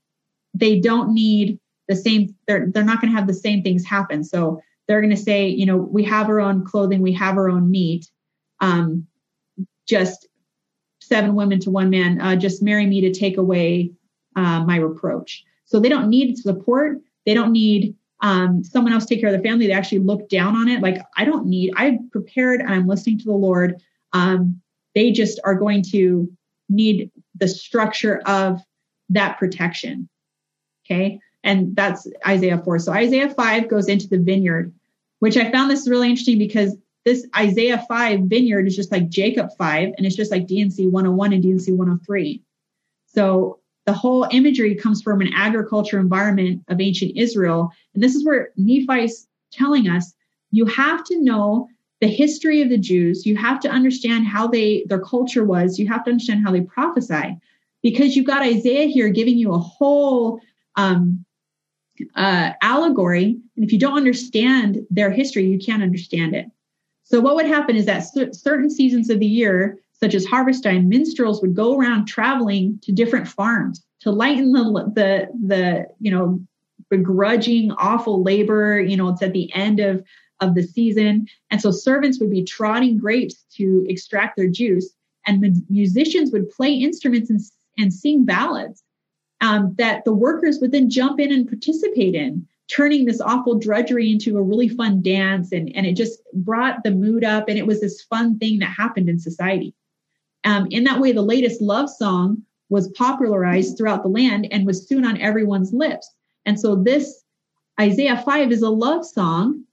they 0.56 0.80
don't 0.80 1.14
need 1.14 1.60
the 1.88 1.96
same. 1.96 2.34
They're 2.48 2.66
they're 2.72 2.84
not 2.84 3.00
going 3.00 3.14
to 3.14 3.18
have 3.20 3.28
the 3.28 3.34
same 3.36 3.62
things 3.62 3.86
happen. 3.86 4.24
So 4.24 4.60
they're 4.88 5.02
going 5.02 5.16
to 5.16 5.22
say, 5.22 5.48
you 5.50 5.68
know, 5.68 5.78
we 5.78 6.04
have 6.06 6.30
our 6.30 6.40
own 6.40 6.66
clothing, 6.66 7.04
we 7.04 7.14
have 7.14 7.38
our 7.38 7.48
own 7.48 7.70
meat. 7.70 8.10
Um, 8.60 9.06
just 9.88 10.28
seven 11.00 11.36
women 11.36 11.60
to 11.60 11.70
one 11.70 11.92
man. 11.92 12.20
Uh, 12.20 12.36
just 12.36 12.64
marry 12.64 12.88
me 12.88 13.02
to 13.02 13.14
take 13.14 13.38
away 13.38 13.92
uh, 14.36 14.64
my 14.64 14.78
reproach. 14.78 15.46
So 15.74 15.80
they 15.80 15.90
don't 15.90 16.08
need 16.08 16.38
support. 16.38 17.00
They 17.26 17.34
don't 17.34 17.52
need 17.52 17.96
um, 18.22 18.64
someone 18.64 18.94
else 18.94 19.08
take 19.08 19.20
care 19.20 19.34
of 19.34 19.36
the 19.36 19.42
family. 19.42 19.66
They 19.66 19.74
actually 19.74 20.00
look 20.00 20.30
down 20.30 20.56
on 20.56 20.68
it. 20.68 20.82
Like, 20.82 21.02
I 21.18 21.26
don't 21.26 21.48
need, 21.48 21.74
I'm 21.76 22.12
prepared 22.12 22.62
and 22.62 22.70
I'm 22.70 22.86
listening 22.86 23.18
to 23.18 23.26
the 23.26 23.32
Lord. 23.32 23.82
Um, 24.14 24.62
they 24.94 25.12
just 25.12 25.40
are 25.44 25.56
going 25.56 25.82
to 25.86 26.32
need 26.70 27.10
the 27.40 27.48
structure 27.48 28.22
of 28.28 28.62
that 29.10 29.40
protection. 29.40 30.08
Okay. 30.86 31.20
And 31.44 31.76
that's 31.76 32.08
Isaiah 32.28 32.62
4. 32.64 32.78
So 32.78 32.92
Isaiah 32.92 33.32
5 33.32 33.68
goes 33.68 33.90
into 33.90 34.08
the 34.08 34.20
vineyard, 34.20 34.72
which 35.22 35.38
I 35.38 35.52
found 35.52 35.72
this 35.72 35.90
really 35.90 36.08
interesting 36.08 36.38
because 36.38 36.78
this 37.04 37.26
Isaiah 37.36 37.84
5 37.90 38.20
vineyard 38.26 38.68
is 38.68 38.76
just 38.76 38.92
like 38.92 39.10
Jacob 39.10 39.50
5, 39.58 39.94
and 39.98 40.06
it's 40.06 40.16
just 40.16 40.32
like 40.32 40.46
D&C 40.46 40.86
101 40.86 41.34
and 41.34 41.42
D&C 41.42 41.72
103. 41.72 42.44
So 43.08 43.60
the 43.86 43.94
whole 43.94 44.28
imagery 44.32 44.76
comes 44.76 45.02
from 45.02 45.22
an 45.22 45.32
agriculture 45.34 46.00
environment 46.00 46.64
of 46.70 46.80
ancient 46.80 47.18
Israel. 47.18 47.72
And 47.94 48.02
this 48.02 48.16
is 48.16 48.26
where 48.26 48.50
Nephi's 48.56 49.28
telling 49.52 49.90
us 49.90 50.14
you 50.52 50.66
have 50.66 51.04
to 51.06 51.22
know 51.22 51.68
the 52.00 52.08
history 52.08 52.62
of 52.62 52.70
the 52.70 52.78
Jews. 52.78 53.26
You 53.26 53.36
have 53.38 53.60
to 53.62 53.70
understand 53.70 54.28
how 54.28 54.48
they 54.48 54.86
their 54.88 55.00
culture 55.00 55.46
was. 55.46 55.80
You 55.80 55.88
have 55.88 56.04
to 56.06 56.12
understand 56.12 56.44
how 56.44 56.52
they 56.52 56.62
prophesy, 56.62 57.38
because 57.82 58.16
you've 58.16 58.28
got 58.28 58.42
Isaiah 58.42 58.88
here 58.88 59.10
giving 59.10 59.38
you 59.38 59.54
a 59.54 59.60
whole 59.60 60.40
um, 60.76 61.26
uh, 62.16 62.52
allegory. 62.62 63.38
And 63.56 63.66
if 63.66 63.72
you 63.72 63.80
don't 63.80 63.98
understand 63.98 64.86
their 64.90 65.12
history, 65.12 65.46
you 65.46 65.60
can't 65.60 65.84
understand 65.84 66.36
it. 66.36 66.48
So 67.04 67.20
what 67.20 67.36
would 67.36 67.46
happen 67.46 67.76
is 67.76 67.86
that 67.86 68.06
certain 68.34 68.70
seasons 68.70 69.10
of 69.10 69.20
the 69.20 69.26
year, 69.26 69.80
such 70.04 70.16
as 70.16 70.26
harvest 70.26 70.66
time, 70.66 70.90
minstrels 70.90 71.42
would 71.42 71.56
go 71.56 71.78
around 71.78 72.08
traveling 72.08 72.78
to 72.82 72.92
different 72.92 73.26
farms 73.26 73.86
to 74.02 74.12
lighten 74.12 74.52
the 74.52 74.92
the 74.94 75.30
the 75.48 75.88
you 76.02 76.12
know 76.12 76.42
begrudging 76.90 77.72
awful 77.72 78.22
labor. 78.22 78.82
You 78.82 78.98
know, 78.98 79.08
it's 79.08 79.22
at 79.22 79.32
the 79.32 79.50
end 79.54 79.80
of 79.80 80.04
of 80.42 80.56
the 80.56 80.64
season, 80.64 81.28
and 81.50 81.62
so 81.62 81.72
servants 81.72 82.20
would 82.20 82.30
be 82.30 82.44
trotting 82.44 82.98
grapes 82.98 83.46
to 83.56 83.86
extract 83.88 84.36
their 84.36 84.50
juice, 84.50 84.94
and 85.26 85.64
musicians 85.70 86.34
would 86.34 86.50
play 86.50 86.74
instruments 86.74 87.30
and, 87.30 87.40
and 87.78 87.94
sing 87.94 88.26
ballads 88.26 88.84
um, 89.40 89.74
that 89.78 90.04
the 90.04 90.14
workers 90.14 90.60
would 90.60 90.74
then 90.74 90.90
jump 90.90 91.22
in 91.22 91.32
and 91.32 91.48
participate 91.48 92.14
in 92.14 92.46
turning 92.68 93.06
this 93.06 93.22
awful 93.22 93.58
drudgery 93.58 94.12
into 94.12 94.38
a 94.38 94.42
really 94.42 94.68
fun 94.68 95.02
dance 95.02 95.52
and, 95.52 95.74
and 95.76 95.86
it 95.86 95.94
just 95.94 96.20
brought 96.34 96.82
the 96.84 96.92
mood 96.92 97.24
up 97.24 97.50
and 97.50 97.58
it 97.58 97.68
was 97.68 97.82
this 97.82 98.02
fun 98.04 98.38
thing 98.40 98.58
that 98.60 98.68
happened 98.68 99.10
in 99.10 99.20
society 99.20 99.74
um, 100.44 100.68
in 100.72 100.84
that 100.86 101.00
way, 101.00 101.12
the 101.12 101.22
latest 101.22 101.62
love 101.62 101.90
song 101.90 102.44
was 102.70 102.90
popularized 102.90 103.78
throughout 103.78 104.04
the 104.04 104.10
land 104.10 104.48
and 104.52 104.66
was 104.66 104.88
soon 104.88 105.06
on 105.06 105.22
everyone's 105.22 105.74
lips. 105.74 106.10
And 106.46 106.60
so 106.60 106.76
this 106.76 107.24
Isaiah 107.80 108.22
5 108.24 108.52
is 108.52 108.62
a 108.62 108.70
love 108.70 109.06
song 109.06 109.64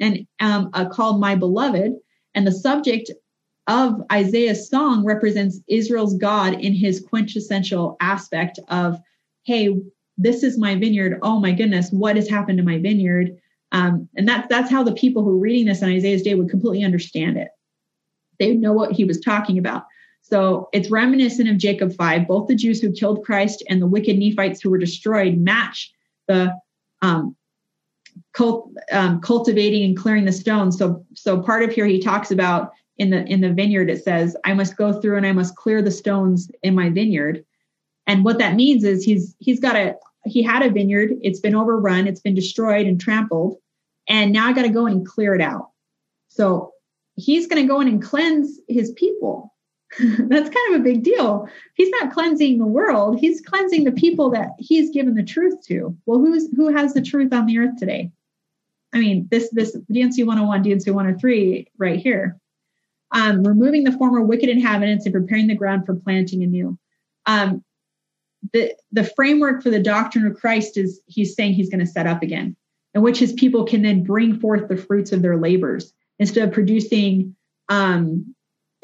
and 0.00 0.26
um, 0.40 0.70
uh, 0.72 0.88
called 0.88 1.20
My 1.20 1.34
Beloved. 1.34 1.94
And 2.34 2.46
the 2.46 2.52
subject 2.52 3.10
of 3.66 4.02
Isaiah's 4.12 4.68
song 4.68 5.04
represents 5.04 5.60
Israel's 5.68 6.14
God 6.14 6.54
in 6.54 6.74
his 6.74 7.00
quintessential 7.00 7.96
aspect 8.00 8.58
of, 8.68 8.98
hey, 9.44 9.76
this 10.18 10.42
is 10.42 10.58
my 10.58 10.74
vineyard. 10.74 11.18
Oh 11.22 11.40
my 11.40 11.52
goodness, 11.52 11.90
what 11.90 12.16
has 12.16 12.28
happened 12.28 12.58
to 12.58 12.64
my 12.64 12.78
vineyard? 12.78 13.36
Um, 13.72 14.08
and 14.16 14.28
that's 14.28 14.46
that's 14.48 14.70
how 14.70 14.84
the 14.84 14.92
people 14.92 15.24
who 15.24 15.30
are 15.30 15.40
reading 15.40 15.66
this 15.66 15.82
on 15.82 15.90
Isaiah's 15.90 16.22
day 16.22 16.34
would 16.34 16.50
completely 16.50 16.84
understand 16.84 17.36
it. 17.36 17.48
They 18.38 18.54
know 18.54 18.72
what 18.72 18.92
he 18.92 19.04
was 19.04 19.20
talking 19.20 19.58
about. 19.58 19.84
So 20.24 20.70
it's 20.72 20.90
reminiscent 20.90 21.50
of 21.50 21.58
Jacob 21.58 21.94
5. 21.94 22.26
Both 22.26 22.48
the 22.48 22.54
Jews 22.54 22.80
who 22.80 22.90
killed 22.90 23.24
Christ 23.24 23.62
and 23.68 23.80
the 23.80 23.86
wicked 23.86 24.18
Nephites 24.18 24.60
who 24.60 24.70
were 24.70 24.78
destroyed 24.78 25.36
match 25.36 25.92
the 26.28 26.58
um, 27.02 27.36
cult, 28.32 28.70
um, 28.90 29.20
cultivating 29.20 29.84
and 29.84 29.96
clearing 29.96 30.24
the 30.24 30.32
stones. 30.32 30.78
So, 30.78 31.04
so 31.12 31.42
part 31.42 31.62
of 31.62 31.72
here 31.72 31.84
he 31.84 32.00
talks 32.00 32.30
about 32.30 32.72
in 32.96 33.10
the 33.10 33.24
in 33.26 33.42
the 33.42 33.52
vineyard 33.52 33.90
it 33.90 34.02
says, 34.02 34.34
"I 34.44 34.54
must 34.54 34.78
go 34.78 34.98
through 34.98 35.18
and 35.18 35.26
I 35.26 35.32
must 35.32 35.56
clear 35.56 35.82
the 35.82 35.90
stones 35.90 36.50
in 36.62 36.74
my 36.74 36.88
vineyard." 36.88 37.44
And 38.06 38.24
what 38.24 38.38
that 38.38 38.54
means 38.54 38.82
is 38.82 39.04
he's 39.04 39.36
he's 39.40 39.60
got 39.60 39.76
a 39.76 39.94
he 40.24 40.42
had 40.42 40.62
a 40.62 40.70
vineyard. 40.70 41.10
It's 41.20 41.40
been 41.40 41.54
overrun. 41.54 42.06
It's 42.06 42.20
been 42.20 42.34
destroyed 42.34 42.86
and 42.86 42.98
trampled, 42.98 43.58
and 44.08 44.32
now 44.32 44.46
I 44.46 44.54
got 44.54 44.62
to 44.62 44.70
go 44.70 44.86
in 44.86 44.94
and 44.94 45.06
clear 45.06 45.34
it 45.34 45.42
out. 45.42 45.70
So 46.28 46.72
he's 47.16 47.46
going 47.46 47.60
to 47.60 47.68
go 47.68 47.80
in 47.82 47.88
and 47.88 48.02
cleanse 48.02 48.58
his 48.68 48.92
people 48.92 49.53
That's 50.18 50.50
kind 50.50 50.74
of 50.74 50.80
a 50.80 50.84
big 50.84 51.02
deal. 51.02 51.48
He's 51.74 51.90
not 51.90 52.12
cleansing 52.12 52.58
the 52.58 52.66
world, 52.66 53.18
he's 53.20 53.40
cleansing 53.40 53.84
the 53.84 53.92
people 53.92 54.30
that 54.30 54.50
he's 54.58 54.90
given 54.90 55.14
the 55.14 55.22
truth 55.22 55.64
to. 55.66 55.96
Well, 56.06 56.18
who's 56.18 56.48
who 56.56 56.74
has 56.74 56.94
the 56.94 57.02
truth 57.02 57.32
on 57.32 57.46
the 57.46 57.58
earth 57.58 57.76
today? 57.78 58.10
I 58.92 58.98
mean, 58.98 59.28
this 59.30 59.50
this 59.50 59.76
D&C 59.90 60.22
101, 60.22 60.62
D&C 60.62 60.90
103 60.90 61.68
right 61.78 61.98
here. 61.98 62.38
Um, 63.12 63.44
removing 63.44 63.84
the 63.84 63.92
former 63.92 64.22
wicked 64.22 64.48
inhabitants 64.48 65.06
and 65.06 65.14
preparing 65.14 65.46
the 65.46 65.54
ground 65.54 65.86
for 65.86 65.94
planting 65.94 66.42
anew. 66.42 66.76
Um, 67.26 67.62
the 68.52 68.74
the 68.92 69.04
framework 69.04 69.62
for 69.62 69.70
the 69.70 69.82
doctrine 69.82 70.26
of 70.26 70.36
Christ 70.36 70.76
is 70.76 71.00
he's 71.06 71.34
saying 71.34 71.54
he's 71.54 71.70
going 71.70 71.84
to 71.84 71.86
set 71.86 72.06
up 72.06 72.22
again, 72.22 72.56
in 72.94 73.02
which 73.02 73.18
his 73.18 73.32
people 73.32 73.64
can 73.64 73.82
then 73.82 74.02
bring 74.02 74.40
forth 74.40 74.68
the 74.68 74.76
fruits 74.76 75.12
of 75.12 75.22
their 75.22 75.36
labors 75.36 75.92
instead 76.18 76.46
of 76.46 76.54
producing 76.54 77.36
um, 77.68 78.34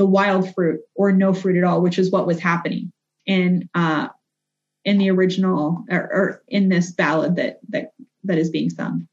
the 0.01 0.07
wild 0.07 0.55
fruit 0.55 0.81
or 0.95 1.13
no 1.13 1.35
fruit 1.35 1.59
at 1.59 1.65
all, 1.65 1.83
which 1.83 1.99
is 1.99 2.11
what 2.11 2.27
was 2.27 2.41
happening 2.41 2.91
in 3.27 3.69
uh, 3.75 4.09
in 4.83 4.97
the 4.97 5.11
original 5.11 5.85
or, 5.91 5.99
or 5.99 6.43
in 6.49 6.71
this 6.71 6.93
ballad 6.93 7.37
that 7.37 7.61
that 7.69 7.93
that 8.25 8.39
is 8.39 8.49
being 8.49 8.71
sung. 8.71 9.07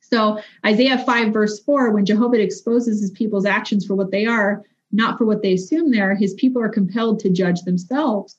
So 0.00 0.38
Isaiah 0.64 1.04
5 1.04 1.32
verse 1.32 1.58
4, 1.58 1.90
when 1.90 2.06
Jehovah 2.06 2.40
exposes 2.40 3.00
his 3.00 3.10
people's 3.10 3.46
actions 3.46 3.84
for 3.84 3.96
what 3.96 4.12
they 4.12 4.26
are, 4.26 4.62
not 4.92 5.18
for 5.18 5.24
what 5.24 5.42
they 5.42 5.54
assume 5.54 5.90
they 5.90 6.00
are, 6.00 6.14
his 6.14 6.34
people 6.34 6.62
are 6.62 6.68
compelled 6.68 7.18
to 7.20 7.28
judge 7.28 7.62
themselves, 7.62 8.36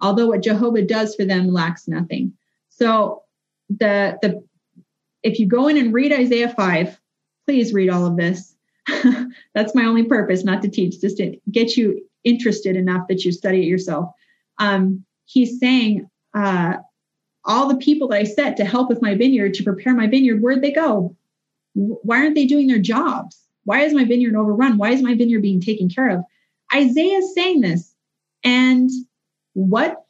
although 0.00 0.28
what 0.28 0.42
Jehovah 0.42 0.82
does 0.86 1.14
for 1.14 1.26
them 1.26 1.52
lacks 1.52 1.86
nothing. 1.86 2.32
So 2.70 3.24
the 3.68 4.16
the 4.22 4.42
if 5.22 5.38
you 5.38 5.46
go 5.46 5.68
in 5.68 5.76
and 5.76 5.92
read 5.92 6.14
Isaiah 6.14 6.48
5, 6.48 6.98
please 7.44 7.74
read 7.74 7.90
all 7.90 8.06
of 8.06 8.16
this. 8.16 8.55
That's 9.54 9.74
my 9.74 9.84
only 9.84 10.04
purpose, 10.04 10.44
not 10.44 10.62
to 10.62 10.68
teach, 10.68 11.00
just 11.00 11.16
to 11.18 11.36
get 11.50 11.76
you 11.76 12.02
interested 12.24 12.76
enough 12.76 13.08
that 13.08 13.24
you 13.24 13.32
study 13.32 13.62
it 13.62 13.66
yourself. 13.66 14.10
Um, 14.58 15.04
he's 15.24 15.58
saying 15.58 16.08
uh, 16.34 16.74
all 17.44 17.68
the 17.68 17.76
people 17.76 18.08
that 18.08 18.18
I 18.18 18.24
set 18.24 18.56
to 18.56 18.64
help 18.64 18.88
with 18.88 19.02
my 19.02 19.14
vineyard, 19.14 19.54
to 19.54 19.64
prepare 19.64 19.94
my 19.94 20.06
vineyard, 20.06 20.42
where'd 20.42 20.62
they 20.62 20.72
go? 20.72 21.16
Why 21.74 22.18
aren't 22.18 22.34
they 22.34 22.46
doing 22.46 22.68
their 22.68 22.78
jobs? 22.78 23.38
Why 23.64 23.80
is 23.80 23.92
my 23.92 24.04
vineyard 24.04 24.36
overrun? 24.36 24.78
Why 24.78 24.90
is 24.90 25.02
my 25.02 25.14
vineyard 25.14 25.42
being 25.42 25.60
taken 25.60 25.88
care 25.88 26.10
of? 26.10 26.24
Isaiah 26.74 27.18
is 27.18 27.34
saying 27.34 27.60
this. 27.60 27.94
And 28.44 28.90
what 29.54 30.04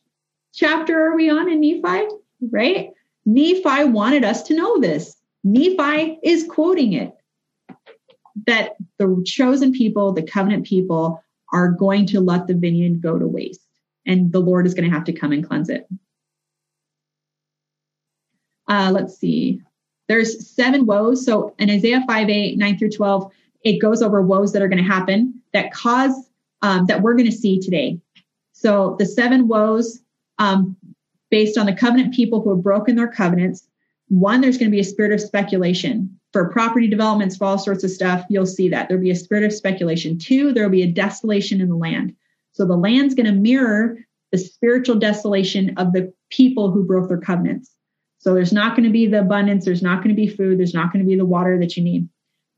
chapter 0.54 1.06
are 1.06 1.16
we 1.16 1.30
on 1.30 1.50
in 1.50 1.60
Nephi? 1.60 2.08
Right? 2.50 2.90
Nephi 3.24 3.84
wanted 3.84 4.24
us 4.24 4.42
to 4.44 4.54
know 4.54 4.80
this. 4.80 5.16
Nephi 5.42 6.18
is 6.22 6.44
quoting 6.44 6.92
it 6.92 7.15
that 8.46 8.76
the 8.98 9.22
chosen 9.24 9.72
people, 9.72 10.12
the 10.12 10.22
covenant 10.22 10.66
people, 10.66 11.22
are 11.52 11.68
going 11.68 12.06
to 12.06 12.20
let 12.20 12.46
the 12.46 12.54
vineyard 12.54 13.00
go 13.00 13.18
to 13.18 13.26
waste. 13.26 13.60
And 14.04 14.32
the 14.32 14.40
Lord 14.40 14.66
is 14.66 14.74
going 14.74 14.88
to 14.88 14.94
have 14.94 15.04
to 15.04 15.12
come 15.12 15.32
and 15.32 15.46
cleanse 15.46 15.68
it. 15.68 15.86
Uh, 18.68 18.90
let's 18.92 19.16
see. 19.16 19.60
There's 20.08 20.48
seven 20.48 20.86
woes. 20.86 21.24
So 21.24 21.54
in 21.58 21.70
Isaiah 21.70 22.04
5 22.06 22.28
8, 22.28 22.58
9 22.58 22.78
through 22.78 22.90
12, 22.90 23.32
it 23.64 23.78
goes 23.78 24.02
over 24.02 24.22
woes 24.22 24.52
that 24.52 24.62
are 24.62 24.68
going 24.68 24.82
to 24.82 24.88
happen 24.88 25.40
that 25.52 25.72
cause 25.72 26.30
um, 26.62 26.86
that 26.86 27.02
we're 27.02 27.14
going 27.14 27.30
to 27.30 27.36
see 27.36 27.58
today. 27.58 27.98
So 28.52 28.96
the 28.98 29.06
seven 29.06 29.48
woes 29.48 30.00
um, 30.38 30.76
based 31.30 31.58
on 31.58 31.66
the 31.66 31.74
covenant 31.74 32.14
people 32.14 32.40
who 32.40 32.50
have 32.50 32.62
broken 32.62 32.96
their 32.96 33.08
covenants. 33.08 33.66
One, 34.08 34.40
there's 34.40 34.58
going 34.58 34.70
to 34.70 34.74
be 34.74 34.80
a 34.80 34.84
spirit 34.84 35.12
of 35.12 35.20
speculation 35.20 36.18
for 36.36 36.50
property 36.50 36.86
developments, 36.86 37.34
for 37.34 37.46
all 37.46 37.56
sorts 37.56 37.82
of 37.82 37.90
stuff. 37.90 38.22
You'll 38.28 38.44
see 38.44 38.68
that 38.68 38.88
there'll 38.88 39.02
be 39.02 39.10
a 39.10 39.16
spirit 39.16 39.42
of 39.42 39.54
speculation. 39.54 40.18
Two, 40.18 40.52
there'll 40.52 40.68
be 40.68 40.82
a 40.82 40.86
desolation 40.86 41.62
in 41.62 41.70
the 41.70 41.76
land. 41.76 42.14
So 42.52 42.66
the 42.66 42.76
land's 42.76 43.14
going 43.14 43.24
to 43.24 43.32
mirror 43.32 43.96
the 44.32 44.36
spiritual 44.36 44.96
desolation 44.96 45.72
of 45.78 45.94
the 45.94 46.12
people 46.28 46.70
who 46.70 46.84
broke 46.84 47.08
their 47.08 47.16
covenants. 47.16 47.74
So 48.18 48.34
there's 48.34 48.52
not 48.52 48.76
going 48.76 48.84
to 48.84 48.92
be 48.92 49.06
the 49.06 49.20
abundance, 49.20 49.64
there's 49.64 49.80
not 49.80 50.02
going 50.04 50.10
to 50.10 50.14
be 50.14 50.28
food, 50.28 50.58
there's 50.58 50.74
not 50.74 50.92
going 50.92 51.02
to 51.02 51.08
be 51.08 51.16
the 51.16 51.24
water 51.24 51.58
that 51.58 51.74
you 51.74 51.82
need. 51.82 52.06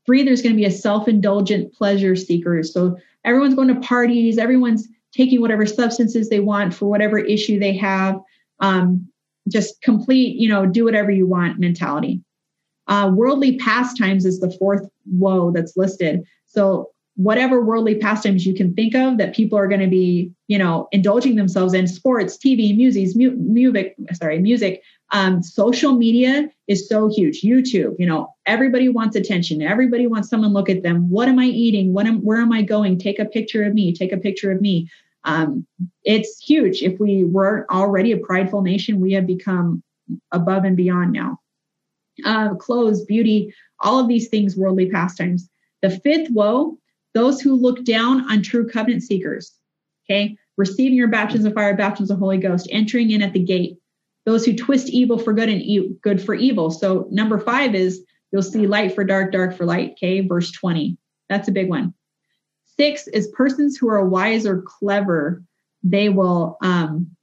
Three, 0.05 0.23
there's 0.23 0.41
going 0.41 0.55
to 0.55 0.59
be 0.59 0.65
a 0.65 0.71
self 0.71 1.07
indulgent 1.07 1.73
pleasure 1.73 2.17
seeker. 2.17 2.61
So 2.63 2.97
everyone's 3.23 3.55
going 3.55 3.73
to 3.73 3.79
parties, 3.79 4.37
everyone's 4.37 4.89
taking 5.13 5.39
whatever 5.39 5.65
substances 5.65 6.27
they 6.27 6.41
want 6.41 6.73
for 6.73 6.87
whatever 6.87 7.17
issue 7.17 7.59
they 7.59 7.77
have. 7.77 8.19
Um, 8.59 9.07
just 9.47 9.81
complete, 9.81 10.35
you 10.35 10.49
know, 10.49 10.65
do 10.65 10.83
whatever 10.83 11.11
you 11.11 11.25
want 11.25 11.59
mentality. 11.59 12.21
Uh, 12.89 13.11
worldly 13.13 13.57
pastimes 13.57 14.25
is 14.25 14.39
the 14.39 14.51
fourth 14.59 14.89
woe 15.11 15.51
that's 15.51 15.77
listed. 15.77 16.23
So 16.47 16.89
whatever 17.15 17.61
worldly 17.61 17.95
pastimes 17.95 18.45
you 18.45 18.55
can 18.55 18.73
think 18.73 18.95
of 18.95 19.17
that 19.17 19.35
people 19.35 19.59
are 19.59 19.67
going 19.67 19.81
to 19.81 19.87
be, 19.87 20.31
you 20.47 20.57
know, 20.57 20.87
indulging 20.91 21.35
themselves 21.35 21.73
in 21.73 21.85
sports, 21.85 22.37
TV, 22.37 22.75
music, 22.75 23.15
mu- 23.15 23.35
music, 23.35 23.95
sorry, 24.13 24.39
music, 24.39 24.81
um, 25.11 25.43
social 25.43 25.93
media 25.93 26.49
is 26.67 26.87
so 26.87 27.09
huge. 27.09 27.41
YouTube, 27.41 27.95
you 27.99 28.05
know, 28.05 28.33
everybody 28.45 28.89
wants 28.89 29.15
attention. 29.15 29.61
Everybody 29.61 30.07
wants 30.07 30.29
someone 30.29 30.53
look 30.53 30.69
at 30.69 30.81
them. 30.81 31.09
What 31.09 31.27
am 31.27 31.39
I 31.39 31.45
eating? 31.45 31.93
What 31.93 32.07
am, 32.07 32.19
where 32.21 32.39
am 32.39 32.51
I 32.51 32.61
going? 32.61 32.97
Take 32.97 33.19
a 33.19 33.25
picture 33.25 33.63
of 33.63 33.73
me. 33.73 33.93
Take 33.93 34.11
a 34.11 34.17
picture 34.17 34.51
of 34.51 34.61
me. 34.61 34.89
Um, 35.25 35.67
it's 36.03 36.39
huge. 36.39 36.81
If 36.81 36.99
we 36.99 37.25
weren't 37.25 37.69
already 37.69 38.13
a 38.13 38.17
prideful 38.17 38.61
nation, 38.61 38.99
we 38.99 39.13
have 39.13 39.27
become 39.27 39.83
above 40.31 40.63
and 40.63 40.77
beyond 40.77 41.11
now. 41.11 41.39
Uh, 42.25 42.55
clothes, 42.55 43.05
beauty, 43.05 43.53
all 43.81 43.99
of 43.99 44.07
these 44.07 44.29
things, 44.29 44.57
worldly 44.57 44.89
pastimes. 44.89 45.49
The 45.81 45.89
fifth 45.89 46.29
woe, 46.31 46.77
those 47.13 47.41
who 47.41 47.55
look 47.55 47.83
down 47.83 48.29
on 48.29 48.41
true 48.41 48.67
covenant 48.67 49.03
seekers. 49.03 49.53
Okay, 50.05 50.37
receiving 50.57 50.97
your 50.97 51.07
baptism 51.07 51.47
of 51.47 51.53
fire, 51.53 51.75
baptism 51.75 52.15
of 52.15 52.19
Holy 52.19 52.37
Ghost, 52.37 52.67
entering 52.71 53.11
in 53.11 53.21
at 53.21 53.33
the 53.33 53.43
gate 53.43 53.77
those 54.29 54.45
who 54.45 54.55
twist 54.55 54.89
evil 54.89 55.17
for 55.17 55.33
good 55.33 55.49
and 55.49 55.61
e- 55.61 55.95
good 56.03 56.21
for 56.21 56.35
evil. 56.35 56.69
So 56.69 57.07
number 57.09 57.39
five 57.39 57.73
is 57.73 58.03
you'll 58.31 58.43
see 58.43 58.67
light 58.67 58.93
for 58.93 59.03
dark, 59.03 59.31
dark 59.31 59.55
for 59.57 59.65
light. 59.65 59.93
Okay, 59.93 60.21
verse 60.21 60.51
20. 60.51 60.97
That's 61.29 61.47
a 61.47 61.51
big 61.51 61.67
one. 61.67 61.95
Six 62.77 63.07
is 63.07 63.27
persons 63.29 63.77
who 63.77 63.89
are 63.89 64.07
wise 64.07 64.45
or 64.45 64.61
clever, 64.61 65.43
they 65.81 66.09
will 66.09 66.57
um, 66.61 67.15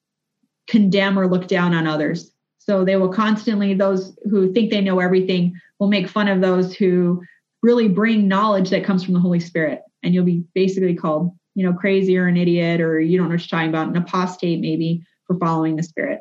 condemn 0.67 1.17
or 1.17 1.29
look 1.29 1.47
down 1.47 1.75
on 1.75 1.87
others. 1.87 2.33
So 2.69 2.85
they 2.85 2.97
will 2.97 3.13
constantly, 3.13 3.75
those 3.75 4.19
who 4.29 4.53
think 4.53 4.71
they 4.71 4.81
know 4.81 4.99
everything 4.99 5.55
will 5.79 5.89
make 5.89 6.09
fun 6.09 6.27
of 6.27 6.41
those 6.41 6.75
who 6.75 7.23
really 7.63 7.89
bring 7.89 8.27
knowledge 8.27 8.71
that 8.71 8.85
comes 8.85 9.05
from 9.05 9.15
the 9.15 9.21
Holy 9.21 9.41
Spirit. 9.41 9.83
And 10.03 10.13
you'll 10.13 10.25
be 10.25 10.45
basically 10.55 10.95
called, 10.95 11.33
you 11.55 11.65
know, 11.65 11.73
crazy 11.73 12.19
or 12.19 12.27
an 12.27 12.37
idiot, 12.37 12.81
or 12.81 13.01
you 13.01 13.17
don't 13.17 13.29
know 13.29 13.35
what 13.35 13.41
you're 13.41 13.59
talking 13.59 13.69
about, 13.69 13.89
an 13.89 13.97
apostate 13.97 14.61
maybe 14.61 15.03
for 15.27 15.39
following 15.39 15.77
the 15.77 15.83
Spirit. 15.83 16.21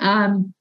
Um, 0.00 0.54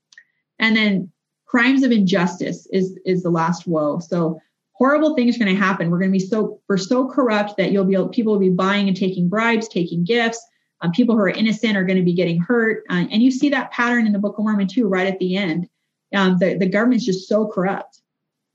and 0.59 0.75
then 0.75 1.11
crimes 1.45 1.83
of 1.83 1.91
injustice 1.91 2.67
is 2.71 2.99
is 3.05 3.23
the 3.23 3.29
last 3.29 3.67
woe. 3.67 3.99
So 3.99 4.39
horrible 4.73 5.15
things 5.15 5.35
are 5.35 5.39
going 5.43 5.55
to 5.55 5.61
happen. 5.61 5.89
We're 5.89 5.99
going 5.99 6.11
to 6.11 6.19
be 6.19 6.25
so 6.25 6.59
we're 6.67 6.77
so 6.77 7.07
corrupt 7.07 7.57
that 7.57 7.71
you'll 7.71 7.85
be 7.85 7.97
people 8.11 8.33
will 8.33 8.39
be 8.39 8.49
buying 8.49 8.87
and 8.87 8.97
taking 8.97 9.29
bribes, 9.29 9.67
taking 9.67 10.03
gifts. 10.03 10.45
Um, 10.81 10.91
people 10.91 11.15
who 11.15 11.21
are 11.21 11.29
innocent 11.29 11.75
are 11.75 11.83
going 11.83 11.97
to 11.97 12.03
be 12.03 12.13
getting 12.13 12.39
hurt, 12.39 12.83
uh, 12.89 13.05
and 13.11 13.23
you 13.23 13.31
see 13.31 13.49
that 13.49 13.71
pattern 13.71 14.05
in 14.05 14.13
the 14.13 14.19
Book 14.19 14.37
of 14.37 14.43
Mormon 14.43 14.67
too, 14.67 14.87
right 14.87 15.07
at 15.07 15.19
the 15.19 15.35
end. 15.35 15.67
Um, 16.13 16.37
the 16.37 16.55
the 16.55 16.69
government's 16.69 17.05
just 17.05 17.27
so 17.27 17.47
corrupt. 17.47 18.01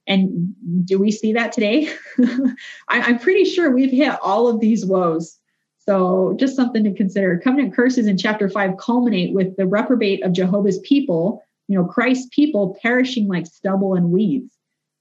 And 0.07 0.55
do 0.85 0.99
we 0.99 1.13
see 1.13 1.33
that 1.35 1.53
today? 1.53 1.89
I, 2.19 2.57
I'm 2.89 3.19
pretty 3.19 3.45
sure 3.45 3.71
we've 3.71 3.93
hit 3.93 4.19
all 4.21 4.49
of 4.49 4.59
these 4.59 4.85
woes 4.85 5.39
so 5.85 6.37
just 6.39 6.55
something 6.55 6.85
to 6.85 6.95
consider. 6.95 7.39
Covenant 7.39 7.75
curses 7.75 8.07
in 8.07 8.17
chapter 8.17 8.49
five 8.49 8.77
culminate 8.77 9.35
with 9.35 9.57
the 9.57 9.67
reprobate 9.67 10.23
of 10.23 10.33
Jehovah's 10.33 10.79
people, 10.81 11.43
you 11.67 11.77
know, 11.77 11.85
Christ's 11.85 12.29
people 12.33 12.79
perishing 12.81 13.27
like 13.27 13.47
stubble 13.47 13.95
and 13.95 14.11
weeds 14.11 14.57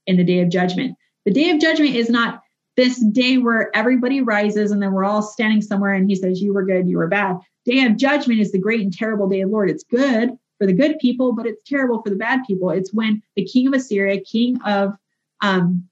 in 0.07 0.17
the 0.17 0.23
day 0.23 0.39
of 0.39 0.49
judgment. 0.49 0.97
The 1.25 1.31
day 1.31 1.51
of 1.51 1.59
judgment 1.59 1.95
is 1.95 2.09
not 2.09 2.41
this 2.81 2.99
day 3.11 3.37
where 3.37 3.69
everybody 3.75 4.21
rises 4.21 4.71
and 4.71 4.81
then 4.81 4.91
we're 4.91 5.05
all 5.05 5.21
standing 5.21 5.61
somewhere 5.61 5.93
and 5.93 6.09
he 6.09 6.15
says, 6.15 6.41
You 6.41 6.51
were 6.51 6.65
good, 6.65 6.89
you 6.89 6.97
were 6.97 7.07
bad. 7.07 7.37
Day 7.63 7.85
of 7.85 7.95
judgment 7.95 8.39
is 8.39 8.51
the 8.51 8.57
great 8.57 8.81
and 8.81 8.91
terrible 8.91 9.29
day 9.29 9.41
of 9.41 9.51
Lord. 9.51 9.69
It's 9.69 9.83
good 9.83 10.31
for 10.57 10.65
the 10.65 10.73
good 10.73 10.97
people, 10.97 11.33
but 11.33 11.45
it's 11.45 11.61
terrible 11.63 12.01
for 12.01 12.09
the 12.09 12.15
bad 12.15 12.39
people. 12.47 12.71
It's 12.71 12.91
when 12.91 13.21
the 13.35 13.45
king 13.45 13.67
of 13.67 13.73
Assyria, 13.73 14.19
king 14.21 14.59
of 14.63 14.95
um, 15.41 15.87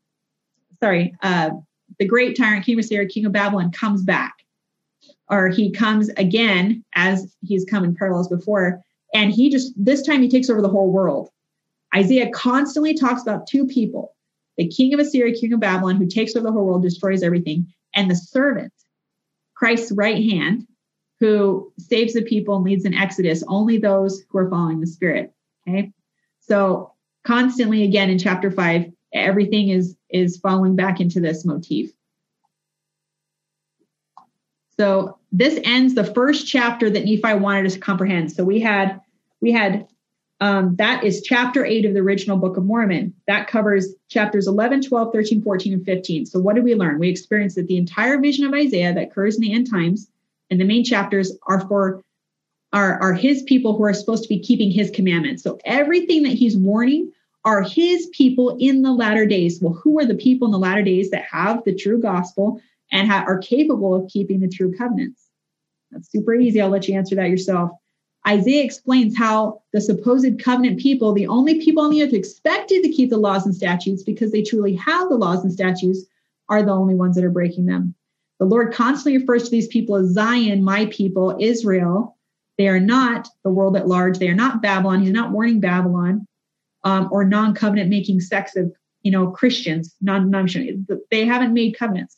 sorry, 0.82 1.14
uh, 1.22 1.52
the 2.00 2.08
great 2.08 2.36
tyrant, 2.36 2.66
king 2.66 2.74
of 2.80 2.84
Assyria, 2.84 3.08
king 3.08 3.26
of 3.28 3.34
Babylon, 3.34 3.72
comes 3.72 4.02
back 4.02 4.34
or 5.30 5.50
he 5.50 5.70
comes 5.70 6.10
again 6.18 6.84
as 6.96 7.36
he's 7.42 7.66
come 7.66 7.84
in 7.84 7.96
parallels 7.96 8.30
before 8.30 8.82
and 9.14 9.32
he 9.32 9.52
just 9.52 9.74
this 9.78 10.02
time 10.02 10.24
he 10.24 10.30
takes 10.30 10.50
over 10.50 10.62
the 10.62 10.70
whole 10.70 10.92
world 10.92 11.30
isaiah 11.96 12.30
constantly 12.32 12.94
talks 12.94 13.22
about 13.22 13.48
two 13.48 13.66
people 13.68 14.16
the 14.60 14.68
king 14.68 14.94
of 14.94 15.00
assyria 15.00 15.34
king 15.34 15.54
of 15.54 15.60
babylon 15.60 15.96
who 15.96 16.06
takes 16.06 16.36
over 16.36 16.46
the 16.46 16.52
whole 16.52 16.66
world 16.66 16.84
destroys 16.84 17.24
everything 17.24 17.66
and 17.96 18.12
the 18.12 18.16
servant 18.16 18.74
christ's 19.56 19.92
right 19.94 20.24
hand 20.30 20.68
who 21.20 21.74
saves 21.80 22.14
the 22.14 22.22
people 22.22 22.56
and 22.56 22.64
leads 22.64 22.86
an 22.86 22.94
exodus 22.94 23.44
only 23.48 23.78
those 23.78 24.24
who 24.30 24.38
are 24.38 24.50
following 24.50 24.80
the 24.80 24.88
spirit 24.88 25.34
okay 25.68 25.92
so 26.40 26.94
constantly 27.26 27.84
again 27.84 28.10
in 28.10 28.20
chapter 28.20 28.52
5 28.52 28.86
everything 29.14 29.70
is 29.70 29.96
is 30.10 30.38
falling 30.38 30.76
back 30.76 31.00
into 31.00 31.20
this 31.20 31.46
motif 31.46 31.92
so 34.78 35.20
this 35.34 35.60
ends 35.66 35.94
the 35.94 36.06
first 36.06 36.48
chapter 36.48 36.90
that 36.90 37.04
Nephi 37.04 37.34
wanted 37.34 37.66
us 37.66 37.74
to 37.74 37.80
comprehend. 37.80 38.32
So 38.32 38.46
we 38.46 38.62
had 38.62 39.02
we 39.42 39.52
had 39.52 39.88
um, 40.42 40.76
that 40.78 41.04
is 41.04 41.22
chapter 41.22 41.66
8 41.66 41.86
of 41.86 41.94
the 41.94 42.00
original 42.00 42.38
Book 42.38 42.56
of 42.56 42.66
Mormon. 42.66 43.14
That 43.28 43.48
covers 43.48 43.94
chapters 44.08 44.48
11, 44.48 44.84
12, 44.84 45.12
13, 45.12 45.42
14, 45.42 45.74
and 45.74 45.86
15. 45.86 46.26
So 46.26 46.40
what 46.40 46.56
did 46.56 46.64
we 46.64 46.76
learn? 46.76 47.00
We 47.00 47.10
experienced 47.10 47.58
that 47.58 47.68
the 47.68 47.78
entire 47.78 48.20
vision 48.20 48.46
of 48.46 48.54
Isaiah 48.54 48.94
that 48.94 49.04
occurs 49.04 49.36
in 49.36 49.42
the 49.42 49.54
end 49.54 49.70
times 49.70 50.10
and 50.50 50.60
the 50.60 50.66
main 50.66 50.84
chapters 50.84 51.38
are 51.44 51.68
for 51.68 52.04
are, 52.72 53.02
are 53.02 53.14
his 53.14 53.42
people 53.44 53.76
who 53.76 53.84
are 53.84 53.94
supposed 53.94 54.24
to 54.24 54.30
be 54.30 54.40
keeping 54.40 54.70
his 54.70 54.92
commandments. 54.92 55.42
So 55.42 55.58
everything 55.66 56.24
that 56.24 56.34
he's 56.34 56.56
warning 56.56 57.12
are 57.44 57.64
his 57.64 58.08
people 58.14 58.58
in 58.60 58.84
the 58.84 58.92
latter 58.92 59.26
days. 59.26 59.60
Well, 59.60 59.74
who 59.74 60.00
are 60.00 60.06
the 60.06 60.16
people 60.16 60.48
in 60.48 60.52
the 60.52 60.60
latter 60.60 60.84
days 60.84 61.10
that 61.10 61.24
have 61.32 61.64
the 61.64 61.74
true 61.74 62.00
gospel 62.00 62.62
and 62.92 63.10
ha- 63.10 63.24
are 63.26 63.40
capable 63.40 63.96
of 63.96 64.08
keeping 64.08 64.40
the 64.40 64.48
true 64.48 64.76
covenants? 64.78 65.26
That's 65.92 66.12
super 66.12 66.36
easy. 66.36 66.62
I'll 66.62 66.70
let 66.70 66.88
you 66.88 66.96
answer 66.96 67.16
that 67.16 67.30
yourself. 67.30 67.72
Isaiah 68.28 68.64
explains 68.64 69.18
how 69.18 69.62
the 69.74 69.82
supposed 69.82 70.44
covenant 70.44 70.80
people, 70.80 71.14
the 71.14 71.28
only 71.28 71.64
people 71.64 71.84
on 71.84 71.92
the 71.92 72.04
earth 72.04 72.14
expected 72.14 72.84
to 72.84 72.92
keep 72.92 73.10
the 73.10 73.18
laws 73.18 73.46
and 73.46 73.56
statutes 73.56 74.04
because 74.04 74.32
they 74.32 74.44
truly 74.44 74.76
have 74.76 75.10
the 75.10 75.16
laws 75.16 75.44
and 75.44 75.52
statutes, 75.52 76.06
are 76.50 76.64
the 76.64 76.72
only 76.72 76.96
ones 76.96 77.16
that 77.16 77.24
are 77.24 77.30
breaking 77.30 77.66
them. 77.68 77.94
The 78.40 78.46
Lord 78.46 78.74
constantly 78.74 79.20
refers 79.20 79.44
to 79.44 79.52
these 79.52 79.68
people 79.68 79.96
as 79.96 80.10
Zion, 80.10 80.64
my 80.64 80.88
people, 80.88 81.38
Israel. 81.40 82.18
They 82.58 82.68
are 82.68 82.80
not 82.80 83.28
the 83.44 83.52
world 83.52 83.78
at 83.78 83.88
large. 83.88 84.18
They 84.18 84.30
are 84.30 84.36
not 84.36 84.62
Babylon. 84.62 85.02
He's 85.02 85.12
not 85.12 85.32
warning 85.32 85.60
Babylon 85.60 86.26
um, 86.84 87.10
or 87.12 87.24
non-covenant 87.24 87.90
making 87.90 88.22
sects 88.22 88.56
of 88.56 88.72
you 89.04 89.12
know 89.12 89.28
Christians, 89.28 89.96
non 90.02 90.32
They 91.12 91.26
haven't 91.26 91.54
made 91.54 91.78
covenants. 91.78 92.18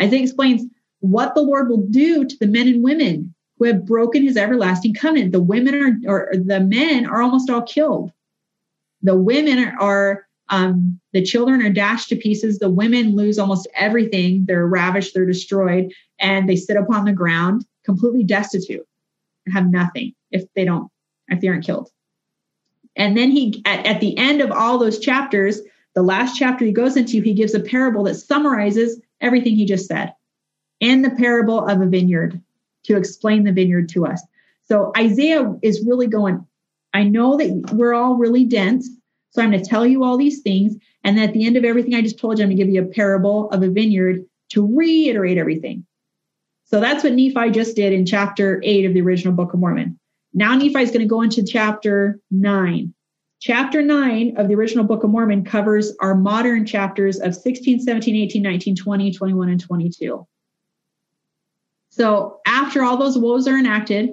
Isaiah 0.00 0.22
explains 0.22 0.64
what 1.00 1.34
the 1.34 1.42
Lord 1.42 1.68
will 1.68 1.86
do 1.88 2.24
to 2.24 2.36
the 2.38 2.46
men 2.46 2.68
and 2.68 2.82
women 2.82 3.34
who 3.58 3.64
have 3.66 3.86
broken 3.86 4.22
his 4.22 4.36
everlasting 4.36 4.94
covenant. 4.94 5.32
The 5.32 5.42
women 5.42 6.02
are, 6.06 6.12
or 6.12 6.32
the 6.32 6.60
men 6.60 7.06
are 7.06 7.22
almost 7.22 7.50
all 7.50 7.62
killed. 7.62 8.12
The 9.02 9.16
women 9.16 9.72
are, 9.78 10.26
um, 10.48 11.00
the 11.12 11.22
children 11.22 11.62
are 11.62 11.70
dashed 11.70 12.08
to 12.10 12.16
pieces. 12.16 12.58
The 12.58 12.70
women 12.70 13.14
lose 13.14 13.38
almost 13.38 13.68
everything. 13.74 14.44
They're 14.46 14.66
ravished, 14.66 15.14
they're 15.14 15.26
destroyed, 15.26 15.92
and 16.18 16.48
they 16.48 16.56
sit 16.56 16.76
upon 16.76 17.04
the 17.04 17.12
ground 17.12 17.64
completely 17.84 18.24
destitute 18.24 18.86
and 19.44 19.54
have 19.54 19.70
nothing 19.70 20.12
if 20.30 20.44
they 20.54 20.64
don't, 20.64 20.90
if 21.28 21.40
they 21.40 21.48
aren't 21.48 21.64
killed. 21.64 21.90
And 22.96 23.16
then 23.16 23.30
he, 23.30 23.62
at, 23.64 23.86
at 23.86 24.00
the 24.00 24.16
end 24.18 24.40
of 24.40 24.50
all 24.50 24.78
those 24.78 24.98
chapters, 24.98 25.60
the 25.94 26.02
last 26.02 26.36
chapter 26.36 26.64
he 26.64 26.72
goes 26.72 26.96
into, 26.96 27.20
he 27.20 27.32
gives 27.32 27.54
a 27.54 27.60
parable 27.60 28.04
that 28.04 28.16
summarizes 28.16 29.00
everything 29.20 29.54
he 29.54 29.64
just 29.64 29.86
said 29.86 30.12
in 30.80 31.02
the 31.02 31.10
parable 31.10 31.66
of 31.66 31.80
a 31.80 31.86
vineyard 31.86 32.42
to 32.86 32.96
explain 32.96 33.44
the 33.44 33.52
vineyard 33.52 33.88
to 33.90 34.06
us. 34.06 34.22
So 34.64 34.92
Isaiah 34.96 35.54
is 35.62 35.84
really 35.86 36.06
going, 36.06 36.44
I 36.92 37.04
know 37.04 37.36
that 37.36 37.70
we're 37.72 37.94
all 37.94 38.16
really 38.16 38.44
dense. 38.44 38.88
So 39.30 39.42
I'm 39.42 39.50
going 39.50 39.62
to 39.62 39.68
tell 39.68 39.86
you 39.86 40.02
all 40.02 40.16
these 40.16 40.40
things. 40.40 40.76
And 41.04 41.20
at 41.20 41.32
the 41.32 41.46
end 41.46 41.56
of 41.56 41.64
everything 41.64 41.94
I 41.94 42.02
just 42.02 42.18
told 42.18 42.38
you, 42.38 42.44
I'm 42.44 42.48
going 42.50 42.56
to 42.56 42.64
give 42.64 42.72
you 42.72 42.82
a 42.82 42.86
parable 42.86 43.50
of 43.50 43.62
a 43.62 43.68
vineyard 43.68 44.24
to 44.50 44.66
reiterate 44.76 45.38
everything. 45.38 45.86
So 46.64 46.80
that's 46.80 47.04
what 47.04 47.12
Nephi 47.12 47.50
just 47.50 47.76
did 47.76 47.92
in 47.92 48.06
chapter 48.06 48.60
eight 48.64 48.84
of 48.86 48.94
the 48.94 49.02
original 49.02 49.34
Book 49.34 49.54
of 49.54 49.60
Mormon. 49.60 49.98
Now 50.34 50.56
Nephi 50.56 50.80
is 50.80 50.90
going 50.90 51.00
to 51.00 51.06
go 51.06 51.22
into 51.22 51.44
chapter 51.44 52.18
nine. 52.30 52.92
Chapter 53.38 53.82
9 53.82 54.38
of 54.38 54.48
the 54.48 54.54
original 54.54 54.84
Book 54.84 55.04
of 55.04 55.10
Mormon 55.10 55.44
covers 55.44 55.94
our 56.00 56.14
modern 56.14 56.64
chapters 56.64 57.20
of 57.20 57.34
16, 57.34 57.80
17, 57.80 58.16
18, 58.16 58.42
19, 58.42 58.74
20, 58.74 59.12
21, 59.12 59.48
and 59.50 59.60
22. 59.60 60.26
So 61.96 62.40
after 62.46 62.84
all 62.84 62.98
those 62.98 63.16
woes 63.16 63.48
are 63.48 63.56
enacted, 63.56 64.10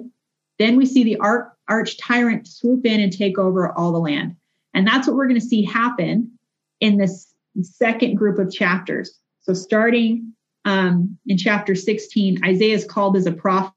then 0.58 0.76
we 0.76 0.86
see 0.86 1.04
the 1.04 1.18
arch 1.18 1.98
tyrant 1.98 2.48
swoop 2.48 2.86
in 2.86 2.98
and 2.98 3.12
take 3.12 3.38
over 3.38 3.70
all 3.72 3.92
the 3.92 3.98
land. 3.98 4.36
And 4.72 4.86
that's 4.86 5.06
what 5.06 5.16
we're 5.16 5.28
going 5.28 5.38
to 5.38 5.46
see 5.46 5.62
happen 5.62 6.32
in 6.80 6.96
this 6.96 7.34
second 7.60 8.14
group 8.14 8.38
of 8.38 8.50
chapters. 8.50 9.18
So 9.42 9.52
starting 9.52 10.32
um, 10.64 11.18
in 11.26 11.36
chapter 11.36 11.74
16, 11.74 12.42
Isaiah 12.42 12.74
is 12.74 12.86
called 12.86 13.18
as 13.18 13.26
a 13.26 13.32
prophet. 13.32 13.74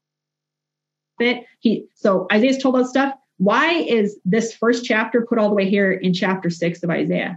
He 1.60 1.84
so 1.94 2.26
Isaiah's 2.32 2.62
told 2.62 2.76
us 2.76 2.88
stuff. 2.88 3.12
Why 3.36 3.72
is 3.74 4.18
this 4.24 4.54
first 4.54 4.86
chapter 4.86 5.26
put 5.26 5.36
all 5.36 5.50
the 5.50 5.54
way 5.54 5.68
here 5.68 5.92
in 5.92 6.14
chapter 6.14 6.48
six 6.48 6.82
of 6.82 6.88
Isaiah? 6.88 7.36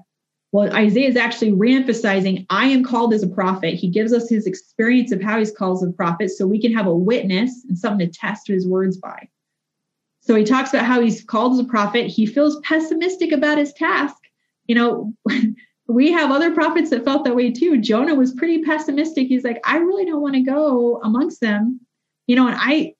Well, 0.51 0.73
Isaiah 0.75 1.07
is 1.07 1.15
actually 1.15 1.53
reemphasizing, 1.53 2.45
I 2.49 2.67
am 2.67 2.83
called 2.83 3.13
as 3.13 3.23
a 3.23 3.27
prophet. 3.27 3.75
He 3.75 3.87
gives 3.87 4.11
us 4.11 4.29
his 4.29 4.45
experience 4.45 5.11
of 5.13 5.21
how 5.21 5.39
he's 5.39 5.51
called 5.51 5.77
as 5.77 5.89
a 5.89 5.93
prophet 5.93 6.29
so 6.29 6.45
we 6.45 6.59
can 6.59 6.73
have 6.73 6.87
a 6.87 6.95
witness 6.95 7.63
and 7.67 7.77
something 7.77 8.05
to 8.05 8.19
test 8.19 8.47
his 8.47 8.67
words 8.67 8.97
by. 8.97 9.29
So 10.19 10.35
he 10.35 10.43
talks 10.43 10.73
about 10.73 10.85
how 10.85 11.01
he's 11.01 11.23
called 11.23 11.53
as 11.53 11.59
a 11.59 11.63
prophet. 11.63 12.07
He 12.07 12.25
feels 12.25 12.59
pessimistic 12.61 13.31
about 13.31 13.57
his 13.57 13.73
task. 13.73 14.15
You 14.67 14.75
know, 14.75 15.13
we 15.87 16.11
have 16.11 16.31
other 16.31 16.53
prophets 16.53 16.89
that 16.89 17.05
felt 17.05 17.23
that 17.23 17.35
way 17.35 17.51
too. 17.51 17.79
Jonah 17.79 18.15
was 18.15 18.33
pretty 18.33 18.61
pessimistic. 18.61 19.27
He's 19.27 19.45
like, 19.45 19.61
I 19.65 19.77
really 19.77 20.05
don't 20.05 20.21
want 20.21 20.35
to 20.35 20.41
go 20.41 20.99
amongst 21.01 21.39
them. 21.39 21.79
You 22.27 22.35
know, 22.35 22.47
and 22.47 22.57
I, 22.59 22.93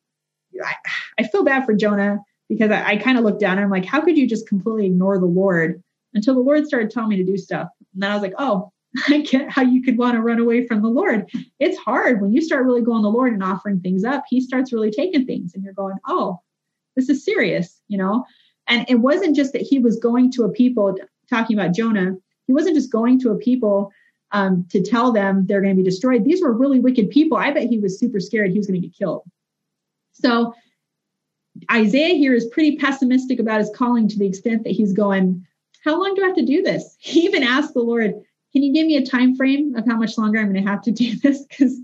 I, 0.63 0.75
I 1.19 1.23
feel 1.27 1.43
bad 1.43 1.65
for 1.65 1.73
Jonah 1.73 2.19
because 2.49 2.71
I, 2.71 2.91
I 2.91 2.97
kind 2.97 3.17
of 3.17 3.25
look 3.25 3.39
down 3.39 3.57
and 3.57 3.61
I'm 3.65 3.69
like, 3.69 3.85
how 3.85 4.01
could 4.01 4.17
you 4.17 4.27
just 4.27 4.47
completely 4.47 4.85
ignore 4.87 5.19
the 5.19 5.25
Lord? 5.25 5.83
Until 6.13 6.35
the 6.35 6.41
Lord 6.41 6.65
started 6.65 6.89
telling 6.89 7.09
me 7.09 7.17
to 7.17 7.23
do 7.23 7.37
stuff. 7.37 7.69
And 7.93 8.03
then 8.03 8.11
I 8.11 8.13
was 8.13 8.21
like, 8.21 8.33
oh, 8.37 8.71
I 9.07 9.21
get 9.21 9.49
how 9.49 9.61
you 9.61 9.81
could 9.81 9.97
want 9.97 10.15
to 10.15 10.21
run 10.21 10.39
away 10.39 10.67
from 10.67 10.81
the 10.81 10.89
Lord. 10.89 11.29
It's 11.59 11.77
hard 11.77 12.21
when 12.21 12.33
you 12.33 12.41
start 12.41 12.65
really 12.65 12.81
going 12.81 12.99
to 12.99 13.03
the 13.03 13.09
Lord 13.09 13.33
and 13.33 13.43
offering 13.43 13.79
things 13.79 14.03
up. 14.03 14.23
He 14.29 14.41
starts 14.41 14.73
really 14.73 14.91
taking 14.91 15.25
things, 15.25 15.53
and 15.53 15.63
you're 15.63 15.73
going, 15.73 15.95
oh, 16.07 16.39
this 16.95 17.09
is 17.09 17.23
serious, 17.23 17.81
you 17.87 17.97
know. 17.97 18.25
And 18.67 18.85
it 18.89 18.95
wasn't 18.95 19.35
just 19.35 19.53
that 19.53 19.61
he 19.61 19.79
was 19.79 19.97
going 19.97 20.31
to 20.33 20.43
a 20.43 20.49
people 20.49 20.95
talking 21.29 21.57
about 21.57 21.73
Jonah. 21.73 22.15
He 22.47 22.53
wasn't 22.53 22.75
just 22.75 22.91
going 22.91 23.19
to 23.21 23.31
a 23.31 23.37
people 23.37 23.91
um, 24.31 24.65
to 24.69 24.81
tell 24.81 25.11
them 25.11 25.45
they're 25.45 25.61
going 25.61 25.75
to 25.75 25.81
be 25.81 25.89
destroyed. 25.89 26.23
These 26.23 26.41
were 26.41 26.53
really 26.53 26.79
wicked 26.79 27.09
people. 27.09 27.37
I 27.37 27.51
bet 27.51 27.69
he 27.69 27.79
was 27.79 27.99
super 27.99 28.19
scared 28.19 28.51
he 28.51 28.57
was 28.57 28.67
going 28.67 28.81
to 28.81 28.87
get 28.87 28.95
killed. 28.95 29.23
So 30.13 30.53
Isaiah 31.71 32.15
here 32.15 32.33
is 32.33 32.45
pretty 32.47 32.77
pessimistic 32.77 33.39
about 33.39 33.59
his 33.59 33.71
calling 33.75 34.07
to 34.07 34.17
the 34.17 34.27
extent 34.27 34.63
that 34.63 34.71
he's 34.71 34.93
going, 34.93 35.45
how 35.83 35.99
long 35.99 36.13
do 36.15 36.23
I 36.23 36.27
have 36.27 36.35
to 36.35 36.45
do 36.45 36.61
this? 36.61 36.97
He 36.99 37.21
even 37.21 37.43
asked 37.43 37.73
the 37.73 37.81
Lord, 37.81 38.13
can 38.53 38.63
you 38.63 38.73
give 38.73 38.87
me 38.87 38.97
a 38.97 39.05
time 39.05 39.35
frame 39.35 39.75
of 39.75 39.85
how 39.85 39.97
much 39.97 40.17
longer 40.17 40.39
I'm 40.39 40.51
going 40.51 40.63
to 40.63 40.69
have 40.69 40.81
to 40.83 40.91
do 40.91 41.15
this? 41.23 41.45
Because 41.45 41.79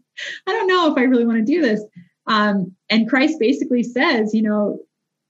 I 0.46 0.52
don't 0.52 0.68
know 0.68 0.92
if 0.92 0.98
I 0.98 1.04
really 1.04 1.26
want 1.26 1.40
to 1.40 1.54
do 1.54 1.62
this. 1.62 1.82
Um, 2.28 2.76
and 2.90 3.10
Christ 3.10 3.40
basically 3.40 3.84
says, 3.84 4.34
you 4.34 4.42
know, 4.42 4.80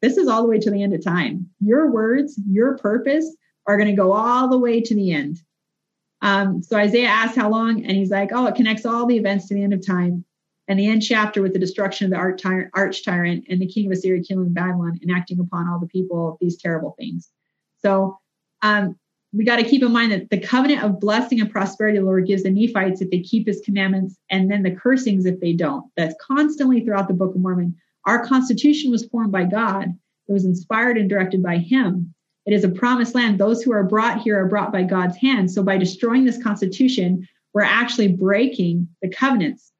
this 0.02 0.18
is 0.18 0.28
all 0.28 0.42
the 0.42 0.48
way 0.48 0.60
to 0.60 0.72
the 0.72 0.82
end 0.82 0.94
of 0.94 1.04
time. 1.04 1.50
Your 1.60 1.92
words, 1.92 2.40
your 2.48 2.78
purpose 2.78 3.36
are 3.66 3.78
going 3.78 3.90
to 3.90 3.96
go 3.96 4.14
all 4.14 4.48
the 4.48 4.58
way 4.58 4.82
to 4.82 4.96
the 4.96 5.12
end. 5.12 5.42
Um, 6.22 6.64
so 6.64 6.78
Isaiah 6.78 7.08
asks 7.08 7.38
how 7.38 7.50
long, 7.50 7.86
and 7.86 7.96
he's 7.96 8.10
like, 8.10 8.32
oh, 8.32 8.48
it 8.48 8.56
connects 8.56 8.86
all 8.86 9.06
the 9.06 9.18
events 9.18 9.48
to 9.48 9.54
the 9.54 9.64
end 9.64 9.74
of 9.74 9.86
time. 9.86 10.26
And 10.68 10.78
the 10.78 10.88
end 10.88 11.02
chapter 11.02 11.42
with 11.42 11.54
the 11.54 11.60
destruction 11.60 12.06
of 12.06 12.12
the 12.12 12.18
arch 12.18 12.42
tyrant, 12.42 12.72
arch 12.74 13.06
tyrant 13.06 13.46
and 13.50 13.62
the 13.62 13.68
king 13.68 13.86
of 13.86 13.94
Assyria 13.94 14.22
killing 14.22 14.54
Babylon, 14.54 15.00
enacting 15.02 15.40
upon 15.40 15.68
all 15.68 15.80
the 15.80 15.88
people 15.88 16.38
these 16.42 16.58
terrible 16.58 16.94
things. 17.00 17.30
So 17.82 18.20
um, 18.62 18.98
we 19.34 19.44
got 19.44 19.58
to 19.58 19.64
keep 19.64 19.84
in 19.84 19.92
mind 19.92 20.12
that 20.12 20.30
the 20.30 20.40
covenant 20.40 20.84
of 20.84 21.00
blessing 21.00 21.42
and 21.42 21.52
prosperity 21.52 22.00
the 22.00 22.06
Lord 22.06 22.28
gives 22.28 22.44
the 22.44 22.50
Nephites 22.50 23.02
if 23.02 23.12
they 23.12 23.20
keep 23.20 23.46
his 23.46 23.62
commandments, 23.64 24.18
and 24.30 24.50
then 24.50 24.64
the 24.64 24.72
cursings 24.72 25.26
if 25.26 25.40
they 25.40 25.54
don't. 25.54 25.86
That's 25.96 26.16
constantly 26.22 26.82
throughout 26.82 27.08
the 27.08 27.14
Book 27.14 27.36
of 27.36 27.42
Mormon. 27.42 27.76
Our 28.06 28.26
Constitution 28.26 28.90
was 28.90 29.06
formed 29.06 29.32
by 29.32 29.44
God, 29.44 29.94
it 30.28 30.34
was 30.34 30.46
inspired 30.46 30.98
and 30.98 31.10
directed 31.10 31.42
by 31.42 31.58
Him. 31.58 32.14
It 32.46 32.54
is 32.54 32.64
a 32.64 32.70
promised 32.70 33.16
land. 33.16 33.40
Those 33.40 33.62
who 33.62 33.74
are 33.74 33.84
brought 33.84 34.22
here 34.22 34.42
are 34.42 34.48
brought 34.48 34.72
by 34.72 34.84
God's 34.84 35.18
hand. 35.18 35.52
So 35.52 35.64
by 35.64 35.78
destroying 35.78 36.24
this 36.24 36.42
Constitution, 36.42 37.28
we're 37.54 37.62
actually 37.62 38.10
breaking 38.10 38.88
the 39.02 39.10
covenants. 39.10 39.72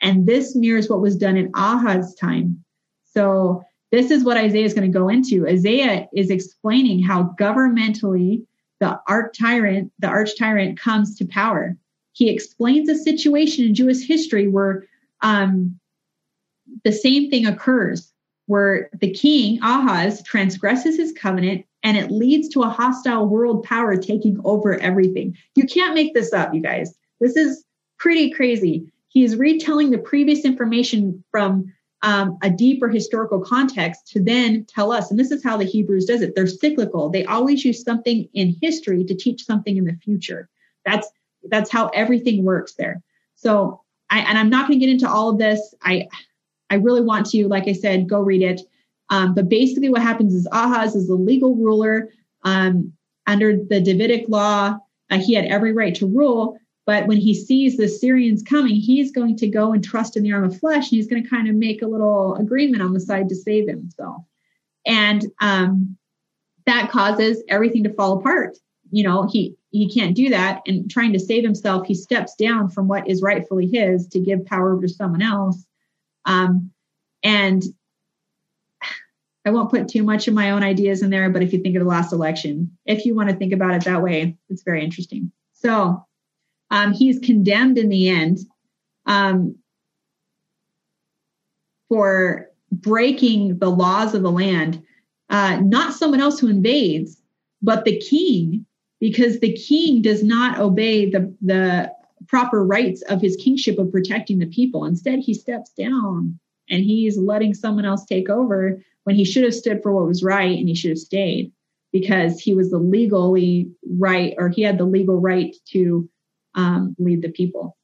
And 0.00 0.26
this 0.26 0.54
mirrors 0.54 0.88
what 0.88 1.00
was 1.00 1.16
done 1.16 1.36
in 1.36 1.50
Ahaz's 1.54 2.14
time. 2.14 2.62
So 3.04 3.62
this 3.94 4.10
is 4.10 4.24
what 4.24 4.36
Isaiah 4.36 4.64
is 4.64 4.74
going 4.74 4.90
to 4.90 4.98
go 4.98 5.08
into. 5.08 5.46
Isaiah 5.46 6.08
is 6.12 6.30
explaining 6.30 7.02
how 7.02 7.34
governmentally 7.38 8.44
the 8.80 9.00
arch 9.08 9.38
tyrant, 9.38 9.92
the 9.98 10.08
arch 10.08 10.36
tyrant 10.38 10.78
comes 10.78 11.16
to 11.18 11.24
power. 11.24 11.76
He 12.12 12.30
explains 12.30 12.88
a 12.88 12.96
situation 12.96 13.66
in 13.66 13.74
Jewish 13.74 14.06
history 14.06 14.48
where 14.48 14.86
um, 15.22 15.78
the 16.84 16.92
same 16.92 17.30
thing 17.30 17.46
occurs, 17.46 18.12
where 18.46 18.90
the 19.00 19.10
king, 19.10 19.58
Ahaz, 19.62 20.22
transgresses 20.22 20.96
his 20.96 21.12
covenant 21.12 21.64
and 21.82 21.96
it 21.96 22.10
leads 22.10 22.48
to 22.48 22.62
a 22.62 22.68
hostile 22.68 23.26
world 23.26 23.62
power 23.62 23.96
taking 23.96 24.40
over 24.44 24.78
everything. 24.80 25.36
You 25.54 25.66
can't 25.66 25.94
make 25.94 26.14
this 26.14 26.32
up, 26.32 26.54
you 26.54 26.60
guys. 26.60 26.94
This 27.20 27.36
is 27.36 27.64
pretty 27.98 28.30
crazy. 28.30 28.90
He 29.08 29.22
is 29.22 29.36
retelling 29.36 29.90
the 29.90 29.98
previous 29.98 30.44
information 30.44 31.22
from 31.30 31.72
um, 32.04 32.36
a 32.42 32.50
deeper 32.50 32.88
historical 32.88 33.40
context 33.40 34.06
to 34.08 34.22
then 34.22 34.66
tell 34.66 34.92
us. 34.92 35.10
And 35.10 35.18
this 35.18 35.30
is 35.30 35.42
how 35.42 35.56
the 35.56 35.64
Hebrews 35.64 36.04
does 36.04 36.20
it. 36.20 36.34
They're 36.36 36.46
cyclical. 36.46 37.08
They 37.08 37.24
always 37.24 37.64
use 37.64 37.82
something 37.82 38.28
in 38.34 38.56
history 38.60 39.04
to 39.04 39.14
teach 39.14 39.44
something 39.44 39.78
in 39.78 39.86
the 39.86 39.94
future. 39.94 40.50
That's 40.84 41.08
that's 41.50 41.70
how 41.70 41.88
everything 41.88 42.44
works 42.44 42.74
there. 42.74 43.02
So 43.36 43.80
I 44.10 44.20
and 44.20 44.38
I'm 44.38 44.50
not 44.50 44.68
going 44.68 44.78
to 44.78 44.86
get 44.86 44.92
into 44.92 45.08
all 45.08 45.30
of 45.30 45.38
this. 45.38 45.74
I 45.82 46.06
I 46.68 46.74
really 46.74 47.00
want 47.00 47.26
to, 47.30 47.48
like 47.48 47.68
I 47.68 47.72
said, 47.72 48.08
go 48.08 48.20
read 48.20 48.42
it. 48.42 48.60
Um, 49.08 49.34
but 49.34 49.48
basically, 49.48 49.88
what 49.88 50.02
happens 50.02 50.34
is 50.34 50.46
Ahaz 50.52 50.94
is 50.94 51.08
the 51.08 51.14
legal 51.14 51.56
ruler 51.56 52.10
um, 52.42 52.92
under 53.26 53.56
the 53.56 53.80
Davidic 53.80 54.28
law. 54.28 54.76
Uh, 55.10 55.18
he 55.18 55.32
had 55.32 55.46
every 55.46 55.72
right 55.72 55.94
to 55.94 56.06
rule, 56.06 56.58
but 56.86 57.06
when 57.06 57.16
he 57.16 57.34
sees 57.34 57.76
the 57.76 57.88
Syrians 57.88 58.42
coming, 58.42 58.74
he's 58.74 59.10
going 59.10 59.36
to 59.36 59.48
go 59.48 59.72
and 59.72 59.82
trust 59.82 60.16
in 60.16 60.22
the 60.22 60.32
arm 60.32 60.44
of 60.44 60.58
flesh, 60.58 60.90
and 60.90 60.96
he's 60.96 61.06
going 61.06 61.22
to 61.22 61.28
kind 61.28 61.48
of 61.48 61.54
make 61.54 61.82
a 61.82 61.86
little 61.86 62.36
agreement 62.36 62.82
on 62.82 62.92
the 62.92 63.00
side 63.00 63.28
to 63.28 63.34
save 63.34 63.68
himself. 63.68 64.22
And 64.86 65.24
um, 65.40 65.96
that 66.66 66.90
causes 66.90 67.42
everything 67.48 67.84
to 67.84 67.94
fall 67.94 68.18
apart. 68.18 68.58
You 68.90 69.04
know, 69.04 69.28
he 69.30 69.56
he 69.70 69.92
can't 69.92 70.14
do 70.14 70.28
that, 70.28 70.62
and 70.66 70.90
trying 70.90 71.12
to 71.14 71.18
save 71.18 71.42
himself, 71.42 71.86
he 71.86 71.94
steps 71.94 72.34
down 72.34 72.68
from 72.68 72.86
what 72.86 73.08
is 73.08 73.22
rightfully 73.22 73.66
his 73.66 74.06
to 74.08 74.20
give 74.20 74.44
power 74.46 74.80
to 74.80 74.88
someone 74.88 75.22
else. 75.22 75.64
Um, 76.26 76.70
and 77.22 77.62
I 79.46 79.50
won't 79.50 79.70
put 79.70 79.88
too 79.88 80.02
much 80.02 80.28
of 80.28 80.34
my 80.34 80.50
own 80.50 80.62
ideas 80.62 81.02
in 81.02 81.10
there, 81.10 81.28
but 81.30 81.42
if 81.42 81.52
you 81.52 81.60
think 81.60 81.76
of 81.76 81.82
the 81.82 81.88
last 81.88 82.12
election, 82.12 82.76
if 82.86 83.04
you 83.04 83.14
want 83.14 83.30
to 83.30 83.36
think 83.36 83.52
about 83.52 83.74
it 83.74 83.84
that 83.84 84.02
way, 84.02 84.36
it's 84.48 84.62
very 84.62 84.84
interesting. 84.84 85.32
So 85.54 86.04
um, 86.74 86.92
he's 86.92 87.20
condemned 87.20 87.78
in 87.78 87.88
the 87.88 88.08
end 88.08 88.38
um, 89.06 89.54
for 91.88 92.48
breaking 92.72 93.58
the 93.58 93.70
laws 93.70 94.12
of 94.12 94.22
the 94.22 94.30
land, 94.32 94.82
uh, 95.30 95.60
not 95.62 95.94
someone 95.94 96.20
else 96.20 96.40
who 96.40 96.48
invades, 96.48 97.22
but 97.62 97.84
the 97.84 97.96
king, 98.00 98.66
because 98.98 99.38
the 99.38 99.52
king 99.52 100.02
does 100.02 100.24
not 100.24 100.58
obey 100.58 101.08
the, 101.08 101.32
the 101.42 101.92
proper 102.26 102.64
rights 102.64 103.02
of 103.02 103.20
his 103.20 103.36
kingship 103.36 103.78
of 103.78 103.92
protecting 103.92 104.40
the 104.40 104.46
people. 104.46 104.84
Instead, 104.84 105.20
he 105.20 105.32
steps 105.32 105.70
down 105.78 106.36
and 106.68 106.82
he's 106.82 107.16
letting 107.16 107.54
someone 107.54 107.84
else 107.84 108.04
take 108.04 108.28
over 108.28 108.82
when 109.04 109.14
he 109.14 109.24
should 109.24 109.44
have 109.44 109.54
stood 109.54 109.80
for 109.80 109.94
what 109.94 110.08
was 110.08 110.24
right 110.24 110.58
and 110.58 110.68
he 110.68 110.74
should 110.74 110.90
have 110.90 110.98
stayed 110.98 111.52
because 111.92 112.40
he 112.40 112.52
was 112.52 112.72
the 112.72 112.78
legally 112.78 113.70
right 113.96 114.34
or 114.38 114.48
he 114.48 114.62
had 114.62 114.76
the 114.76 114.84
legal 114.84 115.20
right 115.20 115.54
to 115.66 116.08
um, 116.54 116.94
lead 116.98 117.22
the 117.22 117.30
people. 117.30 117.76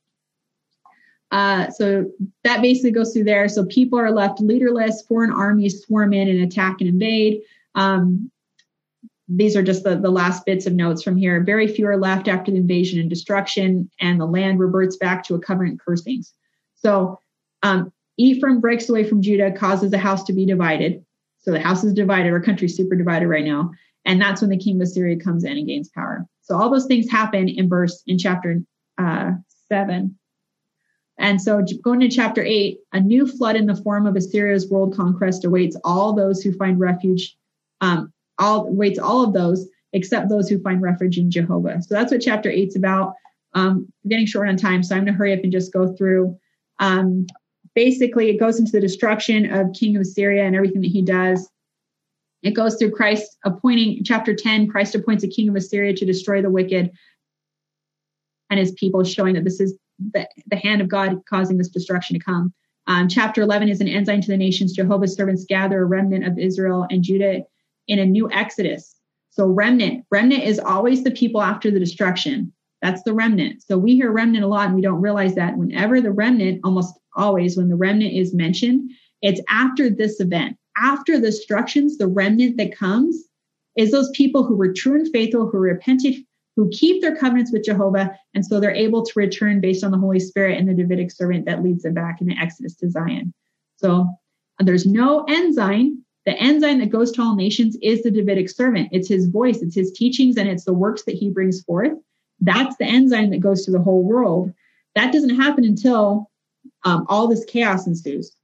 Uh, 1.31 1.71
so 1.71 2.11
that 2.43 2.61
basically 2.61 2.91
goes 2.91 3.13
through 3.13 3.25
there. 3.25 3.49
So 3.49 3.65
people 3.67 3.99
are 3.99 4.11
left 4.11 4.41
leaderless, 4.41 5.03
foreign 5.03 5.31
armies 5.31 5.85
swarm 5.85 6.13
in 6.13 6.29
and 6.29 6.41
attack 6.41 6.81
and 6.81 6.89
invade. 6.89 7.43
Um, 7.75 8.31
these 9.29 9.55
are 9.55 9.63
just 9.63 9.85
the, 9.85 9.97
the 9.97 10.11
last 10.11 10.45
bits 10.45 10.67
of 10.67 10.73
notes 10.73 11.05
from 11.05 11.17
here. 11.17 11.41
Very 11.45 11.69
few 11.69 11.87
are 11.87 11.97
left 11.97 12.27
after 12.27 12.51
the 12.51 12.57
invasion 12.57 12.99
and 12.99 13.09
destruction, 13.09 13.89
and 14.01 14.21
the 14.21 14.27
land 14.27 14.59
reverts 14.59 14.97
back 14.97 15.23
to 15.25 15.37
a 15.37 15.39
covenant 15.39 15.79
cursings. 15.81 16.35
So 16.75 17.21
um, 17.63 17.93
Ephraim 18.17 18.61
breaks 18.61 18.89
away 18.89 19.05
from 19.05 19.23
Judah, 19.23 19.53
causes 19.53 19.93
the 19.93 19.99
house 19.99 20.25
to 20.25 20.33
be 20.33 20.47
divided. 20.47 21.05
So 21.39 21.53
the 21.53 21.61
house 21.61 21.85
is 21.85 21.95
divided, 21.95 22.33
our 22.33 22.41
country's 22.41 22.77
super 22.77 22.97
divided 22.97 23.29
right 23.29 23.45
now. 23.45 23.71
And 24.05 24.21
that's 24.21 24.41
when 24.41 24.51
the 24.51 24.59
king 24.59 24.77
of 24.77 24.83
Assyria 24.83 25.17
comes 25.17 25.45
in 25.45 25.57
and 25.57 25.67
gains 25.67 25.89
power. 25.91 26.27
So 26.51 26.57
all 26.57 26.69
those 26.69 26.87
things 26.87 27.09
happen 27.09 27.49
in 27.49 27.69
verse 27.69 28.03
in 28.09 28.19
chapter 28.19 28.61
uh, 28.99 29.35
seven. 29.69 30.19
And 31.17 31.41
so 31.41 31.63
going 31.85 32.01
to 32.01 32.09
chapter 32.09 32.43
eight, 32.43 32.79
a 32.93 32.99
new 32.99 33.25
flood 33.25 33.55
in 33.55 33.67
the 33.67 33.77
form 33.77 34.05
of 34.05 34.17
Assyria's 34.17 34.69
world 34.69 34.97
conquest 34.97 35.45
awaits 35.45 35.77
all 35.85 36.13
those 36.13 36.43
who 36.43 36.53
find 36.53 36.81
refuge, 36.81 37.37
um, 37.81 38.13
all 38.41 38.67
awaits 38.67 38.99
all 38.99 39.23
of 39.23 39.33
those 39.33 39.69
except 39.93 40.29
those 40.29 40.49
who 40.49 40.61
find 40.61 40.83
refuge 40.83 41.19
in 41.19 41.31
Jehovah. 41.31 41.81
So 41.83 41.95
that's 41.95 42.11
what 42.11 42.21
chapter 42.21 42.51
eight's 42.51 42.75
about. 42.75 43.15
Um, 43.55 43.87
we're 44.03 44.09
getting 44.09 44.27
short 44.27 44.49
on 44.49 44.57
time, 44.57 44.83
so 44.83 44.97
I'm 44.97 45.05
going 45.05 45.15
to 45.15 45.19
hurry 45.19 45.33
up 45.33 45.45
and 45.45 45.53
just 45.53 45.73
go 45.73 45.95
through. 45.95 46.37
Um, 46.81 47.29
basically, 47.77 48.29
it 48.29 48.41
goes 48.41 48.59
into 48.59 48.73
the 48.73 48.81
destruction 48.81 49.53
of 49.53 49.73
King 49.73 49.95
of 49.95 50.03
Assyria 50.03 50.45
and 50.47 50.57
everything 50.57 50.81
that 50.81 50.91
he 50.91 51.03
does. 51.03 51.49
It 52.43 52.53
goes 52.53 52.77
through 52.77 52.93
Christ 52.93 53.37
appointing, 53.45 54.03
chapter 54.05 54.35
10, 54.35 54.69
Christ 54.69 54.95
appoints 54.95 55.25
a 55.25 55.29
king 55.29 55.49
of 55.49 55.57
Assyria 55.57 55.95
to 55.95 56.07
destroy 56.07 56.41
the 56.41 56.51
wicked 56.51 56.91
and 58.49 58.59
his 58.59 58.73
people, 58.73 59.05
showing 59.05 59.35
that 59.35 59.45
this 59.45 59.61
is 59.61 59.77
the, 60.13 60.27
the 60.47 60.57
hand 60.57 60.81
of 60.81 60.89
God 60.89 61.21
causing 61.29 61.59
this 61.59 61.69
destruction 61.69 62.19
to 62.19 62.25
come. 62.25 62.53
Um, 62.87 63.09
chapter 63.09 63.43
11 63.43 63.69
is 63.69 63.81
an 63.81 63.89
ensign 63.89 64.21
to 64.23 64.29
the 64.29 64.37
nations. 64.37 64.73
Jehovah's 64.73 65.15
servants 65.15 65.45
gather 65.45 65.83
a 65.83 65.87
remnant 65.87 66.27
of 66.27 66.39
Israel 66.39 66.87
and 66.91 67.03
Judah 67.03 67.43
in 67.87 67.99
a 67.99 68.07
new 68.07 68.31
exodus. 68.33 68.97
So, 69.31 69.47
remnant, 69.47 70.05
remnant 70.11 70.43
is 70.43 70.59
always 70.59 71.05
the 71.05 71.11
people 71.11 71.41
after 71.41 71.71
the 71.71 71.79
destruction. 71.79 72.53
That's 72.83 73.03
the 73.03 73.13
remnant. 73.13 73.63
So, 73.63 73.79
we 73.79 73.95
hear 73.95 74.11
remnant 74.11 74.45
a 74.45 74.49
lot 74.49 74.67
and 74.67 74.75
we 74.75 74.83
don't 74.83 75.03
realize 75.03 75.35
that 75.37 75.57
whenever 75.57 76.01
the 76.01 76.11
remnant, 76.11 76.63
almost 76.65 76.99
always, 77.15 77.57
when 77.57 77.69
the 77.69 77.77
remnant 77.77 78.15
is 78.15 78.35
mentioned, 78.35 78.91
it's 79.23 79.41
after 79.49 79.91
this 79.91 80.19
event 80.19 80.57
after 80.81 81.19
the 81.19 81.27
destructions, 81.27 81.99
the 81.99 82.07
remnant 82.07 82.57
that 82.57 82.77
comes 82.77 83.25
is 83.77 83.91
those 83.91 84.11
people 84.11 84.45
who 84.45 84.57
were 84.57 84.73
true 84.73 84.97
and 84.97 85.11
faithful, 85.13 85.49
who 85.49 85.59
repented, 85.59 86.17
who 86.57 86.69
keep 86.71 87.01
their 87.01 87.17
covenants 87.17 87.53
with 87.53 87.65
Jehovah, 87.65 88.17
and 88.35 88.45
so 88.45 88.59
they're 88.59 88.75
able 88.75 89.05
to 89.05 89.13
return 89.17 89.61
based 89.61 89.85
on 89.85 89.91
the 89.91 89.99
Holy 89.99 90.21
Spirit 90.21 90.59
and 90.59 90.69
the 90.69 90.75
Davidic 90.75 91.11
servant 91.11 91.45
that 91.47 91.63
leads 91.63 91.83
them 91.83 91.95
back 91.95 92.21
in 92.21 92.27
the 92.27 92.37
Exodus 92.37 92.75
to 92.77 92.91
Zion. 92.91 93.33
So 93.77 94.09
there's 94.59 94.87
no 94.87 95.25
ensign. 95.29 96.03
The 96.27 96.33
ensign 96.33 96.81
that 96.81 96.91
goes 96.91 97.13
to 97.13 97.23
all 97.23 97.37
nations 97.37 97.77
is 97.81 98.03
the 98.03 98.11
Davidic 98.11 98.51
servant. 98.51 98.89
It's 98.93 99.09
his 99.09 99.27
voice, 99.27 99.63
it's 99.63 99.75
his 99.75 99.93
teachings, 99.93 100.37
and 100.37 100.49
it's 100.49 100.65
the 100.65 100.75
works 100.75 101.05
that 101.05 101.15
he 101.15 101.31
brings 101.31 101.63
forth. 101.63 101.93
That's 102.41 102.77
the 102.77 102.85
ensign 102.85 103.31
that 103.31 103.41
goes 103.41 103.65
to 103.65 103.71
the 103.71 103.81
whole 103.81 104.03
world. 104.03 104.53
That 104.97 105.13
doesn't 105.13 105.37
happen 105.37 105.65
until 105.65 106.31
um, 106.85 107.07
all 107.09 107.29
this 107.29 107.45
chaos 107.45 107.87
ensues. 107.87 108.35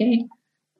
Okay 0.00 0.26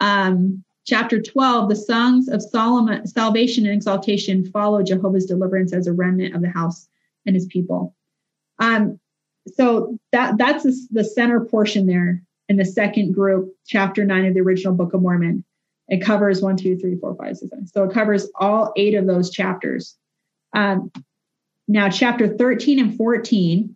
um, 0.02 0.64
chapter 0.84 1.22
12, 1.22 1.68
the 1.68 1.76
songs 1.76 2.28
of 2.28 2.42
Solomon, 2.42 3.06
salvation 3.06 3.64
and 3.64 3.72
exaltation 3.72 4.44
follow 4.50 4.82
Jehovah's 4.82 5.26
deliverance 5.26 5.72
as 5.72 5.86
a 5.86 5.92
remnant 5.92 6.34
of 6.34 6.42
the 6.42 6.50
house 6.50 6.88
and 7.24 7.36
his 7.36 7.46
people. 7.46 7.94
Um, 8.58 8.98
so 9.46 9.96
that 10.10 10.38
that's 10.38 10.64
the 10.88 11.04
center 11.04 11.44
portion 11.44 11.86
there 11.86 12.22
in 12.48 12.56
the 12.56 12.64
second 12.64 13.12
group, 13.12 13.54
chapter 13.64 14.04
nine 14.04 14.26
of 14.26 14.34
the 14.34 14.40
original 14.40 14.74
Book 14.74 14.92
of 14.92 15.02
Mormon. 15.02 15.44
It 15.88 16.02
covers 16.02 16.42
one, 16.42 16.56
two, 16.56 16.76
three, 16.76 16.96
four, 16.96 17.14
five, 17.14 17.36
six, 17.36 17.50
seven. 17.50 17.66
So 17.68 17.84
it 17.84 17.92
covers 17.92 18.28
all 18.34 18.72
eight 18.76 18.94
of 18.94 19.06
those 19.06 19.30
chapters. 19.30 19.96
Um, 20.52 20.90
now, 21.68 21.88
chapter 21.90 22.26
13 22.26 22.80
and 22.80 22.96
14 22.96 23.74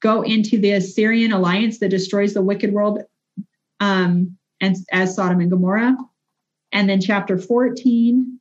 go 0.00 0.22
into 0.22 0.58
the 0.58 0.72
Assyrian 0.72 1.32
alliance 1.32 1.78
that 1.78 1.88
destroys 1.88 2.34
the 2.34 2.42
wicked 2.42 2.72
world 2.72 3.02
um, 3.78 4.36
and 4.60 4.76
as 4.92 5.14
Sodom 5.14 5.40
and 5.40 5.50
Gomorrah. 5.50 5.96
And 6.72 6.88
then 6.88 7.00
chapter 7.00 7.38
14, 7.38 8.40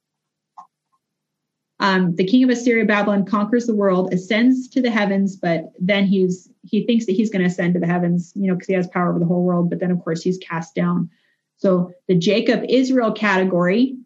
um, 1.79 2.15
the 2.15 2.25
king 2.25 2.43
of 2.43 2.49
Assyria, 2.49 2.85
Babylon, 2.85 3.25
conquers 3.25 3.65
the 3.65 3.75
world, 3.75 4.13
ascends 4.13 4.67
to 4.69 4.81
the 4.81 4.89
heavens, 4.89 5.35
but 5.35 5.71
then 5.79 6.05
he's 6.05 6.49
he 6.63 6.85
thinks 6.85 7.05
that 7.05 7.11
he's 7.11 7.29
going 7.29 7.41
to 7.41 7.47
ascend 7.47 7.73
to 7.75 7.79
the 7.79 7.87
heavens, 7.87 8.33
you 8.35 8.47
know, 8.47 8.55
because 8.55 8.67
he 8.67 8.73
has 8.73 8.87
power 8.87 9.09
over 9.09 9.19
the 9.19 9.25
whole 9.25 9.43
world. 9.43 9.69
But 9.69 9.79
then, 9.79 9.91
of 9.91 10.03
course, 10.03 10.23
he's 10.23 10.39
cast 10.39 10.73
down. 10.73 11.09
So 11.57 11.91
the 12.07 12.15
Jacob 12.15 12.63
Israel 12.67 13.11
category 13.11 13.97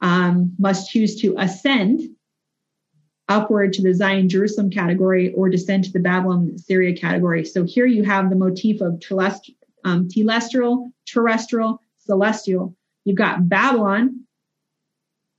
um, 0.00 0.54
must 0.58 0.90
choose 0.90 1.20
to 1.22 1.34
ascend 1.38 2.02
upward 3.28 3.72
to 3.72 3.82
the 3.82 3.94
Zion 3.94 4.28
Jerusalem 4.28 4.70
category 4.70 5.32
or 5.32 5.48
descend 5.48 5.84
to 5.84 5.92
the 5.92 6.00
Babylon 6.00 6.52
Assyria 6.54 6.94
category. 6.94 7.44
So 7.44 7.64
here 7.64 7.86
you 7.86 8.04
have 8.04 8.30
the 8.30 8.36
motif 8.36 8.80
of 8.80 9.00
um, 9.84 10.08
telestial, 10.08 10.92
terrestrial, 11.06 11.80
celestial. 11.98 12.76
You've 13.04 13.16
got 13.16 13.48
Babylon, 13.48 14.24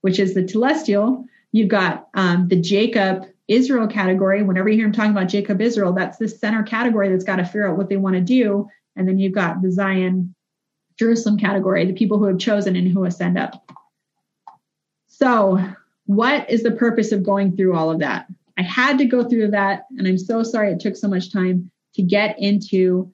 which 0.02 0.20
is 0.20 0.34
the 0.34 0.44
telestial. 0.44 1.26
You've 1.52 1.70
got 1.70 2.08
um, 2.14 2.48
the 2.48 2.60
Jacob 2.60 3.26
Israel 3.48 3.88
category. 3.88 4.44
Whenever 4.44 4.70
you 4.70 4.78
hear 4.78 4.86
him 4.86 4.94
talking 4.94 5.12
about 5.12 5.28
Jacob 5.28 5.62
Israel, 5.62 5.94
that's 5.94 6.18
the 6.18 6.28
center 6.28 6.64
category 6.64 7.10
that's 7.10 7.24
got 7.24 7.38
to 7.38 7.46
figure 7.46 7.70
out 7.70 7.78
what 7.78 7.90
they 7.90 7.98
want 7.98 8.16
to 8.16 8.22
do. 8.22 8.68
And 8.96 9.08
then 9.08 9.20
you've 9.20 9.34
got 9.34 9.62
the 9.62 9.72
Zion 9.72 10.34
Jerusalem 10.98 11.38
category, 11.38 11.86
the 11.86 11.94
people 11.94 12.20
who 12.20 12.26
have 12.26 12.38
chosen 12.38 12.76
and 12.76 12.88
who 12.88 13.06
ascend 13.06 13.38
up. 13.38 13.72
So, 15.08 15.64
what 16.06 16.50
is 16.50 16.64
the 16.64 16.72
purpose 16.72 17.12
of 17.12 17.24
going 17.24 17.56
through 17.56 17.76
all 17.76 17.92
of 17.92 18.00
that? 18.00 18.28
I 18.58 18.62
had 18.62 18.98
to 18.98 19.06
go 19.06 19.28
through 19.28 19.52
that, 19.52 19.86
and 19.98 20.08
I'm 20.08 20.18
so 20.18 20.44
sorry 20.44 20.72
it 20.72 20.80
took 20.80 20.96
so 20.96 21.08
much 21.08 21.32
time 21.32 21.72
to 21.96 22.02
get 22.02 22.38
into 22.40 23.13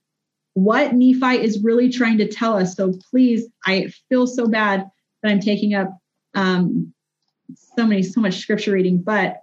what 0.63 0.93
Nephi 0.93 1.43
is 1.43 1.63
really 1.63 1.89
trying 1.89 2.17
to 2.19 2.27
tell 2.27 2.57
us. 2.57 2.75
So 2.75 2.93
please, 3.11 3.47
I 3.65 3.91
feel 4.09 4.27
so 4.27 4.47
bad 4.47 4.89
that 5.21 5.31
I'm 5.31 5.39
taking 5.39 5.73
up 5.73 5.97
um, 6.35 6.93
so 7.75 7.85
many, 7.85 8.03
so 8.03 8.21
much 8.21 8.37
scripture 8.37 8.71
reading, 8.73 9.01
but 9.01 9.41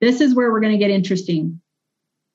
this 0.00 0.20
is 0.20 0.34
where 0.34 0.50
we're 0.50 0.60
going 0.60 0.72
to 0.72 0.78
get 0.78 0.90
interesting. 0.90 1.60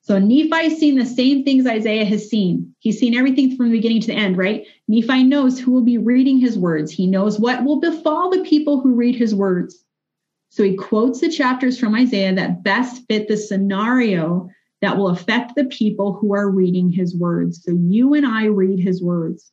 So 0.02 0.20
Nephi's 0.20 0.78
seen 0.78 0.96
the 0.96 1.04
same 1.04 1.42
things 1.42 1.66
Isaiah 1.66 2.04
has 2.04 2.30
seen. 2.30 2.74
He's 2.78 2.98
seen 2.98 3.16
everything 3.16 3.56
from 3.56 3.66
the 3.66 3.76
beginning 3.76 4.02
to 4.02 4.06
the 4.06 4.14
end, 4.14 4.36
right? 4.36 4.64
Nephi 4.86 5.24
knows 5.24 5.58
who 5.58 5.72
will 5.72 5.82
be 5.82 5.98
reading 5.98 6.38
his 6.38 6.56
words. 6.56 6.92
He 6.92 7.08
knows 7.08 7.40
what 7.40 7.64
will 7.64 7.80
befall 7.80 8.30
the 8.30 8.44
people 8.44 8.80
who 8.80 8.94
read 8.94 9.16
his 9.16 9.34
words. 9.34 9.84
So 10.48 10.62
he 10.62 10.76
quotes 10.76 11.20
the 11.20 11.28
chapters 11.28 11.78
from 11.78 11.94
Isaiah 11.94 12.34
that 12.36 12.62
best 12.62 13.02
fit 13.08 13.26
the 13.26 13.36
scenario 13.36 14.48
that 14.82 14.96
will 14.96 15.08
affect 15.08 15.54
the 15.54 15.64
people 15.64 16.12
who 16.14 16.34
are 16.34 16.50
reading 16.50 16.90
his 16.90 17.16
words. 17.16 17.62
So 17.64 17.72
you 17.72 18.14
and 18.14 18.26
I 18.26 18.46
read 18.46 18.78
his 18.78 19.02
words. 19.02 19.50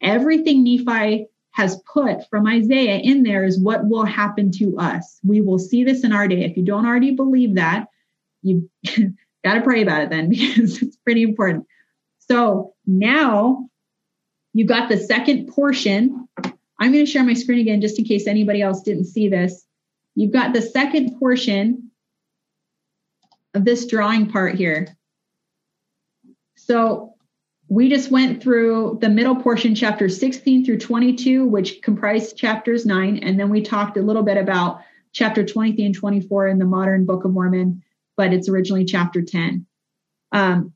Everything 0.00 0.64
Nephi 0.64 1.28
has 1.52 1.80
put 1.92 2.28
from 2.28 2.46
Isaiah 2.46 2.98
in 2.98 3.22
there 3.22 3.44
is 3.44 3.60
what 3.60 3.86
will 3.86 4.04
happen 4.04 4.50
to 4.52 4.76
us. 4.76 5.20
We 5.22 5.40
will 5.40 5.58
see 5.58 5.84
this 5.84 6.02
in 6.02 6.12
our 6.12 6.26
day. 6.26 6.44
If 6.44 6.56
you 6.56 6.64
don't 6.64 6.84
already 6.84 7.12
believe 7.12 7.54
that, 7.54 7.86
you 8.42 8.68
got 9.44 9.54
to 9.54 9.60
pray 9.62 9.82
about 9.82 10.02
it 10.02 10.10
then 10.10 10.28
because 10.30 10.82
it's 10.82 10.96
pretty 10.96 11.22
important. 11.22 11.66
So 12.18 12.74
now 12.86 13.68
you 14.52 14.66
got 14.66 14.88
the 14.88 14.98
second 14.98 15.48
portion. 15.48 16.28
I'm 16.80 16.92
going 16.92 17.04
to 17.04 17.10
share 17.10 17.24
my 17.24 17.34
screen 17.34 17.60
again 17.60 17.80
just 17.80 17.98
in 17.98 18.04
case 18.04 18.26
anybody 18.26 18.60
else 18.60 18.82
didn't 18.82 19.06
see 19.06 19.28
this. 19.28 19.64
You've 20.16 20.32
got 20.32 20.54
the 20.54 20.62
second 20.62 21.18
portion 21.18 21.90
of 23.54 23.64
this 23.64 23.86
drawing 23.86 24.30
part 24.30 24.54
here. 24.54 24.88
So 26.56 27.14
we 27.68 27.88
just 27.88 28.10
went 28.10 28.42
through 28.42 28.98
the 29.00 29.08
middle 29.08 29.36
portion, 29.36 29.74
chapter 29.74 30.08
16 30.08 30.64
through 30.64 30.78
22, 30.78 31.46
which 31.46 31.80
comprised 31.82 32.36
chapters 32.36 32.84
9. 32.84 33.18
And 33.18 33.38
then 33.38 33.50
we 33.50 33.62
talked 33.62 33.96
a 33.96 34.02
little 34.02 34.22
bit 34.22 34.36
about 34.36 34.80
chapter 35.12 35.44
23 35.44 35.86
and 35.86 35.94
24 35.94 36.48
in 36.48 36.58
the 36.58 36.64
modern 36.64 37.06
Book 37.06 37.24
of 37.24 37.32
Mormon, 37.32 37.82
but 38.16 38.32
it's 38.32 38.48
originally 38.48 38.84
chapter 38.84 39.22
10. 39.22 39.66
Um, 40.32 40.72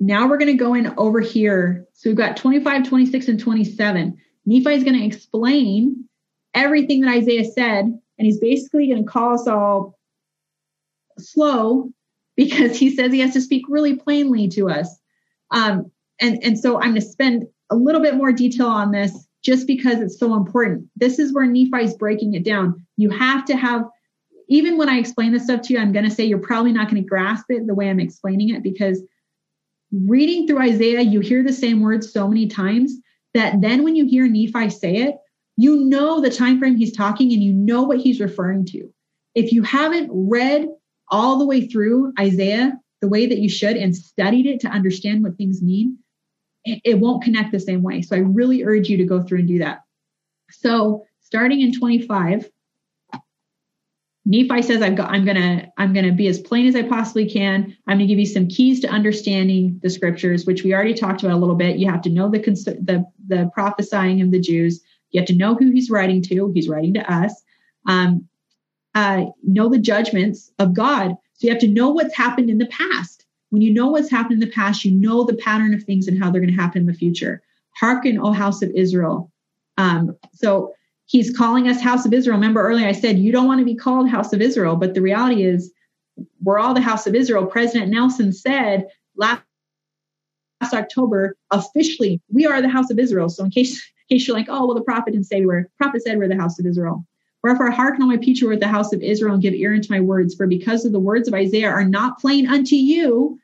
now 0.00 0.28
we're 0.28 0.38
going 0.38 0.56
to 0.56 0.64
go 0.64 0.74
in 0.74 0.94
over 0.96 1.20
here. 1.20 1.86
So 1.94 2.10
we've 2.10 2.16
got 2.16 2.36
25, 2.36 2.88
26, 2.88 3.28
and 3.28 3.40
27. 3.40 4.18
Nephi 4.46 4.74
is 4.74 4.84
going 4.84 4.98
to 4.98 5.04
explain 5.04 6.08
everything 6.54 7.02
that 7.02 7.14
Isaiah 7.14 7.44
said, 7.44 7.84
and 7.84 8.26
he's 8.26 8.40
basically 8.40 8.88
going 8.88 9.04
to 9.04 9.10
call 9.10 9.34
us 9.34 9.46
all 9.46 9.98
slow 11.18 11.90
because 12.36 12.78
he 12.78 12.94
says 12.94 13.12
he 13.12 13.20
has 13.20 13.34
to 13.34 13.40
speak 13.40 13.64
really 13.68 13.96
plainly 13.96 14.48
to 14.48 14.68
us. 14.68 14.98
Um, 15.50 15.90
and, 16.20 16.42
and 16.42 16.58
so 16.58 16.76
I'm 16.76 16.90
going 16.90 16.94
to 16.94 17.00
spend 17.02 17.46
a 17.70 17.76
little 17.76 18.00
bit 18.00 18.14
more 18.14 18.32
detail 18.32 18.68
on 18.68 18.92
this 18.92 19.26
just 19.42 19.66
because 19.66 20.00
it's 20.00 20.18
so 20.18 20.34
important. 20.34 20.88
This 20.96 21.18
is 21.18 21.32
where 21.32 21.46
Nephi 21.46 21.84
is 21.84 21.94
breaking 21.94 22.34
it 22.34 22.44
down. 22.44 22.86
You 22.96 23.10
have 23.10 23.44
to 23.46 23.56
have, 23.56 23.84
even 24.48 24.78
when 24.78 24.88
I 24.88 24.98
explain 24.98 25.32
this 25.32 25.44
stuff 25.44 25.62
to 25.62 25.74
you, 25.74 25.80
I'm 25.80 25.92
going 25.92 26.04
to 26.04 26.10
say 26.10 26.24
you're 26.24 26.38
probably 26.38 26.72
not 26.72 26.88
going 26.88 27.02
to 27.02 27.08
grasp 27.08 27.46
it 27.48 27.66
the 27.66 27.74
way 27.74 27.90
I'm 27.90 28.00
explaining 28.00 28.50
it 28.50 28.62
because 28.62 29.02
reading 29.92 30.46
through 30.46 30.60
Isaiah, 30.60 31.00
you 31.00 31.20
hear 31.20 31.42
the 31.42 31.52
same 31.52 31.80
words 31.80 32.12
so 32.12 32.28
many 32.28 32.46
times 32.46 32.94
that 33.34 33.60
then 33.60 33.82
when 33.82 33.96
you 33.96 34.06
hear 34.06 34.26
Nephi 34.26 34.70
say 34.70 34.96
it, 34.96 35.16
you 35.56 35.84
know 35.84 36.20
the 36.20 36.30
time 36.30 36.58
frame 36.58 36.76
he's 36.76 36.96
talking 36.96 37.32
and 37.32 37.42
you 37.42 37.52
know 37.52 37.82
what 37.82 37.98
he's 37.98 38.20
referring 38.20 38.64
to. 38.66 38.92
If 39.34 39.52
you 39.52 39.62
haven't 39.62 40.10
read 40.12 40.68
all 41.12 41.38
the 41.38 41.46
way 41.46 41.66
through 41.68 42.12
Isaiah 42.18 42.72
the 43.02 43.08
way 43.08 43.26
that 43.26 43.38
you 43.38 43.48
should 43.48 43.76
and 43.76 43.94
studied 43.94 44.46
it 44.46 44.60
to 44.60 44.68
understand 44.68 45.22
what 45.22 45.36
things 45.36 45.60
mean, 45.60 45.98
it 46.64 46.98
won't 46.98 47.22
connect 47.22 47.52
the 47.52 47.60
same 47.60 47.82
way. 47.82 48.00
So 48.00 48.16
I 48.16 48.20
really 48.20 48.64
urge 48.64 48.88
you 48.88 48.96
to 48.96 49.04
go 49.04 49.22
through 49.22 49.40
and 49.40 49.48
do 49.48 49.58
that. 49.58 49.82
So 50.50 51.04
starting 51.20 51.60
in 51.60 51.76
25, 51.76 52.48
Nephi 54.24 54.62
says, 54.62 54.82
I've 54.82 54.94
got, 54.94 55.10
I'm 55.10 55.24
gonna, 55.24 55.72
I'm 55.76 55.92
gonna 55.92 56.12
be 56.12 56.28
as 56.28 56.38
plain 56.38 56.66
as 56.66 56.76
I 56.76 56.84
possibly 56.84 57.28
can. 57.28 57.76
I'm 57.88 57.96
gonna 57.96 58.06
give 58.06 58.20
you 58.20 58.26
some 58.26 58.46
keys 58.46 58.78
to 58.80 58.88
understanding 58.88 59.80
the 59.82 59.90
scriptures, 59.90 60.46
which 60.46 60.62
we 60.62 60.72
already 60.72 60.94
talked 60.94 61.24
about 61.24 61.34
a 61.34 61.40
little 61.40 61.56
bit. 61.56 61.78
You 61.78 61.90
have 61.90 62.02
to 62.02 62.10
know 62.10 62.30
the 62.30 62.38
cons- 62.38 62.64
the 62.64 63.04
the 63.26 63.50
prophesying 63.52 64.22
of 64.22 64.30
the 64.30 64.38
Jews. 64.38 64.80
You 65.10 65.20
have 65.20 65.26
to 65.26 65.34
know 65.34 65.56
who 65.56 65.72
he's 65.72 65.90
writing 65.90 66.22
to. 66.22 66.52
He's 66.54 66.68
writing 66.68 66.94
to 66.94 67.12
us. 67.12 67.34
Um, 67.88 68.28
uh, 68.94 69.26
know 69.42 69.68
the 69.68 69.78
judgments 69.78 70.50
of 70.58 70.74
God. 70.74 71.16
So 71.34 71.46
you 71.46 71.50
have 71.50 71.60
to 71.60 71.68
know 71.68 71.90
what's 71.90 72.16
happened 72.16 72.50
in 72.50 72.58
the 72.58 72.66
past. 72.66 73.24
When 73.50 73.62
you 73.62 73.72
know 73.72 73.88
what's 73.88 74.10
happened 74.10 74.42
in 74.42 74.48
the 74.48 74.54
past, 74.54 74.84
you 74.84 74.92
know 74.92 75.24
the 75.24 75.36
pattern 75.36 75.74
of 75.74 75.82
things 75.82 76.08
and 76.08 76.22
how 76.22 76.30
they're 76.30 76.40
going 76.40 76.54
to 76.54 76.60
happen 76.60 76.82
in 76.82 76.86
the 76.86 76.94
future. 76.94 77.42
Hearken, 77.76 78.18
O 78.18 78.32
house 78.32 78.62
of 78.62 78.70
Israel. 78.70 79.30
Um, 79.78 80.16
so 80.32 80.72
he's 81.06 81.36
calling 81.36 81.68
us 81.68 81.80
house 81.80 82.06
of 82.06 82.12
Israel. 82.12 82.36
Remember 82.36 82.62
earlier 82.62 82.86
I 82.86 82.92
said 82.92 83.18
you 83.18 83.32
don't 83.32 83.46
want 83.46 83.60
to 83.60 83.64
be 83.64 83.74
called 83.74 84.08
house 84.08 84.32
of 84.32 84.40
Israel, 84.40 84.76
but 84.76 84.94
the 84.94 85.02
reality 85.02 85.44
is 85.44 85.72
we're 86.42 86.58
all 86.58 86.74
the 86.74 86.80
house 86.80 87.06
of 87.06 87.14
Israel. 87.14 87.46
President 87.46 87.90
Nelson 87.90 88.32
said 88.32 88.86
last 89.16 89.42
last 90.60 90.74
October 90.74 91.36
officially 91.50 92.20
we 92.30 92.46
are 92.46 92.62
the 92.62 92.68
house 92.68 92.90
of 92.90 92.98
Israel. 92.98 93.28
So 93.28 93.44
in 93.44 93.50
case 93.50 93.82
in 94.08 94.16
case 94.16 94.26
you're 94.26 94.36
like, 94.36 94.48
oh 94.48 94.66
well, 94.66 94.74
the 94.74 94.82
prophet 94.82 95.12
didn't 95.12 95.26
say 95.26 95.40
we 95.40 95.46
were. 95.46 95.68
Prophet 95.78 96.02
said 96.02 96.18
we're 96.18 96.28
the 96.28 96.36
house 96.36 96.58
of 96.58 96.66
Israel. 96.66 97.04
Wherefore 97.42 97.70
hearken, 97.70 98.06
my 98.06 98.18
people, 98.18 98.48
with 98.48 98.60
the 98.60 98.68
house 98.68 98.92
of 98.92 99.02
Israel, 99.02 99.34
and 99.34 99.42
give 99.42 99.54
ear 99.54 99.74
unto 99.74 99.92
my 99.92 100.00
words. 100.00 100.34
For 100.34 100.46
because 100.46 100.84
of 100.84 100.92
the 100.92 101.00
words 101.00 101.26
of 101.26 101.34
Isaiah 101.34 101.70
are 101.70 101.84
not 101.84 102.20
plain 102.20 102.46
unto 102.46 102.76
you, 102.76 103.38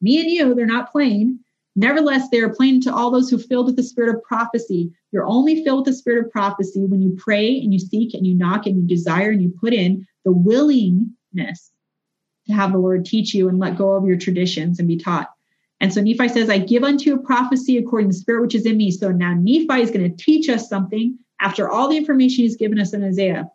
me 0.00 0.20
and 0.20 0.30
you, 0.30 0.54
they're 0.54 0.66
not 0.66 0.92
plain. 0.92 1.40
Nevertheless, 1.74 2.28
they 2.28 2.40
are 2.40 2.54
plain 2.54 2.80
to 2.82 2.94
all 2.94 3.10
those 3.10 3.30
who 3.30 3.38
filled 3.38 3.66
with 3.66 3.76
the 3.76 3.82
spirit 3.82 4.14
of 4.14 4.22
prophecy. 4.22 4.92
You're 5.10 5.26
only 5.26 5.64
filled 5.64 5.80
with 5.80 5.86
the 5.86 5.98
spirit 5.98 6.24
of 6.24 6.30
prophecy 6.30 6.84
when 6.84 7.00
you 7.00 7.16
pray 7.18 7.58
and 7.58 7.72
you 7.72 7.78
seek 7.78 8.14
and 8.14 8.26
you 8.26 8.34
knock 8.34 8.66
and 8.66 8.76
you 8.76 8.82
desire 8.82 9.30
and 9.30 9.42
you 9.42 9.54
put 9.58 9.72
in 9.72 10.06
the 10.24 10.32
willingness 10.32 11.72
to 12.46 12.52
have 12.52 12.72
the 12.72 12.78
Lord 12.78 13.04
teach 13.04 13.34
you 13.34 13.48
and 13.48 13.58
let 13.58 13.78
go 13.78 13.92
of 13.92 14.06
your 14.06 14.18
traditions 14.18 14.78
and 14.78 14.88
be 14.88 14.96
taught. 14.96 15.30
And 15.80 15.92
so 15.92 16.00
Nephi 16.00 16.28
says, 16.28 16.50
I 16.50 16.58
give 16.58 16.84
unto 16.84 17.10
you 17.10 17.16
a 17.16 17.22
prophecy 17.22 17.78
according 17.78 18.10
to 18.10 18.14
the 18.14 18.20
spirit 18.20 18.42
which 18.42 18.54
is 18.54 18.66
in 18.66 18.76
me. 18.76 18.90
So 18.90 19.10
now 19.10 19.34
Nephi 19.34 19.80
is 19.80 19.90
going 19.90 20.08
to 20.08 20.24
teach 20.24 20.48
us 20.48 20.68
something 20.68 21.18
after 21.42 21.68
all 21.68 21.88
the 21.88 21.96
information 21.96 22.44
he's 22.44 22.56
given 22.56 22.78
us 22.78 22.94
in 22.94 23.04
Isaiah. 23.04 23.50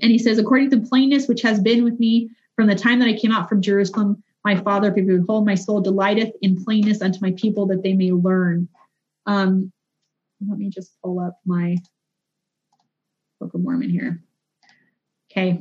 And 0.00 0.10
he 0.10 0.18
says, 0.18 0.38
according 0.38 0.70
to 0.70 0.76
the 0.76 0.86
plainness 0.86 1.26
which 1.26 1.42
has 1.42 1.58
been 1.58 1.82
with 1.82 1.98
me 1.98 2.30
from 2.54 2.66
the 2.66 2.74
time 2.74 2.98
that 3.00 3.08
I 3.08 3.14
came 3.14 3.32
out 3.32 3.48
from 3.48 3.62
Jerusalem 3.62 4.22
my 4.46 4.54
father, 4.54 4.92
behold, 4.92 5.44
my 5.44 5.56
soul 5.56 5.80
delighteth 5.80 6.32
in 6.40 6.62
plainness 6.62 7.02
unto 7.02 7.18
my 7.20 7.32
people 7.32 7.66
that 7.66 7.82
they 7.82 7.94
may 7.94 8.12
learn. 8.12 8.68
Um, 9.26 9.72
let 10.48 10.56
me 10.56 10.70
just 10.70 10.92
pull 11.02 11.18
up 11.18 11.40
my 11.44 11.78
Book 13.40 13.54
of 13.54 13.60
Mormon 13.60 13.90
here. 13.90 14.22
Okay. 15.28 15.58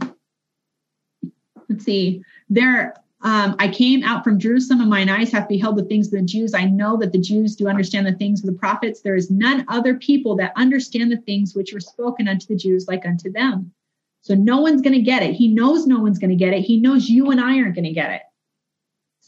Let's 1.68 1.84
see. 1.84 2.22
There, 2.48 2.94
um, 3.22 3.56
I 3.60 3.70
came 3.70 4.04
out 4.04 4.24
from 4.24 4.40
Jerusalem, 4.40 4.82
and 4.82 4.90
mine 4.90 5.10
eyes 5.10 5.32
have 5.32 5.48
beheld 5.48 5.78
the 5.78 5.86
things 5.86 6.08
of 6.08 6.20
the 6.20 6.22
Jews. 6.22 6.54
I 6.54 6.66
know 6.66 6.98
that 6.98 7.12
the 7.12 7.20
Jews 7.20 7.56
do 7.56 7.68
understand 7.68 8.06
the 8.06 8.14
things 8.14 8.42
of 8.42 8.48
the 8.48 8.60
prophets. 8.60 9.02
There 9.02 9.16
is 9.16 9.32
none 9.32 9.66
other 9.68 9.96
people 9.96 10.36
that 10.36 10.54
understand 10.56 11.12
the 11.12 11.18
things 11.18 11.56
which 11.56 11.74
were 11.74 11.80
spoken 11.80 12.28
unto 12.28 12.46
the 12.46 12.56
Jews 12.56 12.88
like 12.88 13.06
unto 13.06 13.32
them. 13.32 13.72
So 14.22 14.36
no 14.36 14.62
one's 14.62 14.82
going 14.82 14.94
to 14.94 15.02
get 15.02 15.24
it. 15.24 15.34
He 15.34 15.48
knows 15.48 15.88
no 15.88 16.00
one's 16.00 16.20
going 16.20 16.32
to 16.32 16.36
get 16.36 16.54
it. 16.54 16.62
He 16.62 16.80
knows 16.80 17.10
you 17.10 17.32
and 17.32 17.40
I 17.40 17.60
aren't 17.60 17.76
going 17.76 17.86
to 17.86 17.94
get 17.94 18.12
it 18.12 18.22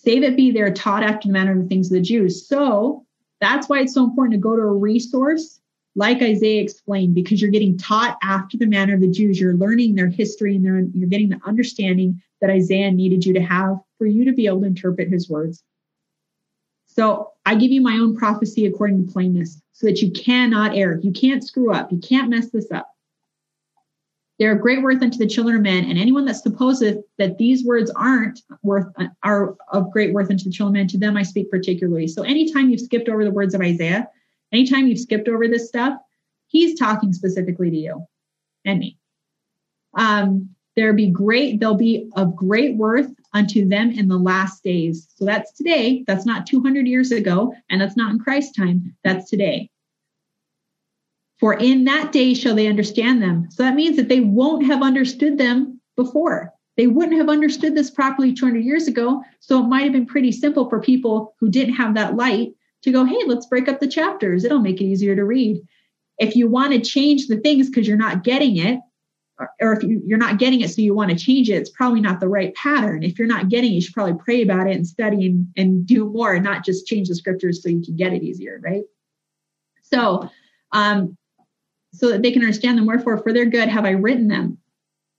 save 0.07 0.23
it 0.23 0.37
be 0.37 0.51
they're 0.51 0.73
taught 0.73 1.03
after 1.03 1.27
the 1.27 1.33
manner 1.33 1.51
of 1.51 1.57
the 1.57 1.67
things 1.67 1.87
of 1.87 1.95
the 1.95 2.01
Jews. 2.01 2.47
So 2.47 3.05
that's 3.41 3.67
why 3.67 3.79
it's 3.79 3.93
so 3.93 4.05
important 4.05 4.33
to 4.33 4.39
go 4.39 4.55
to 4.55 4.61
a 4.61 4.73
resource 4.73 5.59
like 5.95 6.21
Isaiah 6.21 6.61
explained, 6.61 7.15
because 7.15 7.41
you're 7.41 7.51
getting 7.51 7.77
taught 7.77 8.17
after 8.23 8.55
the 8.55 8.67
manner 8.67 8.93
of 8.93 9.01
the 9.01 9.09
Jews. 9.09 9.39
You're 9.39 9.55
learning 9.55 9.95
their 9.95 10.07
history 10.07 10.55
and 10.55 10.63
you're 10.63 11.09
getting 11.09 11.29
the 11.29 11.41
understanding 11.43 12.21
that 12.41 12.49
Isaiah 12.49 12.91
needed 12.91 13.25
you 13.25 13.33
to 13.33 13.41
have 13.41 13.77
for 13.97 14.05
you 14.05 14.25
to 14.25 14.33
be 14.33 14.47
able 14.47 14.61
to 14.61 14.67
interpret 14.67 15.09
his 15.09 15.29
words. 15.29 15.63
So 16.85 17.31
I 17.45 17.55
give 17.55 17.71
you 17.71 17.81
my 17.81 17.93
own 17.93 18.15
prophecy 18.15 18.65
according 18.65 19.05
to 19.05 19.11
plainness 19.11 19.61
so 19.73 19.87
that 19.87 20.01
you 20.01 20.11
cannot 20.11 20.75
err. 20.75 20.99
You 21.01 21.11
can't 21.11 21.43
screw 21.43 21.71
up. 21.73 21.91
You 21.91 21.99
can't 21.99 22.29
mess 22.29 22.49
this 22.49 22.71
up. 22.71 22.89
They 24.39 24.45
are 24.45 24.55
great 24.55 24.83
worth 24.83 25.01
unto 25.01 25.17
the 25.17 25.25
children 25.25 25.55
of 25.55 25.63
men, 25.63 25.85
and 25.85 25.97
anyone 25.97 26.25
that 26.25 26.35
supposeth 26.35 26.97
that 27.17 27.39
these 27.39 27.65
words 27.65 27.89
aren't 27.95 28.41
worth 28.61 28.85
are 29.23 29.55
of 29.71 29.91
great 29.91 30.13
worth 30.13 30.29
unto 30.29 30.43
the 30.43 30.51
children 30.51 30.75
of 30.75 30.79
men, 30.81 30.87
to 30.89 30.97
them 30.99 31.17
I 31.17 31.23
speak 31.23 31.49
particularly. 31.49 32.07
So 32.07 32.21
anytime 32.21 32.69
you've 32.69 32.81
skipped 32.81 33.09
over 33.09 33.23
the 33.23 33.31
words 33.31 33.55
of 33.55 33.61
Isaiah, 33.61 34.07
anytime 34.51 34.87
you've 34.87 34.99
skipped 34.99 35.27
over 35.27 35.47
this 35.47 35.67
stuff, 35.67 35.97
he's 36.45 36.77
talking 36.77 37.13
specifically 37.13 37.71
to 37.71 37.77
you 37.77 38.07
and 38.63 38.79
me. 38.79 38.99
Um, 39.95 40.49
there 40.77 40.93
be 40.93 41.09
great, 41.09 41.59
they'll 41.59 41.75
be 41.75 42.09
of 42.15 42.35
great 42.35 42.77
worth 42.77 43.11
unto 43.33 43.67
them 43.67 43.91
in 43.91 44.07
the 44.07 44.17
last 44.17 44.63
days. 44.63 45.09
So 45.15 45.25
that's 45.25 45.51
today. 45.53 46.05
That's 46.07 46.25
not 46.25 46.45
200 46.45 46.87
years 46.87 47.11
ago, 47.11 47.53
and 47.69 47.81
that's 47.81 47.97
not 47.97 48.11
in 48.11 48.19
Christ's 48.19 48.55
time. 48.55 48.95
That's 49.03 49.29
today. 49.29 49.69
For 51.39 51.55
in 51.55 51.83
that 51.85 52.11
day 52.11 52.33
shall 52.33 52.55
they 52.55 52.67
understand 52.67 53.21
them. 53.21 53.47
So 53.49 53.63
that 53.63 53.75
means 53.75 53.97
that 53.97 54.07
they 54.07 54.21
won't 54.21 54.65
have 54.65 54.81
understood 54.81 55.37
them 55.37 55.81
before. 55.95 56.53
They 56.77 56.87
wouldn't 56.87 57.17
have 57.17 57.29
understood 57.29 57.75
this 57.75 57.89
properly 57.89 58.33
200 58.33 58.63
years 58.63 58.87
ago. 58.87 59.23
So 59.39 59.59
it 59.59 59.67
might 59.67 59.83
have 59.83 59.93
been 59.93 60.05
pretty 60.05 60.31
simple 60.31 60.69
for 60.69 60.79
people 60.79 61.35
who 61.39 61.49
didn't 61.49 61.73
have 61.73 61.95
that 61.95 62.15
light 62.15 62.53
to 62.83 62.91
go, 62.91 63.03
hey, 63.03 63.21
let's 63.25 63.47
break 63.47 63.67
up 63.67 63.79
the 63.79 63.87
chapters. 63.87 64.43
It'll 64.43 64.59
make 64.59 64.79
it 64.79 64.85
easier 64.85 65.15
to 65.15 65.25
read. 65.25 65.59
If 66.19 66.35
you 66.35 66.47
want 66.47 66.73
to 66.73 66.79
change 66.79 67.27
the 67.27 67.37
things 67.37 67.67
because 67.67 67.87
you're 67.87 67.97
not 67.97 68.23
getting 68.23 68.57
it, 68.57 68.79
or, 69.59 69.73
if 69.73 69.83
you, 69.83 70.01
you're 70.05 70.17
not 70.17 70.39
getting 70.39 70.61
it 70.61 70.69
so 70.69 70.81
you 70.81 70.95
want 70.95 71.11
to 71.11 71.17
change 71.17 71.49
it, 71.49 71.55
it's 71.55 71.69
probably 71.69 72.01
not 72.01 72.19
the 72.19 72.27
right 72.27 72.53
pattern. 72.55 73.03
If 73.03 73.19
you're 73.19 73.27
not 73.27 73.49
getting 73.49 73.71
it, 73.71 73.75
you 73.75 73.81
should 73.81 73.93
probably 73.93 74.17
pray 74.23 74.41
about 74.41 74.67
it 74.67 74.75
and 74.75 74.87
study 74.87 75.27
and, 75.27 75.47
and 75.55 75.85
do 75.85 76.09
more 76.09 76.33
and 76.33 76.43
not 76.43 76.65
just 76.65 76.87
change 76.87 77.07
the 77.07 77.15
scriptures 77.15 77.61
so 77.61 77.69
you 77.69 77.81
can 77.81 77.95
get 77.95 78.13
it 78.13 78.23
easier, 78.23 78.59
right? 78.63 78.83
So 79.83 80.29
um, 80.71 81.17
so 81.93 82.09
that 82.09 82.21
they 82.21 82.31
can 82.31 82.41
understand 82.41 82.77
them. 82.77 82.85
Wherefore, 82.85 83.17
for 83.17 83.33
their 83.33 83.45
good 83.45 83.69
have 83.69 83.85
I 83.85 83.91
written 83.91 84.27
them. 84.27 84.57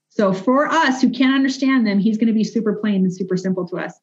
So 0.09 0.33
for 0.33 0.67
us 0.67 1.01
who 1.01 1.11
can't 1.11 1.35
understand 1.35 1.87
them, 1.87 1.99
he's 1.99 2.19
going 2.19 2.29
to 2.29 2.33
be 2.33 2.45
super 2.45 2.75
plain 2.75 3.05
and 3.05 3.15
super 3.15 3.37
simple 3.37 3.67
to 3.69 3.77
us. 3.77 3.95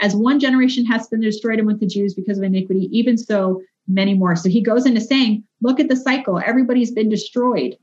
As 0.00 0.14
one 0.14 0.40
generation 0.40 0.84
has 0.86 1.08
been 1.08 1.20
destroyed 1.20 1.60
among 1.60 1.78
the 1.78 1.86
Jews 1.86 2.14
because 2.14 2.38
of 2.38 2.44
iniquity, 2.44 2.88
even 2.96 3.16
so 3.16 3.62
many 3.86 4.14
more. 4.14 4.36
So 4.36 4.48
he 4.48 4.60
goes 4.60 4.86
into 4.86 5.00
saying, 5.00 5.44
look 5.60 5.80
at 5.80 5.88
the 5.88 5.96
cycle. 5.96 6.40
Everybody's 6.44 6.90
been 6.90 7.08
destroyed. 7.08 7.76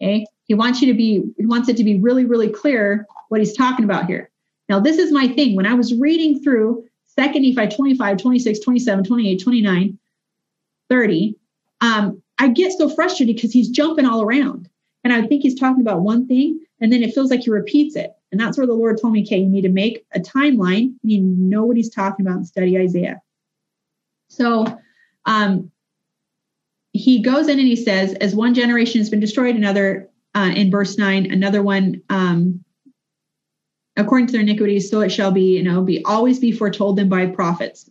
Okay. 0.00 0.26
He 0.44 0.54
wants 0.54 0.80
you 0.80 0.88
to 0.92 0.94
be, 0.94 1.22
he 1.38 1.46
wants 1.46 1.68
it 1.68 1.76
to 1.78 1.84
be 1.84 1.98
really, 1.98 2.24
really 2.24 2.48
clear 2.48 3.06
what 3.28 3.40
he's 3.40 3.56
talking 3.56 3.84
about 3.84 4.06
here. 4.06 4.30
Now, 4.68 4.80
this 4.80 4.98
is 4.98 5.12
my 5.12 5.28
thing. 5.28 5.56
When 5.56 5.66
I 5.66 5.74
was 5.74 5.94
reading 5.94 6.42
through 6.42 6.84
2nd 7.18 7.54
Nephi 7.54 7.74
25, 7.74 8.16
26, 8.18 8.58
27, 8.60 9.04
28, 9.04 9.42
29, 9.42 9.98
30, 10.90 11.36
um, 11.80 12.22
I 12.38 12.48
get 12.48 12.72
so 12.72 12.88
frustrated 12.88 13.36
because 13.36 13.52
he's 13.52 13.68
jumping 13.68 14.06
all 14.06 14.22
around. 14.22 14.68
And 15.02 15.12
I 15.12 15.26
think 15.26 15.42
he's 15.42 15.58
talking 15.58 15.82
about 15.82 16.00
one 16.00 16.26
thing 16.26 16.64
and 16.80 16.92
then 16.92 17.02
it 17.02 17.14
feels 17.14 17.30
like 17.30 17.42
he 17.42 17.50
repeats 17.50 17.96
it. 17.96 18.12
And 18.32 18.40
that's 18.40 18.58
where 18.58 18.66
the 18.66 18.72
Lord 18.72 19.00
told 19.00 19.12
me, 19.12 19.22
okay, 19.22 19.38
you 19.38 19.48
need 19.48 19.62
to 19.62 19.68
make 19.68 20.04
a 20.12 20.20
timeline. 20.20 20.94
You 21.02 21.20
need 21.20 21.36
to 21.36 21.42
know 21.42 21.64
what 21.64 21.76
he's 21.76 21.90
talking 21.90 22.26
about 22.26 22.38
and 22.38 22.46
study 22.46 22.76
Isaiah. 22.76 23.22
So 24.28 24.80
um, 25.24 25.70
he 26.92 27.22
goes 27.22 27.48
in 27.48 27.58
and 27.58 27.68
he 27.68 27.76
says, 27.76 28.14
as 28.14 28.34
one 28.34 28.54
generation 28.54 29.00
has 29.00 29.10
been 29.10 29.20
destroyed, 29.20 29.54
another 29.54 30.08
uh, 30.34 30.52
in 30.54 30.70
verse 30.70 30.98
nine, 30.98 31.30
another 31.30 31.62
one 31.62 32.02
um, 32.10 32.64
according 33.96 34.26
to 34.26 34.32
their 34.32 34.40
iniquities, 34.42 34.90
so 34.90 35.00
it 35.00 35.10
shall 35.10 35.30
be, 35.30 35.56
you 35.56 35.62
know, 35.62 35.82
be 35.82 36.04
always 36.04 36.38
be 36.38 36.52
foretold 36.52 36.96
them 36.96 37.08
by 37.08 37.26
prophets. 37.26 37.88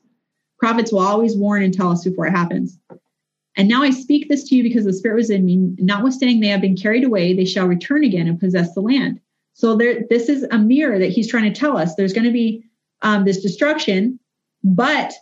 Prophets 0.59 0.91
will 0.91 0.99
always 0.99 1.35
warn 1.35 1.63
and 1.63 1.73
tell 1.73 1.91
us 1.91 2.03
before 2.03 2.27
it 2.27 2.31
happens. 2.31 2.77
And 3.55 3.67
now 3.67 3.83
I 3.83 3.91
speak 3.91 4.29
this 4.29 4.47
to 4.49 4.55
you 4.55 4.63
because 4.63 4.85
the 4.85 4.93
Spirit 4.93 5.15
was 5.15 5.29
in 5.29 5.45
me. 5.45 5.57
Notwithstanding 5.77 6.39
they 6.39 6.47
have 6.47 6.61
been 6.61 6.75
carried 6.75 7.03
away, 7.03 7.33
they 7.33 7.45
shall 7.45 7.67
return 7.67 8.03
again 8.03 8.27
and 8.27 8.39
possess 8.39 8.73
the 8.73 8.81
land. 8.81 9.19
So 9.53 9.75
there, 9.75 10.01
this 10.09 10.29
is 10.29 10.43
a 10.49 10.57
mirror 10.57 10.97
that 10.97 11.11
he's 11.11 11.29
trying 11.29 11.51
to 11.51 11.59
tell 11.59 11.77
us. 11.77 11.95
There's 11.95 12.13
going 12.13 12.25
to 12.25 12.31
be 12.31 12.65
um, 13.03 13.25
this 13.25 13.41
destruction, 13.41 14.19
but 14.63 15.13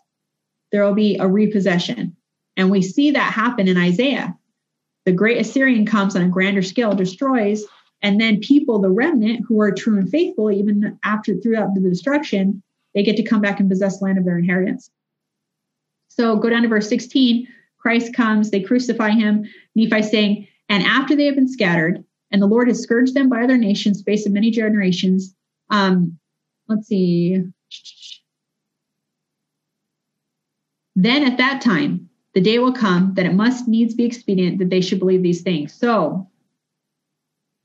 there 0.72 0.86
will 0.86 0.94
be 0.94 1.18
a 1.18 1.28
repossession. 1.28 2.16
And 2.56 2.72
we 2.72 2.82
see 2.82 3.12
that 3.12 3.34
happen 3.34 3.68
in 3.68 3.78
Isaiah. 3.78 4.38
The 5.06 5.12
great 5.12 5.40
Assyrian 5.40 5.86
comes 5.86 6.16
on 6.16 6.22
a 6.22 6.28
grander 6.28 6.62
scale, 6.62 6.94
destroys, 6.94 7.66
and 8.02 8.20
then 8.20 8.40
people, 8.40 8.80
the 8.80 8.90
remnant 8.90 9.46
who 9.48 9.62
are 9.62 9.72
true 9.72 9.98
and 9.98 10.10
faithful, 10.10 10.52
even 10.52 10.98
after 11.04 11.36
throughout 11.36 11.74
the 11.74 11.82
destruction, 11.82 12.62
they 12.94 13.04
get 13.04 13.16
to 13.18 13.24
come 13.24 13.42
back 13.42 13.60
and 13.60 13.70
possess 13.70 14.02
land 14.02 14.18
of 14.18 14.26
their 14.26 14.38
inheritance. 14.38 14.90
So 16.08 16.36
go 16.36 16.50
down 16.50 16.64
to 16.64 16.68
verse 16.68 16.90
16. 16.90 17.48
Christ 17.78 18.14
comes, 18.14 18.52
they 18.52 18.62
crucify 18.62 19.12
him. 19.12 19.46
Nephi 19.76 20.04
saying, 20.04 20.48
And 20.70 20.84
after 20.84 21.16
they 21.16 21.26
have 21.26 21.36
been 21.36 21.48
scattered, 21.48 22.04
and 22.32 22.42
the 22.42 22.48
Lord 22.48 22.68
has 22.68 22.82
scourged 22.82 23.14
them 23.14 23.30
by 23.30 23.44
other 23.44 23.58
nations, 23.58 24.00
space 24.00 24.26
of 24.26 24.32
many 24.32 24.52
generations. 24.52 25.36
Um, 25.70 26.18
let's 26.68 26.88
see. 26.88 27.44
Then 30.96 31.24
at 31.24 31.38
that 31.38 31.62
time, 31.62 32.10
the 32.34 32.42
day 32.42 32.60
will 32.60 32.74
come 32.74 33.14
that 33.16 33.26
it 33.26 33.34
must 33.34 33.68
needs 33.68 33.94
be 33.94 34.06
expedient 34.06 34.60
that 34.60 34.70
they 34.70 34.82
should 34.82 35.00
believe 35.00 35.24
these 35.24 35.42
things. 35.42 35.74
So, 35.74 36.30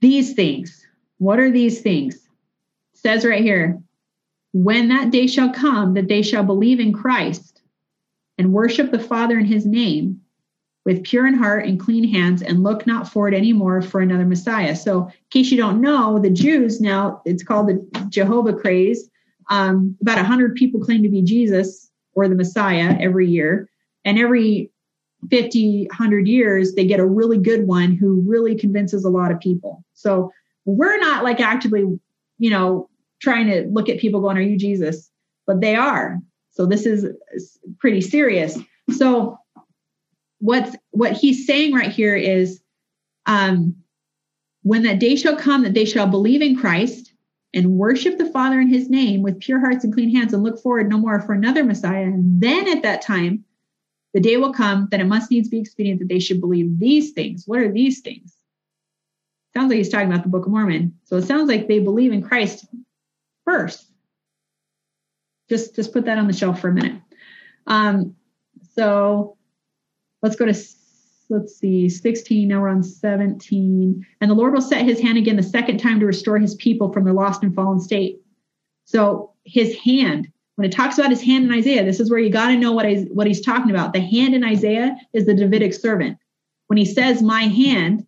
these 0.01 0.34
things, 0.34 0.84
what 1.18 1.38
are 1.38 1.51
these 1.51 1.80
things? 1.80 2.16
It 2.16 3.01
says 3.01 3.24
right 3.24 3.43
here, 3.43 3.80
when 4.52 4.88
that 4.88 5.10
day 5.10 5.26
shall 5.26 5.52
come 5.52 5.94
that 5.94 6.09
they 6.09 6.22
shall 6.22 6.43
believe 6.43 6.80
in 6.80 6.93
Christ 6.93 7.62
and 8.38 8.52
worship 8.52 8.90
the 8.90 8.98
Father 8.98 9.38
in 9.38 9.44
his 9.44 9.66
name 9.66 10.20
with 10.84 11.05
pure 11.05 11.26
in 11.26 11.34
heart 11.34 11.66
and 11.66 11.80
clean 11.80 12.09
hands 12.09 12.43
and 12.43 12.62
look 12.62 12.86
not 12.86 13.09
forward 13.09 13.34
anymore 13.34 13.82
for 13.82 14.01
another 14.01 14.24
Messiah. 14.24 14.74
So, 14.74 15.06
in 15.06 15.12
case 15.30 15.51
you 15.51 15.56
don't 15.56 15.80
know, 15.80 16.18
the 16.18 16.30
Jews 16.30 16.80
now, 16.80 17.22
it's 17.24 17.43
called 17.43 17.68
the 17.68 18.06
Jehovah 18.09 18.55
craze. 18.55 19.10
Um, 19.48 19.97
about 20.01 20.16
100 20.16 20.56
people 20.56 20.80
claim 20.80 21.02
to 21.05 21.09
be 21.09 21.22
Jesus 21.22 21.90
or 22.14 22.28
the 22.28 22.34
Messiah 22.34 22.97
every 23.01 23.28
year. 23.28 23.68
And 24.07 24.19
every 24.19 24.70
50, 25.28 25.87
100 25.89 26.28
years, 26.28 26.74
they 26.74 26.87
get 26.87 27.01
a 27.01 27.07
really 27.07 27.37
good 27.37 27.66
one 27.66 27.95
who 27.95 28.23
really 28.27 28.55
convinces 28.55 29.05
a 29.05 29.11
lot 29.11 29.31
of 29.31 29.41
people. 29.41 29.85
So 29.93 30.33
we're 30.65 30.99
not 30.99 31.24
like 31.24 31.41
actively, 31.41 31.99
you 32.39 32.51
know, 32.51 32.89
trying 33.20 33.49
to 33.49 33.66
look 33.66 33.89
at 33.89 33.99
people 33.99 34.20
going, 34.20 34.39
Are 34.39 34.43
you 34.43 34.57
Jesus? 34.57 35.11
But 35.47 35.61
they 35.61 35.74
are. 35.74 36.20
So 36.53 36.65
this 36.65 36.87
is 36.87 37.07
pretty 37.78 38.01
serious. 38.01 38.59
So 38.97 39.39
what's 40.39 40.77
what 40.91 41.12
he's 41.12 41.47
saying 41.47 41.74
right 41.74 41.91
here 41.91 42.15
is 42.15 42.61
um 43.27 43.74
when 44.62 44.83
that 44.83 44.99
day 44.99 45.16
shall 45.16 45.37
come 45.37 45.62
that 45.62 45.74
they 45.74 45.85
shall 45.85 46.07
believe 46.07 46.43
in 46.43 46.57
Christ 46.57 47.12
and 47.55 47.73
worship 47.73 48.19
the 48.19 48.31
Father 48.31 48.61
in 48.61 48.69
his 48.69 48.91
name 48.91 49.23
with 49.23 49.41
pure 49.41 49.61
hearts 49.61 49.83
and 49.83 49.95
clean 49.95 50.15
hands 50.15 50.35
and 50.35 50.43
look 50.43 50.61
forward 50.61 50.89
no 50.89 50.99
more 50.99 51.20
for 51.23 51.33
another 51.33 51.65
Messiah. 51.65 52.03
And 52.03 52.41
then 52.41 52.69
at 52.69 52.83
that 52.83 53.01
time, 53.01 53.45
the 54.16 54.22
day 54.22 54.38
will 54.38 54.55
come 54.55 54.88
that 54.90 54.98
it 54.98 55.05
must 55.05 55.30
needs 55.30 55.47
be 55.47 55.60
expedient 55.60 55.98
that 55.98 56.09
they 56.09 56.18
should 56.18 56.40
believe 56.40 56.78
these 56.78 57.12
things. 57.12 57.43
What 57.44 57.59
are 57.59 57.70
these 57.70 58.01
things? 58.01 58.34
Sounds 59.52 59.68
like 59.68 59.76
he's 59.76 59.90
talking 59.90 60.10
about 60.10 60.22
the 60.22 60.30
Book 60.30 60.47
of 60.47 60.52
Mormon. 60.52 60.98
So 61.05 61.18
it 61.18 61.26
sounds 61.26 61.51
like 61.51 61.68
they 61.68 61.80
believe 61.80 62.12
in 62.14 62.22
Christ 62.22 62.64
first. 63.44 63.93
Just, 65.51 65.76
just 65.76 65.93
put 65.93 66.06
that 66.06 66.16
on 66.16 66.28
the 66.28 66.32
shelf 66.32 66.62
for 66.62 66.70
a 66.70 66.72
minute. 66.72 67.02
Um, 67.66 68.16
so 68.74 69.36
let's 70.22 70.34
go 70.34 70.47
to 70.47 70.55
let's 71.28 71.59
see, 71.59 71.90
16, 71.90 72.48
now 72.48 72.62
we're 72.62 72.70
on 72.70 72.82
17. 72.82 74.06
And 74.22 74.30
the 74.30 74.34
Lord 74.34 74.55
will 74.55 74.62
set 74.62 74.86
his 74.86 74.98
hand 74.98 75.18
again 75.18 75.36
the 75.36 75.43
second 75.43 75.76
time 75.76 76.01
to 76.01 76.06
restore 76.06 76.38
his 76.38 76.55
people 76.55 76.90
from 76.90 77.05
their 77.05 77.12
lost 77.12 77.43
and 77.43 77.55
fallen 77.55 77.80
state. 77.80 78.22
So 78.86 79.34
his 79.44 79.76
hand, 79.76 80.32
when 80.57 80.69
it 80.69 80.73
talks 80.73 80.99
about 80.99 81.11
his 81.11 81.23
hand 81.23 81.45
in 81.45 81.53
Isaiah, 81.53 81.85
this 81.85 82.01
is 82.01 82.11
where 82.11 82.19
you 82.19 82.31
got 82.31 82.49
to 82.49 82.57
know 82.57 82.73
what, 82.73 82.87
I, 82.87 83.07
what 83.12 83.27
he's 83.27 83.41
talking 83.41 83.70
about. 83.70 83.93
The 83.93 84.01
hand 84.01 84.35
in 84.35 84.45
Isaiah 84.45 84.97
is 85.12 85.27
the 85.27 85.35
Davidic 85.35 85.74
servant. 85.74 86.19
When 86.66 86.77
he 86.77 86.85
says 86.85 87.23
my 87.23 87.43
hand, 87.43 88.07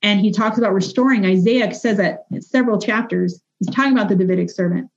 and 0.00 0.20
he 0.20 0.30
talks 0.30 0.58
about 0.58 0.74
restoring, 0.74 1.26
Isaiah 1.26 1.74
says 1.74 1.96
that 1.96 2.26
in 2.30 2.40
several 2.40 2.80
chapters, 2.80 3.40
he's 3.58 3.74
talking 3.74 3.92
about 3.92 4.08
the 4.08 4.16
Davidic 4.16 4.50
servant. 4.50 4.88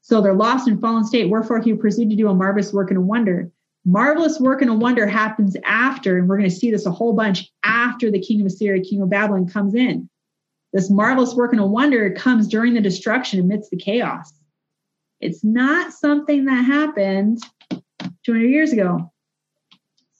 So 0.00 0.22
they're 0.22 0.34
lost 0.34 0.66
and 0.66 0.80
fallen 0.80 1.04
state, 1.04 1.28
wherefore 1.28 1.60
he 1.60 1.74
proceeded 1.74 2.10
to 2.10 2.16
do 2.16 2.28
a 2.28 2.34
marvelous 2.34 2.72
work 2.72 2.90
and 2.90 2.98
a 2.98 3.02
wonder 3.02 3.50
marvelous 3.86 4.40
work 4.40 4.60
and 4.60 4.70
a 4.70 4.74
wonder 4.74 5.06
happens 5.06 5.56
after, 5.64 6.18
and 6.18 6.28
we're 6.28 6.36
going 6.36 6.50
to 6.50 6.54
see 6.54 6.70
this 6.70 6.86
a 6.86 6.90
whole 6.90 7.14
bunch 7.14 7.50
after 7.64 8.10
the 8.10 8.20
king 8.20 8.40
of 8.40 8.46
Assyria, 8.46 8.82
king 8.82 9.00
of 9.00 9.08
Babylon 9.08 9.48
comes 9.48 9.74
in. 9.74 10.10
This 10.72 10.90
marvelous 10.90 11.34
work 11.34 11.52
and 11.52 11.60
a 11.60 11.66
wonder 11.66 12.10
comes 12.10 12.48
during 12.48 12.74
the 12.74 12.80
destruction 12.80 13.40
amidst 13.40 13.70
the 13.70 13.76
chaos. 13.76 14.32
It's 15.20 15.42
not 15.42 15.92
something 15.92 16.44
that 16.44 16.64
happened 16.64 17.42
200 18.24 18.48
years 18.48 18.72
ago. 18.72 19.12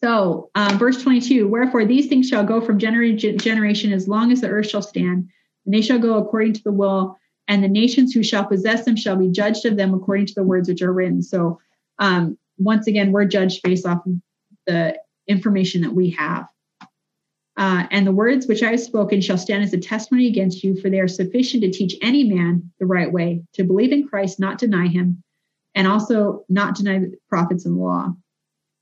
So, 0.03 0.51
um, 0.55 0.79
verse 0.79 1.03
22 1.03 1.49
Wherefore 1.49 1.85
these 1.85 2.07
things 2.07 2.29
shall 2.29 2.45
go 2.45 2.61
from 2.61 2.79
generation 2.79 3.19
to 3.19 3.37
generation 3.37 3.93
as 3.93 4.07
long 4.07 4.31
as 4.31 4.41
the 4.41 4.49
earth 4.49 4.69
shall 4.69 4.83
stand, 4.83 5.29
and 5.65 5.75
they 5.75 5.81
shall 5.81 5.99
go 5.99 6.19
according 6.19 6.53
to 6.55 6.63
the 6.63 6.73
will, 6.73 7.17
and 7.49 7.63
the 7.63 7.69
nations 7.69 8.13
who 8.13 8.23
shall 8.23 8.45
possess 8.45 8.85
them 8.85 8.97
shall 8.97 9.17
be 9.17 9.31
judged 9.31 9.65
of 9.65 9.77
them 9.77 9.95
according 9.95 10.27
to 10.27 10.35
the 10.35 10.43
words 10.43 10.69
which 10.69 10.83
are 10.83 10.93
written. 10.93 11.23
So, 11.23 11.61
um, 11.99 12.39
once 12.59 12.87
again, 12.87 13.13
we're 13.13 13.25
judged 13.25 13.63
based 13.63 13.87
off 13.87 14.05
of 14.07 14.13
the 14.67 14.99
information 15.27 15.83
that 15.83 15.93
we 15.93 16.11
have. 16.11 16.47
Uh, 17.57 17.87
and 17.91 18.07
the 18.07 18.13
words 18.13 18.47
which 18.47 18.63
I 18.63 18.73
have 18.73 18.81
spoken 18.81 19.21
shall 19.21 19.39
stand 19.39 19.63
as 19.63 19.73
a 19.73 19.79
testimony 19.79 20.27
against 20.27 20.63
you, 20.63 20.79
for 20.79 20.91
they 20.91 21.01
are 21.01 21.09
sufficient 21.09 21.63
to 21.63 21.71
teach 21.71 21.95
any 22.03 22.25
man 22.25 22.71
the 22.79 22.87
right 22.87 23.11
way, 23.11 23.43
to 23.55 23.65
believe 23.65 23.93
in 23.93 24.07
Christ, 24.07 24.39
not 24.39 24.59
deny 24.59 24.89
him, 24.89 25.23
and 25.75 25.89
also 25.89 26.45
not 26.49 26.75
deny 26.75 26.99
the 26.99 27.15
prophets 27.31 27.65
and 27.65 27.77
the 27.77 27.83
law. 27.83 28.15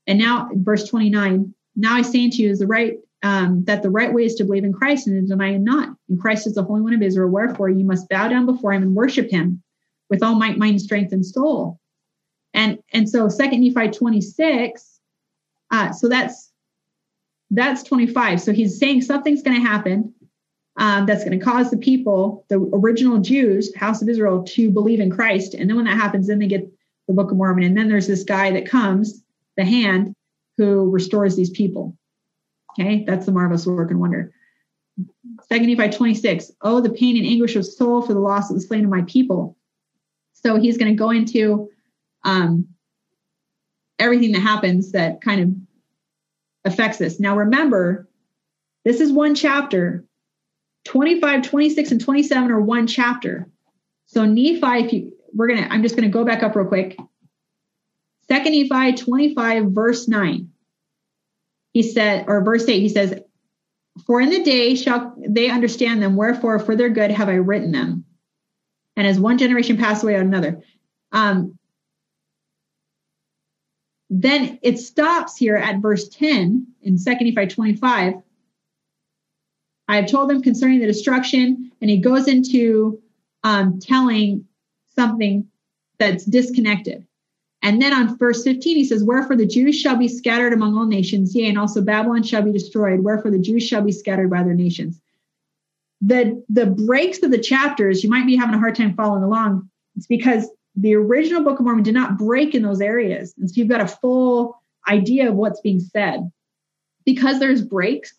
And 0.07 0.19
now, 0.19 0.49
verse 0.53 0.89
29, 0.89 1.53
now 1.77 1.95
I 1.95 2.01
say 2.01 2.25
unto 2.25 2.43
you 2.43 2.49
is 2.49 2.59
the 2.59 2.67
right 2.67 2.97
um, 3.23 3.63
that 3.63 3.81
the 3.81 3.89
right 3.89 4.13
way 4.13 4.25
is 4.25 4.35
to 4.35 4.43
believe 4.43 4.65
in 4.65 4.73
Christ 4.73 5.07
and 5.07 5.27
to 5.27 5.33
deny 5.33 5.53
him 5.53 5.63
not. 5.63 5.95
And 6.09 6.19
Christ 6.19 6.45
is 6.45 6.53
the 6.55 6.63
Holy 6.63 6.81
One 6.81 6.93
of 6.93 7.01
Israel. 7.01 7.29
Wherefore 7.29 7.69
you 7.69 7.83
must 7.85 8.09
bow 8.09 8.27
down 8.27 8.45
before 8.45 8.73
him 8.73 8.83
and 8.83 8.93
worship 8.93 9.31
him 9.31 9.63
with 10.09 10.21
all 10.21 10.35
might, 10.35 10.57
mind, 10.57 10.81
strength, 10.81 11.11
and 11.11 11.25
soul. 11.25 11.79
And 12.53 12.79
and 12.93 13.09
so 13.09 13.27
second 13.29 13.61
Nephi 13.61 13.89
26, 13.89 14.99
uh, 15.71 15.91
so 15.91 16.07
that's 16.07 16.44
that's 17.51 17.83
25. 17.83 18.41
So 18.41 18.53
he's 18.53 18.79
saying 18.79 19.01
something's 19.01 19.43
going 19.43 19.61
to 19.61 19.67
happen 19.67 20.13
um, 20.77 21.05
that's 21.05 21.23
going 21.23 21.37
to 21.37 21.43
cause 21.43 21.71
the 21.71 21.77
people, 21.77 22.45
the 22.49 22.57
original 22.73 23.19
Jews, 23.19 23.73
house 23.75 24.01
of 24.01 24.09
Israel, 24.09 24.43
to 24.43 24.69
believe 24.69 24.99
in 24.99 25.09
Christ. 25.09 25.53
And 25.53 25.69
then 25.69 25.77
when 25.77 25.85
that 25.85 25.97
happens, 25.97 26.27
then 26.27 26.39
they 26.39 26.47
get 26.47 26.69
the 27.07 27.13
Book 27.13 27.31
of 27.31 27.37
Mormon. 27.37 27.63
And 27.63 27.77
then 27.77 27.87
there's 27.87 28.07
this 28.07 28.23
guy 28.23 28.51
that 28.51 28.67
comes, 28.67 29.23
the 29.57 29.63
hand, 29.63 30.13
who 30.57 30.89
restores 30.89 31.35
these 31.35 31.49
people. 31.49 31.97
Okay, 32.77 33.05
that's 33.05 33.25
the 33.25 33.31
marvelous 33.31 33.65
work 33.65 33.89
and 33.89 33.99
wonder. 33.99 34.33
Second 35.49 35.67
Nephi 35.67 35.95
26. 35.95 36.51
Oh, 36.61 36.81
the 36.81 36.89
pain 36.89 37.17
and 37.17 37.25
anguish 37.25 37.55
of 37.55 37.65
soul 37.65 38.01
for 38.01 38.13
the 38.13 38.19
loss 38.19 38.49
of 38.49 38.55
the 38.55 38.61
slain 38.61 38.83
of 38.83 38.89
my 38.89 39.03
people. 39.03 39.57
So 40.33 40.57
he's 40.57 40.77
going 40.77 40.91
to 40.91 40.97
go 40.97 41.11
into 41.11 41.69
um, 42.23 42.67
everything 43.97 44.33
that 44.33 44.41
happens 44.41 44.91
that 44.91 45.21
kind 45.21 45.41
of 45.41 45.49
affects 46.65 46.97
this. 46.97 47.19
Now, 47.19 47.37
remember, 47.37 48.09
this 48.83 48.99
is 48.99 49.11
one 49.11 49.35
chapter. 49.35 50.03
25, 50.85 51.41
26, 51.43 51.91
and 51.91 52.01
27 52.01 52.51
are 52.51 52.61
one 52.61 52.87
chapter. 52.87 53.49
So 54.07 54.25
Nephi, 54.25 54.85
if 54.85 54.93
you 54.93 55.11
we're 55.33 55.47
gonna, 55.47 55.67
I'm 55.69 55.81
just 55.81 55.95
gonna 55.95 56.09
go 56.09 56.23
back 56.23 56.43
up 56.43 56.55
real 56.55 56.67
quick. 56.67 56.97
Second 58.27 58.53
Nephi 58.53 58.93
25, 58.93 59.71
verse 59.71 60.07
9. 60.07 60.49
He 61.73 61.83
said, 61.83 62.25
or 62.27 62.43
verse 62.43 62.67
8, 62.67 62.79
he 62.79 62.89
says, 62.89 63.19
For 64.05 64.21
in 64.21 64.29
the 64.29 64.43
day 64.43 64.75
shall 64.75 65.15
they 65.17 65.49
understand 65.49 66.01
them, 66.01 66.15
wherefore 66.15 66.59
for 66.59 66.75
their 66.75 66.89
good 66.89 67.11
have 67.11 67.29
I 67.29 67.33
written 67.33 67.71
them. 67.71 68.05
And 68.95 69.05
as 69.05 69.19
one 69.19 69.37
generation 69.37 69.77
passed 69.77 70.03
away 70.03 70.15
on 70.15 70.21
another. 70.21 70.61
Um, 71.11 71.57
then 74.09 74.59
it 74.61 74.77
stops 74.77 75.35
here 75.35 75.55
at 75.55 75.81
verse 75.81 76.07
10 76.09 76.67
in 76.83 76.97
2 76.97 77.11
Nephi 77.21 77.47
25. 77.47 78.13
I 79.87 79.95
have 79.95 80.07
told 80.07 80.29
them 80.29 80.41
concerning 80.41 80.79
the 80.79 80.87
destruction, 80.87 81.71
and 81.81 81.89
he 81.89 81.97
goes 81.97 82.27
into 82.27 83.01
um, 83.43 83.79
telling 83.79 84.45
something 84.95 85.47
that's 85.99 86.25
disconnected. 86.25 87.05
And 87.61 87.81
then 87.81 87.93
on 87.93 88.17
verse 88.17 88.43
15, 88.43 88.75
he 88.75 88.85
says, 88.85 89.03
Wherefore 89.03 89.35
the 89.35 89.45
Jews 89.45 89.79
shall 89.79 89.95
be 89.95 90.07
scattered 90.07 90.53
among 90.53 90.77
all 90.77 90.85
nations, 90.85 91.35
yea, 91.35 91.47
and 91.47 91.57
also 91.57 91.81
Babylon 91.81 92.23
shall 92.23 92.43
be 92.43 92.51
destroyed, 92.51 92.99
wherefore 92.99 93.31
the 93.31 93.39
Jews 93.39 93.63
shall 93.63 93.81
be 93.81 93.91
scattered 93.91 94.29
by 94.29 94.43
their 94.43 94.53
nations. 94.53 95.01
The, 96.01 96.43
the 96.49 96.67
breaks 96.67 97.23
of 97.23 97.31
the 97.31 97.39
chapters, 97.39 98.03
you 98.03 98.09
might 98.09 98.27
be 98.27 98.35
having 98.35 98.53
a 98.53 98.59
hard 98.59 98.75
time 98.75 98.93
following 98.95 99.23
along. 99.23 99.69
It's 99.95 100.05
because 100.05 100.47
the 100.75 100.95
original 100.95 101.43
Book 101.43 101.59
of 101.59 101.65
Mormon 101.65 101.83
did 101.83 101.93
not 101.93 102.17
break 102.17 102.53
in 102.53 102.61
those 102.61 102.81
areas. 102.81 103.33
And 103.37 103.49
so 103.49 103.55
you've 103.55 103.69
got 103.69 103.81
a 103.81 103.87
full 103.87 104.61
idea 104.87 105.29
of 105.29 105.35
what's 105.35 105.61
being 105.61 105.79
said. 105.79 106.31
Because 107.05 107.39
there's 107.39 107.61
breaks 107.61 108.15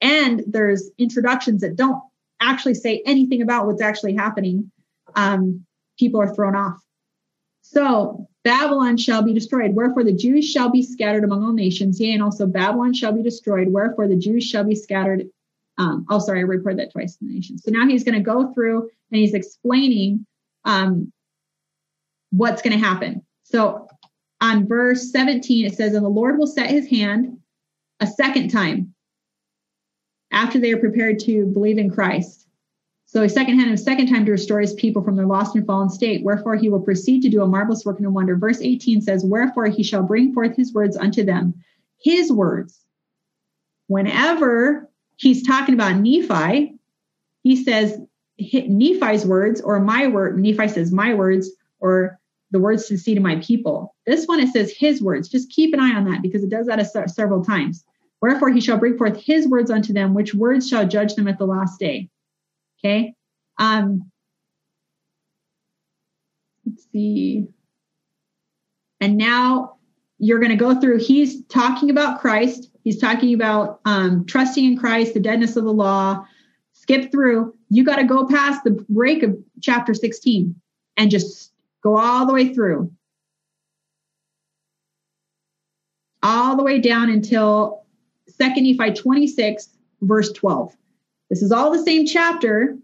and 0.00 0.42
there's 0.46 0.90
introductions 0.96 1.62
that 1.62 1.76
don't 1.76 2.00
actually 2.40 2.74
say 2.74 3.02
anything 3.04 3.42
about 3.42 3.66
what's 3.66 3.82
actually 3.82 4.14
happening, 4.14 4.70
um, 5.16 5.64
people 5.98 6.20
are 6.20 6.34
thrown 6.34 6.54
off. 6.54 6.80
So 7.62 8.28
Babylon 8.44 8.96
shall 8.96 9.22
be 9.22 9.34
destroyed. 9.34 9.74
Wherefore 9.74 10.04
the 10.04 10.12
Jews 10.12 10.48
shall 10.48 10.70
be 10.70 10.82
scattered 10.82 11.24
among 11.24 11.44
all 11.44 11.52
nations. 11.52 12.00
Yea, 12.00 12.14
and 12.14 12.22
also 12.22 12.46
Babylon 12.46 12.94
shall 12.94 13.12
be 13.12 13.22
destroyed. 13.22 13.68
Wherefore 13.68 14.08
the 14.08 14.16
Jews 14.16 14.44
shall 14.44 14.64
be 14.64 14.74
scattered. 14.74 15.28
Um, 15.78 16.06
oh, 16.10 16.18
sorry, 16.18 16.40
I 16.40 16.42
reported 16.42 16.78
that 16.78 16.92
twice 16.92 17.16
in 17.20 17.28
the 17.28 17.34
nations. 17.34 17.62
So 17.64 17.70
now 17.70 17.86
he's 17.86 18.04
going 18.04 18.16
to 18.16 18.20
go 18.20 18.52
through 18.52 18.90
and 19.10 19.20
he's 19.20 19.34
explaining 19.34 20.26
um, 20.64 21.11
what's 22.32 22.62
going 22.62 22.78
to 22.78 22.84
happen. 22.84 23.24
So 23.44 23.88
on 24.40 24.66
verse 24.66 25.12
17, 25.12 25.66
it 25.66 25.74
says, 25.74 25.94
And 25.94 26.04
the 26.04 26.10
Lord 26.10 26.38
will 26.38 26.46
set 26.46 26.70
his 26.70 26.88
hand 26.88 27.38
a 28.00 28.06
second 28.06 28.48
time 28.48 28.94
after 30.32 30.58
they 30.58 30.72
are 30.72 30.78
prepared 30.78 31.20
to 31.20 31.46
believe 31.46 31.78
in 31.78 31.90
Christ 31.90 32.42
so 33.12 33.22
a 33.22 33.28
second 33.28 33.56
hand 33.58 33.68
and 33.68 33.78
a 33.78 33.82
second 33.82 34.06
time 34.08 34.24
to 34.24 34.32
restore 34.32 34.60
his 34.60 34.72
people 34.72 35.04
from 35.04 35.16
their 35.16 35.26
lost 35.26 35.54
and 35.54 35.66
fallen 35.66 35.90
state. 35.90 36.24
Wherefore 36.24 36.56
he 36.56 36.70
will 36.70 36.80
proceed 36.80 37.20
to 37.20 37.28
do 37.28 37.42
a 37.42 37.46
marvelous 37.46 37.84
work 37.84 37.98
and 37.98 38.06
a 38.06 38.10
wonder. 38.10 38.36
Verse 38.36 38.62
18 38.62 39.02
says, 39.02 39.22
Wherefore 39.22 39.66
he 39.66 39.82
shall 39.82 40.02
bring 40.02 40.32
forth 40.32 40.56
his 40.56 40.72
words 40.72 40.96
unto 40.96 41.22
them, 41.22 41.52
his 42.02 42.32
words. 42.32 42.80
Whenever 43.88 44.88
he's 45.16 45.46
talking 45.46 45.74
about 45.74 45.96
Nephi, 45.96 46.74
he 47.42 47.62
says 47.62 48.00
Nephi's 48.38 49.26
words 49.26 49.60
or 49.60 49.78
my 49.78 50.06
word. 50.06 50.38
Nephi 50.38 50.68
says 50.68 50.90
my 50.90 51.12
words 51.12 51.50
or 51.80 52.18
the 52.52 52.58
words 52.58 52.86
to 52.86 52.98
see 52.98 53.14
to 53.14 53.20
my 53.20 53.36
people. 53.36 53.94
This 54.06 54.26
one 54.26 54.38
it 54.38 54.50
says 54.50 54.72
his 54.76 55.02
words. 55.02 55.28
Just 55.28 55.50
keep 55.50 55.74
an 55.74 55.80
eye 55.80 55.94
on 55.94 56.04
that 56.04 56.22
because 56.22 56.44
it 56.44 56.50
does 56.50 56.66
that 56.66 57.10
several 57.10 57.44
times. 57.44 57.84
Wherefore 58.20 58.50
he 58.50 58.60
shall 58.60 58.78
bring 58.78 58.96
forth 58.96 59.20
his 59.20 59.48
words 59.48 59.70
unto 59.70 59.92
them, 59.92 60.14
which 60.14 60.34
words 60.34 60.68
shall 60.68 60.86
judge 60.86 61.14
them 61.14 61.26
at 61.26 61.38
the 61.38 61.46
last 61.46 61.80
day. 61.80 62.08
Okay. 62.78 63.14
Um, 63.58 64.10
let's 66.64 66.86
see. 66.92 67.48
And 69.00 69.16
now 69.16 69.76
you're 70.18 70.38
going 70.38 70.50
to 70.50 70.56
go 70.56 70.78
through, 70.78 70.98
he's 70.98 71.44
talking 71.46 71.90
about 71.90 72.20
Christ. 72.20 72.70
He's 72.84 73.00
talking 73.00 73.34
about 73.34 73.80
um, 73.84 74.24
trusting 74.26 74.64
in 74.64 74.78
Christ, 74.78 75.14
the 75.14 75.20
deadness 75.20 75.56
of 75.56 75.64
the 75.64 75.72
law. 75.72 76.24
Skip 76.72 77.10
through. 77.10 77.54
You 77.70 77.84
got 77.84 77.96
to 77.96 78.04
go 78.04 78.26
past 78.26 78.62
the 78.62 78.84
break 78.88 79.22
of 79.22 79.36
chapter 79.60 79.94
16 79.94 80.54
and 80.96 81.10
just 81.10 81.51
go 81.82 81.96
all 81.96 82.26
the 82.26 82.32
way 82.32 82.52
through. 82.54 82.90
All 86.22 86.56
the 86.56 86.62
way 86.62 86.78
down 86.78 87.10
until 87.10 87.84
2nd 88.30 88.76
Nephi 88.78 88.94
26, 88.94 89.68
verse 90.02 90.32
12. 90.32 90.74
This 91.30 91.42
is 91.42 91.50
all 91.50 91.72
the 91.72 91.82
same 91.82 92.06
chapter. 92.06 92.76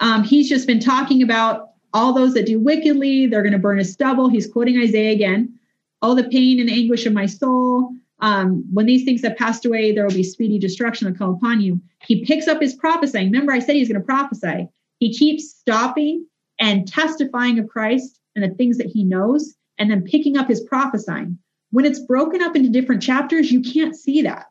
Um, 0.00 0.24
he's 0.24 0.48
just 0.48 0.66
been 0.66 0.80
talking 0.80 1.22
about 1.22 1.70
all 1.94 2.12
those 2.12 2.34
that 2.34 2.44
do 2.44 2.60
wickedly, 2.60 3.26
they're 3.26 3.42
going 3.42 3.52
to 3.52 3.58
burn 3.58 3.80
a 3.80 3.84
stubble. 3.84 4.28
He's 4.28 4.46
quoting 4.46 4.78
Isaiah 4.78 5.12
again. 5.12 5.58
All 6.02 6.14
the 6.14 6.28
pain 6.28 6.60
and 6.60 6.68
anguish 6.68 7.06
of 7.06 7.14
my 7.14 7.24
soul. 7.24 7.94
Um, 8.20 8.64
when 8.72 8.84
these 8.84 9.04
things 9.04 9.22
have 9.22 9.36
passed 9.36 9.64
away, 9.64 9.92
there 9.92 10.04
will 10.04 10.12
be 10.12 10.22
speedy 10.22 10.58
destruction 10.58 11.10
that 11.10 11.18
come 11.18 11.30
upon 11.30 11.60
you. 11.60 11.80
He 12.02 12.24
picks 12.24 12.48
up 12.48 12.60
his 12.60 12.74
prophesying. 12.74 13.30
Remember, 13.30 13.52
I 13.52 13.60
said 13.60 13.76
he's 13.76 13.88
going 13.88 14.00
to 14.00 14.06
prophesy. 14.06 14.68
He 14.98 15.12
keeps 15.14 15.50
stopping 15.50 16.26
and 16.58 16.88
testifying 16.88 17.58
of 17.58 17.68
Christ 17.68 18.20
and 18.34 18.44
the 18.44 18.54
things 18.54 18.78
that 18.78 18.86
he 18.86 19.04
knows, 19.04 19.54
and 19.78 19.90
then 19.90 20.02
picking 20.02 20.36
up 20.36 20.48
his 20.48 20.62
prophesying. 20.62 21.38
When 21.70 21.84
it's 21.84 22.00
broken 22.00 22.42
up 22.42 22.56
into 22.56 22.70
different 22.70 23.02
chapters, 23.02 23.50
you 23.50 23.60
can't 23.60 23.96
see 23.96 24.22
that. 24.22 24.46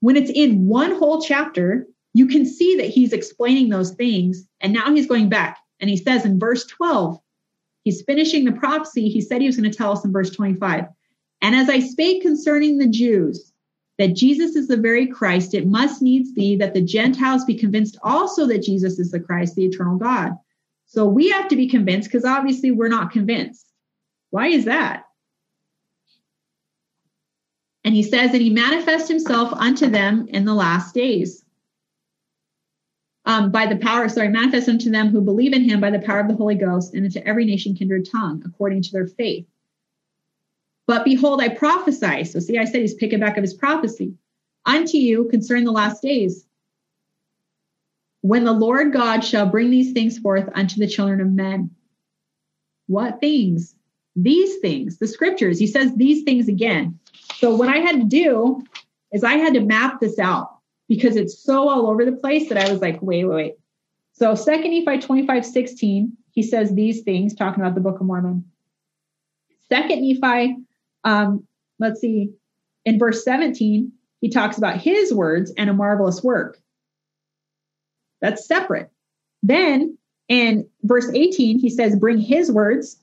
When 0.00 0.16
it's 0.16 0.30
in 0.30 0.66
one 0.66 0.92
whole 0.92 1.20
chapter, 1.20 1.86
you 2.14 2.26
can 2.26 2.46
see 2.46 2.76
that 2.76 2.88
he's 2.88 3.12
explaining 3.12 3.68
those 3.68 3.92
things. 3.92 4.46
And 4.60 4.72
now 4.72 4.94
he's 4.94 5.06
going 5.06 5.28
back 5.28 5.58
and 5.80 5.90
he 5.90 5.96
says 5.96 6.24
in 6.24 6.38
verse 6.38 6.64
12, 6.66 7.20
he's 7.84 8.02
finishing 8.02 8.44
the 8.44 8.52
prophecy. 8.52 9.08
He 9.08 9.20
said 9.20 9.40
he 9.40 9.46
was 9.46 9.56
going 9.56 9.70
to 9.70 9.76
tell 9.76 9.92
us 9.92 10.04
in 10.04 10.12
verse 10.12 10.30
25. 10.30 10.86
And 11.40 11.54
as 11.54 11.68
I 11.68 11.80
spake 11.80 12.22
concerning 12.22 12.78
the 12.78 12.88
Jews, 12.88 13.52
that 13.98 14.14
Jesus 14.14 14.54
is 14.54 14.68
the 14.68 14.76
very 14.76 15.06
Christ, 15.06 15.54
it 15.54 15.66
must 15.66 16.02
needs 16.02 16.32
be 16.32 16.56
that 16.56 16.74
the 16.74 16.80
Gentiles 16.80 17.44
be 17.44 17.54
convinced 17.54 17.98
also 18.02 18.46
that 18.46 18.62
Jesus 18.62 18.98
is 18.98 19.10
the 19.10 19.20
Christ, 19.20 19.56
the 19.56 19.64
eternal 19.64 19.96
God. 19.96 20.32
So 20.88 21.06
we 21.06 21.30
have 21.30 21.48
to 21.48 21.56
be 21.56 21.68
convinced 21.68 22.08
because 22.10 22.24
obviously 22.24 22.70
we're 22.70 22.88
not 22.88 23.12
convinced. 23.12 23.66
Why 24.30 24.48
is 24.48 24.64
that? 24.64 25.04
And 27.84 27.94
he 27.94 28.02
says, 28.02 28.32
that 28.32 28.40
he 28.40 28.50
manifests 28.50 29.08
himself 29.08 29.52
unto 29.52 29.86
them 29.86 30.26
in 30.28 30.44
the 30.44 30.54
last 30.54 30.94
days 30.94 31.44
um, 33.28 33.50
by 33.50 33.66
the 33.66 33.76
power, 33.76 34.08
sorry, 34.08 34.30
manifest 34.30 34.70
unto 34.70 34.90
them 34.90 35.08
who 35.10 35.20
believe 35.20 35.52
in 35.52 35.62
him 35.62 35.82
by 35.82 35.90
the 35.90 35.98
power 35.98 36.20
of 36.20 36.28
the 36.28 36.34
Holy 36.34 36.54
Ghost 36.54 36.94
and 36.94 37.04
into 37.04 37.24
every 37.28 37.44
nation, 37.44 37.74
kindred, 37.74 38.08
tongue, 38.10 38.42
according 38.46 38.80
to 38.82 38.90
their 38.90 39.06
faith. 39.06 39.46
But 40.86 41.04
behold, 41.04 41.42
I 41.42 41.50
prophesy. 41.50 42.24
So 42.24 42.40
see, 42.40 42.56
I 42.56 42.64
said 42.64 42.80
he's 42.80 42.94
picking 42.94 43.20
back 43.20 43.36
of 43.36 43.42
his 43.42 43.52
prophecy 43.52 44.14
unto 44.64 44.96
you 44.96 45.26
concerning 45.26 45.66
the 45.66 45.72
last 45.72 46.00
days. 46.00 46.46
When 48.22 48.44
the 48.44 48.52
Lord 48.52 48.92
God 48.92 49.20
shall 49.20 49.46
bring 49.46 49.70
these 49.70 49.92
things 49.92 50.18
forth 50.18 50.48
unto 50.54 50.80
the 50.80 50.88
children 50.88 51.20
of 51.20 51.30
men. 51.30 51.70
What 52.86 53.20
things? 53.20 53.74
These 54.16 54.56
things, 54.58 54.98
the 54.98 55.06
scriptures. 55.06 55.58
He 55.58 55.66
says 55.66 55.94
these 55.94 56.24
things 56.24 56.48
again. 56.48 56.98
So 57.36 57.54
what 57.54 57.68
I 57.68 57.76
had 57.76 57.96
to 57.96 58.04
do 58.04 58.64
is 59.12 59.22
I 59.22 59.34
had 59.34 59.54
to 59.54 59.60
map 59.60 60.00
this 60.00 60.18
out 60.18 60.58
because 60.88 61.16
it's 61.16 61.38
so 61.38 61.68
all 61.68 61.86
over 61.86 62.04
the 62.04 62.12
place 62.12 62.48
that 62.48 62.58
I 62.58 62.72
was 62.72 62.80
like, 62.80 63.00
wait, 63.00 63.24
wait, 63.24 63.34
wait. 63.34 63.54
So 64.12 64.34
second 64.34 64.72
Nephi 64.72 65.00
25, 65.00 65.46
16, 65.46 66.16
he 66.32 66.42
says 66.42 66.74
these 66.74 67.02
things, 67.02 67.34
talking 67.34 67.62
about 67.62 67.74
the 67.74 67.80
Book 67.80 68.00
of 68.00 68.06
Mormon. 68.06 68.44
Second 69.68 70.02
Nephi, 70.02 70.56
um, 71.04 71.46
let's 71.78 72.00
see, 72.00 72.30
in 72.84 72.98
verse 72.98 73.24
17, 73.24 73.92
he 74.20 74.28
talks 74.28 74.58
about 74.58 74.80
his 74.80 75.12
words 75.12 75.52
and 75.56 75.70
a 75.70 75.74
marvelous 75.74 76.22
work. 76.22 76.58
That's 78.20 78.46
separate. 78.46 78.90
Then 79.42 79.96
in 80.28 80.68
verse 80.82 81.10
18, 81.12 81.58
he 81.58 81.70
says, 81.70 81.96
bring 81.96 82.18
his 82.18 82.50
words. 82.50 83.02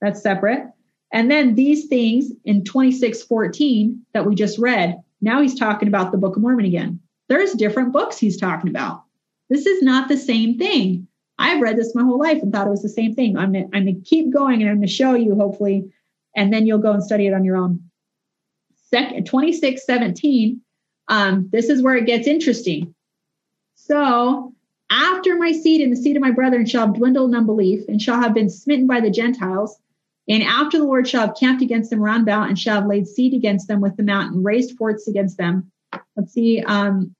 That's 0.00 0.22
separate. 0.22 0.70
And 1.12 1.30
then 1.30 1.54
these 1.54 1.86
things 1.86 2.30
in 2.44 2.64
26, 2.64 3.22
14 3.22 4.02
that 4.12 4.26
we 4.26 4.34
just 4.34 4.58
read, 4.58 5.00
now 5.20 5.40
he's 5.40 5.58
talking 5.58 5.88
about 5.88 6.12
the 6.12 6.18
Book 6.18 6.36
of 6.36 6.42
Mormon 6.42 6.66
again. 6.66 7.00
There's 7.28 7.52
different 7.52 7.92
books 7.92 8.18
he's 8.18 8.36
talking 8.36 8.70
about. 8.70 9.02
This 9.48 9.66
is 9.66 9.82
not 9.82 10.08
the 10.08 10.16
same 10.16 10.58
thing. 10.58 11.06
I've 11.38 11.60
read 11.60 11.76
this 11.76 11.94
my 11.94 12.02
whole 12.02 12.18
life 12.18 12.42
and 12.42 12.52
thought 12.52 12.66
it 12.66 12.70
was 12.70 12.82
the 12.82 12.88
same 12.88 13.14
thing. 13.14 13.36
I'm 13.36 13.52
going 13.52 13.86
to 13.86 14.00
keep 14.04 14.32
going 14.32 14.62
and 14.62 14.70
I'm 14.70 14.76
going 14.76 14.86
to 14.86 14.92
show 14.92 15.14
you, 15.14 15.34
hopefully, 15.34 15.90
and 16.34 16.52
then 16.52 16.66
you'll 16.66 16.78
go 16.78 16.92
and 16.92 17.02
study 17.02 17.26
it 17.26 17.34
on 17.34 17.44
your 17.44 17.56
own. 17.56 17.82
Second, 18.90 19.26
26, 19.26 19.84
17, 19.84 20.60
um, 21.08 21.48
this 21.52 21.68
is 21.68 21.82
where 21.82 21.96
it 21.96 22.06
gets 22.06 22.26
interesting. 22.26 22.94
So, 23.86 24.52
after 24.90 25.36
my 25.36 25.52
seed 25.52 25.80
and 25.80 25.92
the 25.92 25.96
seed 25.96 26.16
of 26.16 26.22
my 26.22 26.32
brethren 26.32 26.66
shall 26.66 26.86
have 26.86 26.96
dwindled 26.96 27.30
in 27.30 27.36
unbelief 27.36 27.88
and 27.88 28.02
shall 28.02 28.20
have 28.20 28.34
been 28.34 28.50
smitten 28.50 28.88
by 28.88 29.00
the 29.00 29.10
Gentiles, 29.10 29.78
and 30.28 30.42
after 30.42 30.78
the 30.78 30.84
Lord 30.84 31.06
shall 31.06 31.28
have 31.28 31.36
camped 31.38 31.62
against 31.62 31.90
them 31.90 32.00
round 32.00 32.24
about 32.24 32.48
and 32.48 32.58
shall 32.58 32.80
have 32.80 32.86
laid 32.86 33.06
siege 33.06 33.32
against 33.32 33.68
them 33.68 33.80
with 33.80 33.96
the 33.96 34.02
mountain, 34.02 34.42
raised 34.42 34.76
forts 34.76 35.06
against 35.06 35.38
them. 35.38 35.70
Let's 36.16 36.32
see. 36.32 36.62
Um, 36.62 37.14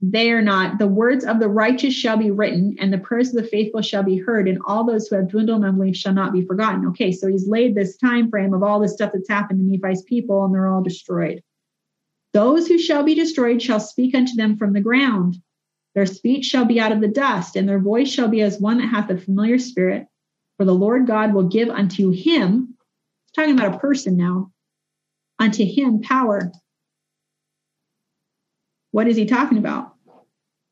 they 0.00 0.32
are 0.32 0.42
not. 0.42 0.78
The 0.78 0.88
words 0.88 1.24
of 1.24 1.38
the 1.38 1.48
righteous 1.48 1.94
shall 1.94 2.16
be 2.16 2.32
written, 2.32 2.76
and 2.80 2.92
the 2.92 2.98
prayers 2.98 3.28
of 3.28 3.36
the 3.36 3.48
faithful 3.48 3.82
shall 3.82 4.02
be 4.02 4.16
heard, 4.16 4.48
and 4.48 4.58
all 4.66 4.84
those 4.84 5.06
who 5.06 5.16
have 5.16 5.28
dwindled 5.28 5.60
in 5.60 5.68
unbelief 5.68 5.96
shall 5.96 6.14
not 6.14 6.32
be 6.32 6.44
forgotten. 6.44 6.84
Okay, 6.88 7.12
so 7.12 7.28
he's 7.28 7.48
laid 7.48 7.76
this 7.76 7.96
time 7.96 8.28
frame 8.28 8.54
of 8.54 8.64
all 8.64 8.80
this 8.80 8.94
stuff 8.94 9.12
that's 9.12 9.28
happened 9.28 9.60
to 9.60 9.64
Nephi's 9.64 10.02
people, 10.02 10.44
and 10.44 10.52
they're 10.52 10.66
all 10.66 10.82
destroyed. 10.82 11.44
Those 12.32 12.66
who 12.66 12.78
shall 12.78 13.04
be 13.04 13.14
destroyed 13.14 13.62
shall 13.62 13.78
speak 13.78 14.16
unto 14.16 14.34
them 14.34 14.56
from 14.56 14.72
the 14.72 14.80
ground. 14.80 15.40
Their 15.98 16.06
speech 16.06 16.44
shall 16.44 16.64
be 16.64 16.78
out 16.78 16.92
of 16.92 17.00
the 17.00 17.08
dust, 17.08 17.56
and 17.56 17.68
their 17.68 17.80
voice 17.80 18.08
shall 18.08 18.28
be 18.28 18.40
as 18.40 18.60
one 18.60 18.78
that 18.78 18.86
hath 18.86 19.10
a 19.10 19.18
familiar 19.18 19.58
spirit 19.58 20.06
for 20.56 20.64
the 20.64 20.72
Lord 20.72 21.08
God 21.08 21.34
will 21.34 21.48
give 21.48 21.68
unto 21.68 22.10
him, 22.10 22.76
talking 23.34 23.58
about 23.58 23.74
a 23.74 23.78
person 23.80 24.16
now, 24.16 24.52
unto 25.40 25.64
him 25.64 26.00
power. 26.00 26.52
What 28.92 29.08
is 29.08 29.16
he 29.16 29.26
talking 29.26 29.58
about? 29.58 29.96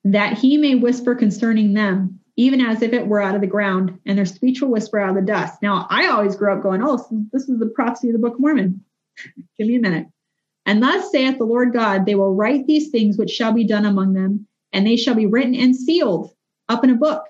That 0.05 0.39
he 0.39 0.59
may 0.59 0.77
whisper 0.77 1.17
concerning 1.17 1.75
them, 1.75 2.21
even 2.37 2.61
as 2.61 2.83
if 2.83 2.93
it 2.93 3.09
were 3.09 3.21
out 3.21 3.35
of 3.35 3.41
the 3.41 3.49
ground, 3.49 3.99
and 4.07 4.17
their 4.17 4.27
speech 4.27 4.63
will 4.63 4.71
whisper 4.71 5.01
out 5.01 5.09
of 5.09 5.17
the 5.17 5.23
dust. 5.23 5.61
Now, 5.61 5.89
I 5.91 6.07
always 6.07 6.37
grew 6.37 6.53
up 6.53 6.63
going, 6.63 6.85
oh, 6.85 7.05
this 7.33 7.49
is 7.49 7.59
the 7.59 7.67
prophecy 7.75 8.11
of 8.11 8.13
the 8.13 8.21
Book 8.21 8.35
of 8.35 8.41
Mormon. 8.41 8.85
Give 9.59 9.67
me 9.67 9.75
a 9.75 9.81
minute. 9.81 10.07
And 10.67 10.81
thus 10.81 11.11
saith 11.11 11.39
the 11.39 11.45
Lord 11.45 11.73
God, 11.73 12.07
they 12.07 12.15
will 12.15 12.33
write 12.33 12.69
these 12.69 12.91
things 12.91 13.19
which 13.19 13.31
shall 13.31 13.53
be 13.53 13.65
done 13.65 13.87
among 13.87 14.13
them, 14.13 14.46
and 14.73 14.87
they 14.87 14.97
shall 14.97 15.15
be 15.15 15.27
written 15.27 15.55
and 15.55 15.75
sealed 15.75 16.35
up 16.69 16.85
in 16.85 16.91
a 16.91 16.95
book 16.95 17.25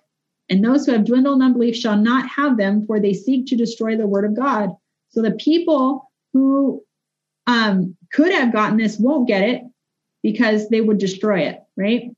and 0.49 0.65
those 0.65 0.87
who 0.87 0.93
have 0.93 1.05
dwindled 1.05 1.37
in 1.37 1.43
unbelief 1.43 1.77
shall 1.77 1.97
not 1.97 2.29
have 2.29 2.57
them, 2.57 2.87
for 2.87 3.01
they 3.01 3.13
seek 3.13 3.47
to 3.47 3.57
destroy 3.57 3.97
the 3.97 4.07
word 4.07 4.25
of 4.25 4.37
God. 4.37 4.71
So 5.09 5.23
the 5.23 5.33
people 5.33 6.11
who 6.33 6.85
um, 7.47 7.97
could 8.13 8.33
have 8.33 8.53
gotten 8.53 8.77
this 8.77 8.99
won't 8.99 9.29
get 9.29 9.43
it 9.43 9.63
because 10.23 10.69
they 10.69 10.81
would 10.81 10.99
destroy 10.99 11.41
it, 11.41 11.63
right? 11.77 12.11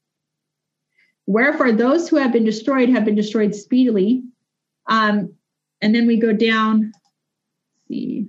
Wherefore, 1.27 1.73
those 1.73 2.09
who 2.09 2.17
have 2.17 2.33
been 2.33 2.45
destroyed 2.45 2.89
have 2.91 3.05
been 3.05 3.15
destroyed 3.15 3.55
speedily. 3.55 4.25
Um, 4.87 5.35
and 5.81 5.95
then 5.95 6.07
we 6.07 6.19
go 6.19 6.33
down 6.33 6.93
see. 7.87 8.29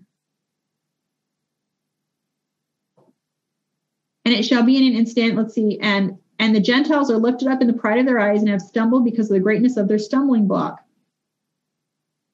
And 4.25 4.33
it 4.33 4.43
shall 4.43 4.63
be 4.63 4.77
in 4.77 4.93
an 4.93 4.99
instant, 4.99 5.35
let's 5.35 5.55
see, 5.55 5.79
and 5.81 6.18
and 6.39 6.55
the 6.55 6.61
Gentiles 6.61 7.11
are 7.11 7.17
lifted 7.17 7.49
up 7.49 7.61
in 7.61 7.67
the 7.67 7.73
pride 7.73 7.99
of 7.99 8.05
their 8.05 8.19
eyes 8.19 8.39
and 8.39 8.49
have 8.49 8.61
stumbled 8.61 9.03
because 9.03 9.29
of 9.29 9.35
the 9.35 9.41
greatness 9.41 9.75
of 9.77 9.87
their 9.87 9.99
stumbling 9.99 10.47
block. 10.47 10.79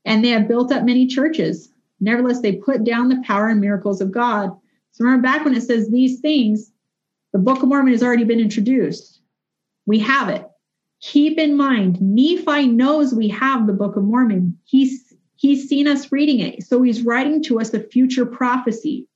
And 0.05 0.23
they 0.23 0.29
have 0.29 0.47
built 0.47 0.71
up 0.71 0.83
many 0.83 1.07
churches. 1.07 1.69
Nevertheless, 1.99 2.41
they 2.41 2.53
put 2.53 2.83
down 2.83 3.09
the 3.09 3.23
power 3.25 3.49
and 3.49 3.59
miracles 3.59 4.01
of 4.01 4.11
God. 4.11 4.55
So 4.91 5.03
remember 5.03 5.23
back 5.23 5.43
when 5.43 5.55
it 5.55 5.63
says 5.63 5.89
these 5.89 6.19
things, 6.19 6.71
the 7.33 7.39
Book 7.39 7.63
of 7.63 7.69
Mormon 7.69 7.91
has 7.91 8.03
already 8.03 8.23
been 8.23 8.39
introduced. 8.39 9.19
We 9.87 9.99
have 9.99 10.29
it. 10.29 10.45
Keep 11.01 11.37
in 11.37 11.57
mind, 11.57 11.99
Nephi 12.01 12.67
knows 12.67 13.13
we 13.13 13.27
have 13.29 13.67
the 13.67 13.73
Book 13.73 13.95
of 13.95 14.03
Mormon. 14.03 14.57
He's 14.63 15.13
he's 15.35 15.67
seen 15.67 15.87
us 15.87 16.11
reading 16.11 16.39
it. 16.39 16.63
So 16.63 16.81
he's 16.81 17.01
writing 17.01 17.43
to 17.43 17.59
us 17.59 17.73
a 17.73 17.79
future 17.79 18.25
prophecy. 18.25 19.07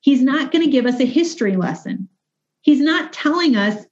He's 0.00 0.22
not 0.22 0.52
going 0.52 0.64
to 0.64 0.70
give 0.70 0.86
us 0.86 1.00
a 1.00 1.06
history 1.06 1.56
lesson. 1.56 2.08
He's 2.60 2.80
not 2.80 3.12
telling 3.12 3.56
us, 3.56 3.84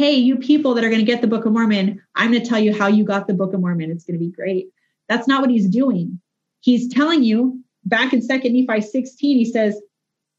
hey, 0.00 0.14
you 0.14 0.38
people 0.38 0.72
that 0.72 0.82
are 0.82 0.88
going 0.88 1.04
to 1.04 1.04
get 1.04 1.20
the 1.20 1.26
Book 1.26 1.44
of 1.44 1.52
Mormon, 1.52 2.00
I'm 2.16 2.30
going 2.30 2.42
to 2.42 2.48
tell 2.48 2.58
you 2.58 2.72
how 2.72 2.86
you 2.86 3.04
got 3.04 3.26
the 3.26 3.34
Book 3.34 3.52
of 3.52 3.60
Mormon. 3.60 3.90
It's 3.90 4.04
going 4.04 4.18
to 4.18 4.24
be 4.24 4.32
great. 4.32 4.68
That's 5.10 5.28
not 5.28 5.42
what 5.42 5.50
he's 5.50 5.68
doing. 5.68 6.18
He's 6.60 6.88
telling 6.88 7.22
you 7.22 7.62
back 7.84 8.14
in 8.14 8.26
2nd 8.26 8.66
Nephi 8.66 8.80
16, 8.80 9.36
he 9.36 9.44
says, 9.44 9.78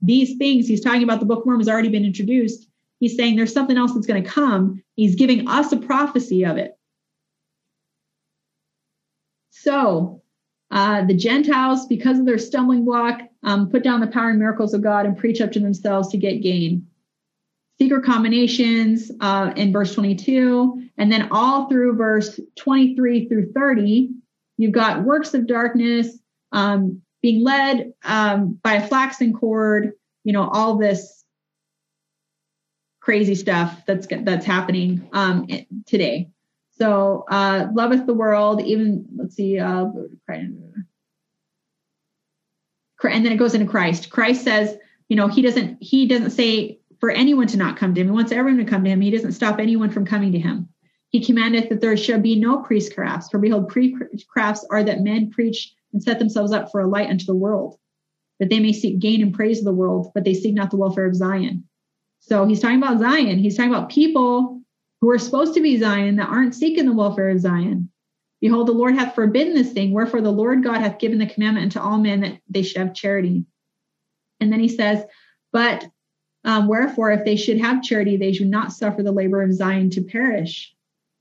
these 0.01 0.35
things, 0.38 0.67
he's 0.67 0.81
talking 0.81 1.03
about 1.03 1.19
the 1.19 1.27
Book 1.27 1.41
of 1.41 1.45
Mormon 1.45 1.59
has 1.59 1.69
already 1.69 1.89
been 1.89 2.03
introduced. 2.03 2.67
He's 2.99 3.15
saying 3.15 3.35
there's 3.35 3.53
something 3.53 3.77
else 3.77 3.93
that's 3.93 4.07
going 4.07 4.23
to 4.23 4.27
come. 4.27 4.81
He's 4.95 5.13
giving 5.13 5.47
us 5.47 5.71
a 5.71 5.77
prophecy 5.77 6.43
of 6.43 6.57
it. 6.57 6.75
So 9.51 10.23
uh, 10.71 11.05
the 11.05 11.13
Gentiles, 11.13 11.85
because 11.85 12.17
of 12.17 12.25
their 12.25 12.39
stumbling 12.39 12.83
block, 12.83 13.21
um, 13.43 13.69
put 13.69 13.83
down 13.83 13.99
the 13.99 14.07
power 14.07 14.31
and 14.31 14.39
miracles 14.39 14.73
of 14.73 14.81
God 14.81 15.05
and 15.05 15.15
preach 15.15 15.39
up 15.39 15.51
to 15.51 15.59
themselves 15.59 16.07
to 16.09 16.17
get 16.17 16.41
gain 16.41 16.88
secret 17.81 18.05
combinations 18.05 19.11
uh, 19.21 19.51
in 19.55 19.73
verse 19.73 19.95
22. 19.95 20.83
And 20.99 21.11
then 21.11 21.29
all 21.31 21.67
through 21.67 21.95
verse 21.95 22.39
23 22.55 23.27
through 23.27 23.51
30, 23.53 24.11
you've 24.57 24.71
got 24.71 25.03
works 25.03 25.33
of 25.33 25.47
darkness, 25.47 26.19
um, 26.51 27.01
being 27.23 27.43
led 27.43 27.93
um, 28.03 28.59
by 28.61 28.75
a 28.75 28.87
flaxen 28.87 29.33
cord, 29.33 29.93
you 30.23 30.31
know, 30.31 30.47
all 30.47 30.77
this 30.77 31.25
crazy 32.99 33.33
stuff 33.33 33.81
that's 33.87 34.05
that's 34.05 34.45
happening 34.45 35.09
um, 35.13 35.47
today. 35.87 36.29
So 36.77 37.25
uh, 37.31 37.65
loveth 37.73 38.05
the 38.05 38.13
world, 38.13 38.61
even 38.61 39.07
let's 39.15 39.35
see, 39.35 39.57
uh, 39.57 39.87
and 40.29 40.85
then 43.01 43.31
it 43.31 43.37
goes 43.37 43.55
into 43.55 43.65
Christ. 43.65 44.11
Christ 44.11 44.43
says, 44.43 44.77
you 45.09 45.15
know, 45.15 45.27
he 45.27 45.41
doesn't 45.41 45.81
he 45.81 46.05
doesn't 46.05 46.29
say 46.29 46.80
for 47.02 47.10
anyone 47.10 47.48
to 47.48 47.57
not 47.57 47.78
come 47.78 47.94
to 47.94 47.99
him. 47.99 48.07
He 48.07 48.14
wants 48.14 48.32
everyone 48.32 48.64
to 48.64 48.69
come 48.69 48.84
to 48.86 48.90
him. 48.90 49.02
He 49.02 49.11
doesn't 49.11 49.34
stop 49.34 49.60
anyone 49.60 49.90
from 49.90 50.06
coming 50.06 50.32
to 50.32 50.40
him. 50.40 50.69
He 51.10 51.26
commandeth 51.26 51.68
that 51.69 51.82
there 51.82 51.98
shall 51.98 52.22
be 52.22 52.40
no 52.40 52.64
priestcrafts. 52.64 53.30
For 53.30 53.40
behold, 53.40 53.69
priestcrafts 53.69 54.64
are 54.69 54.84
that 54.84 55.02
men 55.02 55.32
preach 55.32 55.73
and 55.91 56.02
set 56.02 56.19
themselves 56.19 56.53
up 56.53 56.72
for 56.72 56.80
a 56.80 56.88
light 56.88 57.10
unto 57.10 57.26
the 57.26 57.36
world, 57.36 57.78
that 58.40 58.49
they 58.49 58.60
may 58.60 58.72
seek 58.72 58.99
gain 58.99 59.22
and 59.22 59.34
praise 59.34 59.60
of 59.60 59.65
the 59.65 59.73
world, 59.73 60.11
but 60.14 60.23
they 60.23 60.34
seek 60.34 60.53
not 60.53 60.69
the 60.69 60.78
welfare 60.78 61.07
of 61.07 61.15
Zion. 61.15 61.68
So 62.19 62.45
he's 62.45 62.61
talking 62.61 62.78
about 62.78 62.99
Zion. 62.99 63.40
He's 63.40 63.57
talking 63.57 63.73
about 63.73 63.90
people 63.90 64.61
who 65.02 65.10
are 65.10 65.18
supposed 65.18 65.56
to 65.56 65.61
be 65.61 65.78
Zion 65.78 66.18
that 66.18 66.30
aren't 66.30 66.56
seeking 66.56 66.86
the 66.86 66.94
welfare 66.94 67.30
of 67.30 67.40
Zion. 67.40 67.90
Behold, 68.40 68.68
the 68.68 68.73
Lord 68.73 68.95
hath 68.95 69.15
forbidden 69.15 69.56
this 69.56 69.73
thing, 69.73 69.91
wherefore 69.91 70.22
the 70.22 70.32
Lord 70.32 70.64
God 70.64 70.80
hath 70.80 70.99
given 70.99 71.18
the 71.18 71.26
commandment 71.26 71.76
unto 71.76 71.80
all 71.80 71.98
men 71.98 72.22
that 72.22 72.40
they 72.48 72.61
should 72.61 72.78
have 72.78 72.94
charity. 72.94 73.44
And 74.40 74.53
then 74.53 74.60
he 74.60 74.68
says, 74.68 75.03
But 75.52 75.88
um, 76.43 76.68
wherefore, 76.68 77.11
if 77.11 77.23
they 77.23 77.35
should 77.35 77.59
have 77.59 77.84
charity, 77.84 78.18
they 78.18 78.34
should 78.34 78.47
not 78.47 78.72
suffer 78.72 79.03
the 79.03 79.11
labor 79.11 79.41
of 79.41 79.53
Zion 79.53 79.89
to 79.91 80.01
perish. 80.01 80.73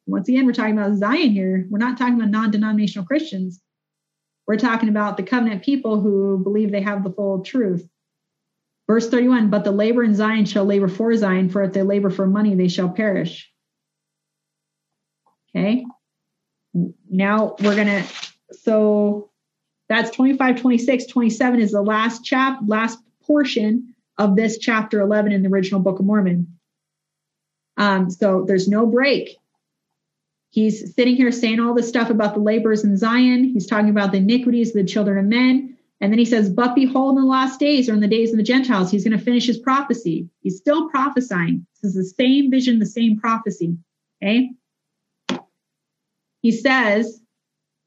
Once 0.07 0.29
again, 0.29 0.47
we're 0.47 0.53
talking 0.53 0.77
about 0.77 0.97
Zion 0.97 1.31
here. 1.31 1.67
We're 1.69 1.79
not 1.79 1.99
talking 1.99 2.15
about 2.15 2.31
non 2.31 2.51
denominational 2.51 3.07
Christians. 3.07 3.61
We're 4.47 4.57
talking 4.57 4.89
about 4.89 5.17
the 5.17 5.23
covenant 5.23 5.63
people 5.63 6.01
who 6.01 6.39
believe 6.43 6.73
they 6.73 6.81
have 6.83 7.05
the 7.05 7.13
full 7.13 7.43
truth. 7.43 7.87
Verse 8.89 9.09
31 9.09 9.51
But 9.51 9.65
the 9.65 9.73
labor 9.73 10.03
in 10.03 10.15
Zion 10.15 10.47
shall 10.47 10.65
labor 10.65 10.89
for 10.89 11.15
Zion, 11.15 11.51
for 11.51 11.63
if 11.63 11.73
they 11.73 11.83
labor 11.83 12.11
for 12.11 12.27
money, 12.27 12.55
they 12.55 12.69
shall 12.69 12.89
perish. 12.89 13.51
Okay. 15.55 15.85
Now 17.09 17.57
we're 17.61 17.75
going 17.75 17.89
to, 17.89 18.05
so 18.53 19.31
that's 19.89 20.11
25, 20.13 20.61
26, 20.61 21.07
27 21.07 21.61
is 21.61 21.73
the 21.73 21.83
last 21.83 22.25
chap, 22.25 22.61
last 22.67 22.99
portion 23.23 23.90
of 24.21 24.37
this 24.37 24.59
chapter 24.59 25.01
11 25.01 25.33
in 25.33 25.43
the 25.43 25.49
original 25.49 25.81
Book 25.81 25.99
of 25.99 26.05
Mormon. 26.05 26.59
Um, 27.79 28.11
so 28.11 28.45
there's 28.47 28.69
no 28.69 28.85
break. 28.85 29.31
He's 30.51 30.95
sitting 30.95 31.17
here 31.17 31.33
saying 31.33 31.59
all 31.59 31.73
this 31.73 31.89
stuff 31.89 32.11
about 32.11 32.35
the 32.35 32.41
labors 32.41 32.85
in 32.85 32.99
Zion. 32.99 33.45
He's 33.45 33.67
talking 33.67 33.89
about 33.89 34.13
the 34.13 34.19
iniquities 34.19 34.69
of 34.69 34.75
the 34.75 34.85
children 34.85 35.17
of 35.17 35.25
men. 35.25 35.79
And 36.03 36.13
then 36.13 36.19
he 36.19 36.27
says, 36.27 36.51
But 36.51 36.75
behold, 36.75 37.17
in 37.17 37.23
the 37.23 37.31
last 37.31 37.59
days 37.59 37.89
or 37.89 37.95
in 37.95 38.01
the 38.01 38.09
days 38.09 38.31
of 38.31 38.37
the 38.37 38.43
Gentiles, 38.43 38.91
he's 38.91 39.05
going 39.05 39.19
to 39.19 39.25
finish 39.25 39.47
his 39.47 39.59
prophecy. 39.59 40.29
He's 40.43 40.59
still 40.59 40.91
prophesying. 40.91 41.67
This 41.83 41.95
is 41.95 42.11
the 42.11 42.23
same 42.23 42.51
vision, 42.51 42.79
the 42.79 42.85
same 42.85 43.19
prophecy. 43.19 43.75
Okay. 44.23 44.51
He 46.43 46.53
says, 46.53 47.20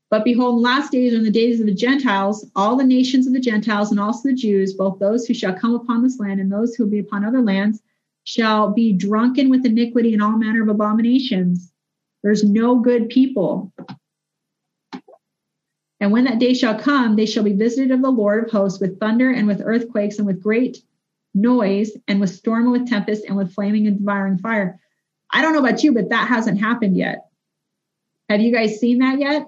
but 0.09 0.23
behold, 0.23 0.61
last 0.61 0.91
days 0.91 1.13
are 1.13 1.17
in 1.17 1.23
the 1.23 1.31
days 1.31 1.59
of 1.59 1.65
the 1.65 1.73
Gentiles, 1.73 2.45
all 2.55 2.75
the 2.75 2.83
nations 2.83 3.25
of 3.25 3.33
the 3.33 3.39
Gentiles 3.39 3.91
and 3.91 3.99
also 3.99 4.29
the 4.29 4.35
Jews, 4.35 4.73
both 4.73 4.99
those 4.99 5.25
who 5.25 5.33
shall 5.33 5.53
come 5.53 5.73
upon 5.73 6.03
this 6.03 6.19
land 6.19 6.39
and 6.39 6.51
those 6.51 6.75
who 6.75 6.83
will 6.83 6.91
be 6.91 6.99
upon 6.99 7.25
other 7.25 7.41
lands, 7.41 7.81
shall 8.23 8.71
be 8.71 8.93
drunken 8.93 9.49
with 9.49 9.65
iniquity 9.65 10.13
and 10.13 10.21
all 10.21 10.37
manner 10.37 10.61
of 10.61 10.69
abominations. 10.69 11.71
There's 12.21 12.43
no 12.43 12.79
good 12.79 13.09
people. 13.09 13.73
And 15.99 16.11
when 16.11 16.25
that 16.25 16.39
day 16.39 16.53
shall 16.53 16.77
come, 16.77 17.15
they 17.15 17.25
shall 17.25 17.43
be 17.43 17.53
visited 17.53 17.91
of 17.91 18.01
the 18.01 18.11
Lord 18.11 18.45
of 18.45 18.51
hosts 18.51 18.79
with 18.79 18.99
thunder 18.99 19.31
and 19.31 19.47
with 19.47 19.61
earthquakes 19.63 20.17
and 20.17 20.27
with 20.27 20.43
great 20.43 20.83
noise 21.33 21.91
and 22.07 22.19
with 22.19 22.29
storm 22.29 22.63
and 22.63 22.71
with 22.71 22.89
tempest 22.89 23.25
and 23.25 23.35
with 23.35 23.53
flaming 23.53 23.87
and 23.87 23.99
devouring 23.99 24.37
fire. 24.37 24.79
I 25.31 25.41
don't 25.41 25.53
know 25.53 25.59
about 25.59 25.83
you, 25.83 25.93
but 25.93 26.09
that 26.09 26.27
hasn't 26.27 26.59
happened 26.59 26.97
yet. 26.97 27.29
Have 28.29 28.41
you 28.41 28.53
guys 28.53 28.79
seen 28.79 28.99
that 28.99 29.19
yet? 29.19 29.47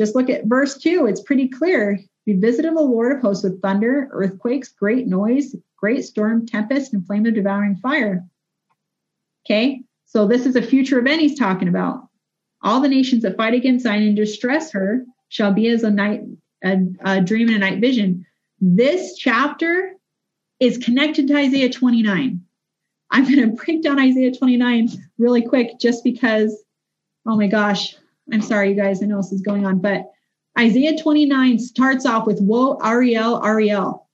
Just 0.00 0.14
look 0.14 0.30
at 0.30 0.46
verse 0.46 0.78
2. 0.78 1.04
It's 1.04 1.20
pretty 1.20 1.46
clear. 1.46 2.00
We 2.26 2.32
visited 2.32 2.74
the 2.74 2.80
Lord 2.80 3.16
of 3.16 3.20
hosts 3.20 3.44
with 3.44 3.60
thunder, 3.60 4.08
earthquakes, 4.12 4.70
great 4.70 5.06
noise, 5.06 5.54
great 5.76 6.06
storm, 6.06 6.46
tempest, 6.46 6.94
and 6.94 7.06
flame 7.06 7.26
of 7.26 7.34
devouring 7.34 7.76
fire. 7.76 8.24
Okay, 9.44 9.82
so 10.06 10.26
this 10.26 10.46
is 10.46 10.56
a 10.56 10.62
future 10.62 10.98
event 10.98 11.20
he's 11.20 11.38
talking 11.38 11.68
about. 11.68 12.08
All 12.62 12.80
the 12.80 12.88
nations 12.88 13.24
that 13.24 13.36
fight 13.36 13.52
against 13.52 13.82
Zion 13.82 14.04
and 14.04 14.16
distress 14.16 14.72
her 14.72 15.04
shall 15.28 15.52
be 15.52 15.68
as 15.68 15.82
a 15.82 15.90
night, 15.90 16.22
a, 16.64 16.78
a 17.04 17.20
dream 17.20 17.48
and 17.48 17.58
a 17.58 17.60
night 17.60 17.82
vision. 17.82 18.24
This 18.58 19.18
chapter 19.18 19.96
is 20.60 20.78
connected 20.78 21.28
to 21.28 21.36
Isaiah 21.36 21.68
29. 21.68 22.40
I'm 23.10 23.24
going 23.24 23.36
to 23.54 23.62
break 23.62 23.82
down 23.82 24.00
Isaiah 24.00 24.32
29 24.32 24.88
really 25.18 25.42
quick 25.42 25.78
just 25.78 26.02
because, 26.04 26.64
oh 27.26 27.36
my 27.36 27.48
gosh, 27.48 27.96
I'm 28.32 28.42
sorry, 28.42 28.70
you 28.70 28.76
guys, 28.76 29.02
I 29.02 29.06
know 29.06 29.18
this 29.18 29.32
is 29.32 29.40
going 29.40 29.66
on, 29.66 29.78
but 29.78 30.10
Isaiah 30.58 31.00
29 31.00 31.58
starts 31.58 32.06
off 32.06 32.26
with 32.26 32.40
Woe, 32.40 32.78
Ariel, 32.84 33.44
Ariel. 33.44 34.08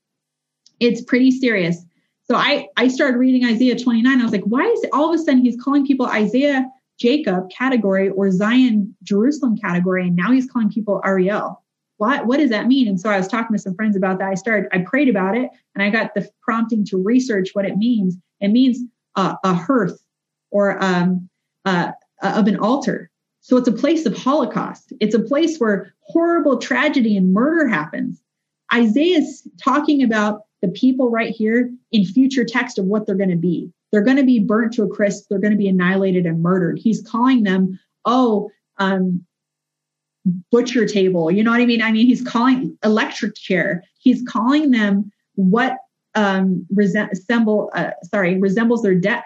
It's 0.79 1.01
pretty 1.01 1.31
serious. 1.31 1.83
So 2.23 2.35
I, 2.35 2.67
I 2.77 2.87
started 2.87 3.17
reading 3.17 3.49
Isaiah 3.49 3.77
29. 3.77 4.19
I 4.19 4.23
was 4.23 4.31
like, 4.31 4.43
why 4.43 4.63
is 4.63 4.83
it 4.83 4.89
all 4.93 5.13
of 5.13 5.19
a 5.19 5.23
sudden 5.23 5.43
he's 5.43 5.61
calling 5.61 5.85
people 5.85 6.05
Isaiah 6.05 6.69
Jacob 6.99 7.49
category 7.49 8.09
or 8.09 8.31
Zion 8.31 8.95
Jerusalem 9.03 9.57
category, 9.57 10.07
and 10.07 10.15
now 10.15 10.31
he's 10.31 10.49
calling 10.49 10.69
people 10.69 11.01
Ariel? 11.05 11.63
What 11.97 12.27
what 12.27 12.37
does 12.37 12.49
that 12.49 12.67
mean? 12.67 12.87
And 12.87 12.99
so 12.99 13.09
I 13.09 13.17
was 13.17 13.27
talking 13.27 13.55
to 13.55 13.61
some 13.61 13.75
friends 13.75 13.95
about 13.95 14.19
that. 14.19 14.29
I 14.29 14.35
started, 14.35 14.69
I 14.71 14.79
prayed 14.79 15.09
about 15.09 15.37
it, 15.37 15.49
and 15.73 15.83
I 15.83 15.89
got 15.89 16.13
the 16.13 16.29
prompting 16.41 16.85
to 16.85 17.01
research 17.01 17.49
what 17.53 17.65
it 17.65 17.77
means. 17.77 18.17
It 18.39 18.49
means 18.49 18.79
uh, 19.15 19.35
a 19.43 19.53
hearth 19.53 19.99
or 20.51 20.83
um, 20.83 21.29
uh, 21.65 21.91
of 22.21 22.47
an 22.47 22.57
altar. 22.57 23.09
So 23.47 23.55
it's 23.55 23.69
a 23.69 23.71
place 23.71 24.05
of 24.05 24.17
Holocaust. 24.17 24.91
It's 24.99 25.15
a 25.15 25.21
place 25.21 25.57
where 25.57 25.93
horrible 26.01 26.57
tragedy 26.57 27.15
and 27.15 27.33
murder 27.33 27.65
happens. 27.65 28.21
Isaiah 28.73 29.19
is 29.19 29.47
talking 29.63 30.03
about 30.03 30.41
the 30.61 30.67
people 30.67 31.09
right 31.09 31.33
here 31.33 31.71
in 31.93 32.03
future 32.03 32.43
text 32.43 32.77
of 32.77 32.83
what 32.87 33.05
they're 33.05 33.15
going 33.15 33.29
to 33.29 33.37
be. 33.37 33.71
They're 33.89 34.03
going 34.03 34.17
to 34.17 34.25
be 34.25 34.39
burnt 34.39 34.73
to 34.73 34.83
a 34.83 34.89
crisp. 34.89 35.27
They're 35.29 35.39
going 35.39 35.53
to 35.53 35.57
be 35.57 35.69
annihilated 35.69 36.25
and 36.25 36.43
murdered. 36.43 36.77
He's 36.77 37.01
calling 37.01 37.43
them, 37.43 37.79
oh, 38.03 38.49
um, 38.79 39.25
butcher 40.51 40.85
table. 40.85 41.31
You 41.31 41.41
know 41.41 41.51
what 41.51 41.61
I 41.61 41.65
mean? 41.65 41.81
I 41.81 41.93
mean, 41.93 42.05
he's 42.05 42.23
calling 42.23 42.77
electric 42.83 43.35
chair. 43.35 43.81
He's 43.97 44.21
calling 44.27 44.71
them 44.71 45.09
what 45.35 45.77
um, 46.15 46.67
resemble, 46.69 47.71
uh, 47.73 47.91
sorry, 48.03 48.37
resembles 48.37 48.81
their 48.81 48.95
death. 48.95 49.23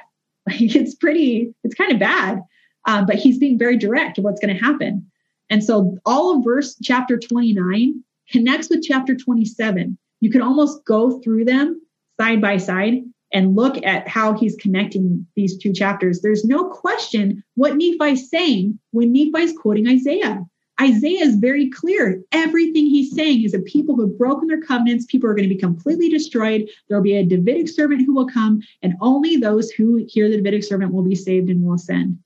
Like 0.48 0.62
it's 0.76 0.94
pretty, 0.94 1.56
it's 1.64 1.74
kind 1.74 1.92
of 1.92 2.00
bad. 2.00 2.44
Um, 2.88 3.06
but 3.06 3.16
he's 3.16 3.38
being 3.38 3.60
very 3.60 3.78
direct 3.78 4.20
what's 4.20 4.42
going 4.42 4.56
to 4.56 4.64
happen. 4.64 5.06
And 5.50 5.64
so 5.64 5.98
all 6.06 6.38
of 6.38 6.44
verse 6.44 6.76
chapter 6.82 7.18
29 7.18 8.04
connects 8.32 8.70
with 8.70 8.84
chapter 8.84 9.16
27 9.16 9.98
you 10.22 10.30
can 10.30 10.42
almost 10.42 10.86
go 10.86 11.20
through 11.20 11.46
them 11.46 11.82
side 12.20 12.42
by 12.42 12.58
side 12.58 13.04
and 13.34 13.56
look 13.56 13.84
at 13.84 14.08
how 14.08 14.34
he's 14.34 14.56
connecting 14.58 15.26
these 15.36 15.58
two 15.58 15.74
chapters. 15.74 16.22
There's 16.22 16.46
no 16.46 16.70
question 16.70 17.44
what 17.56 17.76
Nephi's 17.76 18.30
saying 18.30 18.80
when 18.92 19.12
Nephi's 19.12 19.58
quoting 19.58 19.88
Isaiah. 19.88 20.46
Isaiah 20.80 21.26
is 21.26 21.36
very 21.36 21.70
clear. 21.70 22.22
Everything 22.32 22.86
he's 22.86 23.14
saying 23.14 23.44
is 23.44 23.52
that 23.52 23.66
people 23.66 23.96
who 23.96 24.02
have 24.02 24.18
broken 24.18 24.48
their 24.48 24.62
covenants, 24.62 25.06
people 25.06 25.30
are 25.30 25.34
going 25.34 25.48
to 25.48 25.54
be 25.54 25.60
completely 25.60 26.10
destroyed. 26.10 26.70
There'll 26.88 27.04
be 27.04 27.16
a 27.16 27.26
Davidic 27.26 27.70
servant 27.70 28.04
who 28.06 28.16
will 28.16 28.28
come, 28.28 28.62
and 28.82 28.96
only 29.00 29.38
those 29.38 29.70
who 29.70 30.04
hear 30.08 30.28
the 30.28 30.38
Davidic 30.38 30.64
servant 30.64 30.92
will 30.92 31.04
be 31.04 31.16
saved 31.16 31.50
and 31.50 31.64
will 31.64 31.76
ascend. 31.76 32.18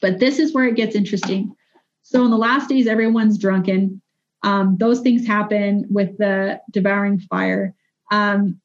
But 0.00 0.18
this 0.18 0.38
is 0.38 0.54
where 0.54 0.66
it 0.66 0.76
gets 0.76 0.96
interesting. 0.96 1.54
So 2.02 2.24
in 2.24 2.30
the 2.30 2.36
last 2.36 2.68
days, 2.68 2.86
everyone's 2.86 3.38
drunken. 3.38 4.00
Um, 4.42 4.76
those 4.78 5.00
things 5.00 5.26
happen 5.26 5.86
with 5.90 6.16
the 6.18 6.60
devouring 6.70 7.18
fire. 7.20 7.74
Um, 8.10 8.60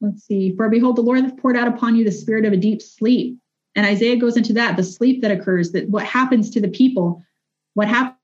let's 0.00 0.24
see. 0.24 0.54
For 0.56 0.68
behold, 0.68 0.96
the 0.96 1.02
Lord 1.02 1.20
hath 1.20 1.36
poured 1.38 1.56
out 1.56 1.68
upon 1.68 1.96
you 1.96 2.04
the 2.04 2.12
spirit 2.12 2.44
of 2.44 2.52
a 2.52 2.56
deep 2.56 2.82
sleep. 2.82 3.38
And 3.76 3.86
Isaiah 3.86 4.16
goes 4.16 4.36
into 4.36 4.52
that, 4.54 4.76
the 4.76 4.82
sleep 4.82 5.22
that 5.22 5.30
occurs, 5.30 5.70
that 5.72 5.88
what 5.88 6.04
happens 6.04 6.50
to 6.50 6.60
the 6.60 6.68
people, 6.68 7.22
what 7.74 7.86
happens 7.86 8.16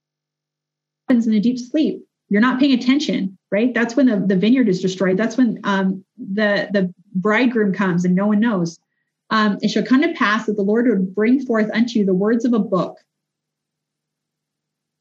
in 1.09 1.33
a 1.35 1.41
deep 1.41 1.59
sleep. 1.59 2.03
You're 2.29 2.41
not 2.41 2.59
paying 2.59 2.73
attention, 2.73 3.39
right? 3.53 3.73
That's 3.73 3.95
when 3.95 4.07
the, 4.07 4.17
the 4.17 4.37
vineyard 4.37 4.69
is 4.69 4.83
destroyed. 4.83 5.17
That's 5.17 5.37
when 5.37 5.61
um, 5.63 6.05
the, 6.19 6.69
the 6.73 6.93
bridegroom 7.15 7.73
comes 7.73 8.05
and 8.05 8.17
no 8.17 8.27
one 8.27 8.41
knows. 8.41 8.81
Um, 9.31 9.59
it 9.61 9.69
shall 9.69 9.85
come 9.85 10.03
to 10.03 10.13
pass 10.15 10.47
that 10.47 10.57
the 10.57 10.63
Lord 10.63 10.87
would 10.89 11.15
bring 11.15 11.45
forth 11.45 11.71
unto 11.73 11.99
you 11.99 12.05
the 12.07 12.15
words 12.15 12.45
of 12.45 12.53
a 12.53 12.59
book 12.59 12.99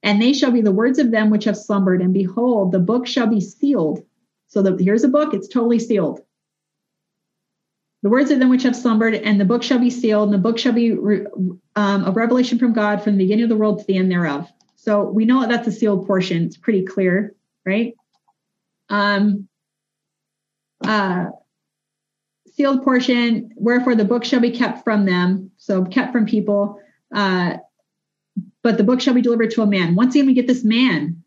and 0.06 0.22
they 0.22 0.34
shall 0.34 0.52
be 0.52 0.61
the 0.61 0.72
words 0.72 0.99
of 0.99 1.10
them 1.10 1.31
which 1.31 1.45
have 1.45 1.57
slumbered. 1.57 1.99
And 1.99 2.14
behold, 2.14 2.72
the 2.72 2.80
book 2.80 3.07
shall 3.07 3.26
be 3.26 3.41
sealed. 3.41 4.06
So 4.47 4.61
the, 4.61 4.77
here's 4.81 5.03
a 5.03 5.07
book, 5.10 5.34
it's 5.34 5.47
totally 5.47 5.80
sealed. 5.80 6.22
The 8.03 8.10
words 8.11 8.30
of 8.30 8.38
them 8.38 8.49
which 8.49 8.61
have 8.64 8.76
slumbered, 8.76 9.15
and 9.15 9.41
the 9.41 9.45
book 9.45 9.64
shall 9.64 9.80
be 9.80 9.89
sealed, 9.89 10.30
and 10.30 10.34
the 10.34 10.38
book 10.38 10.60
shall 10.60 10.73
be 10.73 10.91
um, 11.76 12.06
a 12.06 12.11
revelation 12.11 12.60
from 12.60 12.72
God 12.72 13.02
from 13.02 13.14
the 13.14 13.23
beginning 13.23 13.45
of 13.45 13.49
the 13.49 13.56
world 13.56 13.80
to 13.80 13.85
the 13.85 13.97
end 13.97 14.11
thereof. 14.11 14.47
So 14.76 15.03
we 15.10 15.26
know 15.26 15.41
that 15.41 15.49
that's 15.49 15.68
a 15.68 15.72
sealed 15.72 16.06
portion. 16.06 16.43
It's 16.43 16.56
pretty 16.56 16.85
clear, 16.85 17.34
right? 17.65 17.95
Um, 18.89 19.47
uh, 20.84 21.30
sealed 22.56 22.84
portion, 22.84 23.52
wherefore 23.56 23.95
the 23.95 24.06
book 24.06 24.23
shall 24.23 24.40
be 24.40 24.52
kept 24.52 24.84
from 24.84 25.06
them, 25.06 25.52
so 25.57 25.84
kept 25.86 26.11
from 26.11 26.26
people. 26.26 26.80
Uh, 27.14 27.57
but 28.64 28.77
the 28.77 28.84
book 28.84 29.02
shall 29.02 29.14
be 29.14 29.22
delivered 29.22 29.52
to 29.52 29.61
a 29.61 29.68
man. 29.68 29.95
Once 29.95 30.15
again, 30.15 30.26
we 30.26 30.34
get 30.34 30.48
this 30.48 30.64
man. 30.64 31.23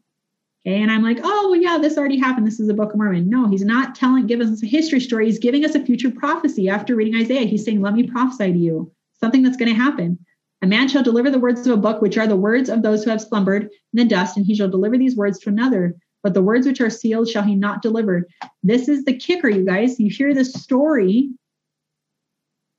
Okay. 0.66 0.82
And 0.82 0.90
I'm 0.90 1.02
like, 1.02 1.20
oh, 1.22 1.50
well, 1.50 1.60
yeah, 1.60 1.78
this 1.78 1.96
already 1.96 2.18
happened. 2.18 2.46
This 2.46 2.60
is 2.60 2.66
the 2.66 2.74
Book 2.74 2.92
of 2.92 2.98
Mormon. 2.98 3.30
No, 3.30 3.48
he's 3.48 3.64
not 3.64 3.94
telling, 3.94 4.26
giving 4.26 4.48
us 4.48 4.62
a 4.62 4.66
history 4.66 5.00
story. 5.00 5.26
He's 5.26 5.38
giving 5.38 5.64
us 5.64 5.74
a 5.74 5.84
future 5.84 6.10
prophecy 6.10 6.68
after 6.68 6.96
reading 6.96 7.20
Isaiah. 7.20 7.46
He's 7.46 7.64
saying, 7.64 7.80
let 7.80 7.94
me 7.94 8.02
prophesy 8.02 8.52
to 8.52 8.58
you 8.58 8.92
something 9.20 9.42
that's 9.42 9.56
going 9.56 9.70
to 9.70 9.80
happen. 9.80 10.18
A 10.62 10.66
man 10.66 10.88
shall 10.88 11.04
deliver 11.04 11.30
the 11.30 11.38
words 11.38 11.64
of 11.66 11.72
a 11.72 11.80
book, 11.80 12.02
which 12.02 12.18
are 12.18 12.26
the 12.26 12.36
words 12.36 12.68
of 12.68 12.82
those 12.82 13.04
who 13.04 13.10
have 13.10 13.20
slumbered 13.20 13.62
in 13.62 13.70
the 13.94 14.04
dust, 14.04 14.36
and 14.36 14.44
he 14.44 14.56
shall 14.56 14.68
deliver 14.68 14.98
these 14.98 15.16
words 15.16 15.38
to 15.40 15.48
another. 15.48 15.94
But 16.22 16.34
the 16.34 16.42
words 16.42 16.66
which 16.66 16.80
are 16.80 16.90
sealed 16.90 17.28
shall 17.28 17.44
he 17.44 17.54
not 17.54 17.82
deliver. 17.82 18.26
This 18.62 18.88
is 18.88 19.04
the 19.04 19.16
kicker, 19.16 19.48
you 19.48 19.64
guys. 19.64 20.00
You 20.00 20.10
hear 20.10 20.34
this 20.34 20.52
story 20.52 21.30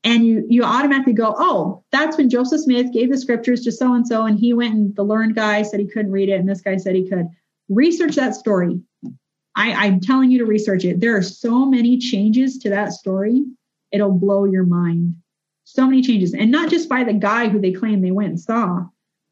and 0.03 0.25
you 0.25 0.45
you 0.49 0.63
automatically 0.63 1.13
go, 1.13 1.35
oh, 1.37 1.83
that's 1.91 2.17
when 2.17 2.29
Joseph 2.29 2.61
Smith 2.61 2.93
gave 2.93 3.09
the 3.09 3.17
scriptures 3.17 3.61
to 3.61 3.71
so 3.71 3.93
and 3.93 4.07
so, 4.07 4.25
and 4.25 4.39
he 4.39 4.53
went 4.53 4.73
and 4.73 4.95
the 4.95 5.03
learned 5.03 5.35
guy 5.35 5.61
said 5.61 5.79
he 5.79 5.87
couldn't 5.87 6.11
read 6.11 6.29
it, 6.29 6.39
and 6.39 6.47
this 6.47 6.61
guy 6.61 6.77
said 6.77 6.95
he 6.95 7.07
could. 7.07 7.27
Research 7.67 8.15
that 8.15 8.35
story. 8.35 8.81
I, 9.55 9.85
I'm 9.85 9.99
telling 9.99 10.31
you 10.31 10.37
to 10.39 10.45
research 10.45 10.85
it. 10.85 11.01
There 11.01 11.17
are 11.17 11.21
so 11.21 11.65
many 11.65 11.97
changes 11.97 12.57
to 12.59 12.69
that 12.69 12.93
story, 12.93 13.43
it'll 13.91 14.11
blow 14.11 14.45
your 14.45 14.65
mind. 14.65 15.15
So 15.65 15.85
many 15.85 16.01
changes, 16.01 16.33
and 16.33 16.49
not 16.49 16.69
just 16.69 16.89
by 16.89 17.03
the 17.03 17.13
guy 17.13 17.49
who 17.49 17.59
they 17.59 17.73
claim 17.73 18.01
they 18.01 18.11
went 18.11 18.29
and 18.29 18.39
saw, 18.39 18.85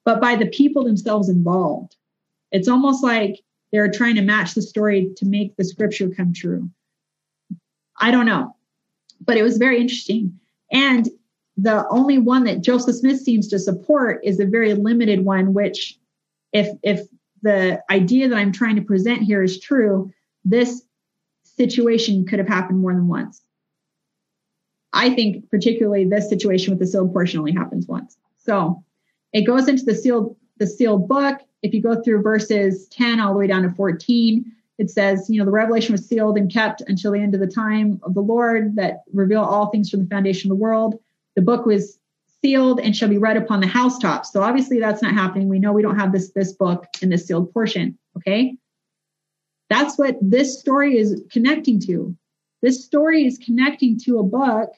but 0.06 0.22
by 0.22 0.36
the 0.36 0.48
people 0.48 0.84
themselves 0.84 1.30
involved. 1.30 1.96
It's 2.52 2.68
almost 2.68 3.04
like 3.04 3.40
they're 3.72 3.92
trying 3.92 4.16
to 4.16 4.22
match 4.22 4.54
the 4.54 4.62
story 4.62 5.12
to 5.18 5.26
make 5.26 5.56
the 5.56 5.66
scripture 5.66 6.10
come 6.10 6.34
true. 6.34 6.70
I 8.00 8.12
don't 8.12 8.26
know, 8.26 8.56
but 9.22 9.38
it 9.38 9.44
was 9.44 9.58
very 9.58 9.80
interesting. 9.80 10.40
And 10.72 11.08
the 11.58 11.88
only 11.90 12.20
one 12.20 12.44
that 12.44 12.62
Joseph 12.62 12.96
Smith 12.96 13.20
seems 13.20 13.48
to 13.48 13.60
support 13.60 14.22
is 14.24 14.40
a 14.40 14.46
very 14.46 14.74
limited 14.76 15.26
one, 15.26 15.54
which, 15.54 15.98
if 16.54 16.68
if 16.84 17.02
the 17.42 17.82
idea 17.90 18.30
that 18.30 18.38
I'm 18.38 18.52
trying 18.52 18.76
to 18.76 18.82
present 18.82 19.24
here 19.24 19.44
is 19.44 19.60
true, 19.60 20.12
this 20.46 20.84
situation 21.44 22.26
could 22.26 22.40
have 22.40 22.48
happened 22.48 22.80
more 22.80 22.94
than 22.94 23.08
once. 23.08 23.42
I 24.94 25.10
think 25.14 25.50
particularly 25.50 26.06
this 26.06 26.30
situation 26.30 26.72
with 26.72 26.80
the 26.80 26.88
sealed 26.88 27.14
portion 27.14 27.40
only 27.40 27.52
happens 27.54 27.88
once. 27.88 28.18
So 28.38 28.84
it 29.34 29.42
goes 29.42 29.68
into 29.68 29.84
the 29.84 29.96
sealed 29.96 30.36
the 30.58 30.68
sealed 30.68 31.08
book. 31.08 31.40
If 31.64 31.74
you 31.74 31.82
go 31.82 32.02
through 32.02 32.22
verses 32.22 32.88
10 32.90 33.20
all 33.20 33.34
the 33.34 33.40
way 33.40 33.48
down 33.48 33.64
to 33.64 33.70
14, 33.70 34.52
it 34.78 34.92
says, 34.92 35.30
you 35.30 35.40
know, 35.40 35.46
the 35.46 35.52
revelation 35.52 35.94
was 35.94 36.08
sealed 36.08 36.38
and 36.38 36.52
kept 36.52 36.82
until 36.82 37.12
the 37.12 37.20
end 37.20 37.34
of 37.34 37.40
the 37.40 37.48
time 37.48 38.00
of 38.04 38.14
the 38.14 38.22
Lord 38.22 38.76
that 38.76 39.04
reveal 39.12 39.42
all 39.42 39.68
things 39.68 39.90
from 39.90 40.02
the 40.02 40.08
foundation 40.08 40.52
of 40.52 40.58
the 40.58 40.62
world. 40.62 41.00
The 41.36 41.42
book 41.42 41.66
was 41.66 41.98
sealed 42.42 42.80
and 42.80 42.96
shall 42.96 43.10
be 43.10 43.18
read 43.18 43.38
upon 43.38 43.60
the 43.60 43.68
housetops. 43.68 44.32
So 44.32 44.44
obviously 44.44 44.80
that's 44.80 45.02
not 45.02 45.14
happening. 45.14 45.50
We 45.50 45.60
know 45.60 45.74
we 45.74 45.82
don't 45.82 46.00
have 46.00 46.12
this 46.12 46.32
this 46.34 46.54
book 46.54 46.86
in 47.02 47.10
this 47.10 47.26
sealed 47.26 47.52
portion. 47.52 47.98
Okay. 48.18 48.56
That's 49.70 49.98
what 49.98 50.18
this 50.22 50.60
story 50.60 50.98
is 50.98 51.22
connecting 51.32 51.80
to. 51.82 52.16
This 52.62 52.86
story 52.86 53.26
is 53.26 53.38
connecting 53.38 54.00
to 54.02 54.20
a 54.20 54.24
book 54.24 54.70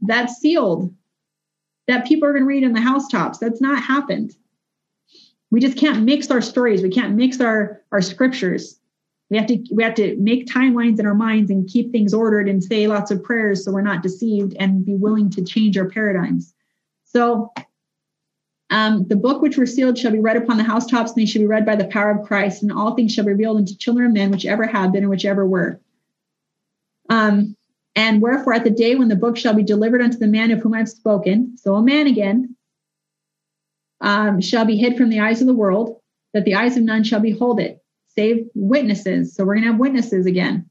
that's 0.00 0.34
sealed 0.34 0.92
that 1.86 2.06
people 2.06 2.28
are 2.28 2.32
going 2.32 2.42
to 2.42 2.48
read 2.48 2.64
in 2.64 2.72
the 2.72 2.80
housetops. 2.80 3.38
That's 3.38 3.60
not 3.60 3.82
happened 3.82 4.34
we 5.54 5.60
just 5.60 5.78
can't 5.78 6.02
mix 6.02 6.32
our 6.32 6.40
stories. 6.40 6.82
We 6.82 6.90
can't 6.90 7.14
mix 7.14 7.40
our 7.40 7.80
our 7.92 8.02
scriptures. 8.02 8.80
We 9.30 9.36
have 9.36 9.46
to 9.46 9.64
we 9.70 9.84
have 9.84 9.94
to 9.94 10.16
make 10.16 10.48
timelines 10.48 10.98
in 10.98 11.06
our 11.06 11.14
minds 11.14 11.48
and 11.48 11.68
keep 11.68 11.92
things 11.92 12.12
ordered 12.12 12.48
and 12.48 12.62
say 12.62 12.88
lots 12.88 13.12
of 13.12 13.22
prayers 13.22 13.64
so 13.64 13.70
we're 13.70 13.80
not 13.80 14.02
deceived 14.02 14.56
and 14.58 14.84
be 14.84 14.94
willing 14.96 15.30
to 15.30 15.44
change 15.44 15.78
our 15.78 15.88
paradigms. 15.88 16.52
So 17.04 17.52
um, 18.70 19.06
the 19.06 19.14
book 19.14 19.42
which 19.42 19.56
were 19.56 19.64
sealed 19.64 19.96
shall 19.96 20.10
be 20.10 20.18
read 20.18 20.36
upon 20.36 20.56
the 20.56 20.64
housetops 20.64 21.12
and 21.12 21.22
they 21.22 21.26
shall 21.26 21.42
be 21.42 21.46
read 21.46 21.64
by 21.64 21.76
the 21.76 21.84
power 21.84 22.10
of 22.10 22.26
christ 22.26 22.64
and 22.64 22.72
all 22.72 22.96
things 22.96 23.14
shall 23.14 23.24
be 23.24 23.30
revealed 23.30 23.58
unto 23.58 23.76
children 23.76 24.06
of 24.08 24.12
men 24.12 24.32
which 24.32 24.46
ever 24.46 24.66
have 24.66 24.90
been 24.90 25.04
and 25.04 25.10
which 25.10 25.24
ever 25.24 25.46
were. 25.46 25.80
Um, 27.08 27.56
and 27.94 28.20
wherefore 28.20 28.54
at 28.54 28.64
the 28.64 28.70
day 28.70 28.96
when 28.96 29.06
the 29.06 29.14
book 29.14 29.36
shall 29.36 29.54
be 29.54 29.62
delivered 29.62 30.02
unto 30.02 30.18
the 30.18 30.26
man 30.26 30.50
of 30.50 30.58
whom 30.58 30.74
i've 30.74 30.88
spoken 30.88 31.56
so 31.56 31.76
a 31.76 31.82
man 31.82 32.08
again 32.08 32.56
um, 34.00 34.40
shall 34.40 34.64
be 34.64 34.76
hid 34.76 34.96
from 34.96 35.08
the 35.08 35.20
eyes 35.20 35.40
of 35.40 35.46
the 35.46 35.54
world, 35.54 36.00
that 36.32 36.44
the 36.44 36.54
eyes 36.54 36.76
of 36.76 36.82
none 36.82 37.04
shall 37.04 37.20
behold 37.20 37.60
it, 37.60 37.82
save 38.08 38.46
witnesses. 38.54 39.34
So 39.34 39.44
we're 39.44 39.54
going 39.54 39.64
to 39.64 39.70
have 39.72 39.80
witnesses 39.80 40.26
again. 40.26 40.68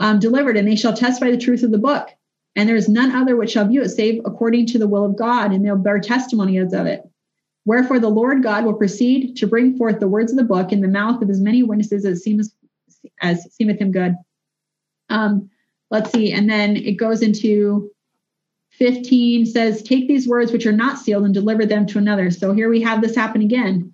Um, 0.00 0.20
delivered, 0.20 0.56
and 0.56 0.68
they 0.68 0.76
shall 0.76 0.94
testify 0.94 1.30
the 1.30 1.38
truth 1.38 1.64
of 1.64 1.72
the 1.72 1.78
book. 1.78 2.08
And 2.54 2.68
there 2.68 2.76
is 2.76 2.88
none 2.88 3.12
other 3.12 3.36
which 3.36 3.50
shall 3.50 3.66
view 3.66 3.82
it 3.82 3.88
save 3.88 4.20
according 4.24 4.66
to 4.66 4.78
the 4.78 4.88
will 4.88 5.04
of 5.04 5.16
God, 5.16 5.52
and 5.52 5.64
they'll 5.64 5.76
bear 5.76 5.98
testimony 5.98 6.58
of 6.58 6.72
it. 6.72 7.02
Wherefore 7.64 7.98
the 7.98 8.08
Lord 8.08 8.42
God 8.42 8.64
will 8.64 8.74
proceed 8.74 9.36
to 9.36 9.46
bring 9.46 9.76
forth 9.76 10.00
the 10.00 10.08
words 10.08 10.32
of 10.32 10.38
the 10.38 10.44
book 10.44 10.72
in 10.72 10.80
the 10.80 10.88
mouth 10.88 11.20
of 11.20 11.28
as 11.28 11.40
many 11.40 11.62
witnesses 11.62 12.04
as 12.04 12.22
seemeth 12.22 12.50
as 13.20 13.46
seemeth 13.54 13.78
him 13.78 13.92
good. 13.92 14.14
Um, 15.10 15.50
let's 15.90 16.10
see, 16.10 16.32
and 16.32 16.48
then 16.48 16.76
it 16.76 16.92
goes 16.92 17.22
into 17.22 17.90
15 18.78 19.46
says, 19.46 19.82
Take 19.82 20.06
these 20.06 20.28
words 20.28 20.52
which 20.52 20.66
are 20.66 20.72
not 20.72 20.98
sealed 20.98 21.24
and 21.24 21.34
deliver 21.34 21.66
them 21.66 21.86
to 21.86 21.98
another. 21.98 22.30
So 22.30 22.52
here 22.52 22.68
we 22.68 22.80
have 22.82 23.02
this 23.02 23.16
happen 23.16 23.42
again. 23.42 23.92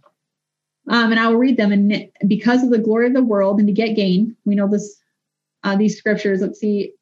Um, 0.88 1.10
and 1.10 1.18
I 1.18 1.28
will 1.28 1.38
read 1.38 1.56
them. 1.56 1.72
And 1.72 2.10
because 2.26 2.62
of 2.62 2.70
the 2.70 2.78
glory 2.78 3.06
of 3.06 3.14
the 3.14 3.24
world 3.24 3.58
and 3.58 3.66
to 3.66 3.72
get 3.72 3.96
gain, 3.96 4.36
we 4.44 4.54
know 4.54 4.68
this, 4.68 5.00
uh, 5.62 5.76
these 5.76 5.96
scriptures. 5.96 6.42
Let's 6.42 6.60
see. 6.60 6.92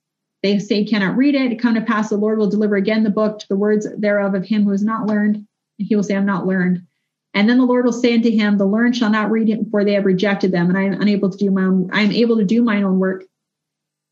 They 0.45 0.59
say, 0.59 0.85
cannot 0.85 1.17
read 1.17 1.35
it. 1.35 1.53
It 1.53 1.61
come 1.61 1.75
to 1.75 1.81
pass, 1.81 2.09
the 2.09 2.17
Lord 2.17 2.39
will 2.39 2.51
deliver 2.51 2.77
again 2.77 3.03
the 3.03 3.11
book 3.11 3.41
to 3.41 3.49
the 3.49 3.57
words 3.57 3.87
thereof 3.99 4.35
of 4.35 4.45
him 4.45 4.65
who 4.65 4.73
is 4.73 4.83
not 4.83 5.07
learned. 5.07 5.37
And 5.37 5.89
he 5.89 5.97
will 5.97 6.03
say, 6.03 6.17
I'm 6.17 6.27
not 6.27 6.47
learned. 6.47 6.87
And 7.35 7.49
then 7.49 7.59
the 7.59 7.65
Lord 7.65 7.85
will 7.85 7.93
say 7.93 8.15
unto 8.15 8.31
him, 8.31 8.59
The 8.59 8.67
learned 8.67 8.97
shall 8.97 9.11
not 9.11 9.31
read 9.31 9.49
it, 9.49 9.61
for 9.71 9.85
they 9.85 9.95
have 9.95 10.05
rejected 10.05 10.53
them, 10.53 10.69
and 10.69 10.79
I 10.79 10.83
am 10.83 11.01
unable 11.01 11.31
to 11.31 11.39
do 11.39 11.51
my 11.51 11.63
own, 11.63 11.89
I 11.93 12.03
am 12.03 12.13
able 12.13 12.37
to 12.37 12.45
do 12.45 12.63
mine 12.63 12.85
own 12.85 12.99
work. 12.99 13.25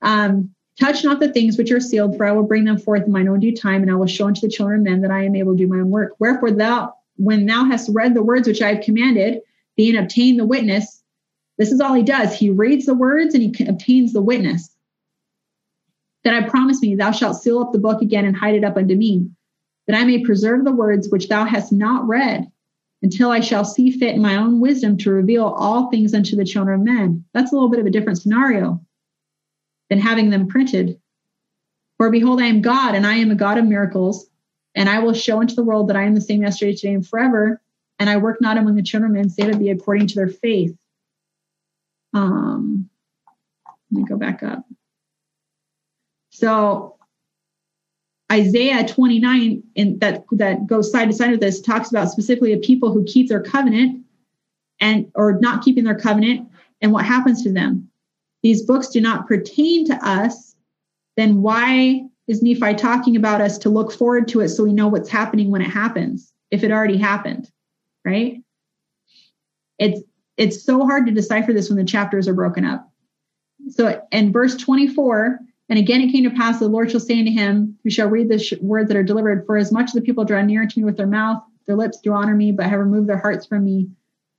Um, 0.01 0.55
Touch 0.81 1.05
not 1.05 1.21
the 1.21 1.31
things 1.31 1.59
which 1.59 1.71
are 1.71 1.79
sealed, 1.79 2.17
for 2.17 2.25
I 2.25 2.33
will 2.33 2.43
bring 2.43 2.65
them 2.65 2.79
forth 2.79 3.05
in 3.05 3.13
mine 3.13 3.29
own 3.29 3.39
due 3.39 3.55
time, 3.55 3.83
and 3.83 3.91
I 3.91 3.95
will 3.95 4.07
show 4.07 4.27
unto 4.27 4.41
the 4.41 4.49
children 4.49 4.81
of 4.81 4.85
men 4.85 5.03
that 5.03 5.11
I 5.11 5.25
am 5.25 5.37
able 5.37 5.53
to 5.53 5.59
do 5.59 5.69
my 5.69 5.77
own 5.77 5.91
work. 5.91 6.15
Wherefore 6.19 6.51
thou, 6.51 6.95
when 7.17 7.45
thou 7.45 7.65
hast 7.67 7.91
read 7.93 8.15
the 8.15 8.23
words 8.23 8.49
which 8.49 8.63
I 8.63 8.75
have 8.75 8.85
commanded, 8.85 9.41
being 9.77 9.95
obtained 9.95 10.41
the 10.41 10.47
witness, 10.47 11.03
this 11.59 11.71
is 11.71 11.83
all 11.83 11.93
he 11.93 12.03
does. 12.03 12.35
He 12.35 12.49
reads 12.49 12.87
the 12.87 12.95
words 12.95 13.35
and 13.35 13.43
he 13.55 13.67
obtains 13.67 14.15
the 14.15 14.23
witness. 14.23 14.75
That 16.25 16.33
I 16.33 16.49
promise 16.49 16.81
me, 16.81 16.95
thou 16.95 17.11
shalt 17.11 17.37
seal 17.37 17.59
up 17.59 17.73
the 17.73 17.79
book 17.79 18.01
again 18.01 18.25
and 18.25 18.35
hide 18.35 18.55
it 18.55 18.65
up 18.65 18.79
unto 18.79 18.97
me, 18.97 19.29
that 19.87 19.97
I 19.97 20.05
may 20.05 20.25
preserve 20.25 20.65
the 20.65 20.73
words 20.73 21.11
which 21.11 21.29
thou 21.29 21.45
hast 21.45 21.73
not 21.73 22.09
read, 22.09 22.51
until 23.03 23.31
I 23.31 23.41
shall 23.41 23.67
see 23.67 23.91
fit 23.91 24.15
in 24.15 24.23
my 24.23 24.37
own 24.37 24.61
wisdom 24.61 24.97
to 24.99 25.11
reveal 25.11 25.45
all 25.45 25.91
things 25.91 26.15
unto 26.15 26.37
the 26.37 26.45
children 26.45 26.81
of 26.81 26.87
men. 26.87 27.23
That's 27.35 27.53
a 27.53 27.55
little 27.55 27.69
bit 27.69 27.81
of 27.81 27.87
a 27.87 27.91
different 27.91 28.19
scenario 28.19 28.81
than 29.91 29.99
having 29.99 30.31
them 30.31 30.47
printed. 30.49 30.99
For 31.99 32.11
behold, 32.11 32.41
I 32.41 32.47
am 32.47 32.63
God, 32.63 32.95
and 32.95 33.07
I 33.07 33.17
am 33.17 33.31
a 33.31 33.35
God 33.35 33.59
of 33.59 33.67
miracles, 33.67 34.31
and 34.75 34.89
I 34.89 35.01
will 35.01 35.13
show 35.13 35.41
unto 35.41 35.55
the 35.55 35.65
world 35.65 35.89
that 35.89 35.97
I 35.97 36.05
am 36.05 36.15
the 36.15 36.21
same 36.21 36.43
yesterday, 36.43 36.75
today, 36.75 36.95
and 36.95 37.07
forever. 37.07 37.61
And 37.99 38.09
I 38.09 38.17
work 38.17 38.41
not 38.41 38.57
among 38.57 38.77
the 38.77 38.83
children 38.83 39.11
of 39.11 39.17
men, 39.17 39.29
save 39.29 39.51
it 39.51 39.59
be 39.59 39.69
according 39.69 40.07
to 40.07 40.15
their 40.15 40.29
faith. 40.29 40.75
Um, 42.15 42.89
let 43.91 44.01
me 44.01 44.09
go 44.09 44.17
back 44.17 44.43
up. 44.43 44.65
So 46.31 46.97
Isaiah 48.33 48.87
29, 48.87 49.63
in 49.75 49.99
that 49.99 50.25
that 50.33 50.67
goes 50.67 50.91
side 50.91 51.11
to 51.11 51.13
side 51.13 51.33
with 51.33 51.41
this, 51.41 51.61
talks 51.61 51.91
about 51.91 52.11
specifically 52.11 52.53
a 52.53 52.59
people 52.59 52.93
who 52.93 53.05
keep 53.05 53.29
their 53.29 53.43
covenant 53.43 54.05
and 54.81 55.11
or 55.15 55.39
not 55.41 55.63
keeping 55.63 55.85
their 55.85 55.99
covenant 55.99 56.49
and 56.81 56.93
what 56.93 57.05
happens 57.05 57.43
to 57.43 57.53
them. 57.53 57.90
These 58.43 58.63
books 58.63 58.89
do 58.89 59.01
not 59.01 59.27
pertain 59.27 59.87
to 59.87 59.95
us, 60.07 60.55
then 61.17 61.43
why 61.43 62.03
is 62.27 62.43
Nephi 62.43 62.75
talking 62.75 63.17
about 63.17 63.41
us 63.41 63.59
to 63.59 63.71
look 63.71 63.93
forward 63.93 64.29
to 64.29 64.41
it 64.41 64.49
so 64.49 64.65
we 64.65 64.73
know 64.73 64.89
what's 64.89 65.09
happening 65.09 65.51
when 65.51 65.63
it 65.63 65.71
happens, 65.71 66.33
if 66.51 66.63
it 66.63 66.71
already 66.71 66.97
happened, 66.97 67.51
right? 68.05 68.43
It's 69.79 70.01
it's 70.37 70.65
so 70.65 70.87
hard 70.87 71.07
to 71.07 71.13
decipher 71.13 71.53
this 71.53 71.69
when 71.69 71.77
the 71.77 71.85
chapters 71.85 72.27
are 72.27 72.35
broken 72.35 72.65
up. 72.65 72.91
So 73.69 74.01
in 74.11 74.33
verse 74.33 74.57
24, 74.57 75.39
and 75.69 75.79
again, 75.79 76.01
it 76.01 76.13
came 76.13 76.25
to 76.25 76.31
pass 76.31 76.59
the 76.59 76.69
Lord 76.69 76.91
shall 76.91 77.01
say 77.01 77.19
unto 77.19 77.31
him, 77.31 77.79
Who 77.85 77.91
shall 77.91 78.09
read 78.09 78.29
the 78.29 78.39
sh- 78.39 78.55
words 78.61 78.89
that 78.89 78.97
are 78.97 79.03
delivered? 79.03 79.45
For 79.45 79.57
as 79.59 79.71
much 79.71 79.87
as 79.87 79.93
the 79.93 80.01
people 80.01 80.25
draw 80.25 80.41
near 80.41 80.67
to 80.67 80.79
me 80.79 80.85
with 80.85 80.97
their 80.97 81.07
mouth, 81.07 81.43
their 81.67 81.77
lips 81.77 82.01
do 82.01 82.13
honor 82.13 82.35
me, 82.35 82.53
but 82.53 82.67
have 82.67 82.81
removed 82.81 83.09
their 83.09 83.19
hearts 83.19 83.45
from 83.45 83.65
me. 83.65 83.91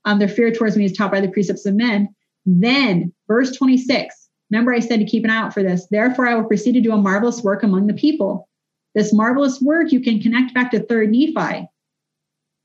Um, 0.06 0.18
their 0.18 0.28
fear 0.28 0.52
towards 0.52 0.76
me 0.76 0.86
is 0.86 0.94
taught 0.94 1.12
by 1.12 1.22
the 1.22 1.30
precepts 1.30 1.66
of 1.66 1.76
men. 1.76 2.14
Then, 2.46 3.14
verse 3.28 3.56
26, 3.56 4.30
remember 4.50 4.74
I 4.74 4.80
said 4.80 5.00
to 5.00 5.06
keep 5.06 5.24
an 5.24 5.30
eye 5.30 5.38
out 5.38 5.54
for 5.54 5.64
this. 5.64 5.88
Therefore, 5.88 6.28
I 6.28 6.36
will 6.36 6.46
proceed 6.46 6.74
to 6.74 6.82
do 6.82 6.94
a 6.94 6.98
marvelous 6.98 7.42
work 7.44 7.64
among 7.64 7.88
the 7.88 7.94
people. 7.94 8.48
This 8.96 9.14
marvelous 9.14 9.62
work 9.62 9.92
you 9.92 10.02
can 10.02 10.20
connect 10.20 10.54
back 10.54 10.72
to 10.72 10.80
3rd 10.80 11.10
Nephi, 11.10 11.68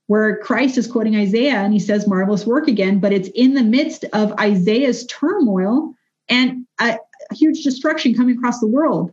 where 0.07 0.39
Christ 0.39 0.79
is 0.79 0.87
quoting 0.87 1.17
Isaiah 1.17 1.59
and 1.59 1.73
he 1.73 1.79
says 1.79 2.09
marvelous 2.09 2.47
work 2.47 2.69
again, 2.69 3.01
but 3.01 3.13
it's 3.13 3.29
in 3.35 3.55
the 3.55 3.63
midst 3.63 4.05
of 4.13 4.33
Isaiah's 4.41 5.07
turmoil 5.07 5.95
and 6.29 6.67
a, 6.81 6.99
huge 7.33 7.65
destruction 7.65 8.15
coming 8.15 8.37
across 8.37 8.61
the 8.61 8.69
world. 8.69 9.13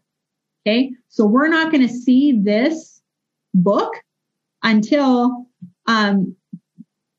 Okay, 0.66 0.92
so 1.10 1.26
we're 1.26 1.48
not 1.48 1.72
going 1.72 1.86
to 1.86 1.94
see 1.94 2.40
this 2.40 3.02
book 3.54 3.94
until 4.62 5.48
um, 5.88 6.36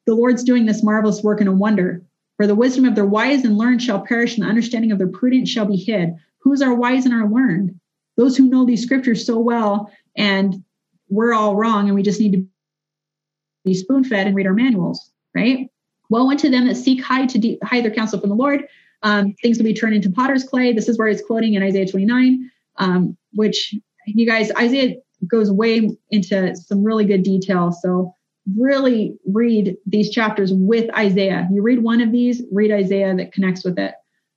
the 0.06 0.14
Lord's 0.14 0.44
doing 0.44 0.66
this 0.66 0.82
marvelous 0.82 1.22
work 1.22 1.40
and 1.40 1.48
a 1.48 1.52
wonder. 1.52 2.02
For 2.36 2.46
the 2.46 2.54
wisdom 2.54 2.84
of 2.84 2.94
their 2.94 3.06
wise 3.06 3.44
and 3.44 3.56
learned 3.56 3.82
shall 3.82 4.04
perish, 4.04 4.34
and 4.34 4.44
the 4.44 4.48
understanding 4.48 4.92
of 4.92 4.98
their 4.98 5.08
prudent 5.08 5.48
shall 5.48 5.66
be 5.66 5.76
hid. 5.76 6.14
Who's 6.38 6.62
our 6.62 6.74
wise 6.74 7.04
and 7.04 7.14
our 7.14 7.28
learned? 7.28 7.78
Those 8.16 8.36
who 8.36 8.48
know 8.48 8.64
these 8.64 8.82
scriptures 8.82 9.24
so 9.24 9.38
well, 9.38 9.90
and 10.16 10.64
we're 11.08 11.32
all 11.32 11.56
wrong, 11.56 11.86
and 11.86 11.94
we 11.94 12.02
just 12.02 12.20
need 12.20 12.32
to 12.32 12.46
be 13.64 13.74
spoon 13.74 14.04
fed 14.04 14.26
and 14.26 14.36
read 14.36 14.46
our 14.46 14.54
manuals, 14.54 15.10
right? 15.34 15.68
Woe 16.10 16.30
unto 16.30 16.50
them 16.50 16.66
that 16.66 16.76
seek 16.76 17.02
high 17.02 17.26
to 17.26 17.38
de- 17.38 17.58
hide 17.62 17.84
their 17.84 17.94
counsel 17.94 18.20
from 18.20 18.28
the 18.28 18.36
Lord, 18.36 18.66
um, 19.04 19.34
things 19.42 19.58
will 19.58 19.64
be 19.64 19.74
turned 19.74 19.94
into 19.94 20.10
potter's 20.10 20.44
clay. 20.44 20.72
This 20.72 20.88
is 20.88 20.98
where 20.98 21.08
he's 21.08 21.22
quoting 21.22 21.54
in 21.54 21.62
Isaiah 21.62 21.86
29, 21.86 22.50
um, 22.76 23.16
which 23.34 23.74
you 24.06 24.26
guys, 24.26 24.50
Isaiah 24.52 24.96
goes 25.28 25.52
way 25.52 25.90
into 26.10 26.56
some 26.56 26.82
really 26.82 27.04
good 27.04 27.22
detail. 27.22 27.70
So 27.70 28.14
really 28.56 29.16
read 29.26 29.76
these 29.86 30.10
chapters 30.10 30.52
with 30.52 30.92
Isaiah. 30.94 31.48
You 31.52 31.62
read 31.62 31.82
one 31.82 32.00
of 32.00 32.12
these, 32.12 32.42
read 32.52 32.70
Isaiah 32.70 33.14
that 33.16 33.32
connects 33.32 33.64
with 33.64 33.78
it. 33.78 33.94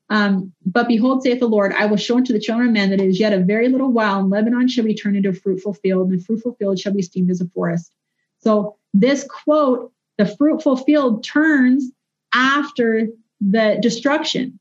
Um, 0.09 0.53
but 0.65 0.87
behold, 0.87 1.23
saith 1.23 1.39
the 1.39 1.47
Lord, 1.47 1.73
I 1.73 1.85
will 1.85 1.97
show 1.97 2.15
unto 2.15 2.31
the 2.31 2.39
children 2.39 2.69
of 2.69 2.73
men 2.73 2.91
that 2.91 3.01
it 3.01 3.09
is 3.09 3.19
yet 3.19 3.33
a 3.33 3.39
very 3.39 3.67
little 3.67 3.91
while, 3.91 4.19
and 4.19 4.29
Lebanon 4.29 4.69
shall 4.69 4.85
be 4.85 4.95
turned 4.95 5.17
into 5.17 5.29
a 5.29 5.33
fruitful 5.33 5.73
field, 5.73 6.09
and 6.09 6.19
the 6.19 6.23
fruitful 6.23 6.55
field 6.55 6.79
shall 6.79 6.93
be 6.93 6.99
esteemed 6.99 7.29
as 7.29 7.41
a 7.41 7.47
forest. 7.49 7.91
So 8.39 8.77
this 8.93 9.25
quote, 9.25 9.91
the 10.17 10.25
fruitful 10.25 10.77
field 10.77 11.23
turns 11.25 11.91
after 12.33 13.07
the 13.41 13.77
destruction. 13.81 14.59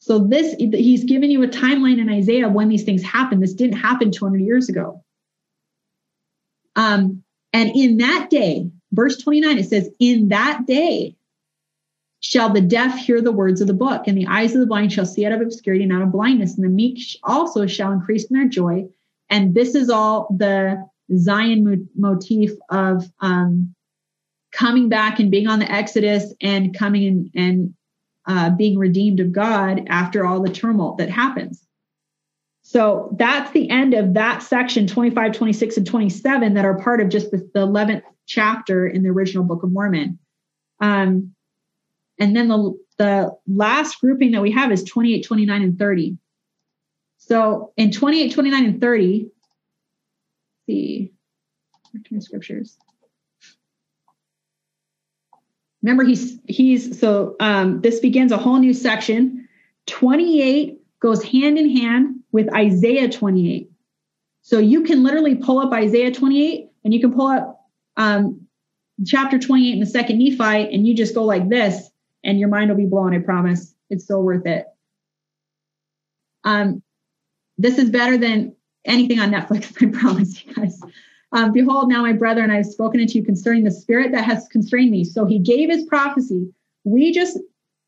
So 0.00 0.18
this 0.18 0.54
he's 0.54 1.04
given 1.04 1.30
you 1.30 1.42
a 1.42 1.48
timeline 1.48 1.98
in 1.98 2.08
Isaiah 2.08 2.48
when 2.48 2.68
these 2.68 2.84
things 2.84 3.02
happen. 3.02 3.40
This 3.40 3.54
didn't 3.54 3.78
happen 3.78 4.10
200 4.10 4.40
years 4.40 4.68
ago. 4.68 5.04
Um, 6.76 7.24
and 7.52 7.70
in 7.74 7.98
that 7.98 8.28
day, 8.30 8.70
verse 8.92 9.16
29, 9.18 9.58
it 9.58 9.68
says, 9.68 9.90
"In 9.98 10.28
that 10.28 10.66
day 10.66 11.16
shall 12.20 12.52
the 12.52 12.60
deaf 12.60 12.98
hear 12.98 13.20
the 13.20 13.32
words 13.32 13.60
of 13.60 13.66
the 13.66 13.74
book, 13.74 14.06
and 14.06 14.16
the 14.16 14.26
eyes 14.26 14.54
of 14.54 14.60
the 14.60 14.66
blind 14.66 14.92
shall 14.92 15.06
see 15.06 15.24
out 15.24 15.32
of 15.32 15.40
obscurity 15.40 15.84
and 15.84 15.92
out 15.92 16.02
of 16.02 16.12
blindness, 16.12 16.56
and 16.56 16.64
the 16.64 16.68
meek 16.68 16.98
also 17.22 17.66
shall 17.66 17.92
increase 17.92 18.24
in 18.24 18.36
their 18.36 18.48
joy." 18.48 18.88
And 19.30 19.54
this 19.54 19.74
is 19.74 19.90
all 19.90 20.34
the 20.36 20.82
Zion 21.16 21.88
motif 21.94 22.52
of 22.70 23.10
um, 23.20 23.74
coming 24.52 24.88
back 24.88 25.20
and 25.20 25.30
being 25.30 25.46
on 25.46 25.58
the 25.58 25.70
Exodus 25.70 26.32
and 26.40 26.76
coming 26.76 27.02
in 27.02 27.30
and 27.34 27.74
uh, 28.26 28.50
being 28.50 28.78
redeemed 28.78 29.20
of 29.20 29.32
God 29.32 29.86
after 29.88 30.26
all 30.26 30.40
the 30.40 30.52
tumult 30.52 30.98
that 30.98 31.10
happens. 31.10 31.66
So 32.68 33.08
that's 33.16 33.50
the 33.52 33.70
end 33.70 33.94
of 33.94 34.12
that 34.12 34.42
section 34.42 34.86
25, 34.86 35.32
26, 35.32 35.78
and 35.78 35.86
27 35.86 36.52
that 36.52 36.66
are 36.66 36.78
part 36.78 37.00
of 37.00 37.08
just 37.08 37.30
the, 37.30 37.38
the 37.54 37.66
11th 37.66 38.02
chapter 38.26 38.86
in 38.86 39.02
the 39.02 39.08
original 39.08 39.42
Book 39.42 39.62
of 39.62 39.72
Mormon. 39.72 40.18
Um, 40.78 41.34
and 42.20 42.36
then 42.36 42.48
the, 42.48 42.78
the 42.98 43.34
last 43.46 43.98
grouping 44.02 44.32
that 44.32 44.42
we 44.42 44.50
have 44.50 44.70
is 44.70 44.84
28, 44.84 45.24
29, 45.24 45.62
and 45.62 45.78
30. 45.78 46.18
So 47.16 47.72
in 47.78 47.90
28, 47.90 48.34
29, 48.34 48.64
and 48.66 48.80
30, 48.82 49.30
see, 50.66 51.12
my 52.10 52.18
scriptures. 52.18 52.76
Remember, 55.82 56.04
he's 56.04 56.38
he's 56.46 57.00
so 57.00 57.34
um, 57.40 57.80
this 57.80 58.00
begins 58.00 58.30
a 58.30 58.36
whole 58.36 58.58
new 58.58 58.74
section. 58.74 59.48
28 59.86 60.82
goes 61.00 61.22
hand 61.22 61.56
in 61.56 61.74
hand 61.74 62.17
with 62.32 62.52
Isaiah 62.54 63.08
28. 63.08 63.70
So 64.42 64.58
you 64.58 64.82
can 64.82 65.02
literally 65.02 65.34
pull 65.34 65.58
up 65.58 65.72
Isaiah 65.72 66.12
28 66.12 66.70
and 66.84 66.94
you 66.94 67.00
can 67.00 67.12
pull 67.12 67.28
up 67.28 67.66
um, 67.96 68.40
chapter 69.06 69.38
28 69.38 69.72
in 69.74 69.80
the 69.80 69.86
second 69.86 70.18
Nephi 70.18 70.74
and 70.74 70.86
you 70.86 70.94
just 70.94 71.14
go 71.14 71.24
like 71.24 71.48
this 71.48 71.90
and 72.24 72.38
your 72.38 72.48
mind 72.48 72.70
will 72.70 72.76
be 72.76 72.86
blown. 72.86 73.14
I 73.14 73.18
promise. 73.18 73.74
It's 73.90 74.06
so 74.06 74.20
worth 74.20 74.46
it. 74.46 74.66
Um, 76.44 76.82
this 77.56 77.78
is 77.78 77.90
better 77.90 78.16
than 78.16 78.54
anything 78.84 79.20
on 79.20 79.30
Netflix. 79.30 79.76
I 79.86 79.98
promise 79.98 80.44
you 80.44 80.54
guys. 80.54 80.80
Um, 81.32 81.52
Behold, 81.52 81.90
now 81.90 82.02
my 82.02 82.12
brethren, 82.12 82.50
I 82.50 82.56
have 82.56 82.66
spoken 82.66 83.00
unto 83.00 83.18
you 83.18 83.24
concerning 83.24 83.64
the 83.64 83.70
spirit 83.70 84.12
that 84.12 84.24
has 84.24 84.48
constrained 84.48 84.90
me. 84.90 85.04
So 85.04 85.26
he 85.26 85.38
gave 85.38 85.68
his 85.68 85.84
prophecy. 85.84 86.48
We 86.84 87.12
just, 87.12 87.38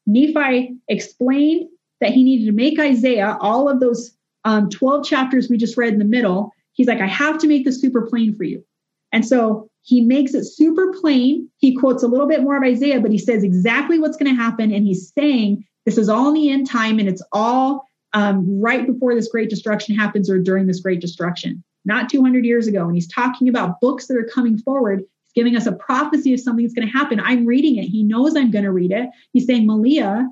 Nephi 0.06 0.76
explained 0.88 1.68
that 2.00 2.12
he 2.12 2.22
needed 2.22 2.46
to 2.46 2.52
make 2.52 2.78
Isaiah, 2.78 3.38
all 3.40 3.68
of 3.68 3.80
those 3.80 4.12
um, 4.44 4.70
12 4.70 5.04
chapters 5.04 5.48
we 5.48 5.56
just 5.56 5.76
read 5.76 5.92
in 5.92 5.98
the 5.98 6.04
middle. 6.04 6.52
He's 6.72 6.86
like, 6.86 7.00
I 7.00 7.06
have 7.06 7.38
to 7.38 7.46
make 7.46 7.64
this 7.64 7.80
super 7.80 8.06
plain 8.06 8.34
for 8.36 8.44
you. 8.44 8.64
And 9.12 9.26
so 9.26 9.68
he 9.82 10.00
makes 10.00 10.34
it 10.34 10.44
super 10.44 10.92
plain. 11.00 11.48
He 11.58 11.74
quotes 11.74 12.02
a 12.02 12.06
little 12.06 12.28
bit 12.28 12.42
more 12.42 12.56
of 12.56 12.62
Isaiah, 12.62 13.00
but 13.00 13.10
he 13.10 13.18
says 13.18 13.42
exactly 13.42 13.98
what's 13.98 14.16
going 14.16 14.34
to 14.34 14.40
happen. 14.40 14.72
And 14.72 14.86
he's 14.86 15.12
saying 15.18 15.64
this 15.84 15.98
is 15.98 16.08
all 16.08 16.28
in 16.28 16.34
the 16.34 16.50
end 16.50 16.68
time 16.68 16.98
and 16.98 17.08
it's 17.08 17.22
all 17.32 17.84
um, 18.12 18.60
right 18.60 18.86
before 18.86 19.14
this 19.14 19.28
great 19.28 19.50
destruction 19.50 19.96
happens 19.96 20.30
or 20.30 20.38
during 20.38 20.66
this 20.66 20.80
great 20.80 21.00
destruction 21.00 21.62
not 21.84 22.08
200 22.08 22.44
years 22.44 22.66
ago. 22.66 22.84
And 22.84 22.94
he's 22.94 23.08
talking 23.08 23.48
about 23.48 23.80
books 23.80 24.06
that 24.06 24.16
are 24.16 24.28
coming 24.32 24.58
forward. 24.58 25.00
He's 25.00 25.32
giving 25.34 25.56
us 25.56 25.66
a 25.66 25.72
prophecy 25.72 26.34
of 26.34 26.40
something 26.40 26.64
that's 26.64 26.74
going 26.74 26.88
to 26.88 26.96
happen. 26.96 27.20
I'm 27.20 27.46
reading 27.46 27.76
it. 27.76 27.86
He 27.86 28.02
knows 28.02 28.36
I'm 28.36 28.50
going 28.50 28.64
to 28.64 28.72
read 28.72 28.92
it. 28.92 29.08
He's 29.32 29.46
saying, 29.46 29.66
Malia, 29.66 30.28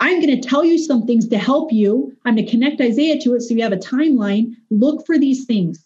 I'm 0.00 0.20
going 0.20 0.40
to 0.40 0.48
tell 0.48 0.64
you 0.64 0.78
some 0.78 1.06
things 1.06 1.28
to 1.28 1.38
help 1.38 1.72
you. 1.72 2.16
I'm 2.24 2.34
going 2.34 2.46
to 2.46 2.50
connect 2.50 2.80
Isaiah 2.80 3.20
to 3.20 3.34
it 3.34 3.42
so 3.42 3.54
you 3.54 3.62
have 3.62 3.72
a 3.72 3.76
timeline. 3.76 4.54
Look 4.70 5.04
for 5.04 5.18
these 5.18 5.44
things. 5.44 5.84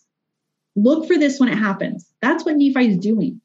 Look 0.77 1.07
for 1.07 1.19
this 1.19 1.41
when 1.41 1.49
it 1.49 1.59
happens. 1.59 2.13
That's 2.23 2.45
what 2.45 2.57
Nephi 2.57 2.93
is 2.93 2.99
doing. 2.99 3.41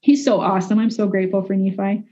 He's 0.00 0.24
so 0.24 0.40
awesome. 0.40 0.78
I'm 0.78 0.90
so 0.90 1.06
grateful 1.08 1.42
for 1.42 1.54
Nephi. 1.54 2.04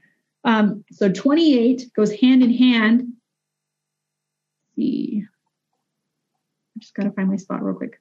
Um, 0.45 0.85
so 0.93 1.11
28 1.11 1.91
goes 1.95 2.13
hand 2.13 2.43
in 2.43 2.53
hand. 2.53 2.99
Let's 3.01 4.77
see. 4.77 5.25
I 6.77 6.79
just 6.79 6.95
got 6.95 7.05
to 7.05 7.11
find 7.13 7.29
my 7.29 7.37
spot 7.37 7.65
real 7.65 7.75
quick. 7.75 8.01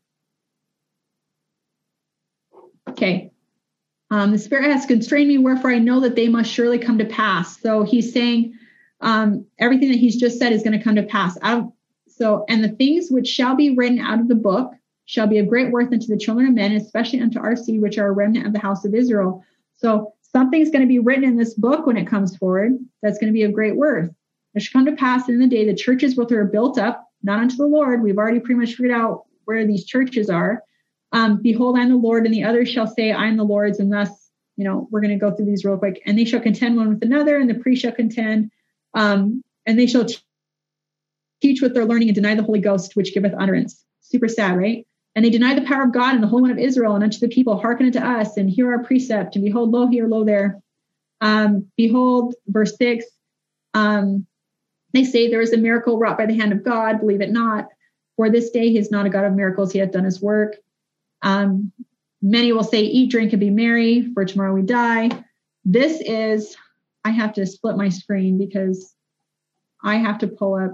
Okay. 2.90 3.32
Um, 4.12 4.32
the 4.32 4.38
Spirit 4.38 4.72
has 4.72 4.86
constrained 4.86 5.30
me, 5.30 5.38
wherefore 5.38 5.72
I 5.72 5.80
know 5.80 6.02
that 6.02 6.16
they 6.16 6.28
must 6.28 6.52
surely 6.52 6.78
come 6.78 6.98
to 6.98 7.06
pass. 7.06 7.60
So 7.60 7.84
he's 7.84 8.14
saying 8.14 8.54
um, 9.06 9.46
everything 9.60 9.90
that 9.90 10.00
he's 10.00 10.18
just 10.18 10.38
said 10.38 10.52
is 10.52 10.64
going 10.64 10.78
to 10.78 10.84
come 10.84 10.96
to 10.96 11.04
pass. 11.04 11.38
So, 12.08 12.44
and 12.50 12.64
the 12.64 12.70
things 12.70 13.10
which 13.10 13.28
shall 13.28 13.56
be 13.56 13.76
written 13.76 14.00
out 14.00 14.20
of 14.20 14.28
the 14.28 14.36
book 14.36 14.74
shall 15.06 15.28
be 15.28 15.38
of 15.38 15.48
great 15.48 15.72
worth 15.72 15.94
unto 15.94 16.08
the 16.08 16.18
children 16.18 16.48
of 16.48 16.56
men, 16.56 16.72
especially 16.74 17.22
unto 17.22 17.40
our 17.40 17.56
seed, 17.56 17.82
which 17.82 17.98
are 17.98 18.08
a 18.08 18.12
remnant 18.12 18.48
of 18.48 18.54
the 18.54 18.60
house 18.60 18.84
of 18.84 18.96
Israel. 18.96 19.44
So 19.78 20.14
something's 20.22 20.72
going 20.72 20.82
to 20.82 20.88
be 20.88 21.00
written 21.00 21.24
in 21.24 21.38
this 21.38 21.54
book 21.54 21.86
when 21.86 21.98
it 21.98 22.08
comes 22.08 22.36
forward 22.36 22.74
that's 23.02 23.20
going 23.20 23.32
to 23.32 23.34
be 23.34 23.44
of 23.44 23.54
great 23.54 23.76
worth. 23.76 24.10
It 24.56 24.62
should 24.62 24.74
come 24.74 24.86
to 24.86 24.94
pass 24.94 25.30
in 25.30 25.40
the 25.40 25.48
day 25.48 25.66
the 25.66 25.76
churches 25.76 26.16
both 26.16 26.32
are 26.32 26.46
built 26.46 26.80
up, 26.80 27.08
not 27.22 27.40
unto 27.40 27.58
the 27.58 27.68
Lord. 27.68 28.02
We've 28.02 28.18
already 28.18 28.40
pretty 28.40 28.60
much 28.60 28.74
figured 28.74 28.92
out 28.92 29.26
where 29.44 29.68
these 29.68 29.86
churches 29.86 30.30
are. 30.30 30.64
Um, 31.12 31.42
Behold, 31.42 31.78
I'm 31.78 31.90
the 31.90 31.96
Lord, 31.96 32.26
and 32.26 32.34
the 32.34 32.46
others 32.46 32.70
shall 32.70 32.88
say, 32.88 33.14
I'm 33.14 33.38
the 33.38 33.44
Lord's, 33.44 33.80
and 33.80 33.92
thus, 33.92 34.32
you 34.56 34.64
know, 34.64 34.88
we're 34.90 35.02
going 35.02 35.18
to 35.18 35.24
go 35.24 35.36
through 35.36 35.46
these 35.46 35.64
real 35.64 35.78
quick. 35.78 36.02
And 36.06 36.18
they 36.18 36.26
shall 36.26 36.40
contend 36.40 36.76
one 36.76 36.90
with 36.90 37.04
another, 37.04 37.38
and 37.38 37.50
the 37.50 37.56
priest 37.56 37.84
shall 37.84 37.92
contend, 37.92 38.52
um, 38.96 39.44
and 39.66 39.78
they 39.78 39.88
shall 39.88 40.08
teach 41.42 41.62
with 41.62 41.74
their 41.74 41.86
learning 41.86 42.08
and 42.08 42.16
deny 42.16 42.34
the 42.34 42.44
Holy 42.44 42.60
Ghost, 42.60 42.96
which 42.96 43.14
giveth 43.14 43.34
utterance. 43.38 43.84
Super 44.02 44.28
sad, 44.28 44.58
right? 44.58 44.88
And 45.16 45.24
they 45.24 45.30
deny 45.30 45.54
the 45.54 45.66
power 45.66 45.84
of 45.84 45.94
God 45.94 46.14
and 46.14 46.24
the 46.24 46.28
Holy 46.28 46.42
One 46.42 46.52
of 46.52 46.58
Israel, 46.58 46.96
and 46.96 47.04
unto 47.04 47.20
the 47.20 47.28
people, 47.28 47.58
hearken 47.58 47.86
unto 47.86 48.00
us, 48.00 48.38
and 48.38 48.50
hear 48.50 48.72
our 48.72 48.84
precept, 48.84 49.36
and 49.36 49.46
behold, 49.46 49.72
lo 49.72 49.88
here, 49.88 50.08
lo 50.08 50.24
there. 50.24 50.62
Um, 51.22 51.68
behold, 51.78 52.36
verse 52.48 52.76
6, 52.78 53.06
um, 53.74 54.26
they 54.94 55.04
say 55.04 55.30
there 55.30 55.42
is 55.42 55.54
a 55.54 55.58
miracle 55.58 55.98
wrought 55.98 56.18
by 56.18 56.26
the 56.26 56.38
hand 56.38 56.52
of 56.52 56.64
God, 56.64 57.00
believe 57.00 57.22
it 57.22 57.32
not. 57.32 57.68
For 58.16 58.30
this 58.30 58.50
day 58.50 58.70
he 58.70 58.78
is 58.78 58.92
not 58.92 59.06
a 59.06 59.10
God 59.10 59.26
of 59.26 59.34
miracles, 59.34 59.72
he 59.72 59.80
hath 59.80 59.92
done 59.92 60.06
his 60.06 60.22
work. 60.22 60.56
Um, 61.22 61.72
many 62.22 62.52
will 62.52 62.64
say, 62.64 62.82
Eat, 62.82 63.12
drink, 63.12 63.34
and 63.34 63.40
be 63.40 63.50
merry, 63.50 64.14
for 64.14 64.26
tomorrow 64.26 64.54
we 64.54 64.62
die. 64.62 65.10
This 65.64 66.02
is, 66.02 66.56
I 67.06 67.12
have 67.12 67.34
to 67.34 67.46
split 67.46 67.78
my 67.78 67.88
screen 67.90 68.40
because 68.40 68.96
I 69.84 69.98
have 69.98 70.18
to 70.20 70.28
pull 70.28 70.56
up 70.56 70.72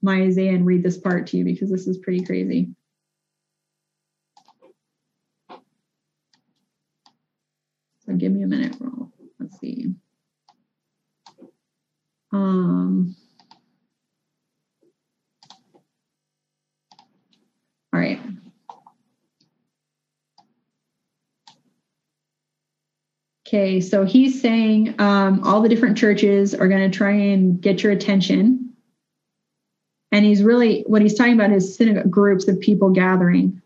my 0.00 0.22
Isaiah 0.22 0.54
and 0.54 0.64
read 0.64 0.82
this 0.82 0.96
part 0.96 1.26
to 1.28 1.36
you 1.36 1.44
because 1.44 1.70
this 1.70 1.86
is 1.86 1.98
pretty 1.98 2.24
crazy. 2.24 2.70
So 8.06 8.14
give 8.16 8.32
me 8.32 8.42
a 8.42 8.46
minute, 8.46 8.76
Roll. 8.80 9.12
Let's 9.38 9.60
see. 9.60 9.92
Um, 12.32 13.14
all 17.92 18.00
right. 18.00 18.20
Okay, 23.46 23.80
so 23.80 24.04
he's 24.04 24.40
saying 24.40 24.96
um, 24.98 25.44
all 25.44 25.60
the 25.60 25.68
different 25.68 25.96
churches 25.96 26.52
are 26.52 26.66
going 26.66 26.90
to 26.90 26.96
try 26.96 27.12
and 27.12 27.60
get 27.60 27.80
your 27.80 27.92
attention. 27.92 28.72
And 30.10 30.24
he's 30.24 30.42
really, 30.42 30.82
what 30.88 31.00
he's 31.00 31.14
talking 31.14 31.34
about 31.34 31.52
is 31.52 31.76
synagogue 31.76 32.10
groups 32.10 32.48
of 32.48 32.58
people 32.58 32.90
gathering. 32.90 33.62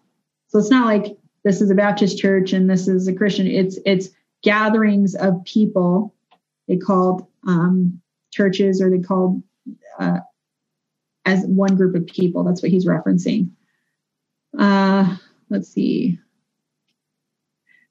So 0.49 0.59
it's 0.59 0.71
not 0.71 0.85
like 0.85 1.17
this 1.45 1.63
is 1.63 1.71
a 1.71 1.75
Baptist 1.75 2.19
church 2.19 2.53
and 2.53 2.69
this 2.69 2.89
is 2.89 3.09
a 3.09 3.15
Christian. 3.15 3.47
It's 3.47 3.79
it's 3.87 4.11
gatherings 4.43 5.15
of 5.15 5.43
people. 5.45 6.15
They 6.69 6.77
called 6.77 7.27
um, 7.47 8.03
churches 8.33 8.83
or 8.83 8.91
they 8.91 8.99
called 8.99 9.43
uh, 9.99 10.19
as 11.25 11.45
one 11.47 11.77
group 11.77 11.95
of 11.95 12.07
people. 12.07 12.45
That's 12.45 12.63
what 12.63 12.71
he's 12.71 12.85
referencing. 12.85 13.51
Uh, 14.59 15.17
let's 15.49 15.69
see. 15.69 16.19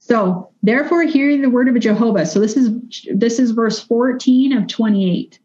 So 0.09 0.49
therefore 0.63 1.03
hearing 1.03 1.43
the 1.43 1.51
word 1.51 1.69
of 1.69 1.79
Jehovah. 1.79 2.25
So 2.25 2.39
this 2.39 2.57
is 2.57 2.71
this 3.13 3.37
is 3.37 3.51
verse 3.51 3.79
14 3.79 4.53
of 4.53 4.67
28. 4.67 5.39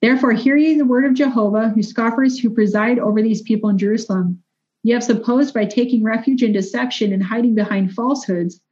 Therefore 0.00 0.32
hear 0.32 0.56
ye 0.56 0.78
the 0.78 0.86
word 0.86 1.04
of 1.04 1.12
Jehovah, 1.12 1.68
who 1.68 1.82
scoffers 1.82 2.38
who 2.38 2.48
preside 2.48 2.98
over 2.98 3.20
these 3.20 3.42
people 3.42 3.68
in 3.68 3.76
Jerusalem. 3.76 4.42
You 4.82 4.94
have 4.94 5.04
supposed 5.04 5.52
by 5.52 5.66
taking 5.66 6.02
refuge 6.02 6.42
in 6.42 6.52
deception 6.52 7.12
and 7.12 7.22
hiding 7.22 7.54
behind 7.54 7.92
falsehoods 7.92 8.62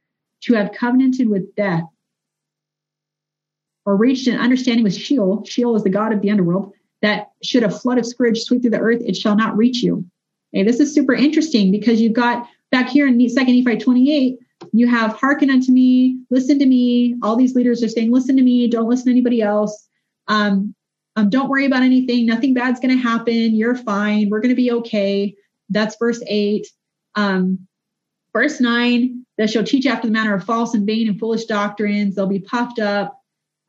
to 0.41 0.55
have 0.55 0.71
covenanted 0.71 1.29
with 1.29 1.53
death, 1.53 1.83
or 3.85 3.95
reached 3.95 4.27
an 4.27 4.39
understanding 4.39 4.83
with 4.83 4.95
Sheol. 4.95 5.43
Sheol 5.45 5.75
is 5.75 5.83
the 5.83 5.91
god 5.91 6.13
of 6.13 6.21
the 6.21 6.31
underworld. 6.31 6.73
That 7.03 7.29
should 7.43 7.61
a 7.61 7.69
flood 7.69 7.99
of 7.99 8.07
scourge 8.07 8.39
sweep 8.39 8.63
through 8.63 8.71
the 8.71 8.79
earth, 8.79 9.03
it 9.05 9.15
shall 9.15 9.35
not 9.35 9.55
reach 9.55 9.83
you. 9.83 10.03
Okay, 10.51 10.63
this 10.63 10.79
is 10.79 10.95
super 10.95 11.13
interesting 11.13 11.71
because 11.71 12.01
you've 12.01 12.13
got 12.13 12.47
back 12.71 12.89
here 12.89 13.07
in 13.07 13.29
Second 13.29 13.63
Nephi 13.63 13.77
28, 13.77 14.39
you 14.73 14.87
have 14.87 15.13
hearken 15.13 15.49
unto 15.49 15.71
me, 15.71 16.19
listen 16.29 16.59
to 16.59 16.65
me. 16.65 17.15
All 17.23 17.35
these 17.35 17.55
leaders 17.55 17.83
are 17.83 17.87
saying, 17.87 18.11
listen 18.11 18.35
to 18.37 18.43
me, 18.43 18.67
don't 18.67 18.89
listen 18.89 19.05
to 19.05 19.11
anybody 19.11 19.41
else. 19.41 19.87
Um, 20.27 20.75
um, 21.15 21.29
don't 21.29 21.49
worry 21.49 21.65
about 21.65 21.83
anything. 21.83 22.25
Nothing 22.25 22.53
bad's 22.53 22.79
going 22.79 22.95
to 22.95 23.01
happen. 23.01 23.55
You're 23.55 23.75
fine. 23.75 24.29
We're 24.29 24.41
going 24.41 24.49
to 24.49 24.55
be 24.55 24.71
okay. 24.71 25.35
That's 25.69 25.97
verse 25.97 26.21
eight. 26.27 26.67
Um, 27.15 27.67
verse 28.33 28.61
nine, 28.61 29.25
they 29.37 29.47
shall 29.47 29.63
teach 29.63 29.85
after 29.85 30.07
the 30.07 30.13
manner 30.13 30.35
of 30.35 30.43
false 30.43 30.73
and 30.73 30.85
vain 30.85 31.07
and 31.07 31.19
foolish 31.19 31.45
doctrines. 31.45 32.15
They'll 32.15 32.27
be 32.27 32.39
puffed 32.39 32.79
up. 32.79 33.19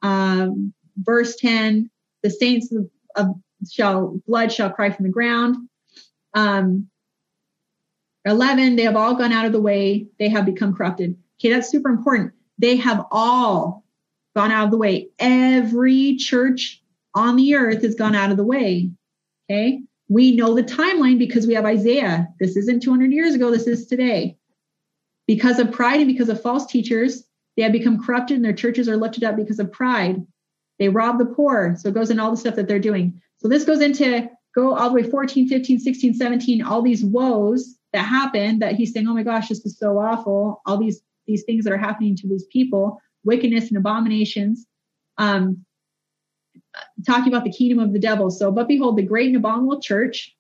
Um, 0.03 0.73
verse 0.97 1.37
10, 1.37 1.91
the 2.23 2.31
saints 2.31 2.73
of, 2.73 2.89
of, 3.17 3.35
shall 3.71 4.21
blood 4.27 4.53
shall 4.53 4.71
cry 4.71 4.91
from 4.91 5.05
the 5.05 5.13
ground. 5.13 5.57
Um, 6.35 6.90
11, 8.25 8.77
they 8.77 8.83
have 8.83 8.97
all 8.97 9.15
gone 9.15 9.33
out 9.33 9.47
of 9.47 9.53
the 9.53 9.61
way. 9.61 10.07
They 10.19 10.29
have 10.29 10.45
become 10.45 10.75
corrupted. 10.75 11.17
Okay, 11.39 11.51
that's 11.51 11.71
super 11.71 11.89
important. 11.89 12.33
They 12.59 12.77
have 12.77 13.07
all 13.11 13.85
gone 14.37 14.53
out 14.53 14.67
of 14.67 14.71
the 14.71 14.79
way. 14.79 15.09
Every 15.19 16.17
church 16.17 16.83
on 17.15 17.37
the 17.37 17.55
earth 17.55 17.83
has 17.83 17.95
gone 17.95 18.15
out 18.15 18.31
of 18.31 18.37
the 18.37 18.45
way. 18.45 18.91
Okay, 19.51 19.83
we 20.09 20.37
know 20.37 20.55
the 20.55 20.63
timeline 20.63 21.19
because 21.19 21.47
we 21.47 21.55
have 21.55 21.65
Isaiah. 21.65 22.29
This 22.39 22.57
isn't 22.57 22.83
200 22.83 23.13
years 23.13 23.35
ago, 23.35 23.51
this 23.51 23.67
is 23.67 23.87
today. 23.87 24.37
Because 25.27 25.59
of 25.59 25.73
pride 25.73 26.01
and 26.01 26.09
because 26.09 26.29
of 26.29 26.43
false 26.43 26.67
teachers, 26.67 27.25
they 27.57 27.63
have 27.63 27.73
become 27.73 28.03
corrupted 28.03 28.37
and 28.37 28.45
their 28.45 28.53
churches 28.53 28.89
are 28.89 28.97
lifted 28.97 29.25
up 29.25 29.37
because 29.37 29.59
of 29.59 29.73
pride. 29.73 30.25
They 30.79 30.89
rob 30.89 31.19
the 31.19 31.27
poor. 31.27 31.77
So 31.79 31.89
it 31.89 31.95
goes 31.95 32.11
in 32.11 32.19
all 32.19 32.31
the 32.31 32.37
stuff 32.37 32.57
that 32.57 32.67
they're 32.67 32.79
doing. 32.79 33.21
So 33.39 33.49
this 33.49 33.65
goes 33.65 33.81
into 33.81 34.29
go 34.55 34.75
all 34.75 34.89
the 34.89 34.95
way 34.97 35.03
14, 35.03 35.49
15, 35.49 35.79
16, 35.79 36.15
17, 36.15 36.63
all 36.63 36.83
these 36.83 37.05
woes 37.05 37.77
that 37.93 38.03
happened 38.03 38.63
that 38.63 38.75
he's 38.75 38.93
saying, 38.93 39.09
oh 39.09 39.15
my 39.15 39.23
gosh, 39.23 39.49
this 39.49 39.65
is 39.65 39.79
so 39.79 39.99
awful. 39.99 40.63
All 40.67 40.79
these 40.79 41.03
these 41.27 41.45
things 41.45 41.65
that 41.65 41.73
are 41.73 41.79
happening 41.79 42.17
to 42.17 42.29
these 42.29 42.47
people, 42.47 43.01
wickedness 43.25 43.69
and 43.69 43.77
abominations. 43.77 44.67
Um, 45.19 45.65
talking 47.07 47.33
about 47.33 47.45
the 47.45 47.53
kingdom 47.53 47.79
of 47.79 47.93
the 47.93 47.99
devil. 47.99 48.31
So, 48.31 48.51
but 48.51 48.69
behold, 48.69 48.97
the 48.97 49.03
great 49.03 49.29
and 49.29 49.37
abominable 49.37 49.81
church. 49.81 50.35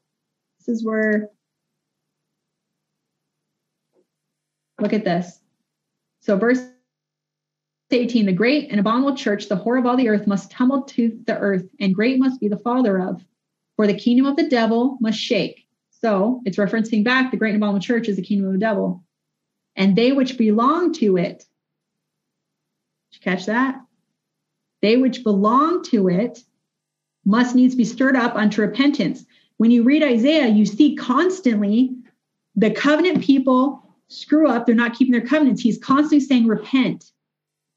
This 0.59 0.77
is 0.77 0.85
where 0.85 1.31
Look 4.81 4.93
at 4.93 5.05
this. 5.05 5.41
So, 6.21 6.37
verse 6.37 6.61
18 7.91 8.27
the 8.27 8.33
great 8.33 8.71
and 8.71 8.81
abominable 8.81 9.17
church, 9.17 9.49
the 9.49 9.57
whore 9.57 9.79
of 9.79 9.87
all 9.87 9.97
the 9.97 10.09
earth, 10.09 10.27
must 10.27 10.51
tumble 10.51 10.83
to 10.83 11.19
the 11.27 11.37
earth, 11.39 11.69
and 11.81 11.95
great 11.95 12.19
must 12.19 12.41
be 12.41 12.49
the 12.49 12.57
father 12.57 13.01
of. 13.01 13.23
For 13.77 13.87
the 13.87 13.99
kingdom 13.99 14.27
of 14.27 14.37
the 14.37 14.49
devil 14.49 14.97
must 15.01 15.19
shake. 15.19 15.67
So, 16.03 16.41
it's 16.45 16.57
referencing 16.57 17.05
back 17.05 17.31
the 17.31 17.37
great 17.37 17.55
and 17.55 17.83
church 17.83 18.09
is 18.09 18.17
the 18.17 18.23
kingdom 18.23 18.47
of 18.47 18.53
the 18.55 18.59
devil. 18.59 19.05
And 19.77 19.95
they 19.95 20.13
which 20.13 20.39
belong 20.39 20.93
to 20.95 21.17
it, 21.17 21.45
did 23.11 23.19
you 23.19 23.21
catch 23.21 23.47
that? 23.47 23.81
They 24.83 24.97
which 24.97 25.25
belong 25.25 25.83
to 25.85 26.09
it 26.09 26.43
must 27.25 27.55
needs 27.55 27.75
be 27.75 27.85
stirred 27.85 28.17
up 28.17 28.35
unto 28.35 28.63
repentance. 28.63 29.25
When 29.59 29.71
you 29.71 29.83
read 29.83 30.03
Isaiah, 30.03 30.49
you 30.49 30.65
see 30.65 30.97
constantly 30.97 31.95
the 32.57 32.71
covenant 32.71 33.23
people 33.23 33.83
screw 34.09 34.49
up, 34.49 34.67
they're 34.67 34.75
not 34.75 34.95
keeping 34.95 35.13
their 35.13 35.27
covenants. 35.27 35.61
He's 35.61 35.79
constantly 35.79 36.21
saying, 36.21 36.47
repent. 36.47 37.13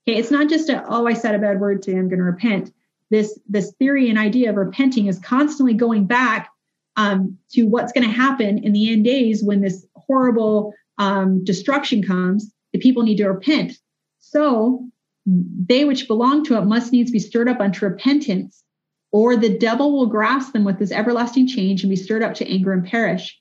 Okay, 0.08 0.18
it's 0.18 0.32
not 0.32 0.50
just 0.50 0.70
a, 0.70 0.84
oh, 0.88 1.06
I 1.06 1.14
said 1.14 1.36
a 1.36 1.40
bad 1.40 1.60
word 1.60 1.82
today, 1.82 1.98
I'm 1.98 2.10
going 2.10 2.20
to 2.20 2.26
repent. 2.26 2.74
This, 3.10 3.38
this 3.48 3.74
theory 3.74 4.10
and 4.10 4.18
idea 4.18 4.50
of 4.50 4.56
repenting 4.56 5.08
is 5.08 5.20
constantly 5.20 5.74
going 5.74 6.06
back 6.06 6.50
um, 6.96 7.38
to 7.52 7.64
what's 7.64 7.92
going 7.92 8.08
to 8.08 8.14
happen 8.14 8.60
in 8.60 8.74
the 8.74 8.92
end 8.92 9.06
days 9.06 9.44
when 9.44 9.62
this 9.62 9.86
horrible 9.96 10.74
um, 10.98 11.44
destruction 11.44 12.04
comes. 12.04 12.54
The 12.72 12.80
people 12.80 13.04
need 13.04 13.18
to 13.18 13.28
repent. 13.28 13.74
So 14.20 14.88
they 15.26 15.86
which 15.86 16.08
belong 16.08 16.44
to 16.46 16.58
it 16.58 16.66
must 16.66 16.92
needs 16.92 17.12
be 17.12 17.20
stirred 17.20 17.48
up 17.48 17.60
unto 17.60 17.86
repentance, 17.86 18.64
or 19.12 19.36
the 19.36 19.58
devil 19.58 19.92
will 19.94 20.08
grasp 20.08 20.54
them 20.54 20.64
with 20.64 20.80
this 20.80 20.92
everlasting 20.92 21.48
change 21.48 21.84
and 21.84 21.90
be 21.90 21.96
stirred 21.96 22.24
up 22.24 22.34
to 22.36 22.52
anger 22.52 22.74
and 22.74 22.86
perish. 22.86 23.40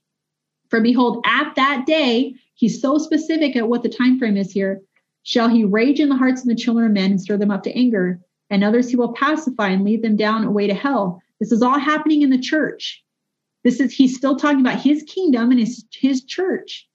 For 0.68 0.80
behold, 0.80 1.24
at 1.26 1.54
that 1.56 1.84
day 1.86 2.34
He's 2.62 2.80
so 2.80 2.96
specific 2.96 3.56
at 3.56 3.68
what 3.68 3.82
the 3.82 3.88
time 3.88 4.20
frame 4.20 4.36
is 4.36 4.52
here. 4.52 4.82
Shall 5.24 5.48
he 5.48 5.64
rage 5.64 5.98
in 5.98 6.08
the 6.08 6.16
hearts 6.16 6.42
of 6.42 6.48
the 6.48 6.54
children 6.54 6.86
of 6.86 6.92
men 6.92 7.10
and 7.10 7.20
stir 7.20 7.36
them 7.36 7.50
up 7.50 7.64
to 7.64 7.76
anger? 7.76 8.20
And 8.50 8.62
others 8.62 8.88
he 8.88 8.94
will 8.94 9.14
pacify 9.14 9.70
and 9.70 9.84
lead 9.84 10.02
them 10.02 10.14
down 10.14 10.44
away 10.44 10.68
to 10.68 10.74
hell. 10.74 11.20
This 11.40 11.50
is 11.50 11.60
all 11.60 11.78
happening 11.78 12.22
in 12.22 12.30
the 12.30 12.38
church. 12.38 13.01
This 13.64 13.80
is 13.80 13.92
he's 13.92 14.16
still 14.16 14.36
talking 14.36 14.60
about 14.60 14.80
his 14.80 15.02
kingdom 15.04 15.50
and 15.50 15.60
his, 15.60 15.84
his 15.92 16.24
church. 16.24 16.88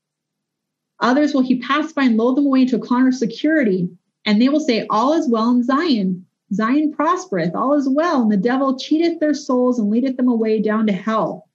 Others 0.99 1.33
will 1.33 1.41
he 1.41 1.59
pass 1.59 1.93
by 1.93 2.03
and 2.03 2.17
load 2.17 2.35
them 2.35 2.45
away 2.45 2.61
into 2.61 2.75
a 2.75 2.79
corner 2.79 3.09
of 3.09 3.15
security. 3.15 3.89
And 4.25 4.41
they 4.41 4.49
will 4.49 4.59
say, 4.59 4.85
All 4.89 5.13
is 5.13 5.29
well 5.29 5.49
in 5.51 5.63
Zion. 5.63 6.25
Zion 6.53 6.93
prospereth, 6.93 7.53
all 7.55 7.73
is 7.73 7.89
well, 7.89 8.21
and 8.21 8.31
the 8.31 8.37
devil 8.37 8.77
cheateth 8.77 9.19
their 9.19 9.33
souls 9.33 9.79
and 9.79 9.89
leadeth 9.89 10.15
them 10.15 10.29
away 10.29 10.61
down 10.61 10.87
to 10.87 10.93
hell. 10.93 11.49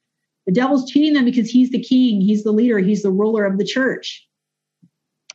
The 0.46 0.52
devil's 0.52 0.90
cheating 0.90 1.14
them 1.14 1.24
because 1.24 1.50
he's 1.50 1.70
the 1.70 1.82
king, 1.82 2.20
he's 2.20 2.44
the 2.44 2.52
leader, 2.52 2.78
he's 2.78 3.02
the 3.02 3.10
ruler 3.10 3.44
of 3.44 3.58
the 3.58 3.64
church. 3.64 4.26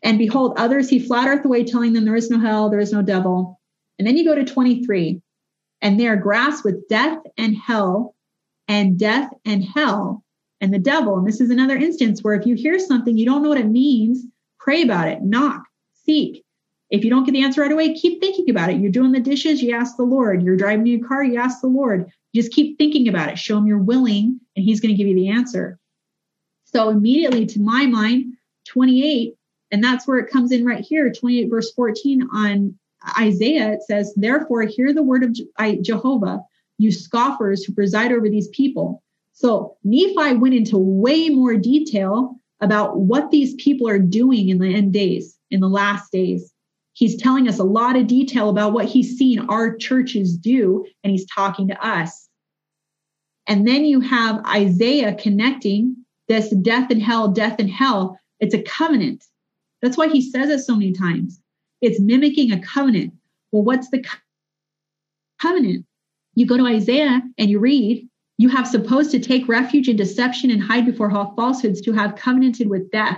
And 0.04 0.20
behold, 0.20 0.54
others 0.58 0.90
he 0.90 1.00
flattereth 1.00 1.44
away, 1.44 1.64
telling 1.64 1.94
them 1.94 2.06
there 2.06 2.16
is 2.16 2.30
no 2.30 2.40
hell, 2.40 2.70
there 2.70 2.80
is 2.80 2.94
no 2.94 3.02
devil. 3.02 3.60
And 3.98 4.08
then 4.08 4.16
you 4.16 4.26
go 4.26 4.36
to 4.36 4.46
23, 4.46 5.22
and 5.82 6.00
they 6.00 6.08
are 6.08 6.18
grasped 6.18 6.64
with 6.64 6.88
death 6.88 7.18
and 7.38 7.56
hell, 7.56 8.16
and 8.68 9.00
death 9.00 9.30
and 9.46 9.64
hell, 9.64 10.24
and 10.62 10.74
the 10.74 10.80
devil. 10.80 11.18
And 11.18 11.28
this 11.28 11.42
is 11.42 11.50
another 11.50 11.76
instance 11.76 12.24
where 12.24 12.34
if 12.34 12.46
you 12.46 12.56
hear 12.56 12.80
something, 12.80 13.18
you 13.18 13.26
don't 13.26 13.44
know 13.44 13.50
what 13.50 13.60
it 13.60 13.68
means, 13.68 14.26
pray 14.60 14.84
about 14.84 15.08
it, 15.08 15.22
knock, 15.22 15.64
seek. 16.06 16.44
If 16.90 17.04
you 17.04 17.10
don't 17.10 17.26
get 17.26 17.34
the 17.34 17.44
answer 17.44 17.62
right 17.62 17.72
away, 17.72 17.94
keep 17.94 18.22
thinking 18.22 18.50
about 18.50 18.70
it. 18.70 18.80
You're 18.80 18.92
doing 18.92 19.12
the 19.12 19.20
dishes, 19.20 19.62
you 19.62 19.76
ask 19.76 19.98
the 19.98 20.04
Lord. 20.04 20.42
You're 20.42 20.56
driving 20.56 20.88
your 20.88 21.06
car, 21.08 21.24
you 21.24 21.40
ask 21.40 21.62
the 21.62 21.68
Lord. 21.68 22.10
You 22.32 22.42
just 22.42 22.54
keep 22.54 22.78
thinking 22.78 23.08
about 23.08 23.30
it. 23.30 23.38
Show 23.38 23.58
him 23.58 23.68
you're 23.68 23.78
willing, 23.78 24.40
and 24.56 24.66
he's 24.66 24.80
going 24.80 24.94
to 24.94 24.98
give 24.98 25.08
you 25.08 25.16
the 25.16 25.30
answer. 25.30 25.80
So 26.66 26.90
immediately 26.90 27.46
to 27.46 27.60
my 27.60 27.86
mind, 27.86 28.34
28, 28.68 29.36
and 29.72 29.84
that's 29.84 30.08
where 30.08 30.20
it 30.20 30.32
comes 30.32 30.52
in 30.52 30.66
right 30.66 30.84
here, 30.84 31.12
28 31.12 31.50
verse 31.50 31.72
14 31.74 32.28
on 32.34 32.78
Isaiah, 33.18 33.74
it 33.74 33.84
says, 33.84 34.14
Therefore, 34.16 34.64
hear 34.64 34.94
the 34.94 35.04
word 35.04 35.24
of 35.24 35.82
Jehovah, 35.82 36.42
you 36.78 36.92
scoffers 36.92 37.64
who 37.64 37.74
preside 37.74 38.12
over 38.12 38.30
these 38.30 38.48
people. 38.50 39.04
So 39.34 39.78
Nephi 39.84 40.36
went 40.38 40.56
into 40.56 40.78
way 40.78 41.30
more 41.30 41.56
detail 41.56 42.36
about 42.60 43.00
what 43.00 43.30
these 43.30 43.54
people 43.56 43.88
are 43.88 44.00
doing 44.00 44.50
in 44.50 44.58
the 44.58 44.74
end 44.74 44.94
days, 44.94 45.38
in 45.52 45.60
the 45.60 45.70
last 45.70 46.12
days. 46.12 46.54
He's 46.94 47.22
telling 47.22 47.48
us 47.48 47.60
a 47.60 47.64
lot 47.64 47.96
of 47.96 48.08
detail 48.08 48.50
about 48.50 48.74
what 48.74 48.86
he's 48.86 49.18
seen 49.18 49.40
our 49.42 49.76
churches 49.76 50.36
do, 50.36 50.84
and 51.04 51.12
he's 51.12 51.28
talking 51.28 51.68
to 51.68 51.86
us. 51.86 52.28
And 53.46 53.68
then 53.68 53.86
you 53.86 54.00
have 54.02 54.44
Isaiah 54.46 55.14
connecting 55.14 55.96
this 56.28 56.50
death 56.50 56.90
and 56.90 57.02
hell, 57.02 57.28
death 57.30 57.60
and 57.60 57.70
hell. 57.70 58.20
It's 58.40 58.56
a 58.56 58.64
covenant. 58.64 59.24
That's 59.82 59.98
why 59.98 60.10
he 60.10 60.22
says 60.22 60.50
it 60.50 60.60
so 60.60 60.74
many 60.76 60.92
times. 60.92 61.40
It's 61.82 62.00
mimicking 62.00 62.52
a 62.52 62.60
covenant. 62.60 63.14
Well, 63.52 63.64
what's 63.64 63.90
the 63.90 64.04
covenant? 65.40 65.86
You 66.38 66.46
go 66.46 66.56
to 66.56 66.68
Isaiah 66.68 67.24
and 67.40 67.50
you 67.50 67.58
read, 67.58 68.08
you 68.38 68.48
have 68.50 68.68
supposed 68.68 69.10
to 69.10 69.20
take 69.20 69.48
refuge 69.48 69.90
in 69.90 69.96
deception 69.96 70.52
and 70.52 70.62
hide 70.62 70.86
before 70.86 71.10
falsehoods 71.10 71.82
to 71.82 71.94
have 71.94 72.16
covenanted 72.16 72.70
with 72.70 72.92
death 72.92 73.18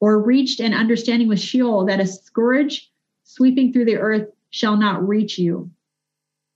or 0.00 0.20
reached 0.20 0.58
an 0.58 0.74
understanding 0.74 1.28
with 1.28 1.38
Sheol 1.38 1.86
that 1.86 2.00
a 2.00 2.06
scourge 2.06 2.90
sweeping 3.22 3.72
through 3.72 3.84
the 3.84 3.96
earth 3.96 4.28
shall 4.50 4.76
not 4.76 5.06
reach 5.06 5.38
you. 5.38 5.70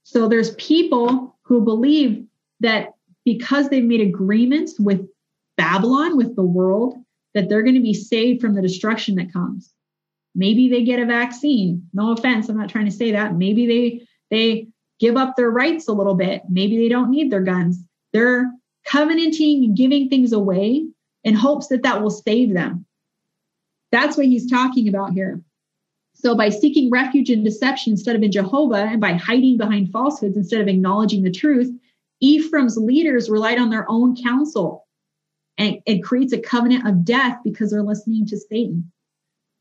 So 0.03 0.27
there's 0.27 0.55
people 0.55 1.37
who 1.43 1.61
believe 1.61 2.25
that 2.59 2.89
because 3.23 3.69
they've 3.69 3.81
made 3.81 4.01
agreements 4.01 4.77
with 4.77 5.07
Babylon, 5.55 6.17
with 6.17 6.35
the 6.35 6.43
world, 6.43 6.97
that 7.33 7.47
they're 7.47 7.63
going 7.63 7.75
to 7.75 7.81
be 7.81 7.93
saved 7.93 8.41
from 8.41 8.55
the 8.55 8.61
destruction 8.61 9.15
that 9.15 9.31
comes. 9.31 9.73
Maybe 10.35 10.67
they 10.67 10.83
get 10.83 10.99
a 10.99 11.05
vaccine. 11.05 11.87
No 11.93 12.11
offense, 12.11 12.49
I'm 12.49 12.57
not 12.57 12.67
trying 12.67 12.87
to 12.87 12.91
say 12.91 13.13
that. 13.13 13.35
Maybe 13.35 13.65
they 13.65 14.07
they 14.29 14.67
give 14.99 15.17
up 15.17 15.35
their 15.35 15.49
rights 15.49 15.87
a 15.87 15.93
little 15.93 16.15
bit. 16.15 16.43
Maybe 16.49 16.77
they 16.77 16.89
don't 16.89 17.11
need 17.11 17.31
their 17.31 17.41
guns. 17.41 17.83
They're 18.13 18.51
covenanting 18.85 19.75
giving 19.75 20.09
things 20.09 20.31
away 20.31 20.87
in 21.23 21.35
hopes 21.35 21.67
that 21.67 21.83
that 21.83 22.01
will 22.01 22.11
save 22.11 22.53
them. 22.53 22.85
That's 23.91 24.17
what 24.17 24.25
he's 24.25 24.49
talking 24.49 24.87
about 24.87 25.13
here. 25.13 25.41
So 26.13 26.35
by 26.35 26.49
seeking 26.49 26.89
refuge 26.89 27.29
in 27.29 27.43
deception 27.43 27.91
instead 27.91 28.15
of 28.15 28.23
in 28.23 28.31
Jehovah 28.31 28.87
and 28.89 28.99
by 28.99 29.13
hiding 29.13 29.57
behind 29.57 29.91
falsehoods 29.91 30.35
instead 30.35 30.61
of 30.61 30.67
acknowledging 30.67 31.23
the 31.23 31.31
truth, 31.31 31.71
Ephraim's 32.21 32.77
leaders 32.77 33.29
relied 33.29 33.59
on 33.59 33.69
their 33.69 33.85
own 33.89 34.15
counsel. 34.15 34.87
And 35.59 35.77
it 35.85 36.03
creates 36.03 36.33
a 36.33 36.39
covenant 36.39 36.87
of 36.87 37.05
death 37.05 37.37
because 37.43 37.71
they're 37.71 37.83
listening 37.83 38.25
to 38.27 38.37
Satan. 38.37 38.91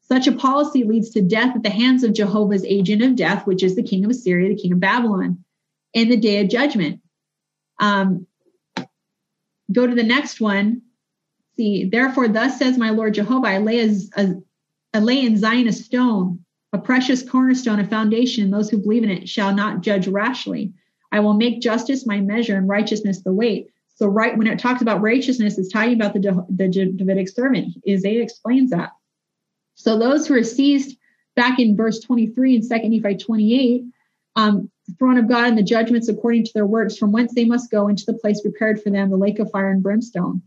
Such 0.08 0.28
a 0.28 0.32
policy 0.32 0.84
leads 0.84 1.10
to 1.10 1.20
death 1.20 1.56
at 1.56 1.62
the 1.62 1.70
hands 1.70 2.04
of 2.04 2.12
Jehovah's 2.12 2.64
agent 2.64 3.02
of 3.02 3.16
death, 3.16 3.46
which 3.46 3.62
is 3.62 3.74
the 3.74 3.82
king 3.82 4.04
of 4.04 4.10
Assyria, 4.10 4.48
the 4.48 4.60
king 4.60 4.72
of 4.72 4.80
Babylon, 4.80 5.44
in 5.94 6.08
the 6.08 6.16
day 6.16 6.40
of 6.40 6.48
judgment. 6.48 7.00
Um, 7.80 8.26
go 9.72 9.86
to 9.86 9.94
the 9.94 10.04
next 10.04 10.40
one. 10.40 10.82
See, 11.56 11.88
therefore, 11.90 12.28
thus 12.28 12.58
says 12.58 12.78
my 12.78 12.90
Lord 12.90 13.14
Jehovah, 13.14 13.48
I 13.48 13.58
lay, 13.58 13.80
a, 13.80 13.96
a, 14.16 14.34
I 14.94 14.98
lay 15.00 15.24
in 15.24 15.38
Zion 15.38 15.66
a 15.66 15.72
stone, 15.72 16.44
a 16.72 16.78
precious 16.78 17.28
cornerstone, 17.28 17.80
a 17.80 17.88
foundation, 17.88 18.44
and 18.44 18.52
those 18.52 18.70
who 18.70 18.78
believe 18.78 19.02
in 19.02 19.10
it 19.10 19.28
shall 19.28 19.54
not 19.54 19.80
judge 19.80 20.06
rashly. 20.06 20.72
I 21.10 21.20
will 21.20 21.34
make 21.34 21.60
justice 21.60 22.06
my 22.06 22.20
measure 22.20 22.56
and 22.56 22.68
righteousness 22.68 23.22
the 23.22 23.32
weight. 23.32 23.70
So, 23.96 24.06
right 24.06 24.36
when 24.36 24.46
it 24.46 24.58
talks 24.58 24.82
about 24.82 25.00
righteousness, 25.00 25.58
it's 25.58 25.72
talking 25.72 25.94
about 25.94 26.12
the, 26.12 26.46
the 26.50 26.68
Davidic 26.68 27.28
servant. 27.28 27.74
Isaiah 27.88 28.22
explains 28.22 28.70
that. 28.70 28.90
So, 29.76 29.98
those 29.98 30.26
who 30.26 30.34
are 30.34 30.44
seized 30.44 30.98
back 31.36 31.58
in 31.58 31.76
verse 31.76 32.00
23 32.00 32.56
and 32.56 32.68
2 32.68 32.88
Nephi 32.88 33.16
28, 33.16 33.84
um, 34.34 34.70
the 34.86 34.94
throne 34.94 35.18
of 35.18 35.28
God 35.28 35.48
and 35.48 35.58
the 35.58 35.62
judgments 35.62 36.08
according 36.08 36.44
to 36.44 36.52
their 36.52 36.66
works, 36.66 36.96
from 36.96 37.12
whence 37.12 37.34
they 37.34 37.44
must 37.44 37.70
go 37.70 37.88
into 37.88 38.04
the 38.04 38.14
place 38.14 38.40
prepared 38.40 38.82
for 38.82 38.90
them, 38.90 39.10
the 39.10 39.16
lake 39.16 39.38
of 39.38 39.50
fire 39.50 39.70
and 39.70 39.82
brimstone. 39.82 40.42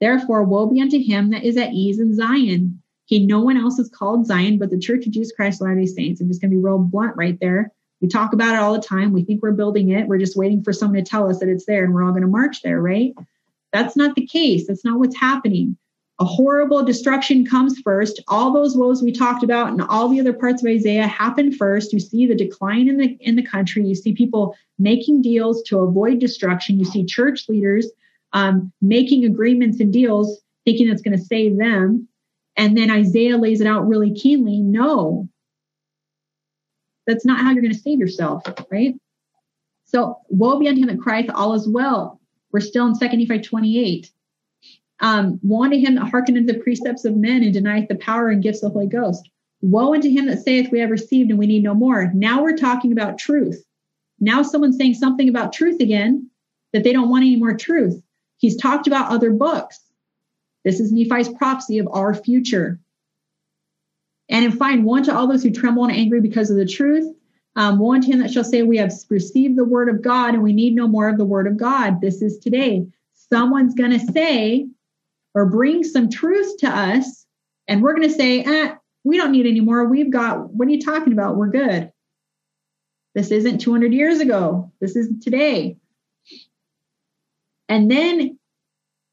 Therefore, 0.00 0.44
woe 0.44 0.66
be 0.66 0.80
unto 0.80 1.02
him 1.02 1.30
that 1.30 1.44
is 1.44 1.56
at 1.56 1.72
ease 1.72 1.98
in 1.98 2.14
Zion 2.14 2.80
he, 3.08 3.24
no 3.24 3.40
one 3.40 3.56
else 3.56 3.78
is 3.78 3.88
called 3.88 4.26
Zion, 4.26 4.58
but 4.58 4.68
the 4.68 4.78
Church 4.78 5.06
of 5.06 5.12
Jesus 5.12 5.32
Christ 5.34 5.62
Latter-day 5.62 5.86
Saints. 5.86 6.20
I'm 6.20 6.28
just 6.28 6.42
going 6.42 6.50
to 6.50 6.56
be 6.56 6.62
real 6.62 6.78
blunt 6.78 7.16
right 7.16 7.40
there. 7.40 7.72
We 8.02 8.08
talk 8.08 8.34
about 8.34 8.54
it 8.54 8.58
all 8.58 8.74
the 8.74 8.86
time. 8.86 9.14
We 9.14 9.24
think 9.24 9.42
we're 9.42 9.52
building 9.52 9.88
it. 9.90 10.06
We're 10.06 10.18
just 10.18 10.36
waiting 10.36 10.62
for 10.62 10.74
someone 10.74 11.02
to 11.02 11.10
tell 11.10 11.30
us 11.30 11.38
that 11.38 11.48
it's 11.48 11.64
there 11.64 11.84
and 11.84 11.94
we're 11.94 12.04
all 12.04 12.10
going 12.10 12.20
to 12.20 12.28
march 12.28 12.60
there, 12.60 12.82
right? 12.82 13.14
That's 13.72 13.96
not 13.96 14.14
the 14.14 14.26
case. 14.26 14.66
That's 14.66 14.84
not 14.84 14.98
what's 14.98 15.16
happening. 15.16 15.78
A 16.20 16.24
horrible 16.24 16.84
destruction 16.84 17.46
comes 17.46 17.78
first. 17.80 18.20
All 18.26 18.52
those 18.52 18.76
woes 18.76 19.02
we 19.02 19.12
talked 19.12 19.44
about 19.44 19.68
and 19.68 19.82
all 19.82 20.08
the 20.08 20.18
other 20.18 20.32
parts 20.32 20.62
of 20.62 20.68
Isaiah 20.68 21.06
happen 21.06 21.52
first. 21.52 21.92
You 21.92 22.00
see 22.00 22.26
the 22.26 22.34
decline 22.34 22.88
in 22.88 22.96
the 22.96 23.16
in 23.20 23.36
the 23.36 23.42
country. 23.42 23.86
You 23.86 23.94
see 23.94 24.12
people 24.12 24.56
making 24.78 25.22
deals 25.22 25.62
to 25.64 25.78
avoid 25.78 26.18
destruction. 26.18 26.78
You 26.78 26.84
see 26.84 27.04
church 27.04 27.48
leaders 27.48 27.88
um, 28.32 28.72
making 28.80 29.24
agreements 29.24 29.80
and 29.80 29.92
deals, 29.92 30.40
thinking 30.64 30.88
it's 30.88 31.02
going 31.02 31.16
to 31.16 31.24
save 31.24 31.56
them. 31.58 32.08
And 32.56 32.76
then 32.76 32.90
Isaiah 32.90 33.36
lays 33.36 33.60
it 33.60 33.66
out 33.66 33.86
really 33.86 34.12
keenly. 34.12 34.58
No, 34.58 35.28
that's 37.06 37.24
not 37.24 37.40
how 37.40 37.52
you're 37.52 37.62
going 37.62 37.74
to 37.74 37.78
save 37.78 37.98
yourself, 37.98 38.42
right? 38.70 38.94
So 39.84 40.18
woe 40.28 40.58
be 40.58 40.68
unto 40.68 40.82
him 40.82 40.88
that 40.88 41.00
crieth, 41.00 41.30
all 41.34 41.54
is 41.54 41.68
well. 41.68 42.20
We're 42.52 42.60
still 42.60 42.86
in 42.86 42.98
2 42.98 43.16
Nephi 43.16 43.40
28. 43.40 44.10
Um, 45.00 45.40
unto 45.52 45.78
him 45.78 45.94
that 45.94 46.08
hearkeneth 46.08 46.46
the 46.46 46.58
precepts 46.58 47.04
of 47.04 47.16
men 47.16 47.42
and 47.42 47.52
denieth 47.52 47.88
the 47.88 47.94
power 47.96 48.28
and 48.28 48.42
gifts 48.42 48.62
of 48.62 48.72
the 48.72 48.78
Holy 48.78 48.88
Ghost. 48.88 49.28
Woe 49.60 49.94
unto 49.94 50.10
him 50.10 50.26
that 50.26 50.42
saith, 50.42 50.70
We 50.70 50.80
have 50.80 50.90
received 50.90 51.30
and 51.30 51.38
we 51.38 51.46
need 51.46 51.62
no 51.62 51.74
more. 51.74 52.10
Now 52.14 52.42
we're 52.42 52.56
talking 52.56 52.92
about 52.92 53.18
truth. 53.18 53.64
Now 54.20 54.42
someone's 54.42 54.76
saying 54.76 54.94
something 54.94 55.28
about 55.28 55.52
truth 55.52 55.80
again 55.80 56.30
that 56.72 56.84
they 56.84 56.92
don't 56.92 57.10
want 57.10 57.22
any 57.22 57.36
more 57.36 57.56
truth. 57.56 58.02
He's 58.38 58.56
talked 58.56 58.86
about 58.86 59.10
other 59.10 59.30
books. 59.30 59.80
This 60.64 60.80
is 60.80 60.92
Nephi's 60.92 61.28
prophecy 61.28 61.78
of 61.78 61.88
our 61.90 62.14
future. 62.14 62.80
And 64.28 64.44
in 64.44 64.52
fine, 64.52 64.84
one 64.84 65.02
to 65.04 65.14
all 65.16 65.26
those 65.26 65.42
who 65.42 65.50
tremble 65.50 65.84
and 65.84 65.96
angry 65.96 66.20
because 66.20 66.50
of 66.50 66.56
the 66.56 66.66
truth. 66.66 67.14
Um, 67.56 67.78
one 67.78 68.02
to 68.02 68.12
him 68.12 68.20
that 68.20 68.30
shall 68.30 68.44
say, 68.44 68.62
We 68.62 68.76
have 68.76 68.92
received 69.08 69.56
the 69.56 69.64
word 69.64 69.88
of 69.88 70.02
God 70.02 70.34
and 70.34 70.42
we 70.42 70.52
need 70.52 70.74
no 70.74 70.86
more 70.86 71.08
of 71.08 71.18
the 71.18 71.24
word 71.24 71.46
of 71.46 71.56
God. 71.56 72.00
This 72.00 72.22
is 72.22 72.38
today. 72.38 72.86
Someone's 73.14 73.74
going 73.74 73.90
to 73.90 74.12
say 74.12 74.68
or 75.38 75.46
bring 75.46 75.84
some 75.84 76.10
truth 76.10 76.56
to 76.58 76.68
us, 76.68 77.24
and 77.68 77.80
we're 77.80 77.94
going 77.94 78.08
to 78.08 78.14
say, 78.14 78.42
eh, 78.42 78.74
We 79.04 79.16
don't 79.16 79.30
need 79.30 79.46
any 79.46 79.60
more. 79.60 79.84
We've 79.84 80.10
got, 80.10 80.52
what 80.52 80.66
are 80.66 80.70
you 80.72 80.82
talking 80.82 81.12
about? 81.12 81.36
We're 81.36 81.46
good. 81.46 81.92
This 83.14 83.30
isn't 83.30 83.58
200 83.58 83.92
years 83.92 84.18
ago. 84.18 84.72
This 84.80 84.96
is 84.96 85.08
today. 85.22 85.76
And 87.68 87.88
then 87.88 88.36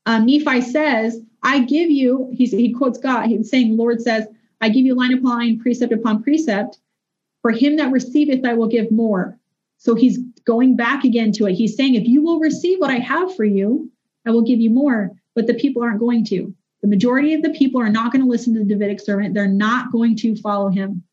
um, 0.08 0.26
Nephi 0.26 0.62
says, 0.62 1.22
I 1.44 1.60
give 1.60 1.92
you, 1.92 2.32
he 2.34 2.74
quotes 2.74 2.98
God, 2.98 3.28
he's 3.28 3.52
saying, 3.52 3.78
Lord 3.78 4.02
says, 4.02 4.28
I 4.62 4.70
give 4.70 4.84
you 4.86 4.96
line 4.96 5.14
upon 5.14 5.38
line, 5.38 5.60
precept 5.60 5.94
upon 5.94 6.24
precept. 6.24 6.80
For 7.44 7.52
him 7.52 7.78
that 7.78 7.92
receiveth, 7.92 8.44
I 8.44 8.56
will 8.56 8.68
give 8.68 8.90
more. 8.90 9.38
So 9.78 9.94
he's 9.94 10.18
going 10.46 10.76
back 10.76 11.04
again 11.04 11.32
to 11.34 11.46
it. 11.46 11.54
He's 11.54 11.76
saying, 11.76 11.94
if 11.94 12.08
you 12.08 12.24
will 12.24 12.40
receive 12.40 12.80
what 12.80 12.90
I 12.90 12.98
have 12.98 13.36
for 13.36 13.46
you, 13.46 13.92
I 14.26 14.32
will 14.32 14.42
give 14.42 14.60
you 14.60 14.72
more. 14.72 15.12
But 15.36 15.48
the 15.48 15.54
people 15.54 15.84
aren't 15.84 16.00
going 16.00 16.26
to. 16.28 16.54
The 16.82 16.88
majority 16.88 17.34
of 17.34 17.42
the 17.42 17.50
people 17.50 17.82
are 17.82 17.90
not 17.90 18.12
going 18.12 18.24
to 18.24 18.30
listen 18.30 18.54
to 18.54 18.60
the 18.60 18.66
Davidic 18.66 19.00
servant. 19.00 19.34
They're 19.34 19.48
not 19.48 19.92
going 19.92 20.16
to 20.18 20.36
follow 20.38 20.70
him. 20.70 21.04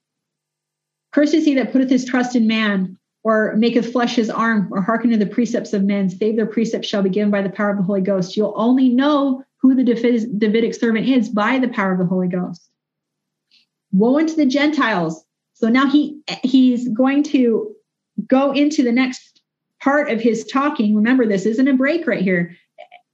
Cursed 1.13 1.35
is 1.35 1.45
he 1.45 1.55
that 1.55 1.73
putteth 1.73 1.91
his 1.91 2.05
trust 2.05 2.37
in 2.37 2.47
man, 2.47 2.99
or 3.25 3.55
maketh 3.57 3.93
flesh 3.93 4.17
his 4.17 4.31
arm, 4.31 4.69
or 4.73 4.81
hearken 4.81 5.11
to 5.11 5.17
the 5.17 5.27
precepts 5.27 5.73
of 5.73 5.85
men, 5.85 6.09
save 6.09 6.37
their 6.37 6.47
precepts 6.47 6.89
shall 6.89 7.03
be 7.03 7.11
given 7.11 7.31
by 7.31 7.43
the 7.43 7.51
power 7.51 7.71
of 7.71 7.77
the 7.77 7.83
Holy 7.83 8.01
Ghost. 8.01 8.37
You'll 8.37 8.55
only 8.57 8.89
know 8.89 9.45
who 9.59 9.75
the 9.75 9.85
Davidic 9.85 10.75
servant 10.75 11.09
is 11.09 11.29
by 11.29 11.59
the 11.59 11.69
power 11.69 11.93
of 11.93 11.99
the 11.99 12.07
Holy 12.07 12.29
Ghost. 12.29 12.69
Woe 13.93 14.19
unto 14.19 14.35
the 14.35 14.47
Gentiles. 14.47 15.25
So 15.55 15.69
now 15.69 15.87
he 15.87 16.21
he's 16.43 16.89
going 16.89 17.23
to 17.25 17.75
go 18.27 18.53
into 18.53 18.83
the 18.83 18.93
next 18.93 19.41
part 19.81 20.11
of 20.11 20.21
his 20.21 20.45
talking. 20.47 20.97
Remember, 20.97 21.27
this 21.27 21.47
isn't 21.47 21.69
a 21.69 21.75
break 21.75 22.07
right 22.07 22.23
here. 22.23 22.57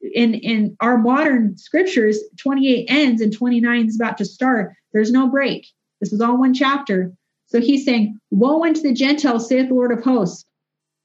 In 0.00 0.34
in 0.34 0.76
our 0.80 0.96
modern 0.96 1.56
scriptures, 1.58 2.18
28 2.38 2.86
ends 2.88 3.20
and 3.20 3.32
29 3.32 3.86
is 3.86 3.96
about 3.96 4.18
to 4.18 4.24
start. 4.24 4.74
There's 4.92 5.10
no 5.10 5.28
break. 5.28 5.66
This 6.00 6.12
is 6.12 6.20
all 6.20 6.38
one 6.38 6.54
chapter. 6.54 7.12
So 7.46 7.60
he's 7.60 7.84
saying, 7.84 8.18
Woe 8.30 8.64
unto 8.64 8.80
the 8.80 8.92
Gentiles, 8.92 9.48
saith 9.48 9.68
the 9.68 9.74
Lord 9.74 9.92
of 9.92 10.04
hosts. 10.04 10.44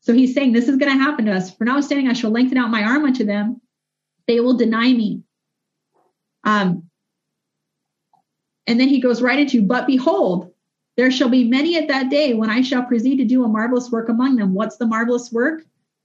So 0.01 0.13
he's 0.13 0.33
saying, 0.33 0.51
This 0.51 0.67
is 0.67 0.77
going 0.77 0.91
to 0.91 1.03
happen 1.03 1.25
to 1.25 1.33
us. 1.33 1.53
For 1.53 1.63
now, 1.63 1.79
standing, 1.79 2.09
I 2.09 2.13
shall 2.13 2.31
lengthen 2.31 2.57
out 2.57 2.69
my 2.69 2.83
arm 2.83 3.05
unto 3.05 3.23
them. 3.23 3.61
They 4.27 4.39
will 4.39 4.57
deny 4.57 4.91
me. 4.93 5.23
Um, 6.43 6.89
and 8.67 8.79
then 8.79 8.89
he 8.89 8.99
goes 8.99 9.21
right 9.21 9.39
into, 9.39 9.61
But 9.61 9.87
behold, 9.87 10.51
there 10.97 11.09
shall 11.09 11.29
be 11.29 11.49
many 11.49 11.77
at 11.77 11.87
that 11.87 12.09
day 12.09 12.33
when 12.33 12.49
I 12.49 12.61
shall 12.61 12.83
proceed 12.83 13.17
to 13.17 13.25
do 13.25 13.43
a 13.43 13.47
marvelous 13.47 13.89
work 13.89 14.09
among 14.09 14.35
them. 14.35 14.53
What's 14.53 14.77
the 14.77 14.85
marvelous 14.85 15.31
work? 15.31 15.63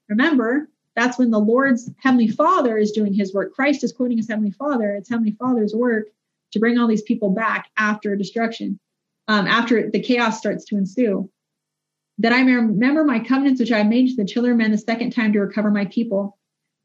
Remember, 0.08 0.68
that's 0.98 1.18
when 1.18 1.30
the 1.30 1.38
Lord's 1.38 1.90
Heavenly 1.98 2.28
Father 2.28 2.76
is 2.76 2.92
doing 2.92 3.14
his 3.14 3.32
work. 3.32 3.52
Christ 3.54 3.84
is 3.84 3.92
quoting 3.92 4.16
his 4.16 4.28
Heavenly 4.28 4.50
Father. 4.50 4.94
It's 4.96 5.08
Heavenly 5.08 5.36
Father's 5.38 5.74
work 5.74 6.06
to 6.52 6.58
bring 6.58 6.78
all 6.78 6.88
these 6.88 7.02
people 7.02 7.30
back 7.30 7.68
after 7.76 8.16
destruction, 8.16 8.80
um, 9.28 9.46
after 9.46 9.90
the 9.90 10.00
chaos 10.00 10.38
starts 10.38 10.64
to 10.66 10.76
ensue. 10.76 11.30
That 12.18 12.32
I 12.32 12.42
may 12.42 12.54
remember 12.54 13.04
my 13.04 13.20
covenants 13.20 13.60
which 13.60 13.70
I 13.70 13.84
made 13.84 14.08
to 14.08 14.16
the 14.16 14.24
children 14.24 14.52
of 14.52 14.58
men 14.58 14.72
the 14.72 14.78
second 14.78 15.12
time 15.12 15.32
to 15.34 15.40
recover 15.40 15.70
my 15.70 15.84
people. 15.84 16.36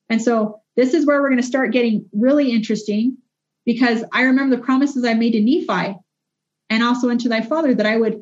And 0.09 0.21
so 0.21 0.61
this 0.75 0.93
is 0.93 1.07
where 1.07 1.21
we're 1.21 1.29
going 1.29 1.41
to 1.41 1.47
start 1.47 1.71
getting 1.71 2.07
really 2.13 2.51
interesting 2.51 3.17
because 3.65 4.03
I 4.11 4.23
remember 4.23 4.55
the 4.55 4.61
promises 4.61 5.05
I 5.05 5.15
made 5.15 5.31
to 5.31 5.41
Nephi 5.41 5.97
and 6.69 6.83
also 6.83 7.09
unto 7.09 7.29
thy 7.29 7.41
father 7.41 7.73
that 7.73 7.85
I 7.85 7.97
would 7.97 8.21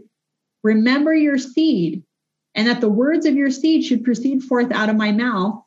remember 0.63 1.13
your 1.13 1.37
seed 1.37 2.03
and 2.55 2.67
that 2.67 2.79
the 2.79 2.89
words 2.89 3.25
of 3.25 3.35
your 3.35 3.51
seed 3.51 3.83
should 3.83 4.05
proceed 4.05 4.43
forth 4.43 4.71
out 4.71 4.89
of 4.89 4.95
my 4.95 5.11
mouth 5.11 5.63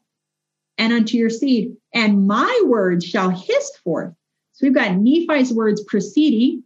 and 0.79 0.93
unto 0.93 1.17
your 1.17 1.31
seed, 1.31 1.77
and 1.93 2.27
my 2.27 2.63
words 2.67 3.05
shall 3.05 3.31
hiss 3.31 3.71
forth. 3.83 4.15
So 4.53 4.67
we've 4.67 4.75
got 4.75 4.97
Nephi's 4.97 5.53
words 5.53 5.83
proceeding. 5.85 6.63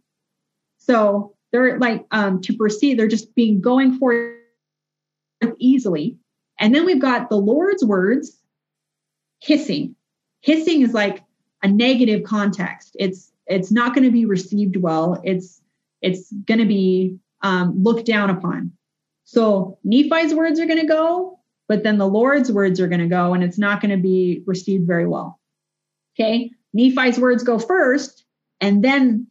So 0.77 1.35
they're 1.51 1.79
like 1.79 2.05
um, 2.11 2.41
to 2.41 2.53
proceed, 2.53 2.97
they're 2.97 3.07
just 3.07 3.33
being 3.35 3.61
going 3.61 3.97
forth 3.97 4.35
easily. 5.57 6.17
And 6.59 6.73
then 6.75 6.85
we've 6.85 7.01
got 7.01 7.29
the 7.29 7.37
Lord's 7.37 7.83
words 7.83 8.37
hissing. 9.39 9.95
Hissing 10.41 10.81
is 10.81 10.93
like 10.93 11.23
a 11.63 11.67
negative 11.67 12.23
context. 12.23 12.95
It's 12.99 13.31
it's 13.47 13.71
not 13.71 13.95
going 13.95 14.05
to 14.05 14.11
be 14.11 14.25
received 14.25 14.77
well. 14.77 15.19
It's 15.23 15.61
it's 16.01 16.31
going 16.45 16.59
to 16.59 16.65
be 16.65 17.17
um, 17.41 17.81
looked 17.81 18.05
down 18.05 18.29
upon. 18.29 18.71
So 19.23 19.77
Nephi's 19.83 20.33
words 20.33 20.59
are 20.59 20.65
going 20.65 20.79
to 20.79 20.87
go, 20.87 21.38
but 21.69 21.83
then 21.83 21.99
the 21.99 22.07
Lord's 22.07 22.51
words 22.51 22.81
are 22.81 22.87
going 22.87 22.99
to 22.99 23.07
go, 23.07 23.33
and 23.33 23.43
it's 23.43 23.59
not 23.59 23.79
going 23.79 23.91
to 23.91 24.01
be 24.01 24.43
received 24.45 24.85
very 24.85 25.07
well. 25.07 25.39
Okay, 26.15 26.51
Nephi's 26.73 27.17
words 27.17 27.43
go 27.43 27.59
first, 27.59 28.25
and 28.59 28.83
then 28.83 29.27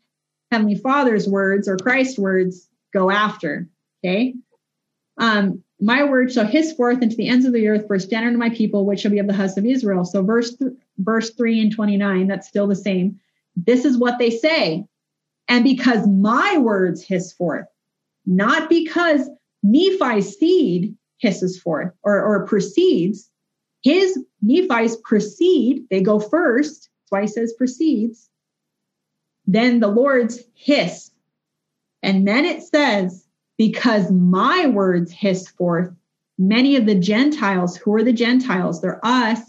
Heavenly 0.51 0.77
Father's 0.77 1.29
words 1.29 1.69
or 1.69 1.77
Christ's 1.77 2.19
words 2.19 2.69
go 2.95 3.11
after. 3.11 3.69
Okay, 4.03 4.35
um, 5.19 5.63
my 5.81 6.05
word 6.05 6.33
shall 6.33 6.47
hiss 6.47 6.73
forth 6.73 7.03
into 7.03 7.17
the 7.17 7.29
ends 7.29 7.45
of 7.45 7.53
the 7.53 7.69
earth 7.69 7.87
for 7.87 7.97
a 7.97 8.01
standard 8.01 8.39
my 8.39 8.51
people, 8.51 8.87
which 8.87 9.01
shall 9.01 9.11
be 9.11 9.19
of 9.19 9.27
the 9.27 9.33
house 9.33 9.57
of 9.57 9.67
Israel. 9.67 10.05
So 10.05 10.23
verse 10.23 10.55
th- 10.57 10.73
verse 10.99 11.31
three 11.31 11.61
and 11.61 11.73
twenty 11.73 11.97
nine, 11.97 12.29
that's 12.29 12.49
still 12.49 12.69
the 12.69 12.77
same. 12.77 13.21
This 13.57 13.85
is 13.85 13.99
what 13.99 14.19
they 14.19 14.31
say. 14.31 14.87
And 15.49 15.65
because 15.65 16.07
my 16.07 16.59
words 16.59 17.03
hiss 17.03 17.33
forth, 17.33 17.67
not 18.27 18.69
because 18.69 19.29
Nephi's 19.63 20.39
seed 20.39 20.97
hisses 21.19 21.61
forth 21.61 21.93
or, 22.03 22.21
or 22.21 22.47
proceeds, 22.47 23.31
his 23.83 24.19
Nephi's 24.43 24.97
proceed, 24.97 25.85
they 25.91 26.01
go 26.01 26.19
first. 26.19 26.83
That's 26.83 27.11
why 27.11 27.21
he 27.23 27.27
says 27.27 27.55
proceeds. 27.57 28.29
Then 29.47 29.81
the 29.81 29.89
Lord's 29.89 30.41
hiss. 30.55 31.11
And 32.03 32.27
then 32.27 32.45
it 32.45 32.63
says, 32.63 33.27
because 33.57 34.11
my 34.11 34.67
words 34.67 35.11
hiss 35.11 35.49
forth, 35.49 35.93
many 36.39 36.77
of 36.77 36.87
the 36.87 36.95
Gentiles, 36.95 37.77
who 37.77 37.95
are 37.95 38.05
the 38.05 38.13
Gentiles? 38.13 38.81
They're 38.81 39.05
us. 39.05 39.41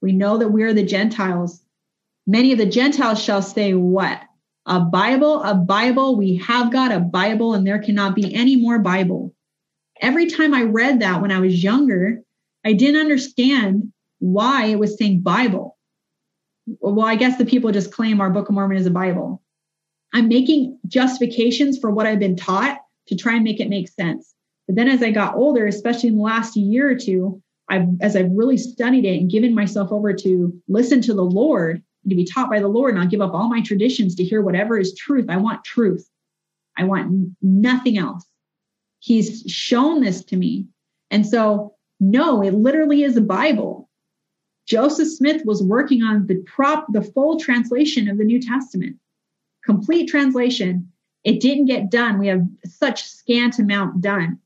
We 0.00 0.12
know 0.12 0.38
that 0.38 0.50
we're 0.50 0.74
the 0.74 0.84
Gentiles. 0.84 1.62
Many 2.26 2.52
of 2.52 2.58
the 2.58 2.66
Gentiles 2.66 3.22
shall 3.22 3.42
say, 3.42 3.74
What? 3.74 4.20
a 4.68 4.80
Bible, 4.80 5.42
a 5.42 5.54
Bible. 5.54 6.16
We 6.16 6.36
have 6.36 6.70
got 6.70 6.92
a 6.92 7.00
Bible, 7.00 7.54
and 7.54 7.66
there 7.66 7.78
cannot 7.78 8.14
be 8.14 8.34
any 8.34 8.54
more 8.54 8.78
Bible. 8.78 9.34
Every 10.00 10.26
time 10.26 10.54
I 10.54 10.62
read 10.62 11.00
that 11.00 11.20
when 11.20 11.32
I 11.32 11.40
was 11.40 11.62
younger, 11.62 12.20
I 12.64 12.72
didn't 12.72 13.00
understand 13.00 13.92
why 14.18 14.66
it 14.66 14.78
was 14.78 14.96
saying 14.98 15.20
Bible. 15.20 15.76
Well, 16.80 17.06
I 17.06 17.16
guess 17.16 17.38
the 17.38 17.46
people 17.46 17.72
just 17.72 17.92
claim 17.92 18.20
our 18.20 18.30
Book 18.30 18.48
of 18.48 18.54
Mormon 18.54 18.76
is 18.76 18.86
a 18.86 18.90
Bible. 18.90 19.42
I'm 20.12 20.28
making 20.28 20.78
justifications 20.86 21.78
for 21.78 21.90
what 21.90 22.06
I've 22.06 22.18
been 22.18 22.36
taught 22.36 22.78
to 23.08 23.16
try 23.16 23.34
and 23.34 23.44
make 23.44 23.60
it 23.60 23.68
make 23.68 23.88
sense. 23.88 24.34
But 24.66 24.76
then 24.76 24.88
as 24.88 25.02
I 25.02 25.10
got 25.10 25.34
older, 25.34 25.66
especially 25.66 26.10
in 26.10 26.16
the 26.16 26.22
last 26.22 26.56
year 26.56 26.90
or 26.90 26.94
two, 26.94 27.42
I've, 27.70 27.88
as 28.00 28.16
I've 28.16 28.30
really 28.32 28.56
studied 28.56 29.04
it 29.04 29.20
and 29.20 29.30
given 29.30 29.54
myself 29.54 29.92
over 29.92 30.12
to 30.12 30.62
listen 30.68 31.00
to 31.02 31.14
the 31.14 31.24
Lord, 31.24 31.82
to 32.08 32.14
be 32.14 32.24
taught 32.24 32.50
by 32.50 32.60
the 32.60 32.68
Lord, 32.68 32.94
and 32.94 33.02
I'll 33.02 33.08
give 33.08 33.20
up 33.20 33.34
all 33.34 33.48
my 33.48 33.60
traditions 33.60 34.14
to 34.16 34.24
hear 34.24 34.42
whatever 34.42 34.78
is 34.78 34.94
truth. 34.94 35.26
I 35.28 35.36
want 35.36 35.64
truth. 35.64 36.08
I 36.76 36.84
want 36.84 37.34
nothing 37.42 37.98
else. 37.98 38.24
He's 39.00 39.42
shown 39.46 40.00
this 40.00 40.24
to 40.24 40.36
me. 40.36 40.66
And 41.10 41.26
so, 41.26 41.74
no, 42.00 42.42
it 42.42 42.54
literally 42.54 43.02
is 43.02 43.16
a 43.16 43.22
Bible. 43.22 43.88
Joseph 44.66 45.08
Smith 45.08 45.42
was 45.46 45.62
working 45.62 46.02
on 46.02 46.26
the 46.26 46.36
prop, 46.42 46.86
the 46.92 47.02
full 47.02 47.40
translation 47.40 48.08
of 48.08 48.18
the 48.18 48.24
New 48.24 48.40
Testament, 48.40 48.96
complete 49.64 50.08
translation. 50.08 50.92
It 51.24 51.40
didn't 51.40 51.66
get 51.66 51.90
done. 51.90 52.18
We 52.18 52.26
have 52.26 52.46
such 52.66 53.04
scant 53.04 53.58
amount 53.58 54.02
done 54.02 54.38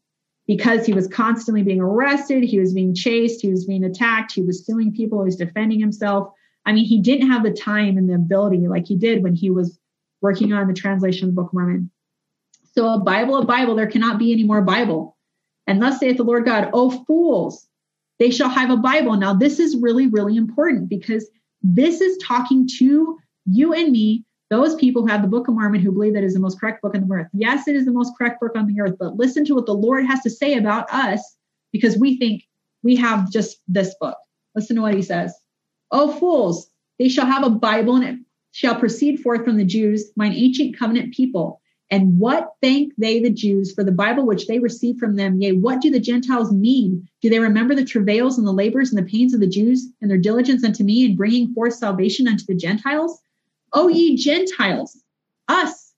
because 0.47 0.87
he 0.87 0.93
was 0.93 1.09
constantly 1.09 1.63
being 1.63 1.81
arrested, 1.81 2.45
he 2.45 2.59
was 2.59 2.73
being 2.73 2.95
chased, 2.95 3.43
he 3.43 3.51
was 3.51 3.65
being 3.65 3.85
attacked, 3.85 4.33
he 4.33 4.43
was 4.43 4.65
suing 4.65 4.93
people, 4.93 5.21
he 5.21 5.27
was 5.27 5.37
defending 5.37 5.81
himself. 5.81 6.33
I 6.65 6.73
mean, 6.73 6.85
he 6.85 7.01
didn't 7.01 7.31
have 7.31 7.43
the 7.43 7.53
time 7.53 7.97
and 7.97 8.09
the 8.09 8.15
ability 8.15 8.69
like 8.69 8.87
he 8.87 8.97
did 8.97 9.23
when 9.23 9.35
he 9.35 9.51
was 9.51 9.79
working 10.21 10.53
on 10.53 10.69
the 10.69 10.75
translation 10.75 11.29
of 11.29 11.35
the 11.35 11.41
Book 11.41 11.51
of 11.51 11.55
Mormon. 11.55 11.91
So 12.73 12.95
a 12.95 12.99
Bible, 12.99 13.37
a 13.37 13.45
Bible, 13.45 13.75
there 13.75 13.87
cannot 13.87 14.19
be 14.19 14.33
any 14.33 14.45
more 14.45 14.63
Bible. 14.63 15.17
And 15.67 15.81
thus 15.81 16.01
saith 16.01 16.17
the 16.17 16.25
Lord 16.25 16.45
God, 16.45 16.71
O 16.73 16.91
fools, 17.05 17.69
they 18.19 18.31
shall 18.31 18.49
have 18.49 18.71
a 18.71 18.77
Bible. 18.77 19.17
Now, 19.17 19.35
this 19.35 19.59
is 19.59 19.77
really, 19.77 20.07
really 20.07 20.37
important 20.37 20.89
because 20.89 21.29
this 21.63 22.01
is 22.01 22.19
talking 22.19 22.69
to 22.79 23.19
you 23.47 23.73
and 23.73 23.93
me, 23.93 24.25
those 24.51 24.75
people 24.75 25.03
who 25.03 25.09
have 25.09 25.23
the 25.23 25.29
Book 25.29 25.49
of 25.49 25.55
Mormon 25.55 25.81
who 25.81 25.93
believe 25.93 26.15
that 26.15 26.25
is 26.25 26.35
the 26.35 26.41
most 26.41 26.61
correct 26.61 26.83
book 26.83 26.95
on 26.95 27.07
the 27.07 27.15
earth. 27.15 27.29
Yes, 27.33 27.69
it 27.69 27.77
is 27.77 27.85
the 27.85 27.93
most 27.93 28.13
correct 28.19 28.41
book 28.41 28.53
on 28.55 28.67
the 28.67 28.81
earth, 28.81 28.97
but 28.99 29.17
listen 29.17 29.45
to 29.47 29.55
what 29.55 29.67
the 29.67 29.75
Lord 29.75 30.05
has 30.07 30.21
to 30.23 30.31
say 30.31 30.55
about 30.55 30.93
us 30.93 31.37
because 31.73 31.97
we 31.97 32.19
think 32.19 32.43
we 32.83 32.97
have 32.97 33.31
just 33.31 33.59
this 33.67 33.95
book. 34.01 34.17
Listen 34.55 34.77
to 34.77 34.83
what 34.83 34.95
he 34.95 35.03
says. 35.03 35.35
O 35.91 36.13
fools, 36.19 36.69
they 36.99 37.09
shall 37.09 37.27
have 37.27 37.45
a 37.45 37.51
Bible 37.51 37.97
and 37.97 38.05
it 38.05 38.19
shall 38.53 38.75
proceed 38.75 39.21
forth 39.21 39.45
from 39.45 39.57
the 39.57 39.65
Jews, 39.65 40.13
mine 40.17 40.33
ancient 40.33 40.79
covenant 40.79 41.15
people. 41.15 41.62
And 41.93 42.19
what 42.19 42.55
thank 42.63 42.95
they 42.97 43.21
the 43.21 43.29
Jews 43.29 43.75
for 43.75 43.85
the 43.85 43.93
Bible 43.93 44.25
which 44.25 44.47
they 44.47 44.59
received 44.59 44.99
from 44.99 45.15
them? 45.15 45.39
Yea, 45.39 45.53
what 45.53 45.83
do 45.83 45.91
the 45.91 46.01
Gentiles 46.01 46.51
mean? 46.51 47.07
Do 47.21 47.29
they 47.29 47.39
remember 47.39 47.75
the 47.75 47.85
travails 47.85 48.39
and 48.39 48.47
the 48.47 48.53
labors 48.53 48.91
and 48.91 48.99
the 48.99 49.11
pains 49.11 49.35
of 49.35 49.41
the 49.41 49.47
Jews 49.47 49.89
and 50.01 50.11
their 50.11 50.17
diligence 50.17 50.65
unto 50.65 50.85
me 50.85 51.05
in 51.05 51.17
bringing 51.17 51.53
forth 51.53 51.75
salvation 51.75 52.27
unto 52.27 52.47
the 52.47 52.55
Gentiles? 52.55 53.21
O 53.75 53.89
ye 53.89 54.17
Gentiles, 54.17 55.05
us, 55.49 55.93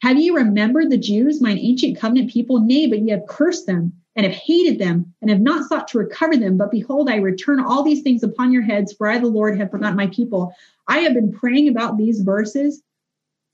have 0.00 0.16
ye 0.16 0.30
remembered 0.30 0.90
the 0.90 0.96
Jews, 0.96 1.42
mine 1.42 1.58
ancient 1.58 1.98
covenant 1.98 2.30
people? 2.30 2.60
Nay, 2.60 2.86
but 2.86 3.00
ye 3.00 3.10
have 3.10 3.26
cursed 3.28 3.66
them 3.66 3.92
and 4.16 4.24
have 4.24 4.34
hated 4.34 4.78
them 4.78 5.12
and 5.20 5.30
have 5.30 5.42
not 5.42 5.68
sought 5.68 5.88
to 5.88 5.98
recover 5.98 6.38
them. 6.38 6.56
But 6.56 6.70
behold, 6.70 7.10
I 7.10 7.16
return 7.16 7.60
all 7.60 7.82
these 7.82 8.00
things 8.00 8.22
upon 8.22 8.50
your 8.50 8.62
heads, 8.62 8.94
for 8.94 9.08
I, 9.08 9.18
the 9.18 9.26
Lord, 9.26 9.58
have 9.58 9.70
forgotten 9.70 9.96
my 9.96 10.06
people. 10.06 10.54
I 10.88 11.00
have 11.00 11.12
been 11.12 11.32
praying 11.32 11.68
about 11.68 11.98
these 11.98 12.22
verses 12.22 12.82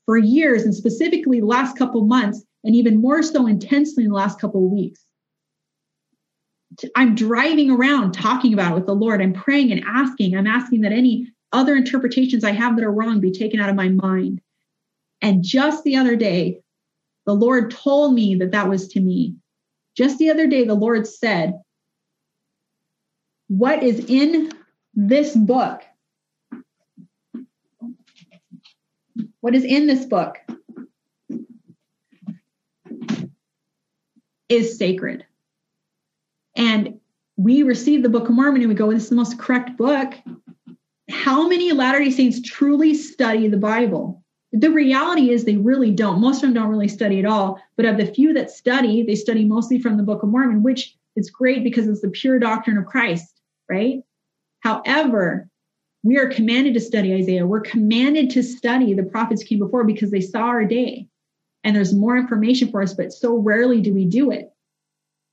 for 0.05 0.17
years 0.17 0.63
and 0.63 0.73
specifically 0.73 1.41
last 1.41 1.77
couple 1.77 2.05
months, 2.05 2.43
and 2.63 2.75
even 2.75 3.01
more 3.01 3.23
so 3.23 3.47
intensely 3.47 4.03
in 4.03 4.09
the 4.09 4.15
last 4.15 4.39
couple 4.39 4.65
of 4.65 4.71
weeks. 4.71 5.05
I'm 6.95 7.15
driving 7.15 7.69
around 7.69 8.13
talking 8.13 8.53
about 8.53 8.71
it 8.71 8.75
with 8.75 8.85
the 8.85 8.95
Lord. 8.95 9.21
I'm 9.21 9.33
praying 9.33 9.71
and 9.71 9.83
asking. 9.85 10.35
I'm 10.35 10.47
asking 10.47 10.81
that 10.81 10.91
any 10.91 11.27
other 11.51 11.75
interpretations 11.75 12.43
I 12.43 12.51
have 12.51 12.75
that 12.75 12.85
are 12.85 12.91
wrong 12.91 13.19
be 13.19 13.31
taken 13.31 13.59
out 13.59 13.69
of 13.69 13.75
my 13.75 13.89
mind. 13.89 14.41
And 15.21 15.43
just 15.43 15.83
the 15.83 15.97
other 15.97 16.15
day, 16.15 16.61
the 17.25 17.35
Lord 17.35 17.71
told 17.71 18.13
me 18.13 18.35
that 18.35 18.51
that 18.51 18.69
was 18.69 18.87
to 18.89 18.99
me. 18.99 19.35
Just 19.95 20.17
the 20.17 20.29
other 20.29 20.47
day, 20.47 20.63
the 20.63 20.73
Lord 20.73 21.05
said, 21.05 21.59
What 23.47 23.83
is 23.83 24.05
in 24.05 24.51
this 24.93 25.35
book? 25.35 25.83
What 29.41 29.55
is 29.55 29.63
in 29.63 29.87
this 29.87 30.05
book 30.05 30.37
is 34.49 34.77
sacred. 34.77 35.25
And 36.55 36.99
we 37.37 37.63
receive 37.63 38.03
the 38.03 38.09
Book 38.09 38.29
of 38.29 38.35
Mormon 38.35 38.61
and 38.61 38.69
we 38.69 38.75
go, 38.75 38.91
This 38.91 39.03
is 39.03 39.09
the 39.09 39.15
most 39.15 39.39
correct 39.39 39.77
book. 39.77 40.13
How 41.09 41.47
many 41.47 41.71
Latter 41.71 41.99
day 41.99 42.11
Saints 42.11 42.41
truly 42.41 42.93
study 42.93 43.47
the 43.47 43.57
Bible? 43.57 44.21
the 44.53 44.69
reality 44.69 45.29
is 45.29 45.45
they 45.45 45.57
really 45.57 45.91
don't. 45.91 46.19
Most 46.19 46.37
of 46.37 46.41
them 46.41 46.53
don't 46.53 46.69
really 46.69 46.87
study 46.87 47.19
at 47.19 47.25
all. 47.25 47.61
But 47.77 47.85
of 47.85 47.97
the 47.97 48.05
few 48.05 48.33
that 48.33 48.51
study, 48.51 49.03
they 49.03 49.15
study 49.15 49.45
mostly 49.45 49.79
from 49.79 49.97
the 49.97 50.03
Book 50.03 50.23
of 50.23 50.29
Mormon, 50.29 50.61
which 50.61 50.97
is 51.15 51.29
great 51.29 51.63
because 51.63 51.87
it's 51.87 52.01
the 52.01 52.09
pure 52.09 52.37
doctrine 52.37 52.77
of 52.77 52.85
Christ, 52.85 53.39
right? 53.69 54.01
However, 54.59 55.47
we 56.03 56.17
are 56.17 56.27
commanded 56.27 56.73
to 56.73 56.79
study 56.79 57.13
Isaiah. 57.13 57.45
We're 57.45 57.61
commanded 57.61 58.31
to 58.31 58.43
study 58.43 58.93
the 58.93 59.03
prophets 59.03 59.43
came 59.43 59.59
before 59.59 59.83
because 59.83 60.11
they 60.11 60.21
saw 60.21 60.43
our 60.43 60.65
day. 60.65 61.07
And 61.63 61.75
there's 61.75 61.93
more 61.93 62.17
information 62.17 62.71
for 62.71 62.81
us, 62.81 62.93
but 62.93 63.13
so 63.13 63.35
rarely 63.37 63.81
do 63.81 63.93
we 63.93 64.05
do 64.05 64.31
it. 64.31 64.51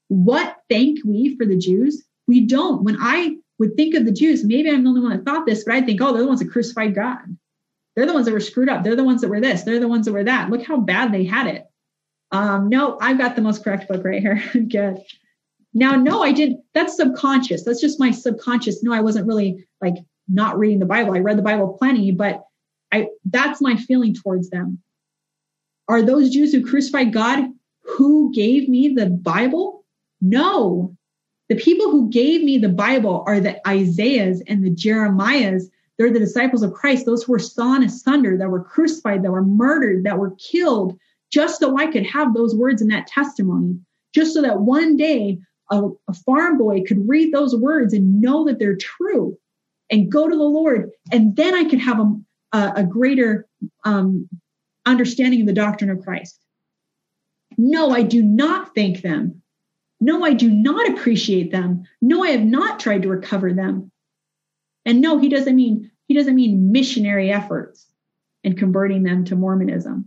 What 0.09 0.57
thank 0.69 0.99
we 1.05 1.37
for 1.37 1.47
the 1.47 1.57
Jews? 1.57 2.05
We 2.27 2.41
don't. 2.41 2.85
When 2.85 2.99
I 3.01 3.37
would 3.59 3.77
think 3.77 3.95
of 3.95 4.05
the 4.05 4.13
Jews, 4.13 4.45
maybe 4.45 4.71
I'm 4.71 4.85
the 4.85 4.91
only 4.91 5.01
one 5.01 5.11
that 5.11 5.25
thought 5.25 5.47
this, 5.47 5.65
but 5.65 5.75
I 5.75 5.81
think, 5.81 6.03
oh, 6.03 6.13
they're 6.13 6.23
the 6.23 6.29
ones 6.29 6.41
that 6.41 6.51
crucified 6.51 6.95
God. 6.95 7.19
They're 7.97 8.07
the 8.07 8.13
ones 8.13 8.27
that 8.27 8.33
were 8.33 8.41
screwed 8.41 8.69
up. 8.69 8.85
They're 8.85 8.95
the 8.95 9.05
ones 9.05 9.23
that 9.23 9.29
were 9.29 9.41
this. 9.41 9.63
They're 9.63 9.81
the 9.81 9.89
ones 9.89 10.07
that 10.07 10.13
were 10.13 10.25
that. 10.25 10.51
Look 10.51 10.65
how 10.65 10.79
bad 10.79 11.13
they 11.13 11.25
had 11.25 11.47
it. 11.47 11.65
Um, 12.31 12.69
no, 12.69 12.99
I've 13.01 13.19
got 13.19 13.37
the 13.37 13.43
most 13.43 13.65
correct 13.65 13.89
book 13.89 14.05
right 14.05 14.21
here. 14.21 14.43
Good. 14.69 14.99
Now, 15.75 15.93
no, 15.97 16.23
I 16.23 16.33
didn't. 16.33 16.63
That's 16.75 16.97
subconscious. 16.97 17.65
That's 17.65 17.81
just 17.81 17.99
my 17.99 18.11
subconscious. 18.11 18.83
No, 18.83 18.93
I 18.93 19.01
wasn't 19.01 19.27
really 19.27 19.67
like 19.81 19.95
not 20.29 20.59
reading 20.59 20.79
the 20.79 20.87
Bible. 20.87 21.15
I 21.15 21.21
read 21.21 21.39
the 21.39 21.43
Bible 21.43 21.77
plenty, 21.79 22.13
but 22.13 22.45
I 22.93 23.09
that's 23.25 23.61
my 23.61 23.77
feeling 23.77 24.15
towards 24.15 24.51
them. 24.51 24.81
Are 25.89 26.03
those 26.03 26.31
Jews 26.31 26.53
who 26.53 26.67
crucified 26.67 27.13
God 27.13 27.49
who 27.83 28.33
gave 28.35 28.69
me 28.69 28.89
the 28.89 29.07
Bible? 29.07 29.85
No. 30.21 30.95
The 31.49 31.57
people 31.57 31.91
who 31.91 32.11
gave 32.11 32.45
me 32.45 32.59
the 32.59 32.69
Bible 32.69 33.25
are 33.27 33.41
the 33.41 33.67
Isaiahs 33.67 34.43
and 34.47 34.63
the 34.63 34.71
Jeremiahs. 34.71 35.65
They're 35.97 36.13
the 36.13 36.19
disciples 36.19 36.63
of 36.63 36.75
Christ, 36.75 37.07
those 37.07 37.25
who 37.25 37.33
were 37.33 37.39
sawn 37.39 37.83
asunder, 37.83 38.37
that 38.37 38.51
were 38.51 38.63
crucified, 38.63 39.23
that 39.23 39.33
were 39.33 39.45
murdered, 39.45 40.05
that 40.05 40.19
were 40.19 40.37
killed, 40.39 40.99
just 41.33 41.59
so 41.59 41.77
I 41.77 41.87
could 41.87 42.07
have 42.07 42.35
those 42.35 42.55
words 42.55 42.83
in 42.83 42.89
that 42.89 43.07
testimony, 43.07 43.79
just 44.15 44.35
so 44.35 44.43
that 44.43 44.61
one 44.61 44.97
day 44.97 45.39
a, 45.71 45.89
a 46.07 46.13
farm 46.13 46.59
boy 46.59 46.83
could 46.87 47.09
read 47.09 47.33
those 47.33 47.57
words 47.57 47.95
and 47.95 48.21
know 48.21 48.45
that 48.45 48.59
they're 48.59 48.77
true 48.77 49.37
and 49.91 50.11
go 50.11 50.29
to 50.29 50.37
the 50.37 50.43
Lord. 50.43 50.91
And 51.13 51.37
then 51.37 51.55
I 51.55 51.65
could 51.65 51.81
have 51.81 51.99
a, 51.99 52.15
a, 52.53 52.73
a 52.77 52.85
greater 52.85 53.47
um, 53.85 54.29
understanding 54.87 55.43
of 55.43 55.47
the 55.47 55.53
doctrine 55.53 55.91
of 55.91 56.03
Christ. 56.03 56.41
No, 57.57 57.91
I 57.91 58.03
do 58.03 58.23
not 58.23 58.75
thank 58.75 59.03
them. 59.03 59.43
No, 60.01 60.25
I 60.25 60.33
do 60.33 60.49
not 60.49 60.91
appreciate 60.91 61.51
them. 61.51 61.85
No, 62.01 62.23
I 62.23 62.31
have 62.31 62.45
not 62.45 62.79
tried 62.79 63.03
to 63.03 63.09
recover 63.09 63.53
them. 63.53 63.91
And 64.85 65.01
no, 65.01 65.19
he 65.19 65.29
doesn't 65.29 65.57
mean 65.57 65.91
he 66.07 66.15
doesn't 66.15 66.37
mean 66.37 66.73
missionary 66.73 67.31
efforts 67.31 67.87
and 68.45 68.57
converting 68.57 69.03
them 69.03 69.25
to 69.27 69.37
Mormonism. 69.37 70.07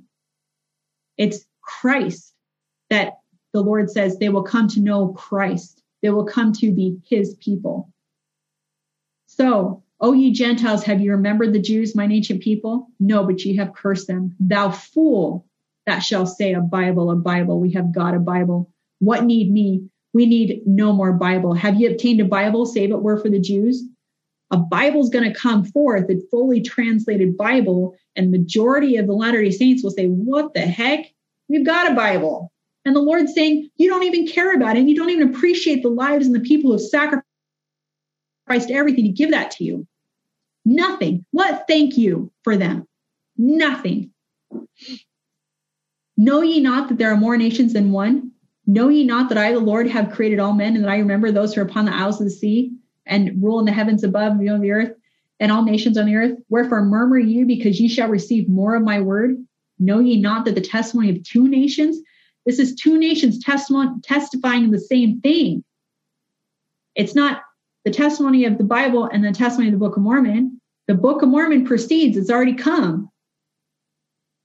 It's 1.17 1.45
Christ 1.61 2.33
that 2.89 3.19
the 3.53 3.61
Lord 3.61 3.91
says 3.91 4.17
they 4.17 4.29
will 4.29 4.43
come 4.43 4.67
to 4.69 4.79
know 4.79 5.09
Christ. 5.09 5.83
They 6.01 6.09
will 6.09 6.25
come 6.25 6.53
to 6.53 6.73
be 6.73 6.97
his 7.07 7.35
people. 7.35 7.91
So, 9.33 9.81
O 10.01 10.11
ye 10.11 10.31
Gentiles, 10.31 10.83
have 10.83 10.99
you 10.99 11.11
remembered 11.11 11.53
the 11.53 11.61
Jews, 11.61 11.95
mine 11.95 12.11
ancient 12.11 12.41
people? 12.41 12.89
No, 12.99 13.23
but 13.23 13.45
ye 13.45 13.55
have 13.55 13.73
cursed 13.73 14.07
them. 14.07 14.35
Thou 14.41 14.71
fool, 14.71 15.45
that 15.85 15.99
shall 15.99 16.25
say 16.25 16.53
a 16.53 16.59
Bible, 16.59 17.09
a 17.09 17.15
Bible. 17.15 17.57
We 17.57 17.71
have 17.71 17.93
got 17.93 18.13
a 18.13 18.19
Bible. 18.19 18.69
What 18.99 19.23
need 19.23 19.49
me? 19.49 19.87
We 20.13 20.25
need 20.25 20.63
no 20.65 20.91
more 20.91 21.13
Bible. 21.13 21.53
Have 21.53 21.79
you 21.79 21.89
obtained 21.89 22.19
a 22.19 22.25
Bible, 22.25 22.65
save 22.65 22.91
it 22.91 23.01
were 23.01 23.17
for 23.17 23.29
the 23.29 23.39
Jews? 23.39 23.81
A 24.51 24.57
Bible's 24.57 25.09
going 25.09 25.31
to 25.31 25.39
come 25.39 25.63
forth, 25.63 26.09
a 26.09 26.19
fully 26.29 26.59
translated 26.59 27.37
Bible, 27.37 27.95
and 28.17 28.31
majority 28.31 28.97
of 28.97 29.07
the 29.07 29.13
Latter-day 29.13 29.51
Saints 29.51 29.81
will 29.81 29.91
say, 29.91 30.07
"What 30.07 30.53
the 30.53 30.59
heck? 30.59 31.05
We've 31.47 31.65
got 31.65 31.89
a 31.89 31.95
Bible." 31.95 32.51
And 32.83 32.93
the 32.93 32.99
Lord's 32.99 33.33
saying, 33.33 33.69
"You 33.77 33.87
don't 33.87 34.03
even 34.03 34.27
care 34.27 34.53
about 34.53 34.75
it, 34.75 34.81
and 34.81 34.89
you 34.89 34.95
don't 34.95 35.09
even 35.09 35.29
appreciate 35.29 35.83
the 35.83 35.89
lives 35.89 36.25
and 36.25 36.35
the 36.35 36.41
people 36.41 36.71
who 36.71 36.73
have 36.73 36.81
sacrificed 36.81 37.25
everything 38.53 39.05
to 39.05 39.11
give 39.11 39.31
that 39.31 39.51
to 39.51 39.63
you. 39.63 39.87
Nothing. 40.65 41.25
What? 41.31 41.65
Thank 41.67 41.97
you 41.97 42.31
for 42.43 42.57
them. 42.57 42.87
Nothing. 43.37 44.11
Know 46.17 46.41
ye 46.41 46.59
not 46.59 46.89
that 46.89 46.97
there 46.97 47.11
are 47.11 47.17
more 47.17 47.37
nations 47.37 47.73
than 47.73 47.91
one? 47.91 48.31
Know 48.67 48.89
ye 48.89 49.03
not 49.03 49.29
that 49.29 49.37
I, 49.37 49.53
the 49.53 49.59
Lord, 49.59 49.87
have 49.87 50.11
created 50.11 50.39
all 50.39 50.53
men, 50.53 50.75
and 50.75 50.83
that 50.83 50.91
I 50.91 50.99
remember 50.99 51.31
those 51.31 51.53
who 51.53 51.61
are 51.61 51.65
upon 51.65 51.85
the 51.85 51.95
isles 51.95 52.21
of 52.21 52.25
the 52.25 52.31
sea, 52.31 52.71
and 53.05 53.41
rule 53.41 53.59
in 53.59 53.65
the 53.65 53.71
heavens 53.71 54.03
above, 54.03 54.33
and 54.33 54.49
on 54.49 54.61
the 54.61 54.71
earth, 54.71 54.93
and 55.39 55.51
all 55.51 55.63
nations 55.63 55.97
on 55.97 56.05
the 56.05 56.15
earth? 56.15 56.37
Wherefore 56.49 56.85
murmur 56.85 57.17
ye, 57.17 57.43
because 57.43 57.79
ye 57.79 57.87
shall 57.87 58.09
receive 58.09 58.47
more 58.47 58.75
of 58.75 58.83
my 58.83 59.01
word? 59.01 59.37
Know 59.79 59.99
ye 59.99 60.21
not 60.21 60.45
that 60.45 60.53
the 60.53 60.61
testimony 60.61 61.09
of 61.09 61.23
two 61.23 61.47
nations? 61.47 61.97
This 62.45 62.59
is 62.59 62.75
two 62.75 62.99
nations 62.99 63.43
testifying 63.43 64.63
in 64.63 64.71
the 64.71 64.79
same 64.79 65.21
thing. 65.21 65.63
It's 66.93 67.15
not 67.15 67.41
the 67.85 67.91
testimony 67.91 68.45
of 68.45 68.57
the 68.57 68.63
Bible 68.63 69.05
and 69.05 69.23
the 69.23 69.31
testimony 69.31 69.69
of 69.69 69.73
the 69.73 69.79
Book 69.79 69.97
of 69.97 70.03
Mormon. 70.03 70.59
The 70.87 70.95
Book 70.95 71.21
of 71.21 71.29
Mormon 71.29 71.65
precedes, 71.65 72.17
it's 72.17 72.29
already 72.29 72.53
come. 72.53 73.09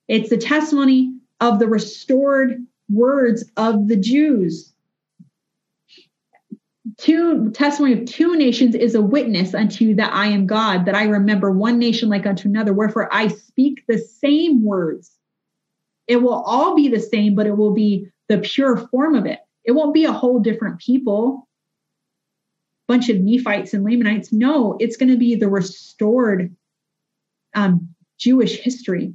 It's 0.09 0.31
the 0.31 0.39
testimony 0.39 1.13
of 1.41 1.59
the 1.59 1.67
restored 1.67 2.65
words 2.89 3.45
of 3.57 3.89
the 3.89 3.97
Jews. 3.97 4.73
Two 6.99 7.51
testimony 7.51 7.95
of 7.95 8.07
two 8.07 8.37
nations 8.37 8.75
is 8.75 8.95
a 8.95 9.03
witness 9.03 9.55
unto 9.55 9.85
you 9.85 9.95
that 9.97 10.13
I 10.13 10.29
am 10.29 10.47
God, 10.47 10.87
that 10.87 10.95
I 10.95 11.05
remember 11.05 11.51
one 11.51 11.79
nation 11.79 12.09
like 12.09 12.27
unto 12.27 12.49
another. 12.49 12.73
Wherefore 12.73 13.13
I 13.13 13.29
speak 13.29 13.83
the 13.87 13.99
same 13.99 14.63
words. 14.63 15.11
It 16.07 16.17
will 16.17 16.35
all 16.35 16.77
be 16.77 16.89
the 16.89 17.01
same, 17.01 17.35
but 17.35 17.47
it 17.47 17.57
will 17.57 17.75
be 17.75 18.09
the 18.29 18.39
pure 18.39 18.77
form 18.77 19.15
of 19.15 19.27
it. 19.27 19.41
It 19.65 19.73
won't 19.73 19.95
be 19.95 20.05
a 20.05 20.13
whole 20.13 20.39
different 20.39 20.79
people, 20.79 21.46
bunch 22.89 23.09
of 23.09 23.19
Nephites 23.19 23.75
and 23.75 23.85
Lamanites. 23.85 24.33
No, 24.33 24.77
it's 24.79 24.97
going 24.97 25.11
to 25.11 25.17
be 25.17 25.35
the 25.35 25.49
restored 25.49 26.55
um, 27.55 27.95
Jewish 28.19 28.59
history. 28.59 29.15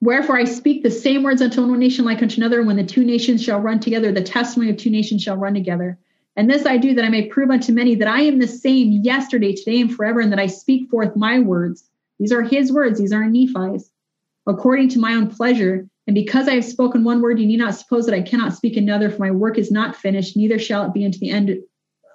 Wherefore 0.00 0.38
I 0.38 0.44
speak 0.44 0.82
the 0.82 0.90
same 0.90 1.24
words 1.24 1.42
unto 1.42 1.66
one 1.66 1.78
nation 1.78 2.04
like 2.04 2.22
unto 2.22 2.40
another, 2.40 2.58
and 2.58 2.66
when 2.66 2.76
the 2.76 2.84
two 2.84 3.04
nations 3.04 3.42
shall 3.42 3.60
run 3.60 3.80
together, 3.80 4.12
the 4.12 4.22
testimony 4.22 4.70
of 4.70 4.76
two 4.76 4.90
nations 4.90 5.22
shall 5.22 5.36
run 5.36 5.54
together. 5.54 5.98
And 6.36 6.48
this 6.48 6.66
I 6.66 6.76
do 6.76 6.94
that 6.94 7.04
I 7.04 7.08
may 7.08 7.26
prove 7.26 7.50
unto 7.50 7.72
many 7.72 7.96
that 7.96 8.06
I 8.06 8.20
am 8.20 8.38
the 8.38 8.46
same 8.46 8.92
yesterday, 9.02 9.54
today, 9.54 9.80
and 9.80 9.92
forever, 9.92 10.20
and 10.20 10.30
that 10.30 10.38
I 10.38 10.46
speak 10.46 10.88
forth 10.88 11.16
my 11.16 11.40
words. 11.40 11.84
These 12.20 12.30
are 12.30 12.42
his 12.42 12.72
words, 12.72 13.00
these 13.00 13.12
are 13.12 13.24
Nephi's, 13.24 13.90
according 14.46 14.90
to 14.90 15.00
my 15.00 15.14
own 15.14 15.30
pleasure. 15.30 15.88
And 16.08 16.14
because 16.14 16.48
I 16.48 16.54
have 16.54 16.64
spoken 16.64 17.04
one 17.04 17.20
word, 17.20 17.38
you 17.38 17.44
need 17.44 17.58
not 17.58 17.74
suppose 17.74 18.06
that 18.06 18.14
I 18.14 18.22
cannot 18.22 18.54
speak 18.54 18.78
another, 18.78 19.10
for 19.10 19.18
my 19.18 19.30
work 19.30 19.58
is 19.58 19.70
not 19.70 19.94
finished, 19.94 20.38
neither 20.38 20.58
shall 20.58 20.86
it 20.86 20.94
be 20.94 21.04
unto 21.04 21.18
the 21.18 21.28
end. 21.28 21.58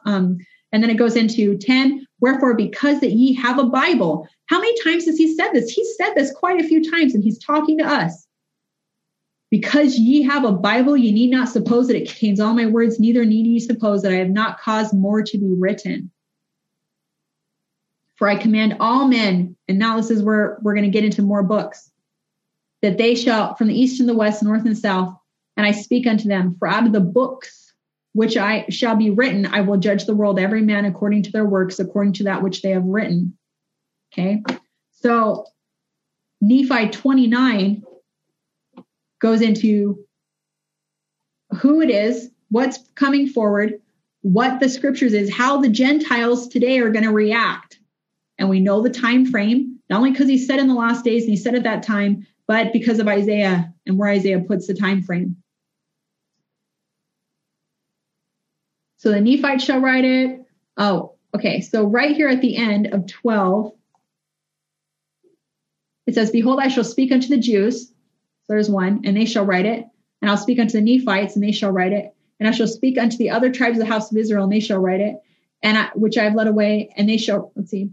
Um, 0.08 0.40
and 0.72 0.82
then 0.82 0.90
it 0.90 0.98
goes 0.98 1.16
into 1.16 1.56
10 1.60 2.08
Wherefore, 2.20 2.56
because 2.56 3.02
that 3.02 3.12
ye 3.12 3.34
have 3.34 3.60
a 3.60 3.66
Bible. 3.66 4.28
How 4.48 4.60
many 4.60 4.82
times 4.82 5.06
has 5.06 5.18
he 5.18 5.36
said 5.36 5.52
this? 5.52 5.70
He 5.70 5.86
said 5.98 6.14
this 6.16 6.32
quite 6.32 6.60
a 6.60 6.68
few 6.68 6.90
times, 6.90 7.14
and 7.14 7.24
he's 7.24 7.38
talking 7.38 7.78
to 7.78 7.86
us. 7.86 8.26
Because 9.52 10.00
ye 10.00 10.24
have 10.24 10.44
a 10.44 10.52
Bible, 10.52 10.98
ye 10.98 11.12
need 11.12 11.30
not 11.30 11.50
suppose 11.50 11.88
that 11.88 11.96
it 11.96 12.08
contains 12.08 12.40
all 12.40 12.56
my 12.56 12.66
words, 12.66 13.00
neither 13.00 13.26
need 13.26 13.46
ye 13.46 13.60
suppose 13.60 14.02
that 14.02 14.12
I 14.12 14.16
have 14.16 14.32
not 14.32 14.60
caused 14.60 14.96
more 14.96 15.22
to 15.22 15.38
be 15.38 15.54
written. 15.56 16.10
For 18.16 18.28
I 18.28 18.38
command 18.38 18.78
all 18.80 19.08
men, 19.08 19.56
and 19.68 19.78
now 19.78 19.98
this 19.98 20.10
is 20.10 20.24
where 20.24 20.58
we're 20.64 20.74
going 20.74 20.86
to 20.86 20.90
get 20.90 21.06
into 21.06 21.22
more 21.22 21.44
books, 21.44 21.92
that 22.84 23.00
they 23.00 23.16
shall, 23.16 23.56
from 23.56 23.70
the 23.70 23.80
east 23.80 24.00
and 24.00 24.08
the 24.08 24.14
west, 24.14 24.44
north 24.44 24.66
and 24.66 24.78
south, 24.78 25.16
and 25.58 25.66
I 25.66 25.72
speak 25.72 26.06
unto 26.06 26.28
them, 26.28 26.56
for 26.60 26.68
out 26.68 26.86
of 26.86 26.92
the 26.92 27.00
books 27.00 27.74
which 28.12 28.38
I 28.38 28.66
shall 28.70 28.96
be 28.96 29.10
written, 29.10 29.48
I 29.48 29.62
will 29.62 29.78
judge 29.78 30.06
the 30.06 30.14
world, 30.14 30.38
every 30.38 30.62
man 30.62 30.86
according 30.86 31.24
to 31.24 31.32
their 31.32 31.46
works, 31.46 31.80
according 31.80 32.14
to 32.14 32.26
that 32.26 32.44
which 32.44 32.62
they 32.62 32.70
have 32.70 32.86
written. 32.86 33.36
Okay. 34.14 34.44
So 34.92 35.48
Nephi 36.42 36.90
29 36.90 37.84
goes 39.20 39.42
into 39.42 40.06
who 41.60 41.82
it 41.82 41.90
is, 41.90 42.30
what's 42.50 42.80
coming 42.96 43.28
forward, 43.28 43.82
what 44.22 44.60
the 44.60 44.70
scriptures 44.70 45.14
is, 45.14 45.34
how 45.34 45.60
the 45.60 45.70
Gentiles 45.70 46.48
today 46.48 46.80
are 46.80 46.92
going 46.92 47.06
to 47.06 47.12
react. 47.12 47.80
And 48.38 48.50
we 48.50 48.60
know 48.60 48.82
the 48.82 48.90
time 48.90 49.26
frame, 49.26 49.80
not 49.90 49.98
only 49.98 50.12
because 50.12 50.30
he 50.30 50.38
said 50.38 50.60
in 50.60 50.68
the 50.68 50.76
last 50.76 51.04
days 51.04 51.24
and 51.24 51.32
he 51.32 51.38
said 51.38 51.56
at 51.56 51.64
that 51.64 51.82
time, 51.82 52.28
but 52.54 52.72
because 52.72 53.00
of 53.00 53.08
Isaiah 53.08 53.74
and 53.88 53.98
where 53.98 54.10
Isaiah 54.10 54.40
puts 54.40 54.68
the 54.68 54.76
time 54.76 55.02
frame. 55.02 55.38
So 58.98 59.10
the 59.10 59.20
Nephite 59.20 59.60
shall 59.60 59.80
write 59.80 60.06
it. 60.06 60.46
Oh, 60.78 61.16
okay. 61.34 61.62
So 61.62 61.84
right 61.84 62.16
here 62.16 62.30
at 62.30 62.42
the 62.42 62.56
end 62.56 62.94
of 62.94 63.08
12, 63.08 63.74
it 66.06 66.14
says, 66.14 66.30
Behold, 66.30 66.60
I 66.60 66.68
shall 66.68 66.84
speak 66.84 67.12
unto 67.12 67.28
the 67.28 67.40
Jews. 67.40 67.88
So 67.88 67.94
there's 68.50 68.70
one, 68.70 69.02
and 69.04 69.18
they 69.18 69.26
shall 69.26 69.46
write 69.46 69.66
it. 69.66 69.86
And 70.22 70.30
I'll 70.30 70.38
speak 70.38 70.60
unto 70.60 70.80
the 70.80 70.82
Nephites, 70.82 71.34
and 71.34 71.44
they 71.44 71.54
shall 71.54 71.72
write 71.72 71.92
it. 71.94 72.14
And 72.40 72.48
I 72.48 72.52
shall 72.52 72.68
speak 72.68 73.00
unto 73.00 73.18
the 73.18 73.32
other 73.32 73.52
tribes 73.52 73.80
of 73.80 73.86
the 73.88 73.92
house 73.92 74.12
of 74.12 74.18
Israel, 74.18 74.44
and 74.44 74.54
they 74.54 74.60
shall 74.60 74.78
write 74.78 75.02
it. 75.02 75.16
And 75.64 75.76
I, 75.76 75.90
which 75.96 76.20
I 76.20 76.26
have 76.26 76.36
led 76.36 76.46
away, 76.46 76.94
and 76.96 77.10
they 77.10 77.18
shall, 77.18 77.52
let's 77.56 77.72
see, 77.72 77.90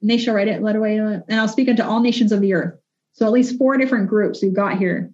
and 0.00 0.08
they 0.08 0.18
shall 0.18 0.36
write 0.36 0.46
it, 0.46 0.62
let 0.62 0.76
away, 0.76 0.98
and 0.98 1.24
I'll 1.30 1.48
speak 1.48 1.68
unto 1.68 1.82
all 1.82 1.98
nations 1.98 2.30
of 2.30 2.40
the 2.40 2.54
earth. 2.54 2.78
So 3.16 3.26
at 3.26 3.32
least 3.32 3.58
four 3.58 3.76
different 3.76 4.08
groups 4.08 4.42
we've 4.42 4.54
got 4.54 4.78
here. 4.78 5.10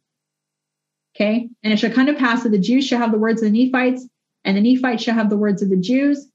Okay. 1.15 1.49
And 1.63 1.73
it 1.73 1.79
shall 1.79 1.93
come 1.93 2.07
to 2.07 2.15
pass 2.15 2.43
that 2.43 2.51
the 2.51 2.59
Jews 2.59 2.87
shall 2.87 2.99
have 2.99 3.13
the 3.13 3.19
words 3.19 3.43
of 3.43 3.53
the 3.53 3.65
Nephites, 3.65 4.07
and 4.45 4.57
the 4.57 4.61
Nephites 4.61 5.03
shall 5.03 5.15
have 5.15 5.31
the 5.31 5.37
words 5.37 5.63
of 5.63 5.71
the 5.71 5.77
Jews, 5.77 6.27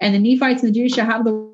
and 0.00 0.14
the 0.14 0.18
Nephites 0.18 0.62
and 0.62 0.74
the 0.74 0.78
Jews 0.78 0.92
shall 0.92 1.06
have 1.06 1.24
the 1.24 1.52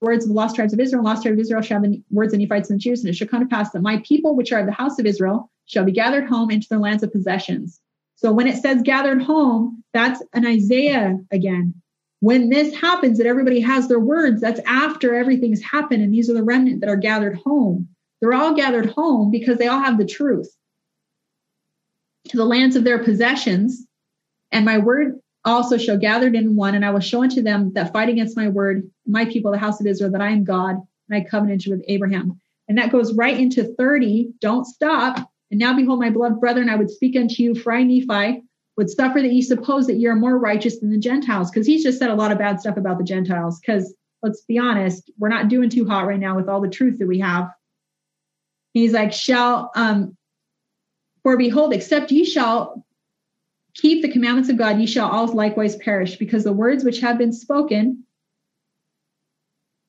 words 0.00 0.24
of 0.24 0.30
the 0.30 0.34
lost 0.34 0.56
tribes 0.56 0.72
of 0.72 0.80
Israel, 0.80 1.00
and 1.00 1.06
lost 1.06 1.22
tribes 1.22 1.36
of 1.36 1.40
Israel 1.40 1.62
shall 1.62 1.80
have 1.80 1.90
the 1.90 2.02
words 2.10 2.32
of 2.32 2.38
the 2.38 2.44
Nephites 2.44 2.70
and 2.70 2.78
the 2.78 2.82
Jews. 2.82 3.00
And 3.00 3.10
it 3.10 3.16
shall 3.16 3.28
come 3.28 3.40
to 3.40 3.46
pass 3.46 3.70
that 3.70 3.82
my 3.82 3.98
people, 4.06 4.34
which 4.34 4.52
are 4.52 4.60
of 4.60 4.66
the 4.66 4.72
house 4.72 4.98
of 4.98 5.06
Israel, 5.06 5.50
shall 5.66 5.84
be 5.84 5.92
gathered 5.92 6.28
home 6.28 6.50
into 6.50 6.68
their 6.68 6.78
lands 6.78 7.02
of 7.02 7.12
possessions. 7.12 7.80
So 8.16 8.32
when 8.32 8.46
it 8.46 8.56
says 8.56 8.82
gathered 8.82 9.22
home, 9.22 9.82
that's 9.92 10.22
an 10.32 10.46
Isaiah 10.46 11.18
again. 11.30 11.74
When 12.20 12.50
this 12.50 12.74
happens, 12.74 13.18
that 13.18 13.26
everybody 13.26 13.60
has 13.60 13.88
their 13.88 14.00
words, 14.00 14.40
that's 14.40 14.60
after 14.64 15.14
everything's 15.14 15.62
happened. 15.62 16.02
And 16.02 16.14
these 16.14 16.30
are 16.30 16.34
the 16.34 16.42
remnant 16.42 16.80
that 16.80 16.88
are 16.88 16.96
gathered 16.96 17.36
home. 17.36 17.88
They're 18.22 18.32
all 18.32 18.54
gathered 18.54 18.86
home 18.86 19.32
because 19.32 19.58
they 19.58 19.66
all 19.66 19.80
have 19.80 19.98
the 19.98 20.06
truth 20.06 20.48
to 22.28 22.36
the 22.36 22.44
lands 22.44 22.76
of 22.76 22.84
their 22.84 23.02
possessions. 23.02 23.84
And 24.52 24.64
my 24.64 24.78
word 24.78 25.18
also 25.44 25.76
shall 25.76 25.98
gathered 25.98 26.36
in 26.36 26.54
one, 26.54 26.76
and 26.76 26.84
I 26.84 26.90
will 26.90 27.00
show 27.00 27.24
unto 27.24 27.42
them 27.42 27.72
that 27.72 27.92
fight 27.92 28.08
against 28.08 28.36
my 28.36 28.46
word, 28.46 28.88
my 29.06 29.24
people, 29.24 29.50
the 29.50 29.58
house 29.58 29.80
of 29.80 29.88
Israel, 29.88 30.12
that 30.12 30.20
I 30.20 30.30
am 30.30 30.44
God, 30.44 30.76
and 31.08 31.20
I 31.20 31.28
covenanted 31.28 31.72
with 31.72 31.84
Abraham. 31.88 32.40
And 32.68 32.78
that 32.78 32.92
goes 32.92 33.12
right 33.14 33.36
into 33.36 33.74
30. 33.74 34.34
Don't 34.40 34.66
stop. 34.66 35.28
And 35.50 35.58
now 35.58 35.74
behold, 35.74 35.98
my 35.98 36.10
beloved 36.10 36.38
brethren, 36.38 36.68
I 36.68 36.76
would 36.76 36.90
speak 36.90 37.16
unto 37.16 37.42
you, 37.42 37.56
for 37.56 37.72
I, 37.72 37.82
Nephi, 37.82 38.44
would 38.76 38.88
suffer 38.88 39.20
that 39.20 39.32
ye 39.32 39.42
suppose 39.42 39.88
that 39.88 39.96
ye 39.96 40.06
are 40.06 40.14
more 40.14 40.38
righteous 40.38 40.78
than 40.78 40.92
the 40.92 40.98
Gentiles. 40.98 41.50
Because 41.50 41.66
he's 41.66 41.82
just 41.82 41.98
said 41.98 42.10
a 42.10 42.14
lot 42.14 42.30
of 42.30 42.38
bad 42.38 42.60
stuff 42.60 42.76
about 42.76 42.98
the 42.98 43.04
Gentiles. 43.04 43.58
Because 43.58 43.92
let's 44.22 44.42
be 44.42 44.58
honest, 44.58 45.10
we're 45.18 45.28
not 45.28 45.48
doing 45.48 45.68
too 45.68 45.86
hot 45.88 46.06
right 46.06 46.20
now 46.20 46.36
with 46.36 46.48
all 46.48 46.60
the 46.60 46.68
truth 46.68 47.00
that 47.00 47.08
we 47.08 47.18
have. 47.18 47.50
He's 48.72 48.92
like, 48.92 49.12
shall 49.12 49.70
um 49.74 50.16
for 51.22 51.36
behold, 51.36 51.72
except 51.72 52.10
ye 52.10 52.24
shall 52.24 52.84
keep 53.74 54.02
the 54.02 54.10
commandments 54.10 54.50
of 54.50 54.56
God, 54.56 54.78
ye 54.78 54.86
shall 54.86 55.08
all 55.08 55.28
likewise 55.28 55.76
perish, 55.76 56.16
because 56.16 56.44
the 56.44 56.52
words 56.52 56.84
which 56.84 57.00
have 57.00 57.16
been 57.16 57.32
spoken, 57.32 58.04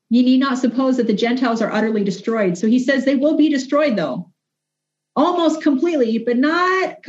ye 0.10 0.22
need 0.22 0.40
not 0.40 0.60
suppose 0.60 0.98
that 0.98 1.08
the 1.08 1.14
Gentiles 1.14 1.62
are 1.62 1.72
utterly 1.72 2.04
destroyed. 2.04 2.58
So 2.58 2.68
he 2.68 2.78
says 2.78 3.04
they 3.04 3.16
will 3.16 3.36
be 3.36 3.50
destroyed, 3.50 3.96
though, 3.96 4.32
almost 5.16 5.64
completely, 5.64 6.20
but 6.20 6.38
not 6.38 7.04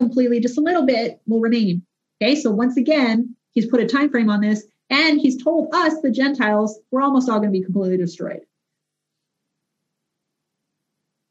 completely, 0.00 0.40
just 0.40 0.58
a 0.58 0.62
little 0.62 0.84
bit 0.84 1.20
will 1.26 1.40
remain. 1.40 1.86
Okay, 2.20 2.34
so 2.34 2.50
once 2.50 2.76
again, 2.76 3.36
he's 3.52 3.66
put 3.66 3.80
a 3.80 3.86
time 3.86 4.10
frame 4.10 4.28
on 4.28 4.40
this, 4.40 4.66
and 4.90 5.20
he's 5.20 5.40
told 5.42 5.72
us, 5.72 6.00
the 6.00 6.10
Gentiles, 6.10 6.80
we're 6.90 7.02
almost 7.02 7.28
all 7.28 7.38
going 7.38 7.52
to 7.52 7.58
be 7.58 7.64
completely 7.64 7.96
destroyed. 7.96 8.40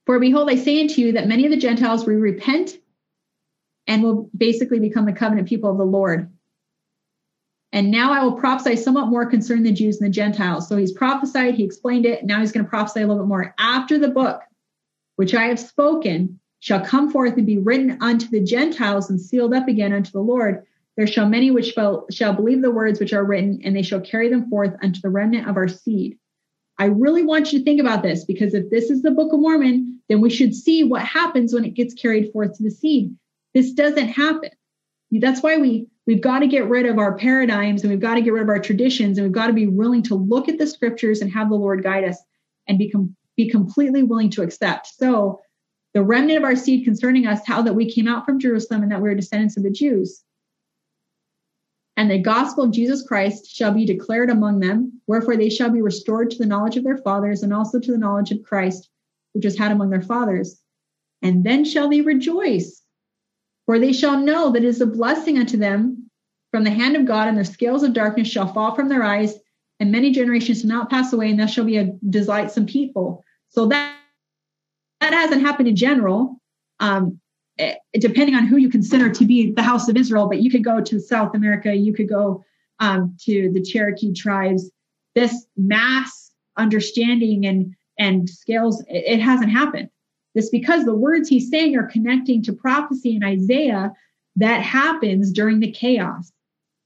For 0.08 0.20
behold, 0.20 0.50
I 0.50 0.56
say 0.56 0.80
unto 0.80 1.02
you 1.02 1.12
that 1.12 1.28
many 1.28 1.44
of 1.44 1.52
the 1.52 1.58
Gentiles 1.58 2.06
will 2.06 2.16
repent 2.16 2.78
and 3.88 4.02
will 4.02 4.30
basically 4.36 4.80
become 4.80 5.06
the 5.06 5.12
covenant 5.12 5.50
people 5.50 5.70
of 5.70 5.78
the 5.78 5.84
Lord. 5.84 6.32
And 7.74 7.92
now 7.92 8.14
I 8.14 8.24
will 8.24 8.32
prophesy 8.40 8.78
somewhat 8.78 9.10
more 9.10 9.26
concerning 9.26 9.66
the 9.66 9.74
Jews 9.74 10.00
and 10.00 10.08
the 10.08 10.14
Gentiles. 10.14 10.70
So 10.70 10.78
he's 10.78 10.94
prophesied, 10.94 11.56
he 11.56 11.66
explained 11.66 12.06
it. 12.06 12.24
Now 12.24 12.40
he's 12.40 12.54
going 12.54 12.64
to 12.64 12.70
prophesy 12.70 13.02
a 13.02 13.08
little 13.08 13.24
bit 13.24 13.28
more. 13.28 13.54
After 13.60 14.00
the 14.00 14.08
book, 14.08 14.42
which 15.18 15.36
I 15.36 15.48
have 15.48 15.60
spoken, 15.60 16.40
shall 16.60 16.86
come 16.86 17.12
forth 17.12 17.36
and 17.36 17.46
be 17.46 17.58
written 17.58 17.98
unto 18.00 18.30
the 18.30 18.42
Gentiles 18.42 19.10
and 19.10 19.20
sealed 19.20 19.54
up 19.54 19.68
again 19.68 19.92
unto 19.92 20.12
the 20.12 20.22
Lord, 20.22 20.64
there 20.96 21.06
shall 21.06 21.28
many 21.28 21.52
which 21.52 21.74
shall, 21.74 22.34
believe 22.34 22.62
the 22.62 22.72
words 22.72 23.02
which 23.02 23.12
are 23.12 23.26
written, 23.26 23.60
and 23.66 23.76
they 23.76 23.84
shall 23.84 24.00
carry 24.00 24.30
them 24.30 24.50
forth 24.50 24.74
unto 24.82 25.02
the 25.02 25.10
remnant 25.10 25.50
of 25.50 25.58
our 25.58 25.68
seed. 25.68 26.18
I 26.80 26.86
really 26.86 27.24
want 27.24 27.52
you 27.52 27.60
to 27.60 27.66
think 27.66 27.82
about 27.82 28.04
this 28.04 28.24
because 28.24 28.54
if 28.54 28.70
this 28.70 28.90
is 28.90 29.02
the 29.02 29.12
Book 29.12 29.34
of 29.34 29.40
Mormon, 29.40 29.97
then 30.10 30.22
we 30.22 30.30
should 30.30 30.56
see 30.56 30.84
what 30.84 31.02
happens 31.02 31.54
when 31.54 31.66
it 31.66 31.74
gets 31.74 31.94
carried 31.94 32.32
forth 32.32 32.58
to 32.58 32.64
the 32.64 32.72
seed. 32.72 33.16
This 33.54 33.72
doesn't 33.74 34.10
happen. 34.10 34.52
That's 35.12 35.42
why 35.42 35.58
we 35.58 35.88
we've 36.06 36.22
got 36.22 36.40
to 36.40 36.48
get 36.48 36.68
rid 36.68 36.86
of 36.86 36.98
our 36.98 37.18
paradigms 37.18 37.82
and 37.82 37.92
we've 37.92 38.00
got 38.00 38.16
to 38.16 38.22
get 38.22 38.34
rid 38.34 38.44
of 38.44 38.50
our 38.50 38.60
traditions 38.60 39.18
and 39.18 39.26
we've 39.26 39.34
got 39.34 39.48
to 39.48 39.54
be 39.54 39.68
willing 39.68 40.04
to 40.04 40.16
look 40.16 40.48
at 40.48 40.58
the 40.58 40.68
scriptures 40.68 41.22
and 41.22 41.32
have 41.32 41.50
the 41.50 41.56
Lord 41.56 41.84
guide 41.84 42.06
us 42.06 42.18
and 42.68 42.78
become 42.78 43.16
be 43.36 43.50
completely 43.50 44.04
willing 44.04 44.32
to 44.32 44.42
accept. 44.42 44.88
So 44.88 45.40
the 45.94 46.04
remnant 46.04 46.40
of 46.40 46.44
our 46.44 46.56
seed 46.56 46.86
concerning 46.86 47.28
us, 47.28 47.46
how 47.46 47.62
that 47.62 47.76
we 47.76 47.92
came 47.92 48.08
out 48.08 48.26
from 48.26 48.40
Jerusalem 48.40 48.84
and 48.84 48.92
that 48.92 49.02
we 49.02 49.10
are 49.10 49.16
descendants 49.16 49.58
of 49.58 49.64
the 49.64 49.72
Jews. 49.72 50.24
And 51.96 52.12
the 52.12 52.20
gospel 52.20 52.66
of 52.66 52.72
Jesus 52.72 53.02
Christ 53.02 53.50
shall 53.50 53.74
be 53.74 53.86
declared 53.86 54.30
among 54.30 54.60
them, 54.60 55.02
wherefore 55.08 55.36
they 55.36 55.50
shall 55.50 55.70
be 55.70 55.82
restored 55.82 56.30
to 56.32 56.38
the 56.38 56.46
knowledge 56.46 56.78
of 56.78 56.84
their 56.84 56.98
fathers 56.98 57.42
and 57.42 57.54
also 57.54 57.80
to 57.80 57.92
the 57.92 57.98
knowledge 57.98 58.32
of 58.32 58.44
Christ, 58.44 58.90
which 59.38 59.46
was 59.46 59.58
had 59.58 59.72
among 59.72 59.90
their 59.90 60.02
fathers. 60.02 60.62
And 61.22 61.44
then 61.44 61.64
shall 61.64 61.90
they 61.90 62.02
rejoice, 62.02 62.82
for 63.66 63.80
they 63.80 63.94
shall 63.94 64.20
know 64.20 64.52
that 64.52 64.64
it 64.64 64.68
is 64.68 64.82
a 64.82 64.86
blessing 64.86 65.40
unto 65.40 65.58
them 65.58 66.10
from 66.52 66.64
the 66.64 66.72
hand 66.72 66.96
of 66.96 67.06
God, 67.06 67.28
and 67.28 67.38
their 67.38 67.44
scales 67.46 67.84
of 67.84 67.94
darkness 67.94 68.28
shall 68.28 68.54
fall 68.54 68.76
from 68.76 68.90
their 68.90 69.04
eyes, 69.04 69.36
and 69.80 69.92
many 69.92 70.12
generations 70.12 70.62
shall 70.62 70.70
not 70.70 70.90
pass 70.90 71.14
away, 71.14 71.32
and 71.32 71.40
thus 71.40 71.52
shall 71.52 71.66
be 71.66 71.78
a 71.78 71.94
delightsome 72.10 72.66
people. 72.66 73.24
So 73.50 73.68
that 73.68 73.96
that 75.00 75.14
hasn't 75.14 75.42
happened 75.42 75.70
in 75.70 75.76
general. 75.76 76.42
Um, 76.80 77.20
Eh, 77.60 77.74
depending 77.94 78.36
on 78.36 78.46
who 78.46 78.58
you 78.58 78.70
consider 78.70 79.10
to 79.10 79.26
be 79.26 79.52
the 79.52 79.64
house 79.64 79.90
of 79.90 79.98
Israel, 79.98 80.28
but 80.28 80.42
you 80.42 80.52
could 80.52 80.64
go 80.64 80.80
to 80.80 81.00
South 81.00 81.34
America, 81.34 81.74
you 81.74 81.92
could 81.92 82.08
go 82.08 82.44
um, 82.80 83.18
to 83.22 83.52
the 83.52 83.62
Cherokee 83.62 84.14
tribes. 84.14 84.70
This 85.16 85.48
mass 85.58 86.32
understanding 86.58 87.48
and 87.48 87.76
and 88.00 88.30
scales, 88.30 88.84
it, 88.88 89.20
hasn't 89.20 89.52
happened. 89.52 89.90
This 90.36 90.50
because 90.50 90.86
the 90.86 90.96
words 90.96 91.30
he's 91.30 91.50
saying 91.50 91.76
are 91.76 91.88
connecting 91.88 92.44
to 92.44 92.54
prophecy 92.54 93.16
in 93.16 93.24
Isaiah 93.24 93.92
that 94.36 94.62
happens 94.62 95.32
during 95.32 95.60
the 95.60 95.72
chaos, 95.72 96.32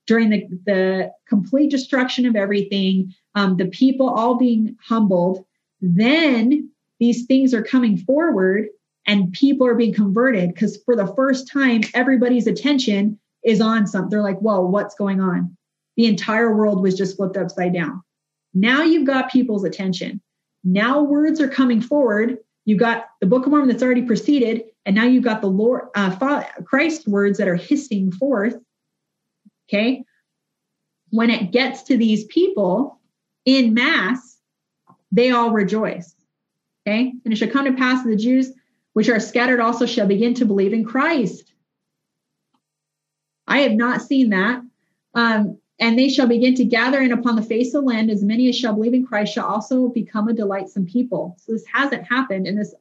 during 0.07 0.29
the, 0.29 0.47
the 0.65 1.11
complete 1.27 1.69
destruction 1.69 2.25
of 2.25 2.35
everything, 2.35 3.13
um, 3.35 3.57
the 3.57 3.67
people 3.67 4.09
all 4.09 4.35
being 4.35 4.77
humbled. 4.81 5.43
Then 5.81 6.69
these 6.99 7.25
things 7.25 7.53
are 7.53 7.63
coming 7.63 7.97
forward 7.97 8.67
and 9.05 9.33
people 9.33 9.67
are 9.67 9.75
being 9.75 9.93
converted 9.93 10.53
because 10.53 10.81
for 10.85 10.95
the 10.95 11.13
first 11.15 11.51
time, 11.51 11.81
everybody's 11.93 12.47
attention 12.47 13.19
is 13.43 13.59
on 13.59 13.87
something. 13.87 14.09
They're 14.09 14.21
like, 14.21 14.39
whoa, 14.39 14.61
what's 14.61 14.95
going 14.95 15.19
on? 15.19 15.57
The 15.97 16.05
entire 16.05 16.55
world 16.55 16.81
was 16.81 16.95
just 16.95 17.17
flipped 17.17 17.37
upside 17.37 17.73
down. 17.73 18.01
Now 18.53 18.83
you've 18.83 19.07
got 19.07 19.31
people's 19.31 19.63
attention. 19.63 20.21
Now 20.63 21.01
words 21.01 21.41
are 21.41 21.47
coming 21.47 21.81
forward. 21.81 22.37
You've 22.65 22.79
got 22.79 23.05
the 23.19 23.27
Book 23.27 23.45
of 23.45 23.51
Mormon 23.51 23.69
that's 23.69 23.83
already 23.83 24.03
preceded, 24.03 24.63
and 24.85 24.95
now 24.95 25.05
you've 25.05 25.23
got 25.23 25.41
the 25.41 25.47
Lord, 25.47 25.87
uh, 25.95 26.43
Christ 26.63 27.07
words 27.07 27.37
that 27.37 27.47
are 27.47 27.55
hissing 27.55 28.11
forth. 28.11 28.55
Okay. 29.67 30.03
When 31.09 31.29
it 31.29 31.51
gets 31.51 31.83
to 31.83 31.97
these 31.97 32.25
people 32.25 32.99
in 33.45 33.73
mass, 33.73 34.39
they 35.11 35.31
all 35.31 35.51
rejoice. 35.51 36.15
Okay. 36.87 37.13
And 37.25 37.33
it 37.33 37.37
shall 37.37 37.49
come 37.49 37.65
to 37.65 37.73
pass 37.73 38.03
that 38.03 38.09
the 38.09 38.15
Jews 38.15 38.51
which 38.93 39.09
are 39.09 39.19
scattered 39.19 39.59
also 39.59 39.85
shall 39.85 40.07
begin 40.07 40.33
to 40.35 40.45
believe 40.45 40.73
in 40.73 40.83
Christ. 40.83 41.53
I 43.47 43.59
have 43.59 43.73
not 43.73 44.01
seen 44.01 44.29
that. 44.29 44.61
Um, 45.13 45.60
and 45.81 45.97
they 45.97 46.09
shall 46.09 46.27
begin 46.27 46.53
to 46.53 46.63
gather 46.63 47.01
in 47.01 47.11
upon 47.11 47.35
the 47.35 47.41
face 47.41 47.73
of 47.73 47.81
the 47.81 47.87
land, 47.87 48.11
as 48.11 48.23
many 48.23 48.47
as 48.47 48.55
shall 48.55 48.75
believe 48.75 48.93
in 48.93 49.05
Christ 49.05 49.33
shall 49.33 49.47
also 49.47 49.87
become 49.87 50.27
a 50.27 50.33
delightsome 50.33 50.85
people. 50.85 51.35
So 51.39 51.53
this 51.53 51.65
hasn't 51.73 52.07
happened 52.07 52.45
And 52.45 52.59
this, 52.59 52.75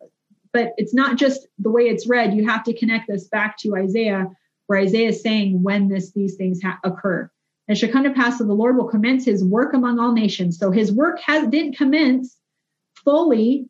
but 0.52 0.74
it's 0.77 0.93
not 0.93 1.16
just 1.16 1.48
the 1.59 1.70
way 1.70 1.85
it's 1.85 2.06
read. 2.06 2.35
You 2.35 2.47
have 2.47 2.62
to 2.64 2.74
connect 2.74 3.09
this 3.09 3.27
back 3.27 3.56
to 3.60 3.74
Isaiah, 3.74 4.28
where 4.66 4.78
Isaiah 4.78 5.09
is 5.09 5.22
saying 5.22 5.62
when 5.62 5.89
this 5.89 6.12
these 6.12 6.36
things 6.36 6.62
ha- 6.62 6.78
occur. 6.85 7.31
And 7.66 7.77
it 7.77 7.81
shall 7.81 7.90
come 7.90 8.05
to 8.05 8.12
pass 8.12 8.36
that 8.36 8.44
the 8.44 8.52
Lord 8.52 8.77
will 8.77 8.89
commence 8.89 9.24
his 9.24 9.43
work 9.43 9.72
among 9.72 9.98
all 9.98 10.12
nations. 10.12 10.59
So 10.59 10.70
his 10.70 10.93
work 10.93 11.20
has 11.20 11.48
didn't 11.48 11.78
commence 11.78 12.36
fully. 13.02 13.66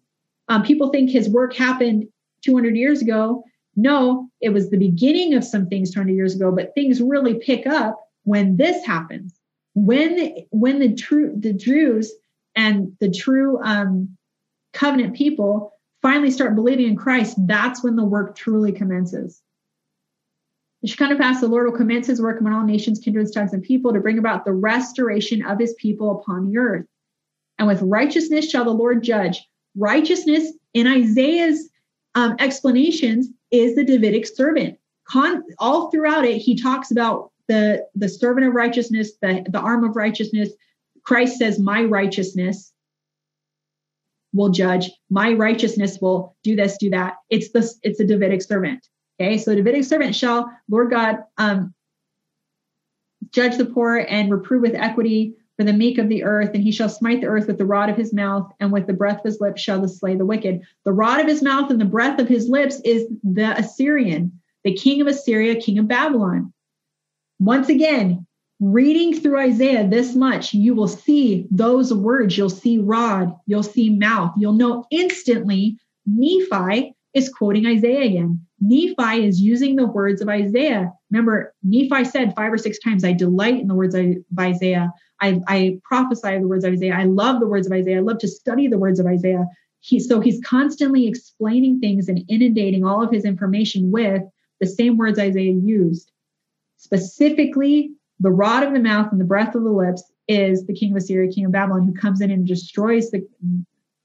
Um, 0.48 0.65
people 0.65 0.89
think 0.89 1.09
his 1.09 1.28
work 1.28 1.55
happened 1.55 2.09
200 2.44 2.77
years 2.77 3.01
ago. 3.01 3.44
No, 3.77 4.28
it 4.40 4.48
was 4.48 4.70
the 4.70 4.77
beginning 4.77 5.35
of 5.35 5.44
some 5.44 5.69
things 5.69 5.93
200 5.93 6.12
years 6.12 6.35
ago, 6.35 6.51
but 6.51 6.74
things 6.74 7.01
really 7.01 7.35
pick 7.35 7.69
up 7.69 8.01
when 8.31 8.57
this 8.57 8.86
happens. 8.86 9.35
When 9.74 10.36
when 10.51 10.78
the 10.78 10.94
true 10.94 11.35
the 11.36 11.52
Jews 11.52 12.12
and 12.55 12.97
the 13.01 13.11
true 13.11 13.59
um, 13.61 14.16
covenant 14.73 15.16
people 15.16 15.73
finally 16.01 16.31
start 16.31 16.55
believing 16.55 16.86
in 16.86 16.94
Christ, 16.94 17.36
that's 17.48 17.82
when 17.82 17.97
the 17.97 18.05
work 18.05 18.36
truly 18.36 18.70
commences. 18.70 19.43
It 20.82 20.89
should 20.89 20.98
come 20.98 21.11
to 21.11 21.16
pass 21.16 21.40
the 21.40 21.48
Lord 21.48 21.66
will 21.66 21.77
commence 21.77 22.07
his 22.07 22.23
work 22.23 22.40
among 22.40 22.52
all 22.52 22.65
nations, 22.65 23.01
kindreds, 23.01 23.32
tongues, 23.32 23.52
and 23.52 23.65
people 23.65 23.93
to 23.93 24.01
bring 24.01 24.19
about 24.19 24.44
the 24.44 24.52
restoration 24.52 25.44
of 25.44 25.59
his 25.59 25.74
people 25.74 26.20
upon 26.20 26.48
the 26.48 26.59
earth. 26.59 26.86
And 27.59 27.66
with 27.66 27.82
righteousness 27.82 28.48
shall 28.48 28.65
the 28.65 28.70
Lord 28.70 29.02
judge. 29.02 29.44
Righteousness 29.77 30.52
in 30.73 30.86
Isaiah's 30.86 31.69
um, 32.15 32.36
explanations 32.39 33.28
is 33.51 33.74
the 33.74 33.85
Davidic 33.85 34.27
servant. 34.27 34.78
Con- 35.09 35.43
all 35.59 35.90
throughout 35.90 36.24
it, 36.24 36.39
he 36.39 36.55
talks 36.55 36.93
about 36.93 37.32
the 37.51 37.85
the 37.97 38.09
servant 38.09 38.47
of 38.47 38.55
righteousness, 38.55 39.12
the 39.20 39.44
the 39.51 39.59
arm 39.59 39.82
of 39.82 39.97
righteousness, 39.97 40.51
Christ 41.02 41.39
says, 41.39 41.59
My 41.59 41.82
righteousness 41.82 42.72
will 44.32 44.51
judge. 44.51 44.89
My 45.10 45.32
righteousness 45.32 45.98
will 46.01 46.36
do 46.44 46.55
this, 46.55 46.77
do 46.78 46.90
that. 46.90 47.16
It's 47.28 47.51
the 47.51 47.68
it's 47.82 47.98
a 47.98 48.06
Davidic 48.06 48.43
servant. 48.43 48.86
Okay, 49.20 49.36
so 49.36 49.55
Davidic 49.55 49.85
servant 49.85 50.14
shall 50.14 50.48
Lord 50.68 50.90
God 50.90 51.24
um, 51.39 51.74
judge 53.32 53.56
the 53.56 53.66
poor 53.66 54.06
and 54.09 54.31
reprove 54.31 54.62
with 54.62 54.77
equity 54.77 55.35
for 55.59 55.64
the 55.64 55.72
meek 55.72 55.98
of 55.98 56.09
the 56.09 56.22
earth, 56.22 56.52
and 56.55 56.62
he 56.62 56.70
shall 56.70 56.89
smite 56.89 57.20
the 57.20 57.27
earth 57.27 57.48
with 57.48 57.59
the 57.59 57.66
rod 57.66 57.90
of 57.90 57.97
his 57.97 58.14
mouth, 58.14 58.51
and 58.60 58.70
with 58.70 58.86
the 58.86 58.93
breath 58.93 59.18
of 59.18 59.24
his 59.24 59.40
lips 59.40 59.60
shall 59.60 59.81
the 59.81 59.89
slay 59.89 60.14
the 60.14 60.24
wicked. 60.24 60.62
The 60.85 60.93
rod 60.93 61.20
of 61.20 61.27
his 61.27 61.43
mouth 61.43 61.68
and 61.70 61.81
the 61.81 61.85
breath 61.85 62.20
of 62.20 62.28
his 62.28 62.48
lips 62.48 62.81
is 62.85 63.09
the 63.24 63.59
Assyrian, 63.59 64.40
the 64.62 64.74
king 64.74 65.01
of 65.01 65.09
Assyria, 65.09 65.60
king 65.60 65.81
of 65.81 65.89
Babylon. 65.89 66.52
Once 67.41 67.71
again, 67.71 68.27
reading 68.61 69.19
through 69.19 69.39
Isaiah 69.39 69.89
this 69.89 70.15
much, 70.15 70.53
you 70.53 70.75
will 70.75 70.87
see 70.87 71.47
those 71.51 71.93
words. 71.93 72.37
You'll 72.37 72.51
see 72.51 72.79
rod, 72.79 73.35
you'll 73.47 73.62
see 73.62 73.89
mouth. 73.89 74.33
You'll 74.37 74.53
know 74.53 74.85
instantly 74.91 75.79
Nephi 76.05 76.95
is 77.15 77.31
quoting 77.31 77.67
Isaiah 77.67 78.03
again. 78.03 78.47
Nephi 78.61 79.27
is 79.27 79.41
using 79.41 79.75
the 79.75 79.87
words 79.87 80.21
of 80.21 80.29
Isaiah. 80.29 80.93
Remember, 81.11 81.55
Nephi 81.62 82.05
said 82.05 82.35
five 82.37 82.53
or 82.53 82.59
six 82.59 82.79
times, 82.79 83.05
I 83.05 83.12
delight 83.12 83.59
in 83.59 83.69
the 83.69 83.75
words 83.75 83.95
of 83.95 84.05
Isaiah. 84.39 84.93
I, 85.23 85.41
I 85.49 85.79
prophesy 85.83 86.39
the 86.39 86.47
words 86.47 86.65
of 86.65 86.75
Isaiah. 86.75 86.95
I 86.95 87.05
love 87.05 87.41
the 87.41 87.49
words 87.49 87.67
of 87.67 87.73
Isaiah. 87.73 87.99
I 87.99 88.03
love 88.03 88.19
to 88.19 88.29
study 88.29 88.69
the 88.69 88.79
words 88.79 89.01
of 89.01 89.07
Isaiah. 89.07 89.47
He, 89.81 89.99
so 89.99 90.21
he's 90.21 90.43
constantly 90.45 91.07
explaining 91.07 91.81
things 91.81 92.11
and 92.11 92.23
inundating 92.29 92.85
all 92.85 93.03
of 93.03 93.11
his 93.11 93.25
information 93.25 93.91
with 93.91 94.23
the 94.61 94.67
same 94.67 94.99
words 94.99 95.19
Isaiah 95.19 95.53
used. 95.53 96.12
Specifically, 96.81 97.93
the 98.20 98.31
rod 98.31 98.62
of 98.62 98.73
the 98.73 98.81
mouth 98.81 99.12
and 99.12 99.20
the 99.20 99.24
breath 99.27 99.55
of 99.55 99.65
the 99.65 99.70
lips 99.70 100.02
is 100.28 100.66
the 100.66 100.73
king 100.73 100.93
of 100.93 100.97
Assyria, 100.97 101.31
king 101.31 101.44
of 101.44 101.52
Babylon, 101.52 101.85
who 101.85 101.93
comes 101.93 102.23
in 102.23 102.31
and 102.31 102.47
destroys 102.47 103.11
the 103.11 103.27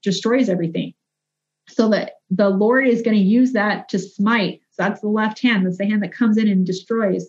destroys 0.02 0.50
everything. 0.50 0.92
So 1.68 1.88
that 1.88 2.12
the 2.30 2.50
Lord 2.50 2.86
is 2.86 3.00
going 3.00 3.16
to 3.16 3.22
use 3.22 3.52
that 3.54 3.88
to 3.88 3.98
smite. 3.98 4.60
So 4.72 4.82
that's 4.82 5.00
the 5.00 5.08
left 5.08 5.40
hand. 5.40 5.64
That's 5.64 5.78
the 5.78 5.86
hand 5.86 6.02
that 6.02 6.12
comes 6.12 6.36
in 6.36 6.48
and 6.48 6.66
destroys. 6.66 7.28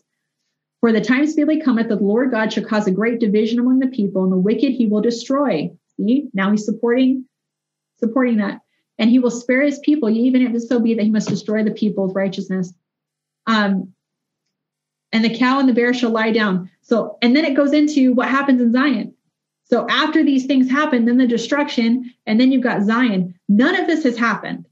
For 0.82 0.92
the 0.92 1.02
time 1.02 1.26
speedily 1.26 1.62
cometh 1.62 1.88
that 1.88 2.00
the 2.00 2.04
Lord 2.04 2.30
God 2.30 2.52
shall 2.52 2.66
cause 2.66 2.86
a 2.86 2.92
great 2.92 3.20
division 3.20 3.58
among 3.58 3.80
the 3.80 3.88
people, 3.88 4.24
and 4.24 4.32
the 4.32 4.38
wicked 4.38 4.74
he 4.74 4.86
will 4.86 5.02
destroy. 5.02 5.72
See, 5.96 6.28
now 6.34 6.52
he's 6.52 6.66
supporting 6.66 7.26
supporting 8.00 8.38
that. 8.38 8.60
And 9.00 9.10
he 9.10 9.20
will 9.20 9.32
spare 9.32 9.62
his 9.62 9.80
people, 9.80 10.10
even 10.10 10.42
if 10.42 10.54
it 10.54 10.68
so 10.68 10.80
be 10.80 10.94
that 10.94 11.04
he 11.04 11.10
must 11.10 11.30
destroy 11.30 11.64
the 11.64 11.72
people 11.72 12.06
of 12.06 12.16
righteousness. 12.16 12.74
Um, 13.46 13.94
and 15.12 15.24
the 15.24 15.36
cow 15.36 15.60
and 15.60 15.70
the 15.70 15.74
bear 15.74 15.94
shall 15.94 16.10
lie 16.10 16.32
down. 16.32 16.70
So, 16.82 17.18
and 17.22 17.36
then 17.36 17.46
it 17.46 17.56
goes 17.56 17.74
into 17.74 18.14
what 18.14 18.30
happens 18.30 18.62
in 18.62 18.72
Zion. 18.72 19.14
So 19.66 19.86
after 19.90 20.24
these 20.24 20.46
things 20.46 20.70
happen, 20.70 21.06
then 21.06 21.18
the 21.18 21.28
destruction, 21.28 22.14
and 22.26 22.40
then 22.40 22.52
you've 22.52 22.64
got 22.64 22.84
Zion. 22.84 23.36
None 23.50 23.76
of 23.76 23.88
this 23.88 24.04
has 24.04 24.18
happened. 24.18 24.66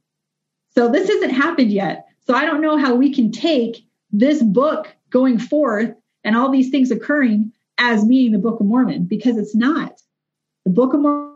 So 0.70 0.90
this 0.90 1.10
hasn't 1.10 1.34
happened 1.34 1.72
yet. 1.72 2.06
So 2.26 2.34
I 2.34 2.46
don't 2.46 2.62
know 2.62 2.78
how 2.78 2.96
we 2.96 3.14
can 3.14 3.32
take 3.32 3.86
this 4.12 4.42
book 4.42 4.96
going 5.10 5.38
forth 5.38 5.94
and 6.24 6.36
all 6.36 6.50
these 6.50 6.70
things 6.70 6.92
occurring 6.92 7.52
as 7.78 8.06
meaning 8.06 8.32
the 8.32 8.40
Book 8.40 8.60
of 8.60 8.66
Mormon 8.66 9.06
because 9.06 9.38
it's 9.38 9.56
not. 9.56 10.02
The 10.64 10.72
Book 10.72 10.94
of 10.94 11.02
Mormon 11.02 11.34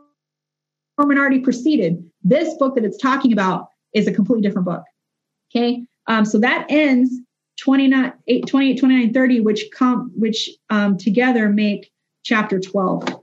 already 1.00 1.40
preceded. 1.40 2.04
This 2.24 2.56
book 2.56 2.76
that 2.76 2.86
it's 2.86 2.98
talking 2.98 3.34
about 3.34 3.70
is 3.94 4.08
a 4.08 4.12
completely 4.12 4.42
different 4.42 4.66
book. 4.66 4.84
Okay. 5.52 5.84
Um, 6.08 6.26
so 6.26 6.40
that 6.40 6.66
ends 6.70 7.14
29, 7.60 8.14
28, 8.48 8.80
29, 8.80 9.14
30, 9.14 9.40
which 9.42 9.66
come, 9.74 10.12
which 10.16 10.50
um, 10.70 10.98
together 10.98 11.50
make 11.50 11.92
chapter 12.24 12.60
12. 12.60 13.22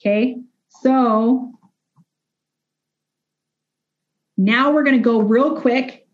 Okay. 0.00 0.36
So 0.82 1.52
now 4.36 4.72
we're 4.72 4.82
going 4.82 4.96
to 4.96 5.02
go 5.02 5.20
real 5.20 5.60
quick. 5.60 6.06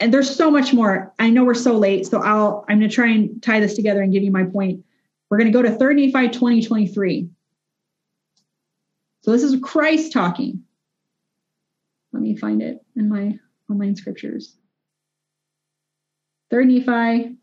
And 0.00 0.14
there's 0.14 0.34
so 0.34 0.50
much 0.50 0.72
more. 0.72 1.12
I 1.18 1.30
know 1.30 1.44
we're 1.44 1.54
so 1.54 1.76
late, 1.76 2.06
so 2.06 2.22
I'll 2.22 2.64
I'm 2.68 2.78
going 2.78 2.88
to 2.88 2.94
try 2.94 3.08
and 3.08 3.42
tie 3.42 3.58
this 3.58 3.74
together 3.74 4.00
and 4.00 4.12
give 4.12 4.22
you 4.22 4.30
my 4.30 4.44
point. 4.44 4.84
We're 5.28 5.38
going 5.38 5.50
to 5.50 5.56
go 5.56 5.62
to 5.62 5.76
3 5.76 6.06
Nephi 6.06 6.28
20, 6.28 6.62
23. 6.62 7.28
So 9.22 9.32
this 9.32 9.42
is 9.42 9.60
Christ 9.60 10.12
talking. 10.12 10.62
Let 12.12 12.22
me 12.22 12.36
find 12.36 12.62
it 12.62 12.80
in 12.96 13.08
my 13.08 13.38
online 13.68 13.96
scriptures. 13.96 14.57
3 16.50 16.64
Nephi 16.64 17.36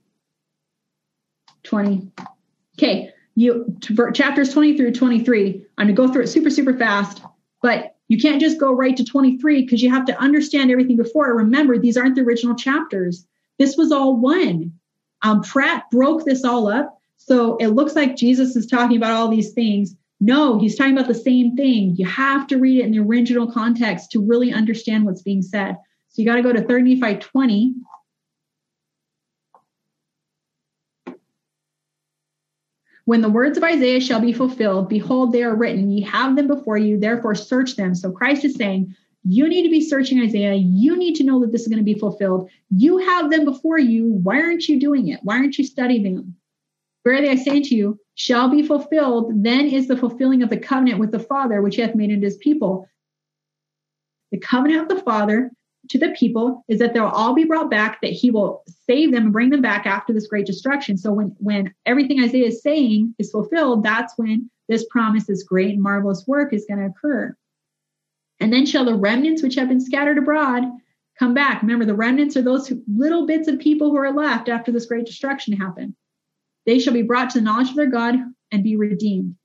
20. 1.64 2.12
Okay, 2.78 3.12
you 3.36 3.78
chapters 4.14 4.54
20 4.54 4.78
through 4.78 4.94
23. 4.94 5.66
I'm 5.78 5.88
going 5.88 5.96
to 5.96 6.02
go 6.02 6.12
through 6.12 6.24
it 6.24 6.28
super, 6.28 6.50
super 6.50 6.78
fast, 6.78 7.22
but 7.62 7.96
you 8.08 8.20
can't 8.20 8.42
just 8.42 8.60
go 8.60 8.72
right 8.72 8.96
to 8.96 9.04
23 9.04 9.64
because 9.64 9.82
you 9.82 9.90
have 9.90 10.06
to 10.06 10.20
understand 10.20 10.72
everything 10.72 10.98
before. 10.98 11.36
Remember, 11.36 11.78
these 11.78 11.98
aren't 11.98 12.16
the 12.16 12.22
original 12.22 12.56
chapters. 12.56 13.26
This 13.58 13.78
was 13.78 13.92
all 13.92 14.18
one. 14.18 14.74
Um, 15.22 15.42
Pratt 15.42 15.90
broke 15.92 16.26
this 16.26 16.44
all 16.44 16.68
up. 16.68 17.00
So 17.18 17.58
it 17.58 17.68
looks 17.70 17.96
like 17.96 18.16
Jesus 18.16 18.56
is 18.56 18.68
talking 18.68 18.98
about 18.98 19.14
all 19.14 19.28
these 19.28 19.54
things. 19.54 19.96
No, 20.20 20.60
he's 20.60 20.78
talking 20.78 20.94
about 20.94 21.08
the 21.08 21.16
same 21.16 21.56
thing. 21.56 21.96
You 21.96 22.06
have 22.06 22.48
to 22.48 22.58
read 22.58 22.80
it 22.80 22.86
in 22.86 22.92
the 22.92 23.00
original 23.00 23.52
context 23.52 24.12
to 24.12 24.22
really 24.22 24.54
understand 24.54 25.06
what's 25.06 25.24
being 25.24 25.42
said. 25.42 25.76
So 26.10 26.22
you 26.22 26.28
got 26.28 26.36
to 26.36 26.44
go 26.44 26.54
to 26.54 26.62
3 26.62 26.82
Nephi 26.84 27.16
20. 27.16 27.74
When 33.06 33.22
the 33.22 33.30
words 33.30 33.58
of 33.58 33.64
Isaiah 33.64 34.02
shall 34.02 34.20
be 34.20 34.34
fulfilled, 34.34 34.90
behold, 34.90 35.32
they 35.32 35.44
are 35.44 35.56
written, 35.56 35.92
ye 35.92 36.02
have 36.02 36.36
them 36.36 36.48
before 36.48 36.78
you, 36.78 37.00
therefore 37.00 37.36
search 37.36 37.76
them. 37.76 37.94
So 37.94 38.12
Christ 38.12 38.44
is 38.44 38.56
saying, 38.56 38.96
you 39.24 39.48
need 39.48 39.64
to 39.64 39.70
be 39.70 39.82
searching 39.82 40.22
Isaiah. 40.22 40.54
You 40.54 40.98
need 40.98 41.16
to 41.16 41.24
know 41.24 41.40
that 41.42 41.52
this 41.52 41.62
is 41.62 41.68
going 41.68 41.80
to 41.80 41.84
be 41.84 42.00
fulfilled. 42.00 42.50
You 42.70 42.98
have 42.98 43.32
them 43.32 43.46
before 43.46 43.80
you. 43.80 44.12
Why 44.24 44.42
aren't 44.42 44.68
you 44.68 44.80
doing 44.80 45.08
it? 45.08 45.20
Why 45.24 45.38
aren't 45.38 45.58
you 45.58 45.64
studying 45.64 46.04
them? 46.04 46.36
Verily 47.04 47.30
I 47.30 47.36
say 47.36 47.62
to 47.62 47.76
you, 47.76 48.00
shall 48.16 48.50
be 48.50 48.64
fulfilled, 48.64 49.44
then 49.44 49.68
is 49.68 49.88
the 49.88 49.98
fulfilling 49.98 50.42
of 50.42 50.50
the 50.50 50.58
covenant 50.58 51.00
with 51.00 51.12
the 51.12 51.20
Father, 51.20 51.62
which 51.62 51.76
he 51.76 51.82
hath 51.82 51.96
made 51.96 52.12
unto 52.12 52.26
his 52.26 52.38
people. 52.38 52.88
The 54.32 54.40
covenant 54.40 54.82
of 54.82 54.98
the 54.98 55.04
Father 55.04 55.52
to 55.90 55.98
the 55.98 56.12
people 56.12 56.64
is 56.68 56.80
that 56.80 56.94
they'll 56.94 57.06
all 57.06 57.34
be 57.34 57.44
brought 57.44 57.70
back, 57.70 58.00
that 58.02 58.12
he 58.12 58.32
will 58.32 58.64
save 58.88 59.12
them 59.12 59.24
and 59.24 59.34
bring 59.34 59.50
them 59.50 59.62
back 59.62 59.86
after 59.86 60.14
this 60.14 60.28
great 60.28 60.46
destruction. 60.46 60.98
So 60.98 61.12
when, 61.12 61.36
when 61.40 61.74
everything 61.86 62.24
Isaiah 62.24 62.48
is 62.48 62.62
saying 62.62 63.16
is 63.20 63.32
fulfilled, 63.32 63.84
that's 63.84 64.14
when 64.18 64.50
this 64.68 64.86
promise, 64.90 65.26
this 65.26 65.44
great 65.44 65.74
and 65.74 65.82
marvelous 65.82 66.26
work 66.28 66.54
is 66.54 66.66
going 66.68 66.80
to 66.80 66.88
occur. 66.88 67.36
And 68.40 68.52
then 68.52 68.66
shall 68.66 68.86
the 68.86 68.96
remnants 68.96 69.42
which 69.42 69.56
have 69.56 69.70
been 69.70 69.82
scattered 69.82 70.18
abroad 70.18 70.64
come 71.18 71.34
back. 71.34 71.62
Remember, 71.62 71.86
the 71.86 71.96
remnants 71.96 72.36
are 72.36 72.42
those 72.42 72.72
little 72.94 73.26
bits 73.26 73.48
of 73.48 73.60
people 73.60 73.90
who 73.90 73.98
are 73.98 74.12
left 74.12 74.50
after 74.50 74.72
this 74.72 74.86
great 74.86 75.06
destruction 75.06 75.54
happened. 75.54 75.96
They 76.66 76.80
shall 76.80 76.94
be 76.94 77.04
brought 77.04 77.30
to 77.32 77.40
the 77.40 77.46
knowledge 77.46 77.70
of 77.70 77.76
their 77.76 77.86
God 77.86 78.16
and 78.52 78.64
be 78.64 78.76
redeemed. 78.76 79.36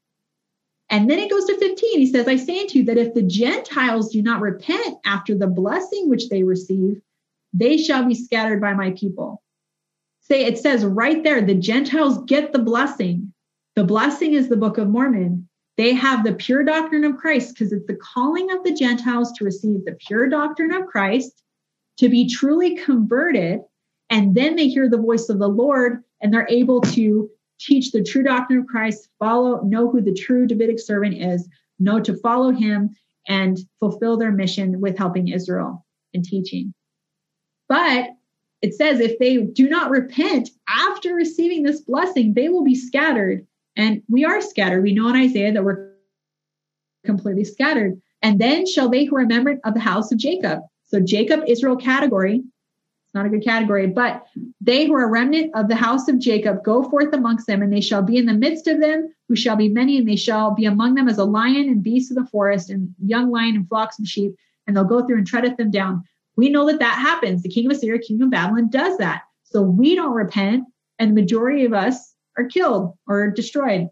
And 0.90 1.08
then 1.08 1.20
it 1.20 1.30
goes 1.30 1.44
to 1.44 1.56
15. 1.56 1.98
He 1.98 2.06
says, 2.06 2.26
I 2.26 2.36
say 2.36 2.60
unto 2.60 2.78
you 2.78 2.84
that 2.86 2.98
if 2.98 3.14
the 3.14 3.22
Gentiles 3.22 4.10
do 4.10 4.22
not 4.22 4.40
repent 4.40 4.98
after 5.04 5.36
the 5.36 5.46
blessing 5.46 6.08
which 6.08 6.28
they 6.28 6.42
receive, 6.42 7.00
they 7.52 7.78
shall 7.78 8.04
be 8.04 8.14
scattered 8.14 8.60
by 8.60 8.74
my 8.74 8.90
people. 8.90 9.42
Say 10.20 10.44
it 10.44 10.58
says 10.58 10.84
right 10.84 11.22
there, 11.22 11.42
the 11.42 11.54
Gentiles 11.54 12.24
get 12.26 12.52
the 12.52 12.58
blessing. 12.58 13.32
The 13.76 13.84
blessing 13.84 14.34
is 14.34 14.48
the 14.48 14.56
Book 14.56 14.78
of 14.78 14.88
Mormon. 14.88 15.48
They 15.76 15.94
have 15.94 16.24
the 16.24 16.34
pure 16.34 16.64
doctrine 16.64 17.04
of 17.04 17.16
Christ 17.16 17.54
because 17.54 17.72
it's 17.72 17.86
the 17.86 17.96
calling 17.96 18.50
of 18.50 18.64
the 18.64 18.74
Gentiles 18.74 19.32
to 19.32 19.44
receive 19.44 19.84
the 19.84 19.96
pure 20.06 20.28
doctrine 20.28 20.72
of 20.72 20.86
Christ, 20.86 21.42
to 21.98 22.08
be 22.08 22.28
truly 22.28 22.76
converted. 22.76 23.60
And 24.10 24.34
then 24.34 24.56
they 24.56 24.68
hear 24.68 24.88
the 24.88 24.98
voice 24.98 25.28
of 25.28 25.38
the 25.38 25.48
Lord 25.48 26.02
and 26.20 26.34
they're 26.34 26.48
able 26.50 26.80
to 26.82 27.30
teach 27.60 27.92
the 27.92 28.02
true 28.02 28.22
doctrine 28.22 28.60
of 28.60 28.66
Christ, 28.66 29.08
follow, 29.18 29.62
know 29.62 29.90
who 29.90 30.00
the 30.00 30.14
true 30.14 30.46
Davidic 30.46 30.80
servant 30.80 31.14
is, 31.14 31.48
know 31.78 32.00
to 32.00 32.16
follow 32.16 32.50
him, 32.50 32.90
and 33.28 33.58
fulfill 33.78 34.16
their 34.16 34.32
mission 34.32 34.80
with 34.80 34.98
helping 34.98 35.28
Israel 35.28 35.86
and 36.14 36.24
teaching. 36.24 36.72
But 37.68 38.10
it 38.62 38.74
says 38.74 39.00
if 39.00 39.18
they 39.18 39.38
do 39.38 39.68
not 39.68 39.90
repent 39.90 40.50
after 40.68 41.14
receiving 41.14 41.62
this 41.62 41.80
blessing, 41.80 42.34
they 42.34 42.48
will 42.48 42.64
be 42.64 42.74
scattered. 42.74 43.46
And 43.76 44.02
we 44.08 44.24
are 44.24 44.40
scattered. 44.40 44.82
We 44.82 44.92
know 44.92 45.08
in 45.08 45.16
Isaiah 45.16 45.52
that 45.52 45.64
we're 45.64 45.92
completely 47.04 47.44
scattered. 47.44 48.00
And 48.22 48.38
then 48.38 48.66
shall 48.66 48.88
they 48.88 49.04
who 49.04 49.16
are 49.16 49.20
remember 49.20 49.58
of 49.64 49.74
the 49.74 49.80
house 49.80 50.12
of 50.12 50.18
Jacob. 50.18 50.60
So 50.86 51.00
Jacob, 51.00 51.44
Israel 51.46 51.76
category, 51.76 52.42
it's 53.10 53.14
not 53.16 53.26
a 53.26 53.28
good 53.28 53.42
category, 53.42 53.88
but 53.88 54.24
they 54.60 54.86
who 54.86 54.94
are 54.94 55.10
remnant 55.10 55.50
of 55.56 55.66
the 55.66 55.74
house 55.74 56.06
of 56.06 56.20
Jacob 56.20 56.62
go 56.62 56.88
forth 56.88 57.12
amongst 57.12 57.48
them, 57.48 57.60
and 57.60 57.72
they 57.72 57.80
shall 57.80 58.02
be 58.02 58.16
in 58.16 58.26
the 58.26 58.32
midst 58.32 58.68
of 58.68 58.80
them, 58.80 59.12
who 59.28 59.34
shall 59.34 59.56
be 59.56 59.68
many, 59.68 59.98
and 59.98 60.08
they 60.08 60.14
shall 60.14 60.54
be 60.54 60.64
among 60.64 60.94
them 60.94 61.08
as 61.08 61.18
a 61.18 61.24
lion 61.24 61.68
and 61.68 61.82
beast 61.82 62.12
of 62.12 62.16
the 62.16 62.30
forest, 62.30 62.70
and 62.70 62.94
young 63.04 63.32
lion 63.32 63.56
and 63.56 63.68
flocks 63.68 63.98
and 63.98 64.06
sheep, 64.06 64.36
and 64.64 64.76
they'll 64.76 64.84
go 64.84 65.04
through 65.04 65.18
and 65.18 65.26
treadeth 65.26 65.56
them 65.56 65.72
down. 65.72 66.04
We 66.36 66.50
know 66.50 66.64
that 66.66 66.78
that 66.78 67.00
happens. 67.00 67.42
The 67.42 67.48
king 67.48 67.66
of 67.66 67.72
Assyria, 67.72 67.98
king 67.98 68.22
of 68.22 68.30
Babylon 68.30 68.70
does 68.70 68.96
that. 68.98 69.22
So 69.42 69.60
we 69.60 69.96
don't 69.96 70.14
repent, 70.14 70.66
and 71.00 71.10
the 71.10 71.20
majority 71.20 71.64
of 71.64 71.72
us 71.72 72.14
are 72.38 72.44
killed 72.44 72.96
or 73.08 73.28
destroyed. 73.28 73.88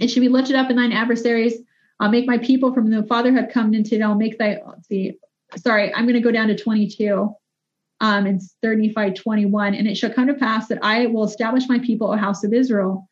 It 0.00 0.08
should 0.08 0.22
be 0.22 0.28
lifted 0.28 0.56
up 0.56 0.70
in 0.70 0.76
thine 0.76 0.90
adversaries. 0.90 1.54
I'll 2.00 2.10
make 2.10 2.26
my 2.26 2.38
people 2.38 2.74
from 2.74 2.90
the 2.90 3.04
fatherhood 3.04 3.50
come 3.52 3.74
into, 3.74 3.94
it. 3.94 4.02
I'll 4.02 4.16
make 4.16 4.38
thy, 4.38 4.58
see, 4.82 5.18
sorry, 5.54 5.94
I'm 5.94 6.04
going 6.04 6.14
to 6.14 6.20
go 6.20 6.32
down 6.32 6.48
to 6.48 6.58
22. 6.58 7.32
Um, 8.00 8.26
it's 8.26 8.56
35, 8.62 9.14
21. 9.14 9.74
And 9.74 9.86
it 9.86 9.96
shall 9.96 10.12
come 10.12 10.26
to 10.26 10.34
pass 10.34 10.68
that 10.68 10.82
I 10.82 11.06
will 11.06 11.24
establish 11.24 11.68
my 11.68 11.78
people, 11.78 12.12
a 12.12 12.18
house 12.18 12.44
of 12.44 12.52
Israel. 12.52 13.08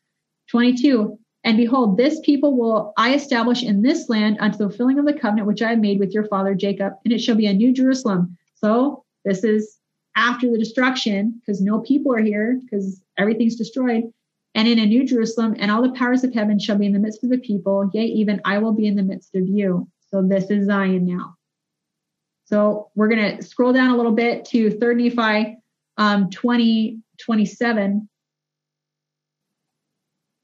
22. 0.49 1.17
And 1.43 1.57
behold, 1.57 1.97
this 1.97 2.19
people 2.21 2.57
will 2.57 2.93
I 2.97 3.13
establish 3.13 3.63
in 3.63 3.81
this 3.81 4.07
land 4.07 4.37
unto 4.39 4.57
the 4.57 4.69
fulfilling 4.69 4.99
of 4.99 5.05
the 5.05 5.13
covenant 5.13 5.47
which 5.47 5.61
I 5.61 5.71
have 5.71 5.79
made 5.79 5.99
with 5.99 6.13
your 6.13 6.25
father 6.27 6.55
Jacob, 6.55 6.93
and 7.03 7.13
it 7.13 7.19
shall 7.19 7.35
be 7.35 7.47
a 7.47 7.53
new 7.53 7.73
Jerusalem. 7.73 8.37
So 8.55 9.03
this 9.25 9.43
is 9.43 9.77
after 10.15 10.49
the 10.49 10.57
destruction, 10.57 11.39
because 11.39 11.59
no 11.59 11.81
people 11.81 12.13
are 12.13 12.21
here, 12.21 12.59
because 12.61 13.01
everything's 13.17 13.55
destroyed. 13.55 14.03
And 14.55 14.67
in 14.67 14.79
a 14.79 14.85
new 14.85 15.05
Jerusalem, 15.05 15.55
and 15.57 15.71
all 15.71 15.81
the 15.81 15.97
powers 15.97 16.23
of 16.23 16.33
heaven 16.33 16.59
shall 16.59 16.77
be 16.77 16.85
in 16.85 16.93
the 16.93 16.99
midst 16.99 17.23
of 17.23 17.29
the 17.29 17.39
people, 17.39 17.89
yea, 17.93 18.05
even 18.05 18.39
I 18.45 18.59
will 18.59 18.73
be 18.73 18.87
in 18.87 18.95
the 18.95 19.03
midst 19.03 19.35
of 19.35 19.47
you. 19.47 19.87
So 20.11 20.21
this 20.21 20.49
is 20.51 20.67
Zion 20.67 21.05
now. 21.05 21.35
So 22.53 22.91
we're 22.93 23.07
going 23.07 23.37
to 23.37 23.41
scroll 23.41 23.73
down 23.73 23.89
a 23.89 23.97
little 23.97 24.11
bit 24.11 24.45
to 24.49 24.69
3rd 24.69 25.15
Nephi 25.15 25.57
um, 25.97 26.29
20, 26.29 26.99
27. 27.19 28.07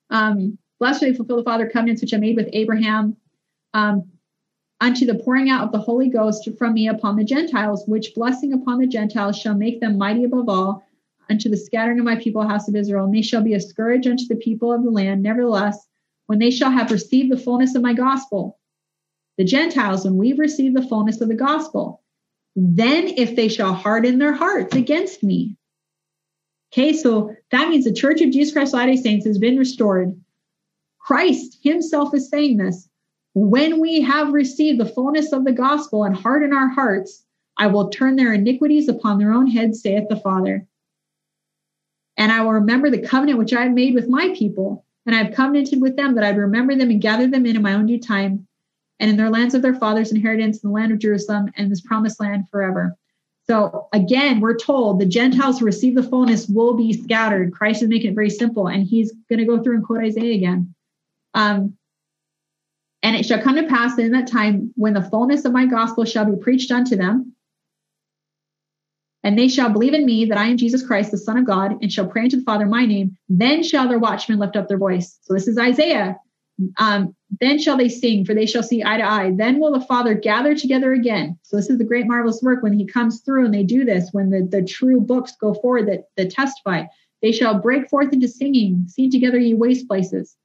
Um, 0.09 0.57
Blessed 0.79 1.01
shall 1.01 1.13
fulfill 1.13 1.37
the 1.37 1.43
Father 1.43 1.69
covenants 1.69 2.01
which 2.01 2.15
I 2.15 2.17
made 2.17 2.35
with 2.35 2.49
Abraham 2.51 3.15
um, 3.75 4.09
unto 4.81 5.05
the 5.05 5.19
pouring 5.23 5.51
out 5.51 5.63
of 5.63 5.71
the 5.71 5.77
Holy 5.77 6.09
Ghost 6.09 6.49
from 6.57 6.73
me 6.73 6.87
upon 6.87 7.15
the 7.15 7.23
Gentiles, 7.23 7.83
which 7.85 8.15
blessing 8.15 8.53
upon 8.53 8.79
the 8.79 8.87
Gentiles 8.87 9.37
shall 9.37 9.53
make 9.53 9.79
them 9.79 9.95
mighty 9.95 10.23
above 10.23 10.49
all, 10.49 10.83
unto 11.29 11.47
the 11.47 11.57
scattering 11.57 11.99
of 11.99 12.05
my 12.05 12.15
people, 12.15 12.41
house 12.41 12.67
of 12.67 12.75
Israel. 12.75 13.05
And 13.05 13.13
they 13.13 13.21
shall 13.21 13.43
be 13.43 13.53
a 13.53 13.59
scourge 13.59 14.07
unto 14.07 14.25
the 14.25 14.35
people 14.37 14.73
of 14.73 14.83
the 14.83 14.89
land. 14.89 15.21
Nevertheless, 15.21 15.85
when 16.25 16.39
they 16.39 16.49
shall 16.49 16.71
have 16.71 16.89
received 16.89 17.31
the 17.31 17.37
fullness 17.37 17.75
of 17.75 17.83
my 17.83 17.93
gospel, 17.93 18.58
the 19.39 19.45
Gentiles, 19.45 20.03
when 20.03 20.17
we've 20.17 20.37
received 20.37 20.75
the 20.75 20.85
fullness 20.85 21.21
of 21.21 21.29
the 21.29 21.33
gospel, 21.33 22.03
then 22.57 23.07
if 23.07 23.37
they 23.37 23.47
shall 23.47 23.73
harden 23.73 24.19
their 24.19 24.33
hearts 24.33 24.75
against 24.75 25.23
me. 25.23 25.55
Okay, 26.73 26.91
so 26.91 27.33
that 27.49 27.69
means 27.69 27.85
the 27.85 27.93
Church 27.93 28.19
of 28.19 28.31
Jesus 28.31 28.53
Christ 28.53 28.73
Latter-day 28.73 28.97
Saints 28.97 29.25
has 29.25 29.39
been 29.39 29.57
restored 29.57 30.19
Christ 30.99 31.57
himself 31.63 32.13
is 32.13 32.29
saying 32.29 32.57
this. 32.57 32.89
When 33.33 33.79
we 33.79 34.01
have 34.01 34.33
received 34.33 34.77
the 34.79 34.85
fullness 34.85 35.31
of 35.31 35.45
the 35.45 35.53
gospel 35.53 36.03
and 36.03 36.13
harden 36.15 36.51
our 36.51 36.67
hearts, 36.67 37.25
I 37.57 37.67
will 37.67 37.89
turn 37.89 38.17
their 38.17 38.33
iniquities 38.33 38.89
upon 38.89 39.19
their 39.19 39.31
own 39.31 39.47
heads, 39.47 39.81
saith 39.81 40.09
the 40.09 40.17
Father. 40.17 40.67
And 42.17 42.29
I 42.29 42.41
will 42.41 42.51
remember 42.51 42.89
the 42.89 43.01
covenant 43.01 43.39
which 43.39 43.53
I 43.53 43.63
have 43.63 43.71
made 43.71 43.95
with 43.95 44.09
my 44.09 44.33
people, 44.35 44.85
and 45.05 45.15
I 45.15 45.23
have 45.23 45.33
covenanted 45.33 45.79
with 45.79 45.95
them 45.95 46.15
that 46.15 46.25
I'd 46.25 46.37
remember 46.37 46.75
them 46.75 46.89
and 46.89 47.01
gather 47.01 47.25
them 47.25 47.45
in 47.45 47.55
in 47.55 47.61
my 47.61 47.73
own 47.73 47.85
due 47.85 47.99
time, 47.99 48.45
and 48.99 49.09
in 49.09 49.17
their 49.17 49.29
lands 49.29 49.53
of 49.53 49.61
their 49.61 49.75
fathers' 49.75 50.11
inheritance, 50.11 50.63
in 50.63 50.69
the 50.69 50.73
land 50.73 50.91
of 50.91 50.99
Jerusalem, 50.99 51.51
and 51.55 51.71
this 51.71 51.81
promised 51.81 52.19
land 52.19 52.49
forever. 52.49 52.95
So 53.47 53.87
again, 53.93 54.41
we're 54.41 54.57
told 54.57 54.99
the 54.99 55.05
Gentiles 55.05 55.59
who 55.59 55.65
receive 55.65 55.95
the 55.95 56.03
fullness 56.03 56.47
will 56.47 56.75
be 56.75 56.93
scattered. 56.93 57.51
Christ 57.51 57.81
is 57.81 57.89
making 57.89 58.11
it 58.11 58.15
very 58.15 58.29
simple, 58.29 58.67
and 58.67 58.83
he's 58.83 59.11
going 59.27 59.39
to 59.39 59.45
go 59.45 59.63
through 59.63 59.75
and 59.75 59.83
quote 59.83 60.03
Isaiah 60.03 60.35
again. 60.35 60.75
Um, 61.33 61.75
and 63.01 63.15
it 63.15 63.25
shall 63.25 63.41
come 63.41 63.55
to 63.55 63.63
pass 63.63 63.97
in 63.97 64.11
that 64.11 64.27
time 64.27 64.73
when 64.75 64.93
the 64.93 65.01
fullness 65.01 65.45
of 65.45 65.53
my 65.53 65.65
gospel 65.65 66.05
shall 66.05 66.25
be 66.25 66.41
preached 66.41 66.71
unto 66.71 66.95
them, 66.95 67.33
and 69.23 69.37
they 69.37 69.47
shall 69.47 69.69
believe 69.69 69.93
in 69.93 70.05
me 70.05 70.25
that 70.25 70.37
I 70.37 70.45
am 70.45 70.57
Jesus 70.57 70.85
Christ, 70.85 71.11
the 71.11 71.17
Son 71.17 71.37
of 71.37 71.45
God, 71.45 71.81
and 71.81 71.91
shall 71.91 72.07
pray 72.07 72.23
unto 72.23 72.37
the 72.37 72.43
Father 72.43 72.65
my 72.65 72.85
name, 72.85 73.17
then 73.27 73.63
shall 73.63 73.87
their 73.87 73.99
watchmen 73.99 74.39
lift 74.39 74.55
up 74.55 74.67
their 74.67 74.77
voice. 74.77 75.17
So 75.23 75.33
this 75.33 75.47
is 75.47 75.57
Isaiah. 75.57 76.17
Um, 76.77 77.15
then 77.39 77.59
shall 77.59 77.77
they 77.77 77.89
sing, 77.89 78.25
for 78.25 78.33
they 78.33 78.45
shall 78.45 78.63
see 78.63 78.83
eye 78.83 78.97
to 78.97 79.03
eye. 79.03 79.31
Then 79.35 79.59
will 79.59 79.71
the 79.71 79.85
Father 79.85 80.13
gather 80.13 80.55
together 80.55 80.93
again. 80.93 81.37
So 81.43 81.55
this 81.55 81.69
is 81.69 81.77
the 81.77 81.83
great 81.83 82.07
marvelous 82.07 82.41
work 82.41 82.63
when 82.63 82.73
he 82.73 82.85
comes 82.85 83.21
through 83.21 83.45
and 83.45 83.53
they 83.53 83.63
do 83.63 83.85
this, 83.85 84.09
when 84.11 84.29
the, 84.29 84.41
the 84.41 84.63
true 84.63 84.99
books 84.99 85.33
go 85.39 85.53
forward 85.53 85.87
that, 85.87 86.05
that 86.17 86.31
testify. 86.31 86.85
They 87.21 87.31
shall 87.31 87.59
break 87.59 87.89
forth 87.89 88.13
into 88.13 88.27
singing, 88.27 88.85
sing 88.87 89.11
together 89.11 89.37
ye 89.37 89.53
waste 89.53 89.87
places. 89.87 90.35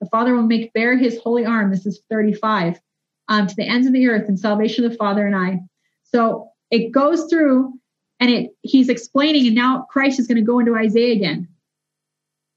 The 0.00 0.08
Father 0.10 0.34
will 0.34 0.42
make 0.42 0.72
bare 0.72 0.96
his 0.96 1.18
holy 1.18 1.46
arm. 1.46 1.70
This 1.70 1.86
is 1.86 2.02
35 2.10 2.80
um, 3.28 3.46
to 3.46 3.54
the 3.54 3.66
ends 3.66 3.86
of 3.86 3.92
the 3.92 4.08
earth 4.08 4.28
in 4.28 4.36
salvation 4.36 4.84
of 4.84 4.92
the 4.92 4.96
Father 4.96 5.26
and 5.26 5.36
I. 5.36 5.60
So 6.02 6.50
it 6.70 6.90
goes 6.90 7.26
through 7.30 7.74
and 8.20 8.30
it 8.30 8.50
he's 8.62 8.88
explaining, 8.88 9.46
and 9.46 9.56
now 9.56 9.86
Christ 9.90 10.18
is 10.20 10.26
going 10.26 10.36
to 10.36 10.42
go 10.42 10.58
into 10.58 10.76
Isaiah 10.76 11.14
again 11.14 11.48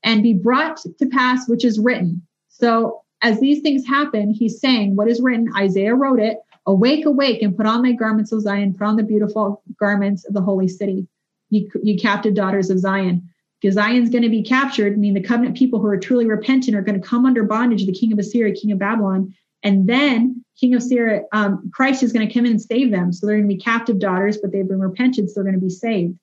and 0.03 0.23
be 0.23 0.34
brought 0.34 0.77
to 0.77 1.06
pass, 1.07 1.48
which 1.48 1.65
is 1.65 1.80
written. 1.80 2.26
So 2.49 3.03
as 3.22 3.39
these 3.39 3.61
things 3.61 3.85
happen, 3.85 4.31
he's 4.31 4.60
saying 4.60 4.95
what 4.95 5.07
is 5.07 5.22
written. 5.22 5.52
Isaiah 5.57 5.95
wrote 5.95 6.19
it. 6.19 6.38
Awake, 6.65 7.06
awake, 7.06 7.41
and 7.41 7.56
put 7.56 7.65
on 7.65 7.81
thy 7.81 7.94
garments 7.94 8.34
of 8.34 8.41
Zion, 8.41 8.73
put 8.73 8.85
on 8.85 8.98
the 8.98 9.03
beautiful 9.03 9.64
garments 9.80 10.26
of 10.26 10.34
the 10.34 10.41
holy 10.41 10.68
city, 10.68 11.07
ye 11.49 11.98
captive 11.98 12.34
daughters 12.34 12.69
of 12.69 12.77
Zion 12.77 13.30
because 13.61 13.76
Zion's 13.76 14.10
going 14.10 14.23
to 14.23 14.30
be 14.30 14.44
captured. 14.44 14.94
I 14.94 14.95
mean, 14.98 15.14
the 15.14 15.22
covenant 15.22 15.57
people 15.57 15.80
who 15.80 15.88
are 15.88 15.98
truly 15.98 16.26
repentant 16.26 16.76
are 16.76 16.81
going 16.81 16.99
to 16.99 17.07
come 17.07 17.26
under 17.26 17.44
bondage 17.44 17.81
of 17.81 17.88
the 17.88 17.94
king 17.94 18.14
of 18.14 18.19
Assyria, 18.19 18.53
king 18.53 18.72
of 18.72 18.80
Babylon. 18.80 19.34
And 19.64 19.88
then 19.88 20.44
king 20.60 20.76
of 20.76 20.81
Assyria, 20.81 21.23
um, 21.31 21.69
Christ 21.73 22.03
is 22.03 22.14
going 22.14 22.27
to 22.27 22.34
come 22.34 22.45
in 22.45 22.52
and 22.52 22.61
save 22.61 22.91
them. 22.91 23.11
So 23.11 23.26
they're 23.26 23.38
going 23.38 23.49
to 23.49 23.56
be 23.56 23.60
captive 23.60 23.99
daughters, 23.99 24.38
but 24.38 24.52
they've 24.52 24.68
been 24.68 24.80
repented, 24.80 25.30
so 25.30 25.35
they're 25.35 25.52
going 25.52 25.60
to 25.60 25.65
be 25.65 25.72
saved. 25.72 26.15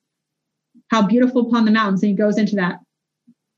How 0.91 1.07
beautiful 1.07 1.49
upon 1.49 1.65
the 1.65 1.73
mountains. 1.73 2.03
And 2.03 2.11
he 2.11 2.17
goes 2.17 2.39
into 2.39 2.57
that. 2.57 2.79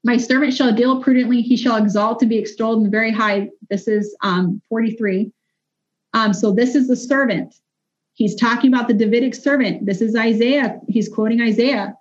My 0.07 0.19
servant 0.19 0.55
shall 0.55 0.73
deal 0.73 1.03
prudently. 1.03 1.43
He 1.43 1.57
shall 1.57 1.74
exalt 1.74 2.23
and 2.23 2.28
be 2.28 2.39
extolled 2.39 2.81
and 2.81 2.93
very 2.93 3.11
high. 3.11 3.51
This 3.70 3.89
is 3.89 4.16
um, 4.23 4.62
43. 4.69 5.33
Um, 6.15 6.33
so 6.33 6.53
this 6.53 6.77
is 6.77 6.87
the 6.87 6.95
servant. 6.95 7.57
He's 8.15 8.37
talking 8.37 8.73
about 8.73 8.87
the 8.87 8.95
Davidic 8.95 9.35
servant. 9.35 9.85
This 9.85 10.01
is 10.01 10.15
Isaiah. 10.15 10.81
He's 10.87 11.09
quoting 11.09 11.41
Isaiah. 11.41 11.97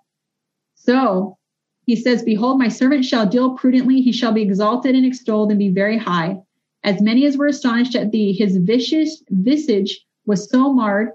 So 0.76 1.40
he 1.88 1.96
says, 1.96 2.22
Behold, 2.22 2.60
my 2.60 2.68
servant 2.68 3.06
shall 3.06 3.26
deal 3.26 3.58
prudently, 3.58 4.02
he 4.02 4.12
shall 4.12 4.34
be 4.34 4.44
exalted 4.44 4.94
and 4.94 5.04
extolled 5.04 5.50
and 5.50 5.58
be 5.58 5.70
very 5.70 5.98
high. 5.98 6.38
As 6.84 7.02
many 7.02 7.26
as 7.26 7.38
were 7.38 7.48
astonished 7.48 7.96
at 7.96 8.12
thee, 8.12 8.34
his 8.34 8.58
vicious 8.58 9.24
visage 9.32 10.06
was 10.28 10.48
so 10.48 10.72
marred, 10.72 11.10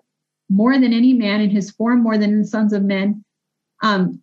more 0.48 0.76
than 0.76 0.92
any 0.92 1.12
man, 1.12 1.40
and 1.40 1.52
his 1.52 1.70
form 1.70 2.02
more 2.02 2.18
than 2.18 2.40
the 2.40 2.48
sons 2.48 2.72
of 2.72 2.82
men. 2.82 3.24
Um, 3.80 4.20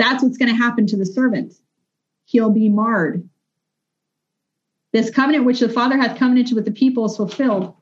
that's 0.00 0.22
what's 0.22 0.38
going 0.38 0.48
to 0.48 0.54
happen 0.54 0.86
to 0.86 0.96
the 0.96 1.06
servant. 1.06 1.54
He'll 2.24 2.50
be 2.50 2.68
marred. 2.68 3.28
This 4.92 5.10
covenant 5.10 5.44
which 5.44 5.60
the 5.60 5.68
Father 5.68 5.96
hath 5.96 6.18
covenanted 6.18 6.54
with 6.54 6.64
the 6.64 6.72
people 6.72 7.04
is 7.04 7.16
fulfilled. 7.16 7.74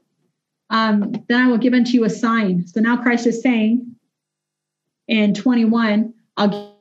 Um, 0.70 1.12
then 1.28 1.42
I 1.42 1.48
will 1.48 1.58
give 1.58 1.72
unto 1.72 1.92
you 1.92 2.04
a 2.04 2.10
sign. 2.10 2.66
So 2.66 2.80
now 2.80 2.96
Christ 2.96 3.26
is 3.26 3.40
saying 3.40 3.94
in 5.06 5.32
21, 5.32 6.12
I'll 6.36 6.76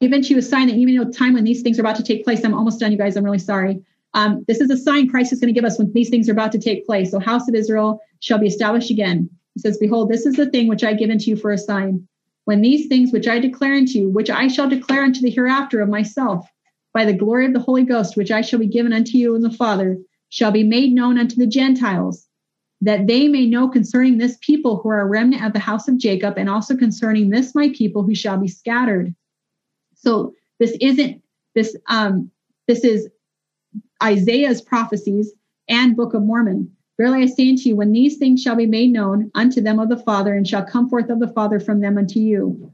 give 0.00 0.12
unto 0.12 0.32
you 0.32 0.38
a 0.38 0.42
sign 0.42 0.68
that 0.68 0.76
you 0.76 0.86
may 0.86 0.94
know 0.94 1.10
time 1.10 1.34
when 1.34 1.44
these 1.44 1.62
things 1.62 1.78
are 1.78 1.82
about 1.82 1.96
to 1.96 2.02
take 2.02 2.24
place. 2.24 2.42
I'm 2.44 2.54
almost 2.54 2.80
done, 2.80 2.92
you 2.92 2.98
guys. 2.98 3.16
I'm 3.16 3.24
really 3.24 3.38
sorry. 3.38 3.82
Um, 4.14 4.44
this 4.48 4.60
is 4.60 4.70
a 4.70 4.76
sign 4.76 5.08
Christ 5.08 5.32
is 5.32 5.40
going 5.40 5.52
to 5.52 5.58
give 5.60 5.66
us 5.66 5.78
when 5.78 5.92
these 5.92 6.08
things 6.08 6.28
are 6.28 6.32
about 6.32 6.52
to 6.52 6.58
take 6.58 6.86
place. 6.86 7.10
So, 7.10 7.20
house 7.20 7.46
of 7.48 7.54
Israel 7.54 8.00
shall 8.20 8.38
be 8.38 8.46
established 8.46 8.90
again. 8.90 9.28
He 9.54 9.60
says, 9.60 9.76
Behold, 9.76 10.08
this 10.08 10.24
is 10.24 10.36
the 10.36 10.48
thing 10.48 10.68
which 10.68 10.82
I 10.82 10.94
give 10.94 11.10
unto 11.10 11.30
you 11.30 11.36
for 11.36 11.50
a 11.50 11.58
sign. 11.58 12.08
When 12.48 12.62
these 12.62 12.86
things 12.86 13.12
which 13.12 13.28
I 13.28 13.40
declare 13.40 13.74
unto 13.74 13.98
you, 13.98 14.08
which 14.08 14.30
I 14.30 14.48
shall 14.48 14.70
declare 14.70 15.02
unto 15.02 15.20
the 15.20 15.28
hereafter 15.28 15.82
of 15.82 15.90
myself, 15.90 16.48
by 16.94 17.04
the 17.04 17.12
glory 17.12 17.44
of 17.44 17.52
the 17.52 17.60
Holy 17.60 17.82
Ghost, 17.82 18.16
which 18.16 18.30
I 18.30 18.40
shall 18.40 18.58
be 18.58 18.66
given 18.66 18.94
unto 18.94 19.18
you 19.18 19.34
and 19.34 19.44
the 19.44 19.50
Father, 19.50 19.98
shall 20.30 20.50
be 20.50 20.64
made 20.64 20.94
known 20.94 21.18
unto 21.18 21.36
the 21.36 21.46
Gentiles, 21.46 22.26
that 22.80 23.06
they 23.06 23.28
may 23.28 23.44
know 23.44 23.68
concerning 23.68 24.16
this 24.16 24.38
people 24.40 24.78
who 24.78 24.88
are 24.88 25.02
a 25.02 25.06
remnant 25.06 25.44
of 25.44 25.52
the 25.52 25.58
house 25.58 25.88
of 25.88 25.98
Jacob, 25.98 26.38
and 26.38 26.48
also 26.48 26.74
concerning 26.74 27.28
this 27.28 27.54
my 27.54 27.68
people 27.74 28.02
who 28.02 28.14
shall 28.14 28.38
be 28.38 28.48
scattered. 28.48 29.14
So 29.94 30.32
this 30.58 30.74
isn't 30.80 31.22
this 31.54 31.76
um 31.90 32.30
this 32.66 32.82
is 32.82 33.10
Isaiah's 34.02 34.62
prophecies 34.62 35.34
and 35.68 35.94
Book 35.94 36.14
of 36.14 36.22
Mormon. 36.22 36.74
Verily 36.98 37.22
I 37.22 37.26
say 37.26 37.48
unto 37.48 37.68
you, 37.68 37.76
when 37.76 37.92
these 37.92 38.16
things 38.16 38.42
shall 38.42 38.56
be 38.56 38.66
made 38.66 38.92
known 38.92 39.30
unto 39.34 39.60
them 39.60 39.78
of 39.78 39.88
the 39.88 39.96
Father, 39.96 40.34
and 40.34 40.46
shall 40.46 40.64
come 40.64 40.88
forth 40.88 41.08
of 41.10 41.20
the 41.20 41.28
Father 41.28 41.60
from 41.60 41.80
them 41.80 41.96
unto 41.96 42.18
you, 42.18 42.72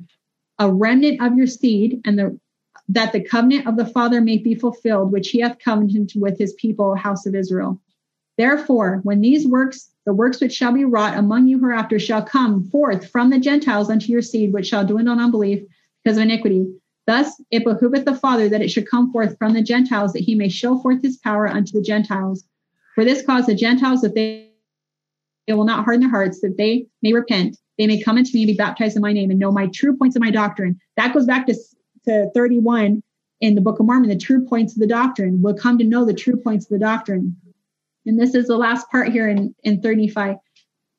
a 0.58 0.72
remnant 0.72 1.22
of 1.22 1.36
your 1.36 1.46
seed, 1.46 2.00
and 2.04 2.18
the 2.18 2.38
that 2.88 3.12
the 3.12 3.20
covenant 3.20 3.66
of 3.66 3.76
the 3.76 3.86
Father 3.86 4.20
may 4.20 4.36
be 4.36 4.54
fulfilled, 4.54 5.10
which 5.10 5.30
he 5.30 5.40
hath 5.40 5.58
covenanted 5.58 6.20
with 6.20 6.38
his 6.38 6.52
people, 6.54 6.94
house 6.94 7.24
of 7.24 7.34
Israel. 7.34 7.80
Therefore, 8.36 9.00
when 9.04 9.20
these 9.20 9.46
works, 9.46 9.90
the 10.04 10.12
works 10.12 10.40
which 10.40 10.52
shall 10.52 10.72
be 10.72 10.84
wrought 10.84 11.16
among 11.16 11.46
you 11.46 11.58
hereafter, 11.58 11.98
shall 11.98 12.22
come 12.22 12.64
forth 12.64 13.08
from 13.10 13.30
the 13.30 13.38
Gentiles 13.38 13.88
unto 13.88 14.12
your 14.12 14.20
seed, 14.20 14.52
which 14.52 14.66
shall 14.66 14.84
dwindle 14.84 15.14
in 15.14 15.20
unbelief 15.20 15.62
because 16.02 16.18
of 16.18 16.24
iniquity, 16.24 16.66
Thus 17.06 17.40
it 17.50 17.64
behooveth 17.64 18.06
the 18.06 18.16
Father 18.16 18.48
that 18.48 18.62
it 18.62 18.70
should 18.70 18.88
come 18.88 19.12
forth 19.12 19.36
from 19.38 19.52
the 19.52 19.62
Gentiles, 19.62 20.12
that 20.12 20.22
he 20.22 20.34
may 20.34 20.48
show 20.48 20.78
forth 20.78 21.02
his 21.02 21.18
power 21.18 21.46
unto 21.46 21.72
the 21.72 21.82
Gentiles. 21.82 22.44
For 22.94 23.04
this 23.04 23.24
cause 23.24 23.46
the 23.46 23.54
Gentiles, 23.54 24.02
that 24.02 24.14
they, 24.14 24.50
they 25.46 25.54
will 25.54 25.64
not 25.64 25.84
harden 25.84 26.02
their 26.02 26.10
hearts, 26.10 26.40
that 26.40 26.56
they 26.56 26.86
may 27.02 27.12
repent, 27.12 27.56
they 27.78 27.86
may 27.86 28.00
come 28.00 28.18
unto 28.18 28.30
me 28.34 28.42
and 28.42 28.48
be 28.48 28.54
baptized 28.54 28.96
in 28.96 29.02
my 29.02 29.12
name 29.12 29.30
and 29.30 29.38
know 29.38 29.50
my 29.50 29.66
true 29.68 29.96
points 29.96 30.16
of 30.16 30.22
my 30.22 30.30
doctrine. 30.30 30.78
That 30.96 31.12
goes 31.12 31.26
back 31.26 31.46
to, 31.46 31.54
to 32.06 32.30
31 32.34 33.02
in 33.40 33.54
the 33.54 33.60
Book 33.60 33.80
of 33.80 33.86
Mormon, 33.86 34.08
the 34.08 34.16
true 34.16 34.46
points 34.46 34.74
of 34.74 34.80
the 34.80 34.86
doctrine. 34.86 35.42
We'll 35.42 35.54
come 35.54 35.76
to 35.78 35.84
know 35.84 36.04
the 36.04 36.14
true 36.14 36.36
points 36.36 36.66
of 36.66 36.70
the 36.70 36.78
doctrine. 36.78 37.36
And 38.06 38.18
this 38.18 38.34
is 38.34 38.46
the 38.46 38.56
last 38.56 38.90
part 38.90 39.08
here 39.08 39.28
in, 39.28 39.54
in 39.64 39.80
35. 39.82 40.36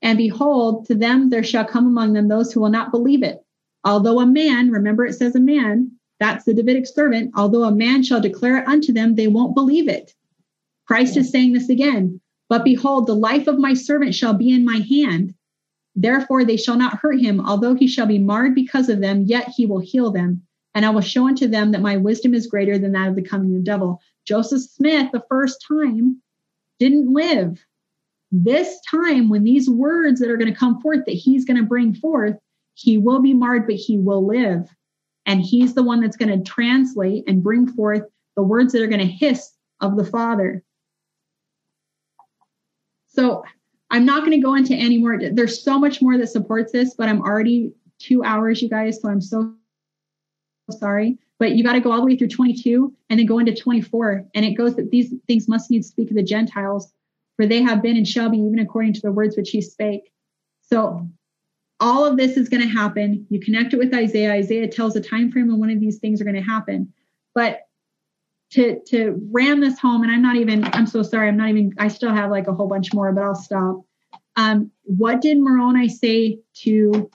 And 0.01 0.17
behold, 0.17 0.85
to 0.87 0.95
them 0.95 1.29
there 1.29 1.43
shall 1.43 1.65
come 1.65 1.87
among 1.87 2.13
them 2.13 2.27
those 2.27 2.51
who 2.51 2.59
will 2.59 2.69
not 2.69 2.91
believe 2.91 3.23
it. 3.23 3.43
Although 3.83 4.19
a 4.19 4.25
man, 4.25 4.69
remember 4.69 5.05
it 5.05 5.13
says 5.13 5.35
a 5.35 5.39
man, 5.39 5.91
that's 6.19 6.45
the 6.45 6.53
Davidic 6.53 6.87
servant, 6.87 7.31
although 7.35 7.63
a 7.63 7.71
man 7.71 8.03
shall 8.03 8.21
declare 8.21 8.57
it 8.57 8.67
unto 8.67 8.91
them, 8.91 9.15
they 9.15 9.27
won't 9.27 9.55
believe 9.55 9.87
it. 9.87 10.13
Christ 10.87 11.17
is 11.17 11.31
saying 11.31 11.53
this 11.53 11.69
again. 11.69 12.19
But 12.47 12.63
behold, 12.63 13.07
the 13.07 13.15
life 13.15 13.47
of 13.47 13.57
my 13.57 13.73
servant 13.73 14.13
shall 14.13 14.33
be 14.33 14.51
in 14.51 14.63
my 14.63 14.77
hand. 14.77 15.33
Therefore 15.95 16.43
they 16.43 16.57
shall 16.57 16.77
not 16.77 16.99
hurt 16.99 17.19
him, 17.19 17.39
although 17.39 17.73
he 17.73 17.87
shall 17.87 18.05
be 18.05 18.19
marred 18.19 18.53
because 18.53 18.89
of 18.89 18.99
them, 18.99 19.23
yet 19.23 19.47
he 19.55 19.65
will 19.65 19.79
heal 19.79 20.11
them. 20.11 20.43
And 20.75 20.85
I 20.85 20.89
will 20.89 21.01
show 21.01 21.27
unto 21.27 21.47
them 21.47 21.71
that 21.71 21.81
my 21.81 21.97
wisdom 21.97 22.33
is 22.33 22.47
greater 22.47 22.77
than 22.77 22.91
that 22.91 23.07
of 23.07 23.15
the 23.15 23.21
coming 23.21 23.51
of 23.51 23.57
the 23.57 23.63
devil. 23.63 24.01
Joseph 24.25 24.61
Smith, 24.61 25.11
the 25.11 25.23
first 25.29 25.65
time, 25.65 26.21
didn't 26.79 27.13
live. 27.13 27.65
This 28.31 28.79
time, 28.91 29.29
when 29.29 29.43
these 29.43 29.69
words 29.69 30.19
that 30.19 30.29
are 30.29 30.37
going 30.37 30.51
to 30.51 30.59
come 30.59 30.81
forth 30.81 31.05
that 31.05 31.13
he's 31.13 31.45
going 31.45 31.57
to 31.57 31.63
bring 31.63 31.93
forth, 31.93 32.35
he 32.73 32.97
will 32.97 33.21
be 33.21 33.33
marred, 33.33 33.65
but 33.65 33.75
he 33.75 33.97
will 33.97 34.25
live. 34.25 34.67
And 35.25 35.41
he's 35.41 35.73
the 35.73 35.83
one 35.83 36.01
that's 36.01 36.17
going 36.17 36.37
to 36.37 36.43
translate 36.43 37.23
and 37.27 37.41
bring 37.41 37.67
forth 37.67 38.03
the 38.35 38.43
words 38.43 38.73
that 38.73 38.81
are 38.81 38.87
going 38.87 38.99
to 38.99 39.05
hiss 39.05 39.53
of 39.79 39.95
the 39.95 40.05
Father. 40.05 40.61
So 43.15 43.43
I'm 43.89 44.05
not 44.05 44.19
going 44.19 44.31
to 44.31 44.45
go 44.45 44.55
into 44.55 44.75
any 44.75 44.97
more. 44.97 45.17
There's 45.31 45.63
so 45.63 45.79
much 45.79 46.01
more 46.01 46.17
that 46.17 46.27
supports 46.27 46.71
this, 46.71 46.95
but 46.95 47.07
I'm 47.07 47.21
already 47.21 47.71
two 47.99 48.23
hours, 48.23 48.61
you 48.61 48.69
guys. 48.69 49.01
So 49.01 49.09
I'm 49.09 49.21
so 49.21 49.53
sorry. 50.69 51.17
But 51.39 51.51
you 51.55 51.63
got 51.63 51.73
to 51.73 51.79
go 51.79 51.91
all 51.91 51.99
the 51.99 52.05
way 52.05 52.17
through 52.17 52.29
22 52.29 52.93
and 53.09 53.19
then 53.19 53.25
go 53.25 53.39
into 53.39 53.53
24. 53.53 54.25
And 54.33 54.45
it 54.45 54.53
goes 54.53 54.75
that 54.75 54.91
these 54.91 55.13
things 55.27 55.47
must 55.47 55.69
needs 55.69 55.87
speak 55.87 56.09
of 56.09 56.15
the 56.15 56.23
Gentiles, 56.23 56.93
for 57.35 57.45
they 57.45 57.61
have 57.61 57.81
been 57.81 57.97
and 57.97 58.07
shall 58.07 58.29
be 58.29 58.37
even 58.37 58.59
according 58.59 58.93
to 58.93 59.01
the 59.01 59.11
words 59.11 59.35
which 59.35 59.49
he 59.49 59.61
spake. 59.61 60.11
So 60.61 61.07
all 61.79 62.05
of 62.05 62.17
this 62.17 62.37
is 62.37 62.49
going 62.49 62.63
to 62.63 62.69
happen. 62.69 63.27
You 63.29 63.39
connect 63.39 63.73
it 63.73 63.77
with 63.77 63.93
Isaiah. 63.93 64.31
Isaiah 64.31 64.67
tells 64.67 64.95
a 64.95 65.01
time 65.01 65.31
frame 65.31 65.47
when 65.47 65.59
one 65.59 65.69
of 65.69 65.79
these 65.79 65.99
things 65.99 66.21
are 66.21 66.25
going 66.25 66.35
to 66.35 66.41
happen. 66.41 66.93
But 67.33 67.64
to 68.51 68.79
to 68.87 69.19
ram 69.31 69.59
this 69.61 69.79
home, 69.79 70.03
and 70.03 70.11
I'm 70.11 70.21
not 70.21 70.35
even, 70.35 70.63
I'm 70.65 70.87
so 70.87 71.03
sorry, 71.03 71.27
I'm 71.27 71.37
not 71.37 71.49
even, 71.49 71.73
I 71.77 71.87
still 71.87 72.13
have 72.13 72.31
like 72.31 72.47
a 72.47 72.53
whole 72.53 72.67
bunch 72.67 72.93
more, 72.93 73.11
but 73.11 73.23
I'll 73.23 73.35
stop. 73.35 73.83
Um, 74.35 74.71
what 74.83 75.21
did 75.21 75.37
Moroni 75.37 75.89
say 75.89 76.39
to 76.61 77.09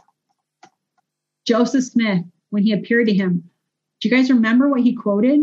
Joseph 1.47 1.85
Smith 1.85 2.25
when 2.51 2.63
he 2.63 2.73
appeared 2.73 3.07
to 3.07 3.15
him? 3.15 3.51
Do 4.01 4.09
you 4.09 4.17
guys 4.17 4.31
remember 4.31 4.69
what 4.69 4.81
he 4.81 4.95
quoted? 4.95 5.41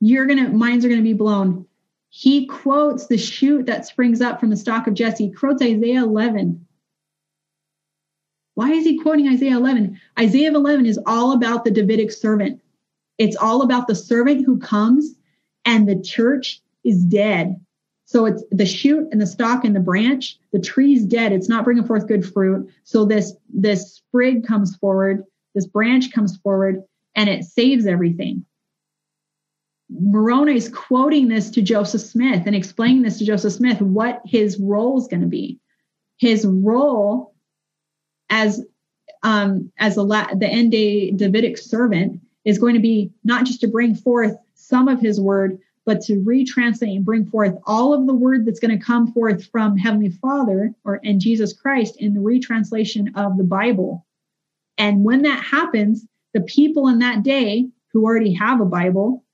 You're 0.00 0.26
gonna, 0.26 0.48
minds 0.48 0.84
are 0.84 0.88
gonna 0.88 1.02
be 1.02 1.12
blown. 1.12 1.66
He 2.10 2.46
quotes 2.46 3.06
the 3.06 3.18
shoot 3.18 3.66
that 3.66 3.86
springs 3.86 4.20
up 4.20 4.40
from 4.40 4.50
the 4.50 4.56
stock 4.56 4.86
of 4.86 4.94
Jesse. 4.94 5.30
Quotes 5.30 5.62
Isaiah 5.62 6.02
11. 6.02 6.66
Why 8.54 8.72
is 8.72 8.84
he 8.84 8.98
quoting 8.98 9.28
Isaiah 9.28 9.56
11? 9.56 9.98
Isaiah 10.18 10.52
11 10.52 10.86
is 10.86 10.98
all 11.06 11.32
about 11.32 11.64
the 11.64 11.70
Davidic 11.70 12.10
servant. 12.12 12.60
It's 13.20 13.36
all 13.36 13.60
about 13.60 13.86
the 13.86 13.94
servant 13.94 14.46
who 14.46 14.58
comes 14.58 15.14
and 15.66 15.86
the 15.86 16.00
church 16.00 16.62
is 16.84 17.04
dead. 17.04 17.60
So 18.06 18.24
it's 18.24 18.42
the 18.50 18.64
shoot 18.64 19.08
and 19.12 19.20
the 19.20 19.26
stalk 19.26 19.62
and 19.62 19.76
the 19.76 19.80
branch. 19.80 20.38
The 20.54 20.58
tree's 20.58 21.04
dead. 21.04 21.30
It's 21.30 21.48
not 21.48 21.64
bringing 21.64 21.84
forth 21.84 22.08
good 22.08 22.26
fruit. 22.26 22.70
So 22.84 23.04
this 23.04 23.34
this 23.52 23.92
sprig 23.92 24.46
comes 24.46 24.74
forward, 24.76 25.22
this 25.54 25.66
branch 25.66 26.12
comes 26.12 26.38
forward, 26.38 26.82
and 27.14 27.28
it 27.28 27.44
saves 27.44 27.86
everything. 27.86 28.46
Moroni 29.90 30.56
is 30.56 30.70
quoting 30.70 31.28
this 31.28 31.50
to 31.50 31.60
Joseph 31.60 32.00
Smith 32.00 32.44
and 32.46 32.56
explaining 32.56 33.02
this 33.02 33.18
to 33.18 33.26
Joseph 33.26 33.52
Smith 33.52 33.82
what 33.82 34.22
his 34.24 34.58
role 34.58 34.96
is 34.96 35.08
going 35.08 35.20
to 35.20 35.26
be. 35.26 35.60
His 36.16 36.46
role 36.46 37.34
as 38.30 38.64
um, 39.22 39.70
as 39.76 39.98
a 39.98 40.02
la- 40.02 40.32
the 40.34 40.48
end 40.48 40.72
day 40.72 41.10
Davidic 41.10 41.58
servant 41.58 42.22
is 42.44 42.58
going 42.58 42.74
to 42.74 42.80
be 42.80 43.12
not 43.24 43.44
just 43.44 43.60
to 43.60 43.68
bring 43.68 43.94
forth 43.94 44.36
some 44.54 44.88
of 44.88 45.00
his 45.00 45.20
word, 45.20 45.58
but 45.84 46.00
to 46.02 46.20
retranslate 46.20 46.94
and 46.94 47.04
bring 47.04 47.26
forth 47.26 47.54
all 47.66 47.92
of 47.92 48.06
the 48.06 48.14
word 48.14 48.46
that's 48.46 48.60
going 48.60 48.76
to 48.76 48.84
come 48.84 49.12
forth 49.12 49.46
from 49.50 49.76
Heavenly 49.76 50.10
Father 50.10 50.74
or 50.84 51.00
and 51.04 51.20
Jesus 51.20 51.52
Christ 51.52 51.96
in 51.98 52.14
the 52.14 52.20
retranslation 52.20 53.12
of 53.16 53.36
the 53.36 53.44
Bible. 53.44 54.06
And 54.78 55.04
when 55.04 55.22
that 55.22 55.42
happens, 55.42 56.06
the 56.32 56.42
people 56.42 56.88
in 56.88 56.98
that 57.00 57.22
day 57.22 57.68
who 57.92 58.04
already 58.04 58.32
have 58.34 58.60
a 58.60 58.66
Bible 58.66 59.24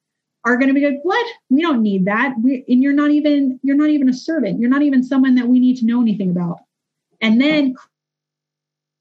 are 0.45 0.57
going 0.57 0.69
to 0.69 0.74
be 0.74 0.85
like, 0.85 1.01
"What? 1.03 1.27
We 1.51 1.61
don't 1.61 1.83
need 1.83 2.05
that. 2.07 2.35
We, 2.41 2.65
and 2.69 2.83
you're 2.83 2.93
not 2.93 3.11
even 3.11 3.61
you're 3.62 3.77
not 3.77 3.91
even 3.91 4.09
a 4.09 4.15
servant. 4.15 4.61
You're 4.61 4.70
not 4.70 4.83
even 4.83 5.03
someone 5.03 5.35
that 5.35 5.49
we 5.49 5.61
need 5.61 5.77
to 5.78 5.87
know 5.87 6.01
anything 6.01 6.31
about." 6.31 6.59
And 7.20 7.41
then 7.41 7.74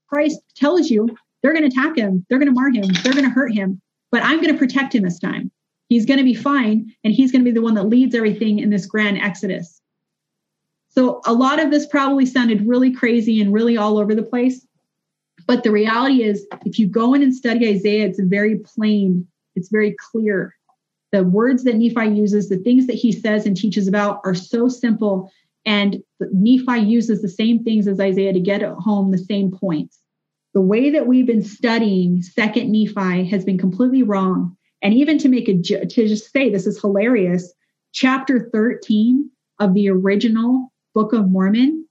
Christ 0.08 0.42
tells 0.56 0.90
you 0.90 1.16
they're 1.42 1.54
going 1.54 1.70
to 1.70 1.80
attack 1.80 1.98
him, 1.98 2.26
they're 2.30 2.40
going 2.40 2.54
to 2.54 2.60
mar 2.60 2.70
him, 2.72 2.86
they're 3.04 3.14
going 3.14 3.26
to 3.26 3.30
hurt 3.30 3.54
him 3.54 3.82
but 4.16 4.24
I'm 4.24 4.40
going 4.40 4.54
to 4.54 4.58
protect 4.58 4.96
him 4.96 5.04
this 5.04 5.20
time. 5.20 5.52
He's 5.90 6.06
going 6.06 6.20
to 6.20 6.24
be 6.24 6.34
fine, 6.34 6.90
and 7.04 7.14
he's 7.14 7.34
going 7.34 7.42
to 7.44 7.52
be 7.52 7.54
the 7.54 7.62
one 7.62 7.74
that 7.74 7.90
leads 7.90 8.16
everything 8.16 8.60
in 8.60 8.70
this 8.70 8.86
grand 8.86 9.18
exodus. 9.18 9.82
So, 10.88 11.20
a 11.26 11.34
lot 11.34 11.62
of 11.62 11.70
this 11.70 11.86
probably 11.86 12.26
sounded 12.26 12.66
really 12.66 12.94
crazy 12.94 13.42
and 13.42 13.52
really 13.52 13.76
all 13.76 13.98
over 13.98 14.16
the 14.16 14.24
place. 14.24 14.66
But 15.48 15.64
the 15.64 15.72
reality 15.72 16.24
is, 16.24 16.48
if 16.66 16.80
you 16.80 16.88
go 16.88 17.14
in 17.14 17.24
and 17.24 17.36
study 17.36 17.68
Isaiah, 17.68 18.08
it's 18.08 18.22
very 18.22 18.60
plain, 18.60 19.28
it's 19.58 19.68
very 19.68 19.94
clear. 20.00 20.56
The 21.12 21.26
words 21.26 21.66
that 21.66 21.76
Nephi 21.76 22.16
uses, 22.16 22.48
the 22.48 22.60
things 22.60 22.88
that 22.88 22.96
he 22.96 23.12
says 23.12 23.46
and 23.46 23.58
teaches 23.58 23.86
about 23.86 24.22
are 24.24 24.34
so 24.34 24.70
simple. 24.70 25.30
And 25.66 26.02
Nephi 26.22 26.80
uses 26.80 27.22
the 27.22 27.28
same 27.28 27.66
things 27.66 27.86
as 27.86 28.00
Isaiah 28.00 28.32
to 28.32 28.40
get 28.40 28.64
at 28.64 28.76
home 28.76 29.12
the 29.12 29.18
same 29.18 29.52
points 29.52 30.00
the 30.56 30.62
way 30.62 30.90
that 30.90 31.06
we've 31.06 31.28
been 31.28 31.44
studying 31.44 32.24
second 32.24 32.72
nephi 32.72 33.26
has 33.26 33.44
been 33.44 33.58
completely 33.58 34.02
wrong. 34.02 34.56
And 34.82 34.94
even 34.94 35.18
to 35.20 35.30
make 35.30 35.50
a 35.50 35.62
to 35.62 35.86
just 35.86 36.32
say 36.32 36.50
this 36.50 36.66
is 36.66 36.80
hilarious 36.80 37.54
chapter 37.94 38.50
13 38.52 39.30
of 39.60 39.74
the 39.74 39.90
original 39.90 40.72
book 40.94 41.14
of 41.14 41.30
mormon 41.30 41.88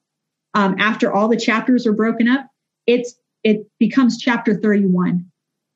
um, 0.55 0.77
after 0.79 1.13
all 1.13 1.29
the 1.29 1.37
chapters 1.37 1.87
are 1.87 1.93
broken 1.93 2.29
up 2.29 2.47
it's 2.87 3.15
it 3.43 3.67
becomes 3.79 4.19
chapter 4.19 4.55
31 4.55 5.27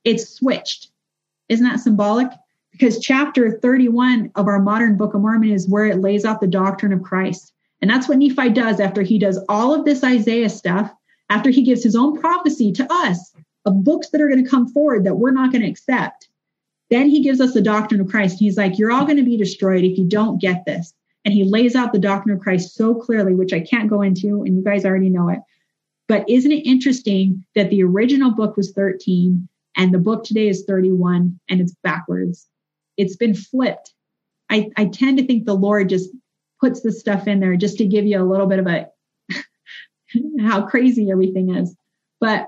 it's 0.05 0.37
switched. 0.37 0.91
Isn't 1.49 1.67
that 1.67 1.81
symbolic? 1.81 2.29
Because 2.73 3.01
chapter 3.01 3.59
31 3.59 4.33
of 4.35 4.47
our 4.47 4.61
modern 4.61 4.97
book 4.97 5.15
of 5.15 5.21
mormon 5.21 5.51
is 5.51 5.69
where 5.69 5.87
it 5.87 6.01
lays 6.01 6.25
out 6.25 6.41
the 6.41 6.47
doctrine 6.47 6.93
of 6.93 7.03
christ. 7.03 7.53
And 7.83 7.91
that's 7.91 8.09
what 8.09 8.19
nephi 8.19 8.51
does 8.51 8.81
after 8.81 9.03
he 9.03 9.19
does 9.19 9.39
all 9.49 9.75
of 9.75 9.85
this 9.85 10.05
isaiah 10.05 10.51
stuff 10.51 10.93
after 11.31 11.51
he 11.51 11.63
gives 11.63 11.83
his 11.83 11.97
own 11.97 12.19
prophecy 12.19 12.73
to 12.73 12.87
us 12.93 13.33
of 13.65 13.85
books 13.85 14.09
that 14.11 14.21
are 14.21 14.29
going 14.29 14.43
to 14.43 14.51
come 14.51 14.69
forward 14.69 15.05
that 15.05 15.17
we're 15.17 15.31
not 15.31 15.53
going 15.53 15.63
to 15.63 15.69
accept, 15.69 16.29
then 16.91 17.09
he 17.09 17.23
gives 17.23 17.41
us 17.41 17.53
the 17.53 17.61
doctrine 17.61 18.01
of 18.01 18.09
Christ. 18.09 18.39
He's 18.39 18.57
like, 18.57 18.79
You're 18.79 18.93
all 18.93 19.05
going 19.05 19.19
to 19.19 19.25
be 19.25 19.37
destroyed 19.37 19.85
if 19.85 19.99
you 19.99 20.05
don't 20.05 20.41
get 20.41 20.65
this. 20.65 20.95
And 21.25 21.35
he 21.35 21.45
lays 21.45 21.75
out 21.75 21.93
the 21.93 21.99
doctrine 21.99 22.35
of 22.35 22.43
Christ 22.43 22.75
so 22.75 22.95
clearly, 22.95 23.35
which 23.35 23.53
I 23.53 23.61
can't 23.61 23.91
go 23.91 24.03
into, 24.03 24.43
and 24.43 24.57
you 24.57 24.63
guys 24.63 24.85
already 24.85 25.11
know 25.11 25.29
it. 25.29 25.41
But 26.07 26.29
isn't 26.29 26.51
it 26.51 26.67
interesting 26.67 27.45
that 27.55 27.69
the 27.69 27.83
original 27.83 28.31
book 28.31 28.57
was 28.57 28.73
13 28.73 29.47
and 29.77 29.93
the 29.93 29.99
book 29.99 30.25
today 30.25 30.49
is 30.49 30.65
31 30.67 31.39
and 31.51 31.61
it's 31.61 31.75
backwards? 31.83 32.47
It's 32.97 33.17
been 33.17 33.35
flipped. 33.35 33.93
I, 34.49 34.71
I 34.79 34.87
tend 34.87 35.19
to 35.19 35.27
think 35.27 35.45
the 35.45 35.55
Lord 35.55 35.91
just 35.91 36.09
puts 36.61 36.81
this 36.81 36.99
stuff 36.99 37.29
in 37.29 37.41
there 37.41 37.57
just 37.57 37.77
to 37.79 37.85
give 37.85 38.07
you 38.07 38.21
a 38.21 38.25
little 38.25 38.47
bit 38.47 38.59
of 38.59 38.67
a 38.67 38.89
how 40.41 40.67
crazy 40.67 41.11
everything 41.11 41.55
is. 41.55 41.75
But 42.21 42.47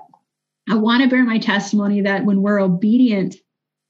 I 0.69 0.75
want 0.75 1.03
to 1.03 1.09
bear 1.09 1.23
my 1.23 1.39
testimony 1.39 2.01
that 2.01 2.25
when 2.25 2.41
we're 2.41 2.59
obedient, 2.59 3.35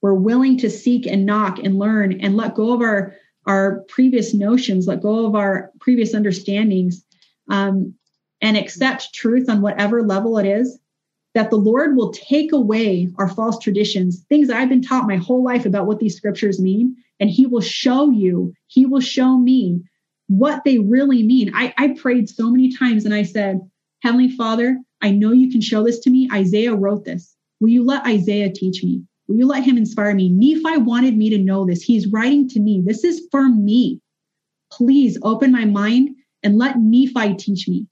we're 0.01 0.13
willing 0.13 0.57
to 0.59 0.69
seek 0.69 1.05
and 1.05 1.25
knock 1.25 1.59
and 1.59 1.77
learn 1.77 2.21
and 2.21 2.35
let 2.35 2.55
go 2.55 2.73
of 2.73 2.81
our 2.81 3.15
our 3.47 3.79
previous 3.87 4.35
notions, 4.35 4.85
let 4.85 5.01
go 5.01 5.25
of 5.25 5.33
our 5.33 5.71
previous 5.79 6.13
understandings, 6.13 7.03
um, 7.49 7.95
and 8.39 8.55
accept 8.55 9.15
truth 9.15 9.49
on 9.49 9.61
whatever 9.61 10.03
level 10.03 10.37
it 10.37 10.45
is. 10.45 10.79
That 11.33 11.49
the 11.49 11.57
Lord 11.57 11.95
will 11.95 12.11
take 12.11 12.51
away 12.51 13.09
our 13.17 13.29
false 13.29 13.57
traditions, 13.57 14.25
things 14.27 14.49
I've 14.49 14.69
been 14.69 14.81
taught 14.81 15.07
my 15.07 15.15
whole 15.15 15.43
life 15.43 15.65
about 15.65 15.87
what 15.87 15.99
these 15.99 16.15
scriptures 16.15 16.59
mean, 16.59 16.97
and 17.19 17.29
He 17.29 17.45
will 17.45 17.61
show 17.61 18.09
you, 18.09 18.53
He 18.67 18.85
will 18.85 18.99
show 18.99 19.37
me 19.37 19.81
what 20.31 20.63
they 20.63 20.77
really 20.77 21.23
mean. 21.23 21.51
I, 21.53 21.73
I 21.77 21.89
prayed 21.89 22.29
so 22.29 22.49
many 22.49 22.73
times 22.73 23.03
and 23.03 23.13
I 23.13 23.23
said, 23.23 23.59
Heavenly 24.01 24.29
Father, 24.29 24.79
I 25.01 25.11
know 25.11 25.33
you 25.33 25.51
can 25.51 25.59
show 25.59 25.83
this 25.83 25.99
to 25.99 26.09
me. 26.09 26.29
Isaiah 26.31 26.73
wrote 26.73 27.03
this. 27.03 27.35
Will 27.59 27.67
you 27.67 27.83
let 27.83 28.05
Isaiah 28.05 28.49
teach 28.49 28.81
me? 28.81 29.03
Will 29.27 29.35
you 29.35 29.45
let 29.45 29.65
him 29.65 29.75
inspire 29.75 30.15
me? 30.15 30.29
Nephi 30.29 30.77
wanted 30.77 31.17
me 31.17 31.29
to 31.31 31.37
know 31.37 31.65
this. 31.65 31.83
He's 31.83 32.07
writing 32.07 32.47
to 32.49 32.61
me. 32.61 32.81
This 32.81 33.03
is 33.03 33.27
for 33.29 33.49
me. 33.49 33.99
Please 34.71 35.17
open 35.21 35.51
my 35.51 35.65
mind 35.65 36.15
and 36.43 36.57
let 36.57 36.79
Nephi 36.79 37.35
teach 37.35 37.67
me. 37.67 37.87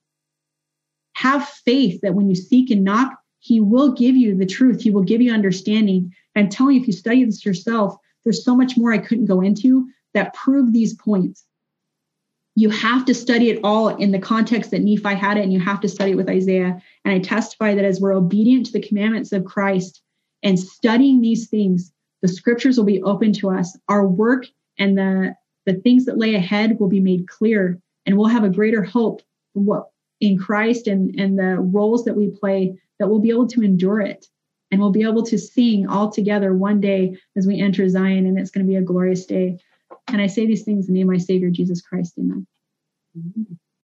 Have 1.16 1.46
faith 1.46 2.00
that 2.02 2.16
when 2.16 2.30
you 2.30 2.36
seek 2.36 2.72
and 2.72 2.86
knock, 2.86 3.20
he 3.40 3.60
will 3.60 3.92
give 3.92 4.16
you 4.16 4.34
the 4.34 4.46
truth. 4.46 4.82
He 4.82 4.92
will 4.92 5.04
give 5.04 5.22
you 5.22 5.34
understanding. 5.34 6.14
I'm 6.38 6.48
telling 6.48 6.76
you, 6.76 6.82
if 6.82 6.88
you 6.88 6.94
study 6.94 7.26
this 7.26 7.46
yourself, 7.46 7.98
there's 8.24 8.46
so 8.46 8.56
much 8.56 8.78
more 8.78 8.94
I 8.94 8.98
couldn't 8.98 9.26
go 9.26 9.42
into 9.42 9.90
that 10.14 10.34
prove 10.34 10.72
these 10.72 10.94
points. 10.94 11.44
You 12.60 12.70
have 12.72 13.06
to 13.06 13.14
study 13.14 13.50
it 13.50 13.62
all 13.64 13.88
in 13.88 14.12
the 14.12 14.20
context 14.20 14.72
that 14.72 14.82
Nephi 14.82 15.16
had 15.16 15.38
it, 15.38 15.44
and 15.44 15.54
you 15.54 15.62
have 15.62 15.80
to 15.80 15.88
study 15.88 16.12
it 16.12 16.16
with 16.16 16.28
Isaiah. 16.28 16.82
And 17.06 17.14
I 17.14 17.20
testify 17.20 17.74
that 17.74 17.86
as 17.86 18.02
we're 18.02 18.12
obedient 18.12 18.66
to 18.66 18.74
the 18.74 18.82
commandments 18.86 19.32
of 19.32 19.46
Christ 19.46 20.02
and 20.44 20.60
studying 20.60 21.22
these 21.22 21.48
things, 21.48 21.94
the 22.22 22.28
scriptures 22.28 22.78
will 22.78 22.84
be 22.84 23.02
open 23.04 23.32
to 23.32 23.50
us. 23.50 23.78
Our 23.88 24.06
work 24.06 24.46
and 24.78 24.98
the, 24.98 25.36
the 25.66 25.76
things 25.76 26.04
that 26.04 26.18
lay 26.18 26.36
ahead 26.36 26.82
will 26.82 26.90
be 26.90 27.00
made 27.00 27.30
clear, 27.30 27.80
and 28.06 28.18
we'll 28.18 28.28
have 28.28 28.44
a 28.44 28.50
greater 28.50 28.84
hope 28.84 29.22
in 30.20 30.38
Christ 30.38 30.88
and, 30.88 31.18
and 31.18 31.40
the 31.40 31.60
roles 31.60 32.04
that 32.04 32.18
we 32.18 32.28
play 32.28 32.78
that 33.00 33.08
we'll 33.08 33.20
be 33.20 33.32
able 33.32 33.48
to 33.48 33.62
endure 33.62 34.02
it 34.02 34.28
and 34.70 34.82
we'll 34.82 34.92
be 34.92 35.04
able 35.04 35.24
to 35.24 35.38
sing 35.38 35.88
all 35.88 36.12
together 36.12 36.54
one 36.54 36.82
day 36.82 37.18
as 37.38 37.48
we 37.48 37.62
enter 37.62 37.88
Zion, 37.88 38.26
and 38.26 38.38
it's 38.38 38.52
going 38.52 38.66
to 38.66 38.70
be 38.70 38.76
a 38.76 38.82
glorious 38.82 39.26
day. 39.26 39.60
And 40.12 40.22
I 40.22 40.28
say 40.28 40.46
these 40.46 40.64
things 40.64 40.88
in 40.88 40.94
the 40.94 41.00
name 41.00 41.10
of 41.10 41.14
my 41.14 41.20
Savior, 41.20 41.50
Jesus 41.50 41.82
Christ. 41.82 42.14
Amen. 42.18 42.48